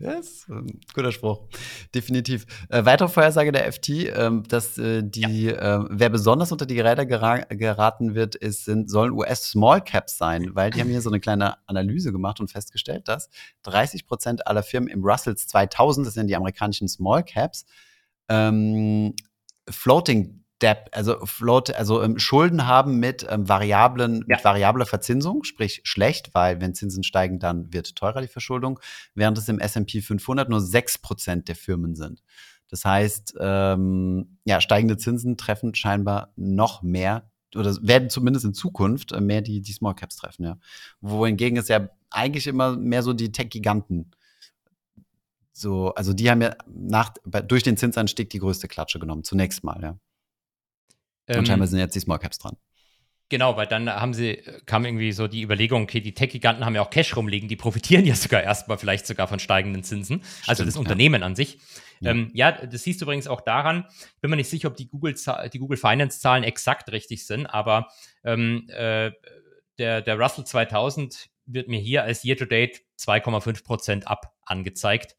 Yes, 0.04 0.46
guter 0.92 1.12
Spruch. 1.12 1.48
Definitiv. 1.94 2.44
Äh, 2.68 2.84
weitere 2.84 3.08
Vorhersage 3.08 3.52
der 3.52 3.72
FT, 3.72 3.88
äh, 3.88 4.30
dass 4.46 4.76
äh, 4.76 5.02
die, 5.02 5.44
ja. 5.44 5.80
äh, 5.80 5.86
wer 5.88 6.10
besonders 6.10 6.52
unter 6.52 6.66
die 6.66 6.78
Räder 6.78 7.06
gera 7.06 7.38
geraten 7.38 8.14
wird, 8.14 8.34
ist, 8.34 8.66
sind, 8.66 8.90
sollen 8.90 9.12
US 9.12 9.48
Small 9.48 9.80
Caps 9.80 10.18
sein, 10.18 10.50
weil 10.54 10.70
die 10.70 10.80
haben 10.80 10.90
hier 10.90 11.00
so 11.00 11.08
eine 11.08 11.20
kleine 11.20 11.56
Analyse 11.66 12.12
gemacht 12.12 12.38
und 12.38 12.50
festgestellt, 12.50 13.08
dass 13.08 13.30
30 13.62 14.06
Prozent 14.06 14.46
aller 14.46 14.62
Firmen 14.62 14.90
im 14.90 15.02
Russells 15.02 15.46
2000, 15.46 16.06
das 16.06 16.12
sind 16.12 16.26
die 16.26 16.36
amerikanischen 16.36 16.86
Small 16.86 17.24
Caps, 17.24 17.64
ähm, 18.28 19.14
Floating 19.70 20.43
Debt, 20.64 20.88
also 20.92 21.24
Float, 21.26 21.74
also 21.74 22.02
ähm, 22.02 22.18
Schulden 22.18 22.66
haben 22.66 22.98
mit 22.98 23.26
ähm, 23.28 23.48
variablen, 23.48 24.24
ja. 24.26 24.36
mit 24.36 24.44
variabler 24.44 24.86
Verzinsung, 24.86 25.44
sprich 25.44 25.82
schlecht, 25.84 26.30
weil 26.32 26.60
wenn 26.60 26.74
Zinsen 26.74 27.04
steigen, 27.04 27.38
dann 27.38 27.72
wird 27.72 27.94
teurer 27.96 28.22
die 28.22 28.28
Verschuldung, 28.28 28.80
während 29.14 29.36
es 29.36 29.48
im 29.48 29.58
S&P 29.58 30.00
500 30.00 30.48
nur 30.48 30.60
6% 30.60 31.44
der 31.44 31.54
Firmen 31.54 31.94
sind. 31.94 32.22
Das 32.68 32.84
heißt, 32.84 33.34
ähm, 33.38 34.38
ja, 34.44 34.60
steigende 34.62 34.96
Zinsen 34.96 35.36
treffen 35.36 35.74
scheinbar 35.74 36.32
noch 36.36 36.82
mehr 36.82 37.30
oder 37.54 37.76
werden 37.82 38.08
zumindest 38.08 38.46
in 38.46 38.54
Zukunft 38.54 39.12
äh, 39.12 39.20
mehr 39.20 39.42
die, 39.42 39.60
die 39.60 39.72
Small 39.72 39.94
Caps 39.94 40.16
treffen, 40.16 40.44
ja. 40.44 40.58
Wohingegen 41.02 41.58
es 41.58 41.68
ja 41.68 41.90
eigentlich 42.10 42.46
immer 42.46 42.74
mehr 42.76 43.02
so 43.02 43.12
die 43.12 43.30
Tech-Giganten 43.30 44.10
so, 45.56 45.94
also 45.94 46.12
die 46.12 46.28
haben 46.30 46.42
ja 46.42 46.56
nach, 46.66 47.14
durch 47.46 47.62
den 47.62 47.76
Zinsanstieg 47.76 48.28
die 48.28 48.40
größte 48.40 48.66
Klatsche 48.66 48.98
genommen, 48.98 49.22
zunächst 49.22 49.62
mal, 49.62 49.80
ja. 49.80 49.96
Und 51.28 51.36
ähm, 51.36 51.46
scheinbar 51.46 51.68
sind 51.68 51.78
jetzt 51.78 51.94
die 51.94 52.00
Small 52.00 52.18
Caps 52.18 52.38
dran. 52.38 52.56
Genau, 53.30 53.56
weil 53.56 53.66
dann 53.66 53.88
haben 53.90 54.12
sie, 54.12 54.42
kam 54.66 54.84
irgendwie 54.84 55.10
so 55.12 55.26
die 55.26 55.42
Überlegung, 55.42 55.84
okay, 55.84 56.00
die 56.00 56.12
Tech-Giganten 56.12 56.64
haben 56.64 56.74
ja 56.74 56.82
auch 56.82 56.90
Cash 56.90 57.16
rumliegen, 57.16 57.48
die 57.48 57.56
profitieren 57.56 58.04
ja 58.06 58.14
sogar 58.14 58.42
erstmal 58.42 58.78
vielleicht 58.78 59.06
sogar 59.06 59.28
von 59.28 59.38
steigenden 59.38 59.82
Zinsen. 59.82 60.20
Also 60.20 60.28
Stimmt, 60.28 60.48
also 60.48 60.64
das 60.64 60.76
Unternehmen 60.76 61.20
ja. 61.20 61.26
an 61.26 61.34
sich. 61.34 61.58
Ja. 62.00 62.10
Ähm, 62.10 62.30
ja. 62.34 62.52
das 62.52 62.82
siehst 62.82 63.00
du 63.00 63.06
übrigens 63.06 63.26
auch 63.26 63.40
daran, 63.40 63.86
bin 64.20 64.30
mir 64.30 64.36
nicht 64.36 64.50
sicher, 64.50 64.68
ob 64.68 64.76
die 64.76 64.88
Google, 64.88 65.14
die 65.52 65.58
Google 65.58 65.78
Finance-Zahlen 65.78 66.44
exakt 66.44 66.92
richtig 66.92 67.26
sind, 67.26 67.46
aber 67.46 67.88
ähm, 68.24 68.68
äh, 68.68 69.10
der, 69.78 70.02
der 70.02 70.18
Russell 70.18 70.44
2000 70.44 71.30
wird 71.46 71.68
mir 71.68 71.80
hier 71.80 72.04
als 72.04 72.24
Year-to-Date 72.24 72.82
2,5% 72.98 74.04
ab 74.04 74.34
angezeigt. 74.44 75.16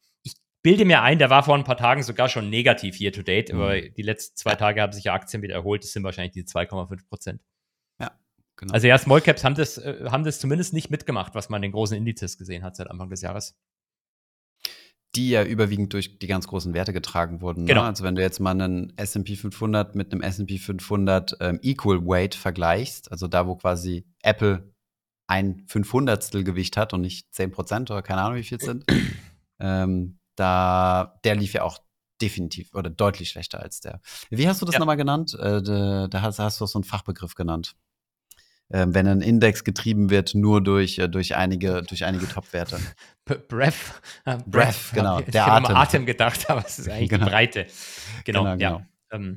Bilde 0.66 0.84
mir 0.84 1.00
ein, 1.02 1.20
der 1.20 1.30
war 1.30 1.44
vor 1.44 1.54
ein 1.54 1.62
paar 1.62 1.76
Tagen 1.76 2.02
sogar 2.02 2.28
schon 2.28 2.50
negativ 2.50 2.98
Year-to-Date, 2.98 3.52
mhm. 3.52 3.60
aber 3.60 3.80
die 3.80 4.02
letzten 4.02 4.36
zwei 4.36 4.56
Tage 4.56 4.82
haben 4.82 4.92
sich 4.92 5.04
ja 5.04 5.14
Aktien 5.14 5.40
wieder 5.40 5.54
erholt. 5.54 5.84
Das 5.84 5.92
sind 5.92 6.02
wahrscheinlich 6.02 6.32
die 6.32 6.42
2,5%. 6.42 7.38
Ja, 8.00 8.10
genau. 8.56 8.74
Also 8.74 8.88
ja, 8.88 8.98
Small 8.98 9.20
Caps 9.20 9.44
haben 9.44 9.54
das, 9.54 9.78
äh, 9.78 10.06
haben 10.10 10.24
das 10.24 10.40
zumindest 10.40 10.72
nicht 10.72 10.90
mitgemacht, 10.90 11.36
was 11.36 11.50
man 11.50 11.58
in 11.58 11.68
den 11.68 11.72
großen 11.72 11.96
Indizes 11.96 12.36
gesehen 12.36 12.64
hat 12.64 12.74
seit 12.74 12.90
Anfang 12.90 13.08
des 13.10 13.22
Jahres 13.22 13.56
die 15.14 15.30
ja 15.30 15.44
überwiegend 15.44 15.94
durch 15.94 16.18
die 16.18 16.26
ganz 16.26 16.46
großen 16.46 16.74
Werte 16.74 16.92
getragen 16.92 17.40
wurden. 17.40 17.62
Ne? 17.62 17.68
Genau. 17.68 17.82
Ne? 17.82 17.86
Also 17.86 18.04
wenn 18.04 18.16
du 18.16 18.22
jetzt 18.22 18.38
mal 18.38 18.50
einen 18.50 18.92
S&P 18.98 19.36
500 19.36 19.94
mit 19.94 20.12
einem 20.12 20.20
S&P 20.20 20.58
500 20.58 21.36
ähm, 21.40 21.58
Equal 21.62 22.04
Weight 22.04 22.34
vergleichst, 22.34 23.10
also 23.10 23.26
da, 23.28 23.46
wo 23.46 23.54
quasi 23.54 24.04
Apple 24.20 24.74
ein 25.26 25.64
Fünfhundertstel 25.68 26.44
Gewicht 26.44 26.76
hat 26.76 26.92
und 26.92 27.00
nicht 27.00 27.32
10 27.34 27.50
Prozent 27.52 27.90
oder 27.90 28.02
keine 28.02 28.20
Ahnung, 28.20 28.36
wie 28.36 28.42
viel 28.42 28.58
es 28.58 28.64
sind, 28.64 28.84
ähm, 29.58 30.18
da, 30.36 31.18
der 31.24 31.34
lief 31.34 31.52
ja 31.52 31.62
auch 31.62 31.78
definitiv 32.20 32.74
oder 32.74 32.90
deutlich 32.90 33.30
schlechter 33.30 33.60
als 33.60 33.80
der. 33.80 34.00
Wie 34.30 34.48
hast 34.48 34.62
du 34.62 34.66
das 34.66 34.74
ja. 34.74 34.78
nochmal 34.78 34.96
genannt? 34.96 35.34
Äh, 35.34 35.62
da, 35.62 36.08
da 36.08 36.22
hast, 36.22 36.38
hast, 36.38 36.60
du 36.60 36.66
so 36.66 36.78
einen 36.78 36.84
Fachbegriff 36.84 37.34
genannt. 37.34 37.74
Ähm, 38.68 38.94
wenn 38.94 39.06
ein 39.06 39.20
Index 39.20 39.62
getrieben 39.62 40.10
wird 40.10 40.34
nur 40.34 40.60
durch, 40.60 40.98
äh, 40.98 41.08
durch 41.08 41.36
einige, 41.36 41.82
durch 41.82 42.04
einige 42.04 42.26
Top-Werte. 42.26 42.80
Breath. 43.48 43.74
Äh, 44.24 44.38
Breath, 44.44 44.92
genau. 44.92 45.20
Ich 45.20 45.36
habe 45.36 45.66
Atem. 45.66 45.76
Atem 45.76 46.06
gedacht, 46.06 46.50
aber 46.50 46.64
es 46.66 46.78
ist 46.78 46.88
eigentlich 46.90 47.10
genau. 47.10 47.26
die 47.26 47.30
Breite. 47.30 47.66
Genau, 48.24 48.42
genau 48.42 48.56
ja. 48.56 48.56
Genau. 48.56 48.86
Ähm. 49.10 49.36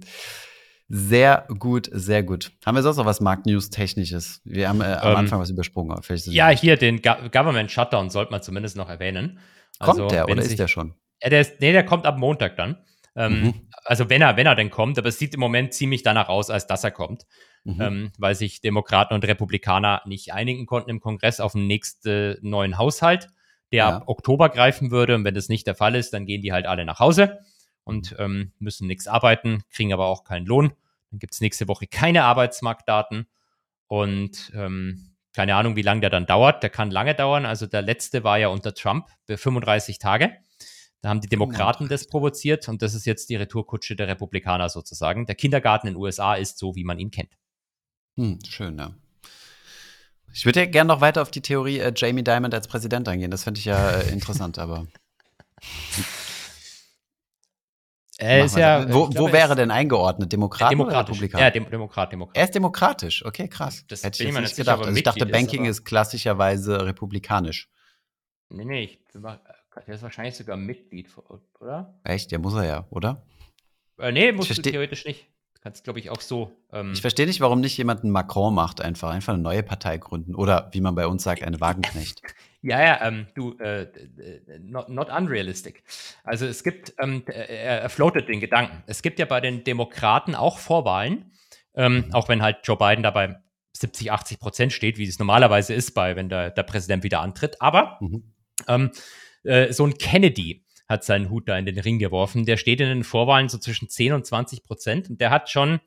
Sehr 0.90 1.48
gut, 1.60 1.90
sehr 1.92 2.24
gut. 2.24 2.52
Haben 2.66 2.76
wir 2.76 2.82
sonst 2.82 2.98
noch 2.98 3.06
was 3.06 3.22
Markt-News-Technisches? 3.22 4.42
Wir 4.44 4.70
haben 4.70 4.82
äh, 4.82 4.86
am 4.86 5.12
ähm, 5.12 5.18
Anfang 5.18 5.40
was 5.40 5.50
übersprungen. 5.50 5.96
ja, 6.26 6.50
hier 6.50 6.78
den 6.78 7.02
Go 7.02 7.14
Government 7.32 7.72
Shutdown 7.72 8.10
sollte 8.10 8.32
man 8.32 8.42
zumindest 8.42 8.76
noch 8.76 8.90
erwähnen. 8.90 9.40
Also, 9.78 10.02
kommt 10.02 10.12
der 10.12 10.26
oder 10.26 10.42
sich, 10.42 10.54
ist 10.54 10.60
der 10.60 10.68
schon? 10.68 10.96
Äh, 11.20 11.30
der 11.30 11.42
ist, 11.42 11.62
nee, 11.62 11.72
der 11.72 11.86
kommt 11.86 12.06
ab 12.06 12.18
Montag 12.18 12.58
dann. 12.58 12.78
Ähm, 13.16 13.42
mhm. 13.42 13.54
Also 13.86 14.10
wenn 14.10 14.22
er, 14.22 14.36
wenn 14.38 14.48
er 14.48 14.56
denn 14.56 14.70
kommt, 14.70 14.98
aber 14.98 15.10
es 15.10 15.20
sieht 15.20 15.34
im 15.34 15.40
Moment 15.40 15.74
ziemlich 15.74 16.04
danach 16.04 16.28
aus, 16.28 16.50
als 16.50 16.68
dass 16.68 16.84
er 16.84 16.92
kommt 16.92 17.26
mhm. 17.64 17.82
ähm, 17.82 18.12
weil 18.18 18.36
sich 18.36 18.62
Demokraten 18.62 19.14
und 19.14 19.26
Republikaner 19.26 20.02
nicht 20.06 20.34
einigen 20.34 20.66
konnten 20.66 20.90
im 20.90 21.00
Kongress 21.00 21.40
auf 21.40 21.54
den 21.54 21.68
nächsten 21.68 22.38
neuen 22.42 22.78
Haushalt, 22.78 23.28
der 23.72 23.78
ja. 23.78 23.98
ab 23.98 24.04
Oktober 24.08 24.50
greifen 24.50 24.92
würde. 24.92 25.16
Und 25.16 25.24
wenn 25.24 25.36
das 25.36 25.50
nicht 25.50 25.68
der 25.68 25.76
Fall 25.76 25.96
ist, 25.96 26.14
dann 26.14 26.26
gehen 26.26 26.42
die 26.42 26.54
halt 26.54 26.66
alle 26.66 26.86
nach 26.86 27.00
Hause 27.00 27.40
und 27.84 28.16
ähm, 28.20 28.54
müssen 28.60 28.88
nichts 28.88 29.08
arbeiten, 29.08 29.64
kriegen 29.72 29.94
aber 29.94 30.08
auch 30.08 30.24
keinen 30.24 30.46
Lohn. 30.46 30.72
Dann 31.12 31.20
gibt 31.20 31.34
es 31.34 31.42
nächste 31.42 31.68
Woche 31.68 31.88
keine 31.88 32.24
Arbeitsmarktdaten 32.24 33.28
und 33.88 34.52
ähm, 34.54 35.16
keine 35.34 35.56
Ahnung, 35.56 35.76
wie 35.76 35.82
lange 35.82 36.02
der 36.02 36.10
dann 36.10 36.26
dauert. 36.26 36.64
Der 36.64 36.70
kann 36.70 36.92
lange 36.92 37.16
dauern. 37.16 37.46
Also 37.46 37.66
der 37.68 37.82
letzte 37.82 38.24
war 38.24 38.38
ja 38.38 38.50
unter 38.50 38.74
Trump 38.74 39.08
für 39.26 39.38
35 39.38 40.00
Tage. 40.00 40.32
Da 41.02 41.10
haben 41.10 41.22
die 41.22 41.30
Demokraten 41.30 41.88
das 41.88 42.08
provoziert 42.08 42.68
und 42.68 42.82
das 42.82 42.94
ist 42.94 43.06
jetzt 43.06 43.30
die 43.30 43.38
Retourkutsche 43.38 43.96
der 43.96 44.08
Republikaner 44.08 44.68
sozusagen. 44.68 45.26
Der 45.26 45.36
Kindergarten 45.36 45.88
in 45.88 45.94
den 45.94 46.02
USA 46.02 46.36
ist 46.36 46.58
so, 46.58 46.76
wie 46.76 46.84
man 46.84 47.00
ihn 47.00 47.12
kennt. 47.12 47.38
Hm, 48.18 48.40
schön, 48.46 48.78
ja. 48.78 48.94
Ich 50.34 50.46
würde 50.46 50.60
ja 50.60 50.66
gerne 50.66 50.90
noch 50.90 51.02
weiter 51.02 51.22
auf 51.22 51.32
die 51.32 51.42
Theorie 51.42 51.80
äh, 51.80 51.94
Jamie 51.96 52.24
Dimon 52.24 52.54
als 52.54 52.68
Präsident 52.68 53.08
eingehen. 53.08 53.32
Das 53.32 53.46
fände 53.46 53.60
ich 53.60 53.66
ja 53.66 53.92
äh, 53.92 54.12
interessant, 54.12 54.60
aber. 54.60 54.88
Er 58.22 58.44
ist 58.44 58.58
ja, 58.58 58.84
wo, 58.94 59.08
glaub, 59.08 59.30
wo 59.30 59.32
wäre 59.32 59.56
denn 59.56 59.72
eingeordnet? 59.72 60.34
Demokrat 60.34 60.76
oder 60.76 61.00
Republikaner? 61.00 61.46
Ja, 61.46 61.52
Dem 61.52 61.70
Demokrat, 61.70 62.12
Demokrat. 62.12 62.36
Er 62.36 62.44
ist 62.44 62.54
demokratisch. 62.54 63.24
Okay, 63.26 63.48
krass. 63.48 63.86
Das 63.88 64.04
Hätte 64.04 64.22
ich 64.22 64.30
jetzt 64.30 64.42
nicht 64.42 64.56
gedacht. 64.58 64.80
Also 64.80 64.94
ich 64.94 65.04
dachte, 65.04 65.26
Banking 65.26 65.64
ist, 65.66 65.86
klassischerweise 65.86 66.86
republikanisch. 66.86 67.70
Nee, 68.50 68.66
nee, 68.66 68.84
ich, 68.84 69.00
der 69.14 69.96
ist 69.96 70.04
wahrscheinlich 70.04 70.36
sogar 70.36 70.58
Mitglied, 70.58 71.08
oder? 71.62 71.98
Echt? 72.04 72.32
Ja, 72.32 72.40
muss 72.40 72.56
er 72.56 72.66
ja, 72.66 72.88
oder? 72.90 73.24
Äh, 74.00 74.12
nee, 74.12 74.34
musst 74.34 74.58
du 74.58 74.62
theoretisch 74.62 75.06
nicht. 75.06 75.28
Kannst, 75.62 75.86
glaube 75.86 76.00
ich, 76.00 76.10
auch 76.10 76.22
so. 76.22 76.52
Ähm 76.72 76.92
ich 76.94 77.02
verstehe 77.02 77.26
nicht, 77.26 77.42
warum 77.42 77.62
nicht 77.62 77.78
jemand 77.78 78.04
einen 78.04 78.12
Macron 78.12 78.54
macht, 78.54 78.82
einfach. 78.82 79.12
Einfach 79.12 79.34
eine 79.34 79.44
neue 79.44 79.64
Partei 79.64 79.98
gründen. 79.98 80.36
Oder, 80.36 80.70
wie 80.74 80.82
man 80.82 80.96
bei 80.96 81.08
uns 81.08 81.24
sagt, 81.24 81.44
eine 81.44 81.60
Wagenknecht. 81.62 82.22
ja, 82.62 82.84
ja, 82.84 83.08
ähm, 83.08 83.28
du, 83.36 83.58
äh, 83.60 83.88
not, 84.60 84.90
not, 84.90 85.10
unrealistic. 85.10 85.84
Also 86.24 86.46
es 86.46 86.64
gibt, 86.64 86.94
ähm, 87.00 87.24
er 87.28 87.90
floatet 87.90 88.28
den 88.28 88.40
Gedanken. 88.40 88.84
Es 88.88 89.02
gibt 89.02 89.20
ja 89.20 89.26
bei 89.26 89.40
den 89.40 89.64
Demokraten 89.64 90.36
auch 90.36 90.60
Vorwahlen, 90.60 91.32
ähm, 91.76 92.06
auch 92.12 92.28
wenn 92.28 92.42
halt 92.42 92.58
Joe 92.64 92.78
Biden 92.78 93.04
dabei 93.04 93.38
70, 93.74 94.12
80 94.12 94.40
Prozent 94.40 94.74
steht, 94.74 94.98
wie 94.98 95.06
es 95.06 95.20
normalerweise 95.20 95.74
ist, 95.74 95.92
bei, 95.92 96.16
wenn 96.16 96.28
der, 96.28 96.50
der 96.52 96.64
Präsident 96.64 97.04
wieder 97.04 97.22
antritt. 97.22 97.62
Aber 97.62 97.98
mhm. 98.02 98.34
ähm, 98.68 98.92
äh, 99.44 99.72
so 99.72 99.86
ein 99.86 99.98
Kennedy, 99.98 100.66
hat 100.90 101.04
seinen 101.04 101.30
Hut 101.30 101.48
da 101.48 101.58
in 101.58 101.68
den 101.68 101.80
Ring 101.80 102.00
geworfen. 102.00 102.46
Der 102.46 102.58
steht 102.58 102.82
in 102.82 102.90
den 102.90 103.04
Vorwahlen 103.04 103.48
so 103.48 103.60
zwischen 103.60 103.90
10 103.90 104.14
und 104.14 104.26
20 104.26 104.64
Prozent 104.64 105.10
und 105.10 105.22
der 105.22 105.30
hat 105.30 105.50
schon, 105.50 105.80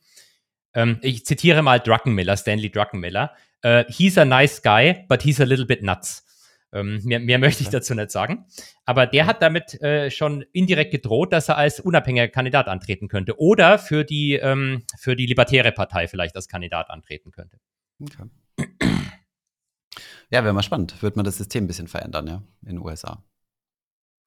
ähm, 0.75 0.99
ich 1.03 1.27
zitiere 1.27 1.63
mal 1.63 1.81
Druckenmiller, 1.81 2.37
Stanley 2.37 2.71
Druckenmiller, 2.71 3.33
äh, 3.63 3.85
he's 3.89 4.17
a 4.17 4.25
nice 4.25 4.63
guy, 4.63 5.05
but 5.09 5.23
he's 5.23 5.41
a 5.41 5.45
little 5.45 5.67
bit 5.67 5.83
nuts. 5.83 6.25
Ähm, 6.73 7.01
mehr, 7.05 7.21
mehr, 7.21 7.39
möchte 7.39 7.63
ich 7.63 7.69
dazu 7.69 7.95
nicht 7.95 8.11
sagen. 8.11 8.47
Aber 8.85 9.07
der 9.07 9.27
hat 9.27 9.43
damit 9.43 9.81
äh, 9.83 10.11
schon 10.11 10.43
indirekt 10.53 10.91
gedroht, 10.91 11.33
dass 11.33 11.49
er 11.49 11.59
als 11.59 11.81
unabhängiger 11.81 12.29
Kandidat 12.29 12.69
antreten 12.69 13.09
könnte 13.09 13.39
oder 13.39 13.79
für 13.79 14.05
die, 14.05 14.35
ähm, 14.35 14.83
für 14.99 15.15
die 15.15 15.27
Libertäre 15.27 15.73
Partei 15.73 16.09
vielleicht 16.09 16.35
als 16.35 16.49
Kandidat 16.49 16.91
antreten 16.91 17.31
könnte. 17.31 17.59
Okay. 18.01 18.25
Ja, 20.31 20.43
wäre 20.45 20.55
mal 20.55 20.63
spannend. 20.63 21.03
Wird 21.03 21.17
man 21.17 21.27
das 21.27 21.37
System 21.37 21.65
ein 21.65 21.67
bisschen 21.67 21.89
verändern, 21.89 22.27
ja, 22.27 22.43
in 22.63 22.77
den 22.77 22.79
USA. 22.79 23.23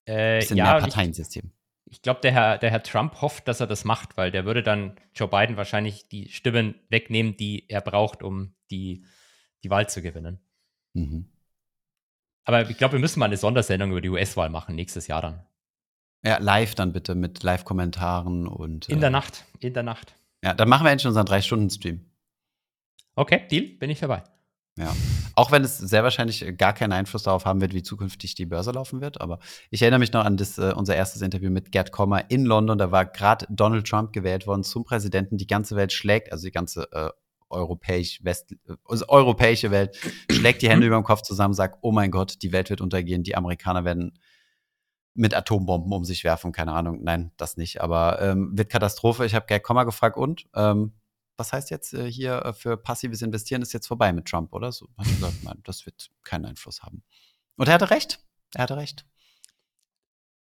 Äh, 0.05 0.39
bisschen 0.39 0.55
ja, 0.55 0.73
mehr 0.73 0.81
Parteiensystem. 0.81 1.51
Ich, 1.85 1.93
ich 1.93 2.01
glaube, 2.03 2.21
der 2.21 2.31
Herr, 2.31 2.57
der 2.59 2.69
Herr 2.69 2.83
Trump 2.83 3.21
hofft, 3.21 3.47
dass 3.47 3.59
er 3.59 3.65
das 3.65 3.85
macht, 3.85 4.15
weil 4.15 4.29
der 4.29 4.45
würde 4.45 4.61
dann 4.61 4.99
Joe 5.15 5.27
Biden 5.27 5.57
wahrscheinlich 5.57 6.07
die 6.07 6.29
Stimmen 6.29 6.75
wegnehmen, 6.89 7.37
die 7.37 7.67
er 7.69 7.81
braucht, 7.81 8.21
um 8.21 8.53
die, 8.69 9.03
die 9.63 9.71
Wahl 9.71 9.89
zu 9.89 10.03
gewinnen. 10.03 10.39
Mhm. 10.93 11.31
Aber 12.45 12.69
ich 12.69 12.77
glaube, 12.77 12.93
wir 12.93 12.99
müssen 12.99 13.19
mal 13.19 13.25
eine 13.25 13.37
Sondersendung 13.37 13.91
über 13.91 14.01
die 14.01 14.09
US-Wahl 14.09 14.49
machen, 14.49 14.75
nächstes 14.75 15.07
Jahr 15.07 15.21
dann. 15.21 15.43
Ja, 16.23 16.37
live 16.37 16.75
dann 16.75 16.93
bitte 16.93 17.13
mit 17.13 17.43
Live-Kommentaren 17.43 18.47
und. 18.47 18.87
In 18.89 18.99
der 18.99 19.09
äh, 19.09 19.11
Nacht, 19.11 19.45
in 19.59 19.73
der 19.73 19.83
Nacht. 19.83 20.15
Ja, 20.43 20.53
dann 20.53 20.69
machen 20.69 20.85
wir 20.85 20.91
endlich 20.91 21.07
unseren 21.07 21.25
Drei-Stunden-Stream. 21.25 22.05
Okay, 23.15 23.47
Deal, 23.49 23.63
bin 23.77 23.89
ich 23.89 23.99
dabei. 23.99 24.23
Ja. 24.77 24.93
Auch 25.35 25.51
wenn 25.51 25.63
es 25.63 25.77
sehr 25.77 26.03
wahrscheinlich 26.03 26.57
gar 26.57 26.73
keinen 26.73 26.91
Einfluss 26.91 27.23
darauf 27.23 27.45
haben 27.45 27.61
wird, 27.61 27.73
wie 27.73 27.83
zukünftig 27.83 28.35
die 28.35 28.45
Börse 28.45 28.71
laufen 28.71 29.01
wird. 29.01 29.21
Aber 29.21 29.39
ich 29.69 29.81
erinnere 29.81 29.99
mich 29.99 30.11
noch 30.11 30.25
an 30.25 30.37
das, 30.37 30.57
äh, 30.57 30.73
unser 30.75 30.95
erstes 30.95 31.21
Interview 31.21 31.49
mit 31.49 31.71
Gerd 31.71 31.91
Kommer 31.91 32.29
in 32.29 32.45
London. 32.45 32.77
Da 32.77 32.91
war 32.91 33.05
gerade 33.05 33.45
Donald 33.49 33.87
Trump 33.87 34.11
gewählt 34.11 34.47
worden 34.47 34.63
zum 34.63 34.83
Präsidenten. 34.83 35.37
Die 35.37 35.47
ganze 35.47 35.75
Welt 35.75 35.93
schlägt, 35.93 36.31
also 36.31 36.45
die 36.45 36.51
ganze 36.51 36.91
äh, 36.91 37.09
europäisch, 37.49 38.23
West, 38.23 38.55
also 38.85 39.07
europäische 39.07 39.71
Welt 39.71 39.97
schlägt 40.31 40.61
die 40.61 40.69
Hände 40.69 40.87
über 40.87 40.95
dem 40.97 41.03
Kopf 41.03 41.21
zusammen, 41.21 41.53
sagt, 41.53 41.79
oh 41.81 41.91
mein 41.91 42.11
Gott, 42.11 42.41
die 42.41 42.51
Welt 42.51 42.69
wird 42.69 42.81
untergehen, 42.81 43.23
die 43.23 43.35
Amerikaner 43.35 43.85
werden 43.85 44.17
mit 45.13 45.33
Atombomben 45.33 45.91
um 45.93 46.03
sich 46.03 46.23
werfen, 46.23 46.51
keine 46.51 46.73
Ahnung. 46.73 47.01
Nein, 47.01 47.31
das 47.37 47.57
nicht. 47.57 47.81
Aber 47.81 48.21
ähm, 48.21 48.57
wird 48.57 48.69
Katastrophe. 48.69 49.25
Ich 49.25 49.33
habe 49.33 49.45
Gerd 49.45 49.63
Kommer 49.63 49.85
gefragt 49.85 50.17
und 50.17 50.45
ähm, 50.53 50.93
was 51.37 51.53
heißt 51.53 51.69
jetzt 51.69 51.93
äh, 51.93 52.09
hier 52.11 52.43
äh, 52.45 52.53
für 52.53 52.77
passives 52.77 53.21
Investieren 53.21 53.61
ist 53.61 53.73
jetzt 53.73 53.87
vorbei 53.87 54.13
mit 54.13 54.25
Trump, 54.25 54.53
oder? 54.53 54.71
So 54.71 54.87
hat 54.97 55.07
er 55.07 55.13
gesagt, 55.13 55.43
nein, 55.43 55.61
das 55.63 55.85
wird 55.85 56.11
keinen 56.23 56.45
Einfluss 56.45 56.83
haben. 56.83 57.03
Und 57.55 57.67
er 57.67 57.75
hatte 57.75 57.89
recht. 57.89 58.19
Er 58.53 58.63
hatte 58.63 58.77
recht. 58.77 59.05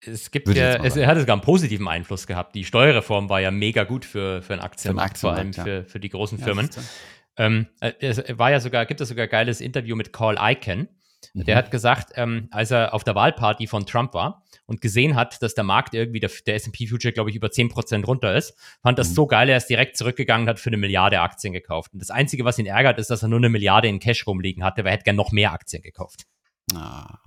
Es 0.06 0.32
gibt 0.32 0.47
Würde 0.47 0.60
ja, 0.60 0.84
es, 0.84 0.95
hatte 0.95 1.20
sogar 1.20 1.36
einen 1.36 1.41
positiven 1.41 1.88
Einfluss 1.88 2.26
gehabt. 2.26 2.56
Die 2.56 2.64
Steuerreform 2.64 3.30
war 3.30 3.41
ja 3.41 3.52
mega 3.52 3.84
gut 3.84 4.06
für, 4.06 4.41
für 4.41 4.54
einen 4.54 4.62
Aktienmarkt, 4.62 5.18
vor 5.18 5.34
allem 5.34 5.52
ja. 5.52 5.64
für, 5.64 5.86
für 5.86 6.00
die 6.00 6.10
großen 6.10 6.38
Firmen. 6.38 6.70
ähm, 7.38 7.68
äh, 7.82 7.91
es 8.00 8.24
war 8.38 8.52
ja 8.52 8.60
sogar, 8.60 8.86
gibt 8.86 9.02
es 9.02 9.10
sogar 9.10 9.24
ein 9.24 9.30
geiles 9.30 9.60
Interview 9.62 9.95
mit 9.95 10.14
Carl 10.14 10.38
Icahn. 10.39 10.88
Mhm. 11.34 11.43
Der 11.45 11.58
hat 11.58 11.70
gesagt, 11.70 12.14
ähm, 12.16 12.47
als 12.52 12.72
er 12.72 12.93
auf 12.93 13.04
der 13.04 13.16
Wahlparty 13.16 13.68
von 13.68 13.86
Trump 13.86 14.14
war, 14.14 14.43
und 14.70 14.82
gesehen 14.82 15.16
hat, 15.16 15.41
dass 15.41 15.56
der 15.56 15.64
Markt 15.64 15.95
irgendwie, 15.95 16.20
der, 16.20 16.30
der 16.45 16.54
S&P 16.54 16.86
Future, 16.86 17.12
glaube 17.12 17.32
ich, 17.32 17.36
über 17.36 17.47
10% 17.47 18.06
runter 18.06 18.36
ist, 18.36 18.54
fand 18.84 19.00
das 19.00 19.10
mhm. 19.10 19.14
so 19.16 19.26
geil, 19.26 19.50
er 19.50 19.58
ist 19.58 19.66
direkt 19.66 19.97
zurückgegangen 19.97 20.45
und 20.45 20.50
hat 20.50 20.60
für 20.60 20.70
eine 20.70 20.78
Milliarde 20.78 21.22
Aktien 21.22 21.54
gekauft. 21.54 21.91
Und 21.93 22.00
das 22.00 22.12
Einzige, 22.12 22.45
was 22.45 22.60
ihn 22.60 22.68
ärgert, 22.68 23.00
ist, 23.00 23.10
dass 23.10 23.24
er 23.24 23.30
nur 23.30 23.39
eine 23.39 23.50
Milliarde 23.50 23.88
in 23.88 24.00
Cash 24.00 24.28
rumliegen 24.28 24.64
hatte, 24.64 24.84
weil 24.84 24.91
er 24.91 24.93
hätte 24.93 25.06
gern 25.06 25.16
noch 25.16 25.32
mehr 25.32 25.54
Aktien 25.54 25.82
gekauft. 25.82 26.26
Ah. 26.76 27.18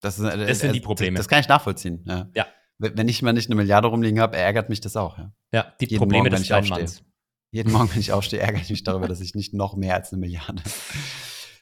Das, 0.00 0.18
ist, 0.18 0.24
äh, 0.24 0.46
das 0.46 0.60
sind 0.60 0.70
äh, 0.70 0.72
die 0.72 0.80
Probleme. 0.80 1.16
Das, 1.16 1.28
kann 1.28 1.40
ich 1.40 1.48
nachvollziehen. 1.48 2.04
Ja. 2.06 2.28
ja. 2.34 2.46
Wenn 2.78 3.08
ich 3.08 3.22
mal 3.22 3.32
nicht 3.32 3.48
eine 3.48 3.56
Milliarde 3.56 3.88
rumliegen 3.88 4.20
habe, 4.20 4.36
ärgert 4.36 4.68
mich 4.68 4.80
das 4.80 4.96
auch. 4.96 5.18
Ja, 5.18 5.32
ja 5.52 5.72
die 5.80 5.86
Jeden 5.86 5.98
Probleme 5.98 6.24
Morgen, 6.24 6.36
des 6.36 6.46
kleinen 6.46 6.68
Manns. 6.68 7.02
Jeden 7.50 7.72
Morgen, 7.72 7.90
wenn 7.90 8.00
ich 8.00 8.12
aufstehe, 8.12 8.40
ärgere 8.40 8.60
ich 8.60 8.70
mich 8.70 8.84
darüber, 8.84 9.08
dass 9.08 9.20
ich 9.20 9.34
nicht 9.34 9.54
noch 9.54 9.74
mehr 9.74 9.94
als 9.94 10.12
eine 10.12 10.20
Milliarde. 10.20 10.62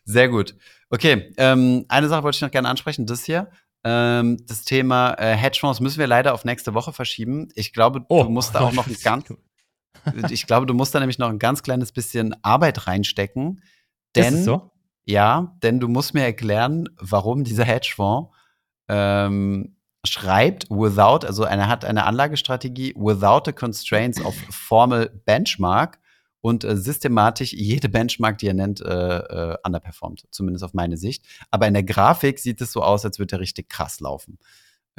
Sehr 0.05 0.29
gut. 0.29 0.57
Okay, 0.91 1.33
ähm, 1.37 1.85
eine 1.89 2.09
Sache 2.09 2.23
wollte 2.23 2.37
ich 2.37 2.43
noch 2.43 2.51
gerne 2.51 2.69
ansprechen. 2.69 3.07
Das 3.07 3.25
hier. 3.25 3.51
Ähm, 3.85 4.39
das 4.47 4.65
Thema 4.65 5.15
äh, 5.15 5.37
Hedgefonds 5.37 5.81
müssen 5.81 5.99
wir 5.99 6.07
leider 6.07 6.35
auf 6.35 6.45
nächste 6.45 6.75
Woche 6.75 6.93
verschieben. 6.93 7.49
Ich 7.55 7.73
glaube, 7.73 8.05
oh. 8.09 8.25
du 8.25 8.31
musst 8.31 8.55
da 8.55 8.61
auch 8.61 8.73
noch 8.73 8.87
ein 8.87 8.97
ganz, 9.03 9.27
ich 10.31 10.47
glaube, 10.47 10.67
du 10.67 10.75
musst 10.75 10.95
da 10.95 11.01
nämlich 11.01 11.19
noch 11.19 11.29
ein 11.29 11.39
ganz 11.39 11.63
kleines 11.63 11.93
bisschen 11.93 12.35
Arbeit 12.43 12.87
reinstecken. 12.87 13.63
Denn, 14.15 14.43
so? 14.43 14.71
Ja, 15.07 15.57
denn 15.63 15.79
du 15.79 15.87
musst 15.87 16.15
mir 16.15 16.25
erklären, 16.25 16.89
warum 16.99 17.45
dieser 17.45 17.65
Hedgefonds 17.65 18.35
ähm, 18.89 19.77
schreibt, 20.05 20.69
without, 20.69 21.25
also 21.25 21.45
er 21.45 21.69
hat 21.69 21.85
eine 21.85 22.05
Anlagestrategie, 22.05 22.93
without 22.97 23.43
the 23.47 23.53
constraints 23.53 24.21
of 24.21 24.35
formal 24.51 25.09
benchmark 25.25 26.01
und 26.41 26.65
äh, 26.65 26.77
systematisch 26.77 27.53
jede 27.53 27.89
Benchmark, 27.89 28.39
die 28.39 28.49
er 28.49 28.55
nennt, 28.55 28.81
äh, 28.81 29.19
äh, 29.19 29.57
underperformt, 29.65 30.27
zumindest 30.31 30.65
auf 30.65 30.75
meine 30.75 30.97
Sicht. 30.97 31.25
Aber 31.53 31.69
in 31.69 31.75
der 31.75 31.85
Grafik 31.85 32.41
sieht 32.41 32.61
es 32.61 32.73
so 32.73 32.83
aus, 32.83 33.05
als 33.05 33.21
würde 33.21 33.37
er 33.37 33.41
richtig 33.41 33.69
krass 33.69 34.01
laufen. 34.01 34.39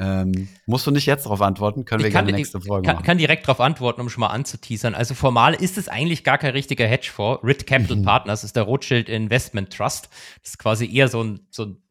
Ähm, 0.00 0.48
musst 0.66 0.86
du 0.86 0.90
nicht 0.92 1.06
jetzt 1.06 1.24
darauf 1.26 1.42
antworten? 1.42 1.84
Können 1.84 2.04
wir 2.04 2.10
kann, 2.10 2.26
gerne 2.26 2.36
nächste 2.38 2.60
Folge 2.60 2.82
ich 2.82 2.86
kann, 2.86 2.96
machen. 2.96 3.06
kann 3.06 3.18
direkt 3.18 3.44
darauf 3.48 3.60
antworten, 3.60 4.00
um 4.00 4.08
schon 4.08 4.20
mal 4.20 4.28
anzuteasern. 4.28 4.94
Also 4.94 5.14
formal 5.14 5.54
ist 5.54 5.76
es 5.76 5.88
eigentlich 5.88 6.22
gar 6.22 6.38
kein 6.38 6.52
richtiger 6.52 6.86
Hedgefonds. 6.86 7.42
RIT 7.42 7.66
Capital 7.66 7.96
Mhm. 7.96 8.04
Partners 8.04 8.44
ist 8.44 8.54
der 8.54 8.62
Rothschild 8.62 9.08
Investment 9.08 9.72
Trust. 9.72 10.08
Das 10.42 10.50
ist 10.50 10.58
quasi 10.58 10.88
eher 10.92 11.08
so 11.08 11.22
ein, 11.24 11.40
so 11.50 11.64
ein 11.64 11.82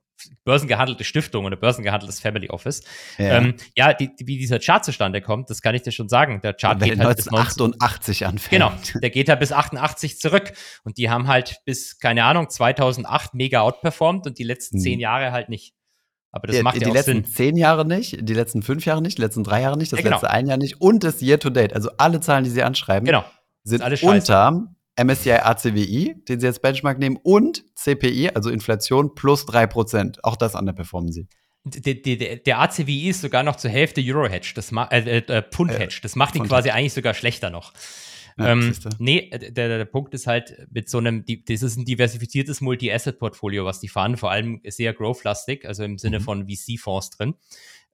börsengehandelte 0.45 1.03
Stiftung 1.03 1.45
oder 1.45 1.57
börsengehandeltes 1.57 2.19
Family 2.19 2.49
Office. 2.49 2.81
Ja. 3.17 3.37
Ähm, 3.37 3.55
ja 3.75 3.93
die, 3.93 4.15
die, 4.15 4.25
wie 4.25 4.37
dieser 4.37 4.59
Chart 4.59 4.83
zustande 4.83 5.21
kommt, 5.21 5.49
das 5.49 5.61
kann 5.61 5.75
ich 5.75 5.83
dir 5.83 5.91
schon 5.91 6.09
sagen. 6.09 6.39
Der 6.41 6.53
Chart 6.53 6.79
Wenn 6.79 6.89
geht 6.91 6.99
halt 6.99 7.17
bis 7.17 7.25
19, 7.29 7.37
1988 7.65 8.25
anfängt. 8.25 8.49
Genau, 8.49 8.71
der 9.01 9.09
geht 9.09 9.29
halt 9.29 9.39
bis 9.41 9.51
88 9.51 10.17
zurück. 10.19 10.53
Und 10.83 10.97
die 10.97 11.09
haben 11.09 11.27
halt 11.27 11.57
bis, 11.65 11.99
keine 11.99 12.23
Ahnung, 12.23 12.49
2008 12.49 13.33
mega 13.35 13.61
outperformed 13.61 14.25
und 14.27 14.39
die 14.39 14.43
letzten 14.43 14.77
Hm. 14.77 14.81
zehn 14.83 14.99
Jahre 14.99 15.31
halt 15.33 15.49
nicht. 15.49 15.73
Aber 16.31 16.47
das 16.47 16.57
Die, 16.57 16.63
macht 16.63 16.75
die 16.75 16.81
ja 16.81 16.89
auch 16.89 16.93
letzten 16.93 17.23
Sinn. 17.23 17.25
zehn 17.25 17.57
Jahre 17.57 17.85
nicht, 17.85 18.17
die 18.21 18.33
letzten 18.33 18.61
fünf 18.61 18.85
Jahre 18.85 19.01
nicht, 19.01 19.17
die 19.17 19.21
letzten 19.21 19.43
drei 19.43 19.61
Jahre 19.61 19.77
nicht, 19.77 19.91
das 19.91 19.99
Ja, 19.99 20.03
genau. 20.03 20.15
letzte 20.17 20.29
ein 20.29 20.45
Jahr 20.47 20.57
nicht 20.57 20.81
und 20.81 21.03
das 21.03 21.21
Year 21.21 21.39
to 21.39 21.49
Date. 21.49 21.73
Also 21.73 21.89
alle 21.97 22.19
Zahlen, 22.19 22.43
die 22.43 22.49
sie 22.49 22.63
anschreiben, 22.63 23.05
Genau. 23.05 23.23
sind 23.63 23.81
alles 23.81 23.99
scheiße. 24.01 24.13
unter 24.33 24.67
MSCI 24.99 25.31
ACWI, 25.33 26.15
den 26.27 26.39
sie 26.39 26.47
als 26.47 26.59
Benchmark 26.59 26.97
nehmen, 26.99 27.17
und 27.23 27.63
CPI, 27.75 28.31
also 28.33 28.49
Inflation, 28.49 29.13
plus 29.15 29.45
3%. 29.47 30.17
Auch 30.23 30.35
das 30.35 30.55
underperformen 30.55 31.11
sie. 31.11 31.27
Der, 31.63 31.95
der, 31.95 32.37
der 32.37 32.59
ACWI 32.59 33.09
ist 33.09 33.21
sogar 33.21 33.43
noch 33.43 33.57
zur 33.57 33.69
Hälfte 33.71 34.01
Euro-Hedge, 34.03 34.53
das 34.55 34.71
ma- 34.71 34.87
äh, 34.89 35.17
äh, 35.19 35.41
Pund-Hedge. 35.41 35.99
Das 36.01 36.15
macht 36.15 36.35
ihn 36.35 36.47
quasi 36.47 36.69
eigentlich 36.71 36.93
sogar 36.93 37.13
schlechter 37.13 37.49
noch. 37.49 37.73
Ja, 38.37 38.51
ähm, 38.51 38.73
nee, 38.99 39.29
äh, 39.31 39.39
der, 39.39 39.51
der, 39.51 39.77
der 39.79 39.85
Punkt 39.85 40.13
ist 40.13 40.27
halt, 40.27 40.67
mit 40.71 40.89
so 40.89 40.99
einem, 40.99 41.25
die, 41.25 41.43
das 41.43 41.63
ist 41.63 41.77
ein 41.77 41.85
diversifiziertes 41.85 42.61
Multi-Asset-Portfolio, 42.61 43.65
was 43.65 43.79
die 43.79 43.87
fahren, 43.87 44.15
vor 44.17 44.31
allem 44.31 44.61
sehr 44.67 44.93
growth-lastig, 44.93 45.65
also 45.65 45.83
im 45.83 45.97
Sinne 45.97 46.19
Mhm. 46.19 46.23
von 46.23 46.47
VC-Fonds 46.47 47.09
drin. 47.11 47.35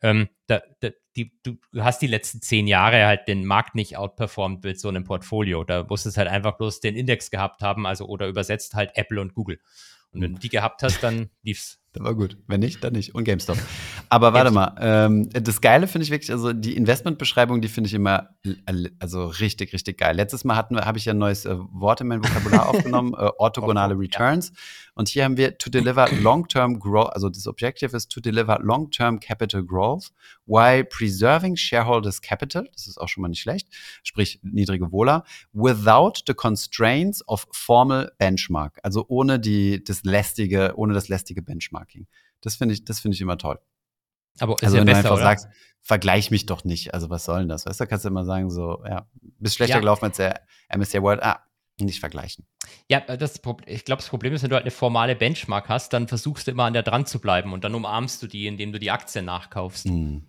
Ähm, 0.01 0.27
da, 0.47 0.61
da, 0.81 0.89
die, 1.15 1.31
du 1.43 1.57
hast 1.77 2.01
die 2.01 2.07
letzten 2.07 2.41
zehn 2.41 2.67
Jahre 2.67 3.05
halt 3.05 3.27
den 3.29 3.45
Markt 3.45 3.73
nicht 3.75 3.95
outperformed 3.97 4.63
mit 4.63 4.79
so 4.79 4.89
einem 4.89 5.05
Portfolio. 5.05 5.63
Da 5.63 5.85
musst 5.87 6.05
es 6.05 6.17
halt 6.17 6.27
einfach 6.27 6.57
bloß 6.57 6.81
den 6.81 6.95
Index 6.95 7.31
gehabt 7.31 7.61
haben, 7.61 7.85
also 7.87 8.05
oder 8.07 8.27
übersetzt 8.27 8.73
halt 8.73 8.91
Apple 8.95 9.21
und 9.21 9.33
Google. 9.33 9.59
Und 10.11 10.21
wenn 10.21 10.33
du 10.33 10.39
die 10.39 10.49
gehabt 10.49 10.83
hast, 10.83 11.01
dann 11.01 11.29
lief's. 11.41 11.79
Das 11.93 12.03
war 12.03 12.15
gut. 12.15 12.37
Wenn 12.47 12.59
nicht, 12.59 12.83
dann 12.83 12.93
nicht. 12.93 13.13
Und 13.13 13.23
GameStop. 13.23 13.57
Aber 14.09 14.33
warte 14.33 14.49
mal, 14.49 14.75
ähm, 14.79 15.29
das 15.29 15.61
Geile 15.61 15.87
finde 15.87 16.05
ich 16.05 16.11
wirklich, 16.11 16.31
also 16.31 16.51
die 16.51 16.75
Investmentbeschreibung, 16.75 17.61
die 17.61 17.67
finde 17.67 17.87
ich 17.87 17.93
immer 17.93 18.29
also 18.99 19.27
richtig, 19.27 19.73
richtig 19.73 19.99
geil. 19.99 20.15
Letztes 20.15 20.43
Mal 20.43 20.55
hatten 20.55 20.75
wir, 20.75 20.85
habe 20.85 20.97
ich 20.97 21.05
ja 21.05 21.13
ein 21.13 21.19
neues 21.19 21.45
äh, 21.45 21.55
Wort 21.71 22.01
in 22.01 22.07
mein 22.07 22.23
Vokabular 22.23 22.67
aufgenommen, 22.69 23.13
äh, 23.13 23.29
orthogonale 23.37 23.93
Ja. 23.93 23.99
Returns. 23.99 24.51
Und 24.95 25.07
hier 25.07 25.23
haben 25.23 25.37
wir 25.37 25.57
to 25.57 25.69
deliver 25.69 26.07
long-term 26.11 26.79
growth, 26.79 27.13
also 27.13 27.29
das 27.29 27.47
Objective 27.47 27.95
ist 27.97 28.11
to 28.11 28.19
deliver 28.19 28.59
long-term 28.61 29.19
capital 29.19 29.63
growth 29.63 30.11
while 30.45 30.83
preserving 30.83 31.55
shareholders 31.55 32.21
capital, 32.21 32.67
das 32.73 32.87
ist 32.87 32.99
auch 32.99 33.07
schon 33.07 33.23
mal 33.23 33.29
nicht 33.29 33.41
schlecht, 33.41 33.69
sprich 34.03 34.39
niedrige 34.43 34.91
Wohler, 34.91 35.23
without 35.51 36.21
the 36.27 36.33
constraints 36.35 37.27
of 37.27 37.47
formal 37.51 38.11
benchmark, 38.19 38.79
also 38.83 39.05
ohne 39.07 39.39
die, 39.39 39.83
das 39.83 40.03
lästige, 40.03 40.73
ohne 40.75 40.93
das 40.93 41.07
lästige 41.07 41.41
Benchmarking. 41.85 42.07
Das 42.41 42.55
finde 42.55 42.73
ich, 42.73 42.83
das 42.85 42.99
finde 42.99 43.15
ich 43.15 43.21
immer 43.21 43.37
toll. 43.37 43.59
Aber 44.39 44.55
ist 44.55 44.63
Also 44.63 44.77
ja 44.77 44.81
wenn 44.81 44.87
du 44.87 44.93
besser, 44.93 44.99
einfach 45.11 45.15
oder? 45.15 45.23
sagst, 45.23 45.47
vergleich 45.81 46.31
mich 46.31 46.45
doch 46.45 46.63
nicht, 46.63 46.93
also 46.93 47.09
was 47.09 47.25
soll 47.25 47.39
denn 47.39 47.49
das? 47.49 47.65
Weißt 47.65 47.79
du, 47.79 47.87
kannst 47.87 48.05
du 48.05 48.09
immer 48.09 48.25
sagen 48.25 48.49
so, 48.49 48.83
ja, 48.85 49.07
bist 49.21 49.55
schlechter 49.55 49.75
Ja. 49.75 49.79
gelaufen 49.79 50.05
als 50.05 50.17
der 50.17 50.41
MSCI 50.69 51.01
World, 51.01 51.21
ah, 51.23 51.41
nicht 51.79 51.99
vergleichen. 51.99 52.45
Ja, 52.89 52.99
äh, 53.07 53.17
das 53.17 53.41
ich 53.65 53.85
glaube, 53.85 54.01
das 54.01 54.09
Problem 54.09 54.33
ist, 54.33 54.43
wenn 54.43 54.49
du 54.49 54.55
halt 54.55 54.63
eine 54.63 54.71
formale 54.71 55.15
Benchmark 55.15 55.69
hast, 55.69 55.93
dann 55.93 56.07
versuchst 56.07 56.47
du 56.47 56.51
immer 56.51 56.63
an 56.65 56.73
der 56.73 56.83
dran 56.83 57.05
zu 57.05 57.19
bleiben 57.19 57.51
und 57.53 57.63
dann 57.63 57.75
umarmst 57.75 58.21
du 58.23 58.27
die, 58.27 58.47
indem 58.47 58.71
du 58.71 58.79
die 58.79 58.91
Aktien 58.91 59.25
nachkaufst. 59.25 59.85
Hm. 59.85 60.27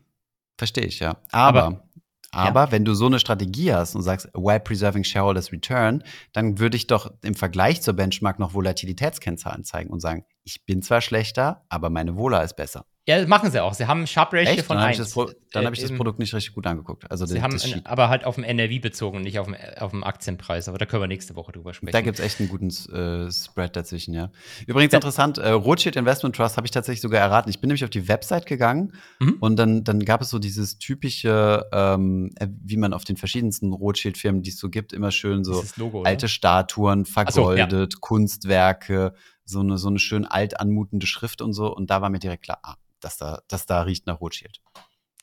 Verstehe 0.58 0.84
ich, 0.84 1.00
ja. 1.00 1.16
Aber, 1.32 1.84
aber, 2.30 2.60
Aber- 2.62 2.72
wenn 2.72 2.84
du 2.84 2.94
so 2.94 3.06
eine 3.06 3.18
Strategie 3.20 3.72
hast 3.72 3.94
und 3.94 4.02
sagst, 4.02 4.28
while 4.34 4.60
preserving 4.60 5.04
shareholders 5.04 5.52
return, 5.52 6.02
dann 6.32 6.58
würde 6.58 6.76
ich 6.76 6.86
doch 6.86 7.12
im 7.22 7.34
Vergleich 7.34 7.82
zur 7.82 7.94
Benchmark 7.94 8.38
noch 8.38 8.54
Volatilitätskennzahlen 8.54 9.64
zeigen 9.64 9.90
und 9.90 10.00
sagen, 10.00 10.24
ich 10.44 10.64
bin 10.66 10.82
zwar 10.82 11.00
schlechter, 11.00 11.64
aber 11.68 11.90
meine 11.90 12.16
Vola 12.16 12.42
ist 12.42 12.54
besser. 12.56 12.84
Ja, 13.06 13.18
das 13.18 13.28
machen 13.28 13.50
sie 13.50 13.62
auch. 13.62 13.74
Sie 13.74 13.86
haben 13.86 14.00
ein 14.00 14.06
Sharp 14.06 14.32
Ratio 14.32 14.54
Echt? 14.54 14.62
von 14.64 14.76
Dann 14.76 14.84
habe 14.84 14.92
ich, 14.94 14.98
1. 14.98 15.08
das, 15.08 15.12
Pro 15.12 15.30
dann 15.52 15.62
Äh, 15.62 15.66
hab 15.66 15.74
ich 15.74 15.80
das 15.82 15.92
Produkt 15.94 16.18
nicht 16.18 16.32
richtig 16.32 16.54
gut 16.54 16.66
angeguckt. 16.66 17.10
Also 17.10 17.26
Sie 17.26 17.34
das, 17.34 17.42
haben 17.42 17.60
ein, 17.60 17.84
aber 17.84 18.08
halt 18.08 18.24
auf 18.24 18.36
dem 18.36 18.44
NRV 18.44 18.80
bezogen 18.80 19.18
und 19.18 19.24
nicht 19.24 19.38
auf 19.38 19.44
dem, 19.46 19.54
auf 19.78 19.90
dem 19.90 20.02
Aktienpreis. 20.04 20.68
Aber 20.70 20.78
da 20.78 20.86
können 20.86 21.02
wir 21.02 21.06
nächste 21.06 21.36
Woche 21.36 21.52
drüber 21.52 21.74
sprechen. 21.74 21.92
Da 21.92 22.00
gibt 22.00 22.18
es 22.18 22.24
echt 22.24 22.40
einen 22.40 22.48
guten 22.48 22.68
äh, 22.68 23.30
Spread 23.30 23.76
dazwischen, 23.76 24.14
ja. 24.14 24.30
Übrigens 24.66 24.92
Ja. 24.92 24.96
interessant, 25.00 25.36
äh, 25.36 25.50
Rothschild 25.50 25.96
Investment 25.96 26.34
Trust 26.34 26.56
habe 26.56 26.66
ich 26.66 26.70
tatsächlich 26.70 27.02
sogar 27.02 27.20
erraten. 27.20 27.50
Ich 27.50 27.60
bin 27.60 27.68
nämlich 27.68 27.84
auf 27.84 27.90
die 27.90 28.08
Website 28.08 28.46
gegangen 28.46 28.94
Mhm. 29.20 29.36
und 29.38 29.56
dann, 29.56 29.84
dann 29.84 30.00
gab 30.02 30.22
es 30.22 30.30
so 30.30 30.38
dieses 30.38 30.78
typische, 30.78 31.66
ähm, 31.74 32.30
äh, 32.36 32.46
wie 32.62 32.78
man 32.78 32.94
auf 32.94 33.04
den 33.04 33.18
verschiedensten 33.18 33.74
Rothschild-Firmen, 33.74 34.40
die 34.40 34.48
es 34.48 34.58
so 34.58 34.70
gibt, 34.70 34.94
immer 34.94 35.10
schön 35.10 35.44
so 35.44 35.62
Logo, 35.76 36.04
alte 36.04 36.26
Statuen, 36.28 37.04
so, 37.04 37.20
ja. 37.20 37.26
vergoldet, 37.66 38.00
Kunstwerke, 38.00 39.12
so 39.44 39.60
eine, 39.60 39.78
so 39.78 39.88
eine 39.88 39.98
schön 39.98 40.24
alt 40.24 40.58
anmutende 40.60 41.06
Schrift 41.06 41.42
und 41.42 41.52
so. 41.52 41.74
Und 41.74 41.90
da 41.90 42.02
war 42.02 42.10
mir 42.10 42.18
direkt 42.18 42.44
klar, 42.44 42.58
ah, 42.62 42.76
das 43.00 43.16
da, 43.16 43.42
das 43.48 43.66
da 43.66 43.82
riecht 43.82 44.06
nach 44.06 44.20
Rothschild. 44.20 44.60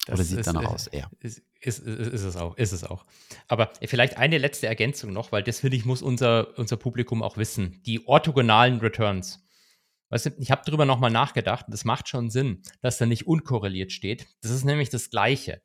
Oder 0.08 0.18
Das 0.18 0.30
sieht 0.30 0.40
ist, 0.40 0.48
danach 0.48 0.64
äh, 0.64 0.68
aus, 0.68 0.88
eher. 0.88 1.10
Ist, 1.20 1.42
ist, 1.60 1.80
ist, 1.80 2.14
ist 2.14 2.24
es 2.24 2.36
auch, 2.36 2.58
ist 2.58 2.72
es 2.72 2.84
auch. 2.84 3.06
Aber 3.48 3.72
vielleicht 3.84 4.18
eine 4.18 4.38
letzte 4.38 4.68
Ergänzung 4.68 5.14
noch, 5.14 5.32
weil 5.32 5.44
das 5.44 5.60
finde 5.60 5.78
ich, 5.78 5.86
muss 5.86 6.02
unser, 6.02 6.58
unser 6.58 6.78
Publikum 6.78 7.22
auch 7.22 7.38
wissen. 7.38 7.82
Die 7.86 8.08
orthogonalen 8.08 8.80
Returns. 8.80 9.44
Weißt 10.10 10.26
du, 10.26 10.32
ich 10.40 10.52
habe 10.52 10.64
darüber 10.66 10.86
nochmal 10.86 11.12
nachgedacht 11.12 11.68
und 11.68 11.72
das 11.72 11.86
macht 11.86 12.10
schon 12.10 12.30
Sinn, 12.30 12.64
dass 12.82 12.98
da 12.98 13.06
nicht 13.06 13.28
unkorreliert 13.28 13.94
steht. 13.94 14.28
Das 14.42 14.52
ist 14.52 14.66
nämlich 14.66 14.90
das 14.90 15.10
Gleiche. 15.10 15.62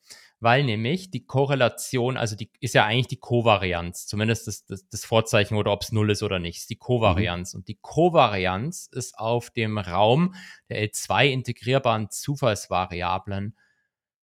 Weil 0.47 0.63
nämlich 0.63 1.11
die 1.11 1.27
Korrelation, 1.27 2.17
also 2.17 2.37
die 2.37 2.53
ist 2.61 2.73
ja 2.73 2.85
eigentlich 2.85 3.09
die 3.09 3.19
Kovarianz, 3.19 4.07
zumindest 4.07 4.47
das, 4.47 4.65
das, 4.65 4.89
das 4.89 5.05
Vorzeichen 5.05 5.57
oder 5.57 5.73
ob 5.73 5.83
es 5.83 5.91
null 5.91 6.09
ist 6.09 6.23
oder 6.23 6.39
nicht, 6.39 6.59
ist 6.59 6.71
die 6.71 6.77
Kovarianz. 6.77 7.53
Und 7.53 7.67
die 7.67 7.81
Kovarianz 7.83 8.89
ist 8.93 9.19
auf 9.19 9.51
dem 9.51 9.77
Raum 9.77 10.37
der 10.69 10.89
L2 10.89 11.27
integrierbaren 11.31 12.11
Zufallsvariablen 12.11 13.57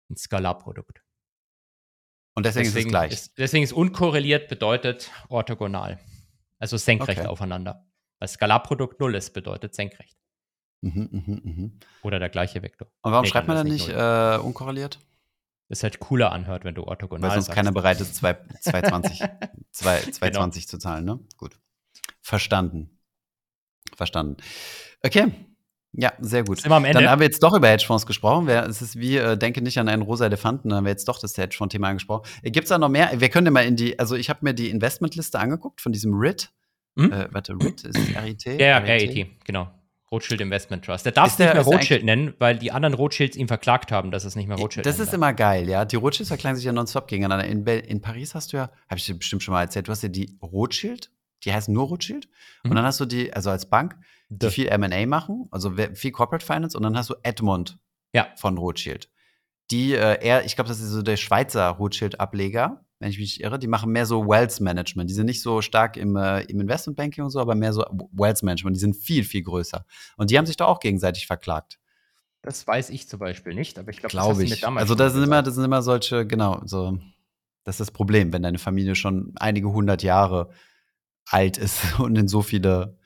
ein 0.09 0.17
Skalarprodukt. 0.17 1.01
Und 2.33 2.45
deswegen, 2.45 2.67
ist 2.67 2.75
es 2.75 2.87
gleich. 2.87 3.13
Ist, 3.13 3.37
deswegen 3.37 3.63
ist 3.63 3.71
unkorreliert 3.71 4.49
bedeutet 4.49 5.09
orthogonal. 5.29 5.97
Also 6.59 6.75
senkrecht 6.75 7.19
Okay. 7.19 7.27
aufeinander. 7.29 7.87
Weil 8.19 8.27
Skalarprodukt 8.27 8.99
null 8.99 9.15
ist, 9.15 9.31
bedeutet 9.31 9.75
senkrecht. 9.75 10.17
mhm, 10.81 11.07
mhm, 11.09 11.41
mhm. 11.41 11.79
Oder 12.03 12.19
der 12.19 12.27
gleiche 12.27 12.61
Vektor. 12.61 12.89
Und 13.01 13.13
warum 13.13 13.23
Nee, 13.23 13.29
schreibt 13.29 13.47
man 13.47 13.55
dann 13.55 13.67
nicht 13.67 13.87
äh, 13.87 14.37
unkorreliert? 14.43 14.99
Ist 15.71 15.83
halt 15.83 15.99
cooler 15.99 16.31
anhört, 16.33 16.65
wenn 16.65 16.75
du 16.75 16.83
orthogonal 16.83 17.29
Weil 17.29 17.35
sonst 17.37 17.45
sagst. 17.47 17.55
keiner 17.55 17.71
bereit 17.71 18.01
ist, 18.01 18.15
2 18.15 18.33
220, 18.61 19.19
zwei- 19.71 19.99
220 19.99 20.63
Genau. 20.67 20.69
zu 20.69 20.77
zahlen, 20.77 21.05
ne? 21.05 21.19
Gut. 21.37 21.57
Verstanden. 22.21 22.99
Verstanden. 23.95 24.37
Okay. 25.01 25.31
Ja, 25.93 26.13
sehr 26.19 26.43
gut. 26.43 26.65
Dann 26.65 26.71
haben 26.73 27.19
wir 27.19 27.25
jetzt 27.27 27.41
doch 27.43 27.53
über 27.55 27.67
Hedgefonds 27.69 28.05
gesprochen. 28.05 28.47
Es 28.47 28.81
ist 28.81 28.97
wie, 28.97 29.17
äh, 29.17 29.37
denke 29.37 29.61
nicht 29.61 29.77
an 29.77 29.89
einen 29.89 30.01
rosa 30.01 30.25
Elefanten, 30.25 30.69
dann 30.69 30.77
haben 30.79 30.85
wir 30.85 30.91
jetzt 30.91 31.07
doch 31.07 31.19
das 31.19 31.37
Hedgefonds-Thema 31.37 31.87
angesprochen. 31.89 32.29
Gibt 32.43 32.63
es 32.65 32.69
da 32.69 32.77
noch 32.77 32.87
mehr? 32.89 33.09
Wir 33.19 33.29
können 33.29 33.45
ja 33.47 33.51
mal 33.51 33.65
in 33.65 33.75
die, 33.75 33.97
also 33.99 34.15
ich 34.15 34.29
habe 34.29 34.39
mir 34.43 34.53
die 34.53 34.69
Investmentliste 34.69 35.39
angeguckt 35.39 35.81
von 35.81 35.91
diesem 35.91 36.13
RIT. 36.13 36.49
Hm? 36.97 37.11
Äh, 37.11 37.27
warte, 37.33 37.53
RIT 37.53 37.83
ist 37.85 37.97
RIT? 37.97 38.45
Ja, 38.59 38.77
RET, 38.79 39.27
genau. 39.45 39.69
Rothschild 40.11 40.41
Investment 40.41 40.83
Trust. 40.83 41.05
Der 41.05 41.13
darf 41.13 41.27
Ist 41.27 41.33
es 41.33 41.39
nicht 41.39 41.47
der- 41.47 41.53
mehr 41.55 41.61
ist 41.61 41.67
Rothschild 41.67 42.03
nennen, 42.03 42.33
weil 42.37 42.57
die 42.57 42.71
anderen 42.71 42.93
Rothschilds 42.93 43.37
ihn 43.37 43.47
verklagt 43.47 43.91
haben, 43.91 44.11
dass 44.11 44.25
es 44.25 44.35
nicht 44.35 44.47
mehr 44.47 44.57
Rothschild 44.57 44.85
Das 44.85 44.97
nennen 44.97 45.07
ist 45.07 45.13
immer 45.13 45.33
geil, 45.33 45.69
ja. 45.69 45.85
Die 45.85 45.95
Rothschilds 45.95 46.27
verklagen 46.27 46.57
sich 46.57 46.65
ja 46.65 46.73
nonstop 46.73 47.07
gegeneinander. 47.07 47.45
In, 47.45 47.65
in 47.65 48.01
Paris 48.01 48.35
hast 48.35 48.51
du 48.51 48.57
ja, 48.57 48.63
habe 48.89 48.97
ich 48.97 49.05
dir 49.05 49.15
bestimmt 49.15 49.41
schon 49.41 49.53
mal 49.53 49.61
erzählt, 49.61 49.87
du 49.87 49.91
hast 49.91 50.03
ja 50.03 50.09
die 50.09 50.37
Rothschild, 50.41 51.11
die 51.45 51.53
heißen 51.53 51.73
nur 51.73 51.87
Rothschild. 51.87 52.27
Und 52.63 52.71
Mhm. 52.71 52.75
dann 52.75 52.85
hast 52.85 52.99
du 52.99 53.05
die, 53.05 53.31
also 53.33 53.49
als 53.49 53.69
Bank, 53.69 53.95
die 54.29 54.47
The- 54.47 54.51
viel 54.51 54.67
M&A 54.67 55.05
machen, 55.05 55.47
also 55.51 55.73
viel 55.93 56.11
Corporate 56.11 56.45
Finance. 56.45 56.75
Und 56.77 56.83
dann 56.83 56.97
hast 56.97 57.09
du 57.09 57.15
Edmond 57.23 57.77
Ja. 58.13 58.27
von 58.35 58.57
Rothschild. 58.57 59.09
Die, 59.71 59.93
äh, 59.93 60.21
eher, 60.21 60.43
ich 60.45 60.55
glaube, 60.55 60.67
das 60.67 60.81
ist 60.81 60.89
so 60.89 61.01
der 61.01 61.15
Schweizer 61.15 61.69
Rothschild-Ableger, 61.69 62.83
wenn 63.01 63.09
ich 63.09 63.17
mich 63.17 63.41
irre. 63.41 63.57
Die 63.57 63.67
machen 63.67 63.91
mehr 63.91 64.05
so 64.05 64.27
Wealth 64.27 64.61
Management. 64.61 65.09
Die 65.09 65.13
sind 65.15 65.25
nicht 65.25 65.41
so 65.41 65.61
stark 65.61 65.97
im, 65.97 66.15
äh, 66.15 66.41
im 66.43 66.61
Investmentbanking 66.61 67.23
und 67.23 67.31
so, 67.31 67.39
aber 67.39 67.55
mehr 67.55 67.73
so 67.73 67.83
Wealth 68.11 68.43
Management. 68.43 68.75
Die 68.75 68.79
sind 68.79 68.95
viel, 68.95 69.23
viel 69.23 69.41
größer. 69.41 69.85
Und 70.17 70.29
die 70.29 70.37
haben 70.37 70.45
sich 70.45 70.55
doch 70.55 70.67
auch 70.67 70.79
gegenseitig 70.79 71.25
verklagt. 71.25 71.79
Das 72.43 72.65
weiß 72.65 72.91
ich 72.91 73.09
zum 73.09 73.19
Beispiel 73.19 73.55
nicht, 73.55 73.79
aber 73.79 73.89
ich 73.89 73.97
glaube, 73.97 74.11
Glaube 74.11 74.43
ich. 74.43 74.65
Also 74.65 74.93
das 74.93 75.13
sind 75.13 75.23
immer, 75.23 75.41
das 75.41 75.55
sind 75.55 75.63
immer 75.63 75.81
solche, 75.81 76.25
genau, 76.25 76.61
so. 76.65 76.99
Das 77.63 77.75
ist 77.75 77.79
das 77.79 77.91
Problem, 77.91 78.33
wenn 78.33 78.43
deine 78.43 78.57
Familie 78.57 78.95
schon 78.95 79.33
einige 79.35 79.71
hundert 79.71 80.03
Jahre 80.03 80.49
alt 81.25 81.57
ist 81.57 81.99
und 81.99 82.15
in 82.17 82.27
so 82.27 82.41
viele 82.41 82.97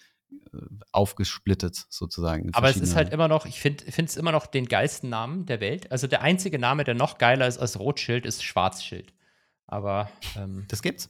aufgesplittet 0.91 1.85
sozusagen. 1.89 2.49
Aber 2.53 2.69
es 2.69 2.77
ist 2.77 2.95
halt 2.95 3.11
immer 3.11 3.27
noch, 3.27 3.45
ich 3.45 3.59
finde 3.59 3.83
es 3.85 4.17
immer 4.17 4.31
noch 4.31 4.47
den 4.47 4.67
geilsten 4.67 5.09
Namen 5.09 5.45
der 5.45 5.59
Welt. 5.59 5.91
Also 5.91 6.07
der 6.07 6.21
einzige 6.21 6.59
Name, 6.59 6.83
der 6.83 6.95
noch 6.95 7.17
geiler 7.17 7.47
ist 7.47 7.57
als 7.57 7.79
Rotschild, 7.79 8.25
ist 8.25 8.43
Schwarzschild. 8.43 9.13
Aber 9.67 10.09
ähm, 10.37 10.65
Das 10.67 10.81
gibt's? 10.81 11.09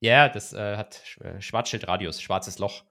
ja, 0.00 0.28
das 0.28 0.52
äh, 0.52 0.76
hat 0.76 1.02
äh, 1.20 1.40
Schwarzschildradius, 1.40 2.20
schwarzes 2.20 2.58
Loch 2.58 2.84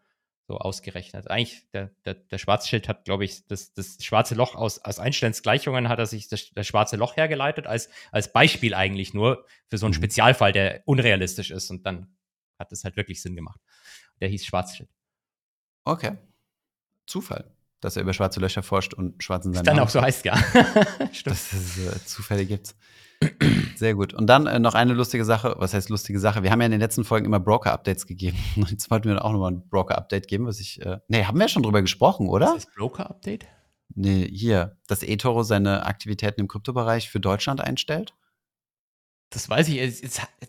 so 0.47 0.57
ausgerechnet. 0.59 1.29
Eigentlich, 1.31 1.67
der, 1.71 1.91
der, 2.05 2.13
der 2.15 2.37
Schwarzschild 2.37 2.87
hat, 2.87 3.05
glaube 3.05 3.25
ich, 3.25 3.47
das, 3.47 3.73
das 3.73 3.97
schwarze 4.03 4.35
Loch 4.35 4.53
aus, 4.55 4.79
aus 4.79 4.99
Einsteins 4.99 5.41
Gleichungen 5.41 5.89
hat 5.89 5.97
er 5.97 6.05
sich 6.05 6.27
das, 6.27 6.51
das 6.53 6.67
schwarze 6.67 6.97
Loch 6.97 7.15
hergeleitet, 7.17 7.65
als, 7.65 7.89
als 8.11 8.31
Beispiel 8.31 8.73
eigentlich 8.75 9.13
nur 9.13 9.45
für 9.69 9.77
so 9.77 9.85
einen 9.87 9.93
Mhm. 9.93 9.97
Spezialfall, 9.97 10.51
der 10.51 10.83
unrealistisch 10.85 11.49
ist. 11.51 11.71
Und 11.71 11.85
dann 11.85 12.15
hat 12.59 12.71
es 12.71 12.83
halt 12.83 12.95
wirklich 12.95 13.21
Sinn 13.21 13.35
gemacht. 13.35 13.59
Der 14.21 14.27
hieß 14.29 14.45
Schwarzschild. 14.45 14.89
Okay. 15.83 16.17
Zufall, 17.07 17.51
dass 17.81 17.95
er 17.95 18.03
über 18.03 18.13
schwarze 18.13 18.39
Löcher 18.39 18.63
forscht 18.63 18.93
und 18.93 19.23
schwarzen 19.23 19.53
Sand. 19.53 19.67
dann 19.67 19.79
auch 19.79 19.89
so 19.89 20.01
heißt, 20.01 20.25
ja. 20.25 20.35
Stimmt. 21.11 21.25
dass 21.27 21.53
es 21.53 21.77
äh, 21.77 22.05
Zufälle 22.05 22.45
gibt. 22.45 22.75
Sehr 23.77 23.93
gut. 23.95 24.13
Und 24.13 24.27
dann 24.27 24.47
äh, 24.47 24.59
noch 24.59 24.73
eine 24.73 24.93
lustige 24.93 25.25
Sache. 25.25 25.55
Was 25.57 25.73
heißt 25.73 25.89
lustige 25.89 26.19
Sache? 26.19 26.43
Wir 26.43 26.51
haben 26.51 26.59
ja 26.61 26.65
in 26.65 26.71
den 26.71 26.79
letzten 26.81 27.03
Folgen 27.03 27.25
immer 27.25 27.39
Broker-Updates 27.39 28.05
gegeben. 28.07 28.37
Jetzt 28.69 28.89
wollten 28.91 29.09
wir 29.09 29.23
auch 29.23 29.31
nochmal 29.31 29.51
ein 29.51 29.67
Broker-Update 29.69 30.27
geben, 30.27 30.45
was 30.45 30.59
ich. 30.59 30.81
Äh, 30.85 30.99
nee, 31.07 31.23
haben 31.25 31.37
wir 31.37 31.43
ja 31.45 31.49
schon 31.49 31.63
drüber 31.63 31.81
gesprochen, 31.81 32.27
oder? 32.29 32.55
Ist 32.55 32.67
das 32.67 32.73
Broker-Update? 32.75 33.45
Nee, 33.93 34.27
hier, 34.31 34.77
dass 34.87 35.03
eToro 35.03 35.43
seine 35.43 35.85
Aktivitäten 35.85 36.41
im 36.41 36.47
Kryptobereich 36.47 37.09
für 37.09 37.19
Deutschland 37.19 37.61
einstellt. 37.61 38.13
Das 39.29 39.49
weiß 39.49 39.67
ich. 39.69 39.77
es- 39.79 40.01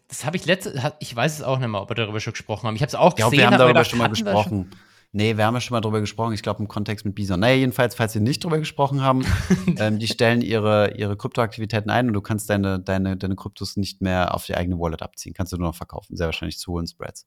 Das 0.09 0.25
habe 0.25 0.37
ich 0.37 0.47
letzte. 0.47 0.93
Ich 1.01 1.15
weiß 1.15 1.35
es 1.35 1.43
auch 1.43 1.59
nicht 1.59 1.69
mehr, 1.69 1.81
ob 1.83 1.91
wir 1.91 1.95
darüber 1.95 2.21
schon 2.21 2.33
gesprochen 2.33 2.67
haben. 2.67 2.77
Ich 2.77 2.83
habe 2.83 2.89
es 2.89 2.95
auch 2.95 3.11
Ich 3.11 3.17
glaube, 3.17 3.31
gesehen. 3.33 3.43
wir 3.43 3.47
haben 3.47 3.59
darüber 3.59 3.73
gedacht, 3.81 3.91
schon 3.91 3.99
mal 3.99 4.09
gesprochen. 4.09 4.71
Nee, 5.13 5.37
wir 5.37 5.47
haben 5.47 5.55
ja 5.55 5.61
schon 5.61 5.75
mal 5.75 5.81
drüber 5.81 6.01
gesprochen. 6.01 6.35
Ich 6.35 6.43
glaube, 6.43 6.61
im 6.61 6.69
Kontext 6.69 7.05
mit 7.05 7.15
Bison. 7.15 7.41
Naja, 7.41 7.55
jedenfalls, 7.57 7.95
falls 7.95 8.15
wir 8.15 8.21
nicht 8.21 8.45
drüber 8.45 8.59
gesprochen 8.59 9.01
haben, 9.03 9.25
ähm, 9.79 9.99
die 9.99 10.09
stellen 10.09 10.43
ihre, 10.43 10.95
ihre 10.97 11.17
Kryptoaktivitäten 11.17 11.91
ein 11.91 12.09
und 12.09 12.13
du 12.13 12.21
kannst 12.21 12.51
deine, 12.51 12.81
deine, 12.81 13.17
deine 13.17 13.37
Kryptos 13.37 13.77
nicht 13.77 14.03
mehr 14.03 14.35
auf 14.35 14.45
die 14.47 14.55
eigene 14.55 14.79
Wallet 14.79 15.03
abziehen. 15.03 15.33
Kannst 15.33 15.53
du 15.53 15.57
nur 15.57 15.69
noch 15.69 15.77
verkaufen. 15.77 16.17
Sehr 16.17 16.27
wahrscheinlich 16.27 16.59
zu 16.59 16.73
hohen 16.73 16.87
Spreads. 16.87 17.25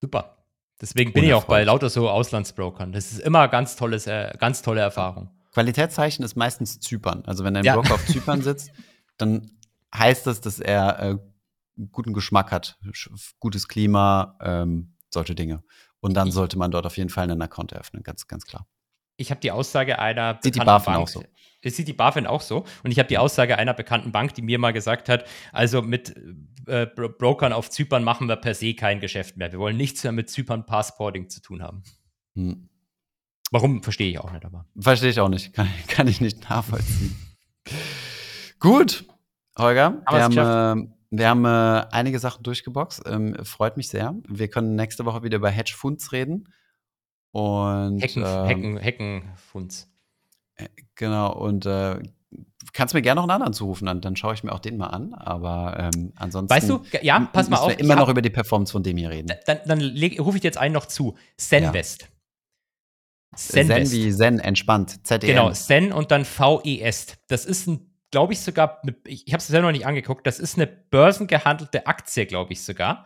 Super. 0.00 0.36
Deswegen 0.80 1.12
bin 1.12 1.22
ich 1.22 1.32
auch 1.32 1.44
bei 1.44 1.62
lauter 1.62 1.88
so 1.88 2.10
Auslandsbrokern. 2.10 2.90
Das 2.92 3.12
ist 3.12 3.20
immer 3.20 3.46
ganz 3.46 3.76
tolles, 3.76 4.08
äh, 4.08 4.32
ganz 4.38 4.62
tolle 4.62 4.80
Erfahrung. 4.80 5.30
Qualitätszeichen 5.52 6.24
ist 6.24 6.34
meistens 6.34 6.80
Zypern. 6.80 7.22
Also 7.26 7.44
wenn 7.44 7.56
ein 7.56 7.64
Ja. 7.64 7.76
Broker 7.76 7.94
auf 7.94 8.06
Zypern 8.06 8.42
sitzt, 8.42 8.72
dann 9.16 9.52
heißt 9.94 10.26
das, 10.26 10.40
dass 10.40 10.58
er 10.58 10.98
äh, 11.00 11.18
guten 11.92 12.12
Geschmack 12.12 12.50
hat, 12.50 12.78
gutes 13.38 13.68
Klima, 13.68 14.36
ähm, 14.42 14.91
solche 15.12 15.34
Dinge. 15.34 15.62
Und 16.00 16.14
dann 16.14 16.30
sollte 16.30 16.58
man 16.58 16.70
dort 16.70 16.86
auf 16.86 16.96
jeden 16.96 17.10
Fall 17.10 17.24
einen 17.24 17.40
Account 17.42 17.72
eröffnen, 17.72 18.02
ganz, 18.02 18.26
ganz 18.26 18.44
klar. 18.44 18.66
Ich 19.16 19.30
habe 19.30 19.40
die 19.40 19.50
Aussage 19.50 19.98
einer 19.98 20.38
Sieht 20.42 20.56
die 20.56 20.60
BaFin 20.60 20.94
Bank. 20.94 21.02
auch 21.04 21.08
so? 21.08 21.22
Es 21.60 21.76
sieht 21.76 21.86
die 21.86 21.92
BaFin 21.92 22.26
auch 22.26 22.40
so. 22.40 22.64
Und 22.82 22.90
ich 22.90 22.98
habe 22.98 23.08
die 23.08 23.18
Aussage 23.18 23.56
einer 23.56 23.74
bekannten 23.74 24.10
Bank, 24.10 24.34
die 24.34 24.42
mir 24.42 24.58
mal 24.58 24.72
gesagt 24.72 25.08
hat, 25.08 25.26
also 25.52 25.80
mit 25.80 26.16
äh, 26.66 26.86
Bro 26.86 27.10
Brokern 27.10 27.52
auf 27.52 27.70
Zypern 27.70 28.02
machen 28.02 28.28
wir 28.28 28.36
per 28.36 28.54
se 28.54 28.74
kein 28.74 29.00
Geschäft 29.00 29.36
mehr. 29.36 29.52
Wir 29.52 29.58
wollen 29.58 29.76
nichts 29.76 30.02
mehr 30.02 30.12
mit 30.12 30.28
Zypern 30.28 30.66
Passporting 30.66 31.28
zu 31.28 31.40
tun 31.40 31.62
haben. 31.62 31.82
Hm. 32.34 32.68
Warum, 33.52 33.82
verstehe 33.82 34.10
ich 34.10 34.18
auch 34.18 34.32
nicht, 34.32 34.44
aber. 34.44 34.66
Verstehe 34.78 35.10
ich 35.10 35.20
auch 35.20 35.28
nicht. 35.28 35.52
Kann, 35.52 35.68
kann 35.88 36.08
ich 36.08 36.20
nicht 36.20 36.48
nachvollziehen. 36.48 37.16
Gut, 38.58 39.04
Holger, 39.58 40.02
Haben 40.06 40.34
wir 40.34 40.44
haben, 40.44 40.80
äh, 40.80 41.01
wir 41.14 41.28
haben 41.28 41.44
äh, 41.44 41.86
einige 41.92 42.18
Sachen 42.18 42.42
durchgeboxt. 42.42 43.02
Ähm, 43.06 43.36
freut 43.44 43.76
mich 43.76 43.88
sehr. 43.88 44.14
Wir 44.26 44.48
können 44.48 44.74
nächste 44.76 45.04
Woche 45.04 45.22
wieder 45.22 45.36
über 45.36 45.50
Hedge 45.50 45.74
Funds 45.76 46.10
reden. 46.12 46.48
Und 47.32 48.00
Hecken, 48.00 48.24
ähm, 48.26 48.46
Hecken, 48.46 48.76
Heckenfunds. 48.78 49.88
Genau, 50.94 51.32
und 51.34 51.66
äh, 51.66 51.98
kannst 52.72 52.94
mir 52.94 53.02
gerne 53.02 53.16
noch 53.16 53.24
einen 53.24 53.30
anderen 53.32 53.52
zurufen, 53.52 53.86
dann, 53.86 54.00
dann 54.00 54.16
schaue 54.16 54.32
ich 54.34 54.42
mir 54.42 54.52
auch 54.52 54.58
den 54.58 54.78
mal 54.78 54.86
an. 54.88 55.12
Aber 55.14 55.90
ähm, 55.94 56.12
ansonsten. 56.16 56.54
Weißt 56.54 56.68
du, 56.70 56.82
ja, 57.02 57.20
pass 57.32 57.50
mal 57.50 57.58
auf. 57.58 57.68
Wir 57.70 57.80
immer 57.80 57.94
hab- 57.94 58.00
noch 58.00 58.08
über 58.08 58.22
die 58.22 58.30
Performance 58.30 58.72
von 58.72 58.82
dem 58.82 58.96
hier 58.96 59.10
reden. 59.10 59.32
Dann, 59.46 59.58
dann 59.66 59.80
rufe 60.18 60.36
ich 60.36 60.40
dir 60.42 60.48
jetzt 60.48 60.58
einen 60.58 60.74
noch 60.74 60.86
zu. 60.86 61.16
Zenvest. 61.36 62.08
Zen 63.34 63.66
Zenvest. 63.66 63.92
wie 63.92 64.12
Zen, 64.12 64.38
entspannt. 64.38 65.06
ZEN. 65.06 65.20
Genau, 65.20 65.50
Zen 65.52 65.92
und 65.92 66.10
dann 66.10 66.24
VES. 66.24 67.18
Das 67.28 67.44
ist 67.44 67.66
ein, 67.66 67.91
glaube 68.12 68.32
ich 68.34 68.40
sogar, 68.40 68.80
ne- 68.84 68.94
ich, 69.06 69.26
ich 69.26 69.32
habe 69.32 69.40
es 69.40 69.48
selber 69.48 69.66
noch 69.66 69.72
nicht 69.72 69.86
angeguckt, 69.86 70.24
das 70.26 70.38
ist 70.38 70.54
eine 70.56 70.68
börsengehandelte 70.68 71.86
Aktie, 71.88 72.26
glaube 72.26 72.52
ich 72.52 72.62
sogar. 72.62 73.04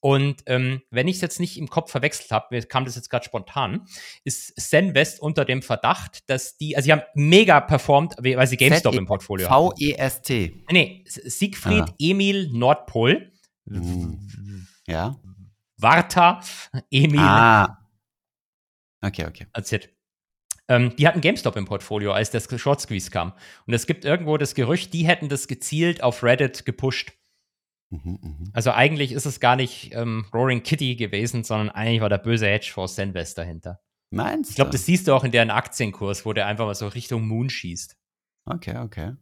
Und 0.00 0.42
ähm, 0.46 0.82
wenn 0.90 1.08
ich 1.08 1.16
es 1.16 1.22
jetzt 1.22 1.40
nicht 1.40 1.56
im 1.56 1.68
Kopf 1.68 1.90
verwechselt 1.90 2.30
habe, 2.30 2.46
mir 2.50 2.62
kam 2.62 2.84
das 2.84 2.94
jetzt 2.94 3.08
gerade 3.08 3.24
spontan, 3.24 3.86
ist 4.22 4.54
Zenvest 4.60 5.18
unter 5.20 5.46
dem 5.46 5.62
Verdacht, 5.62 6.28
dass 6.28 6.58
die, 6.58 6.76
also 6.76 6.84
sie 6.84 6.92
haben 6.92 7.02
mega 7.14 7.60
performt, 7.60 8.14
weil 8.18 8.46
sie 8.46 8.58
GameStop 8.58 8.92
ZE 8.92 8.98
im 8.98 9.06
Portfolio 9.06 9.48
haben. 9.48 9.70
V-E-S-T. 9.76 10.64
Nee, 10.70 11.04
Siegfried 11.08 11.84
Ah. 11.88 11.94
Emil 11.98 12.50
Nordpol, 12.52 13.32
Hm. 13.66 14.66
Ja. 14.86 15.16
Warta 15.78 16.40
Emil 16.90 17.18
Ah. 17.20 17.78
Okay, 19.00 19.24
okay. 19.26 19.46
Z. 19.62 19.88
Ähm, 20.68 20.96
die 20.96 21.06
hatten 21.06 21.20
GameStop 21.20 21.56
im 21.56 21.66
Portfolio, 21.66 22.12
als 22.12 22.30
das 22.30 22.48
Short 22.60 22.80
Squeeze 22.80 23.10
kam. 23.10 23.32
Und 23.66 23.74
es 23.74 23.86
gibt 23.86 24.04
irgendwo 24.04 24.36
das 24.38 24.54
Gerücht, 24.54 24.94
die 24.94 25.06
hätten 25.06 25.28
das 25.28 25.46
gezielt 25.46 26.02
auf 26.02 26.22
Reddit 26.22 26.64
gepusht. 26.64 27.12
Mhm, 27.90 28.18
mhm. 28.22 28.50
Also 28.52 28.70
eigentlich 28.70 29.12
ist 29.12 29.26
es 29.26 29.40
gar 29.40 29.56
nicht 29.56 29.94
ähm, 29.94 30.26
Roaring 30.32 30.62
Kitty 30.62 30.96
gewesen, 30.96 31.44
sondern 31.44 31.70
eigentlich 31.70 32.00
war 32.00 32.08
der 32.08 32.18
böse 32.18 32.46
Hedgefonds 32.46 32.94
Zenvest 32.94 33.36
dahinter. 33.36 33.80
Meinst 34.10 34.50
Ich 34.50 34.56
glaube, 34.56 34.70
du? 34.70 34.76
das 34.76 34.86
siehst 34.86 35.06
du 35.06 35.14
auch 35.14 35.24
in 35.24 35.32
deren 35.32 35.50
Aktienkurs, 35.50 36.24
wo 36.24 36.32
der 36.32 36.46
einfach 36.46 36.66
mal 36.66 36.74
so 36.74 36.88
Richtung 36.88 37.26
Moon 37.26 37.50
schießt. 37.50 37.96
Okay, 38.46 38.78
okay. 38.78 39.16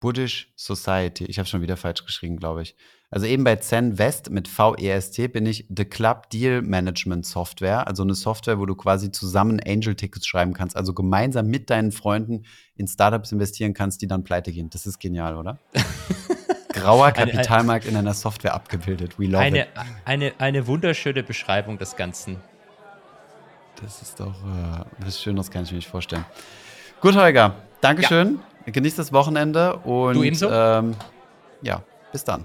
Buddhist 0.00 0.48
Society. 0.56 1.24
Ich 1.24 1.38
habe 1.38 1.48
schon 1.48 1.62
wieder 1.62 1.76
falsch 1.76 2.04
geschrieben, 2.04 2.36
glaube 2.36 2.62
ich. 2.62 2.76
Also 3.10 3.24
eben 3.24 3.42
bei 3.42 3.56
Zen 3.56 3.98
West 3.98 4.30
mit 4.30 4.48
V-E-S-T 4.48 5.28
bin 5.28 5.46
ich 5.46 5.66
The 5.74 5.86
Club 5.86 6.28
Deal 6.28 6.60
Management 6.60 7.24
Software. 7.24 7.86
Also 7.86 8.02
eine 8.02 8.14
Software, 8.14 8.58
wo 8.58 8.66
du 8.66 8.74
quasi 8.74 9.10
zusammen 9.10 9.60
Angel-Tickets 9.66 10.26
schreiben 10.26 10.52
kannst. 10.52 10.76
Also 10.76 10.92
gemeinsam 10.92 11.46
mit 11.46 11.70
deinen 11.70 11.90
Freunden 11.90 12.44
in 12.76 12.86
Startups 12.86 13.32
investieren 13.32 13.72
kannst, 13.72 14.02
die 14.02 14.08
dann 14.08 14.24
pleite 14.24 14.52
gehen. 14.52 14.68
Das 14.68 14.86
ist 14.86 14.98
genial, 14.98 15.36
oder? 15.36 15.58
Grauer 16.72 17.12
Kapitalmarkt 17.12 17.86
in 17.86 17.96
einer 17.96 18.12
Software 18.12 18.52
abgebildet. 18.52 19.18
We 19.18 19.24
love 19.24 19.38
Eine, 19.38 19.62
it. 19.62 19.68
eine, 20.04 20.32
eine 20.38 20.66
wunderschöne 20.66 21.22
Beschreibung 21.22 21.78
des 21.78 21.96
Ganzen. 21.96 22.36
Das 23.80 24.02
ist 24.02 24.20
doch 24.20 24.34
äh, 24.44 24.84
was 24.98 25.20
Schöneres, 25.20 25.50
kann 25.50 25.62
ich 25.62 25.70
mir 25.70 25.76
nicht 25.76 25.88
vorstellen. 25.88 26.26
Gut, 27.00 27.16
Holger. 27.16 27.54
Dankeschön. 27.80 28.40
Genießt 28.66 28.98
das 28.98 29.14
Wochenende 29.14 29.76
und 29.78 30.14
Du 30.14 30.22
ebenso. 30.22 30.50
Ähm, 30.50 30.94
ja, 31.62 31.82
bis 32.12 32.22
dann. 32.22 32.44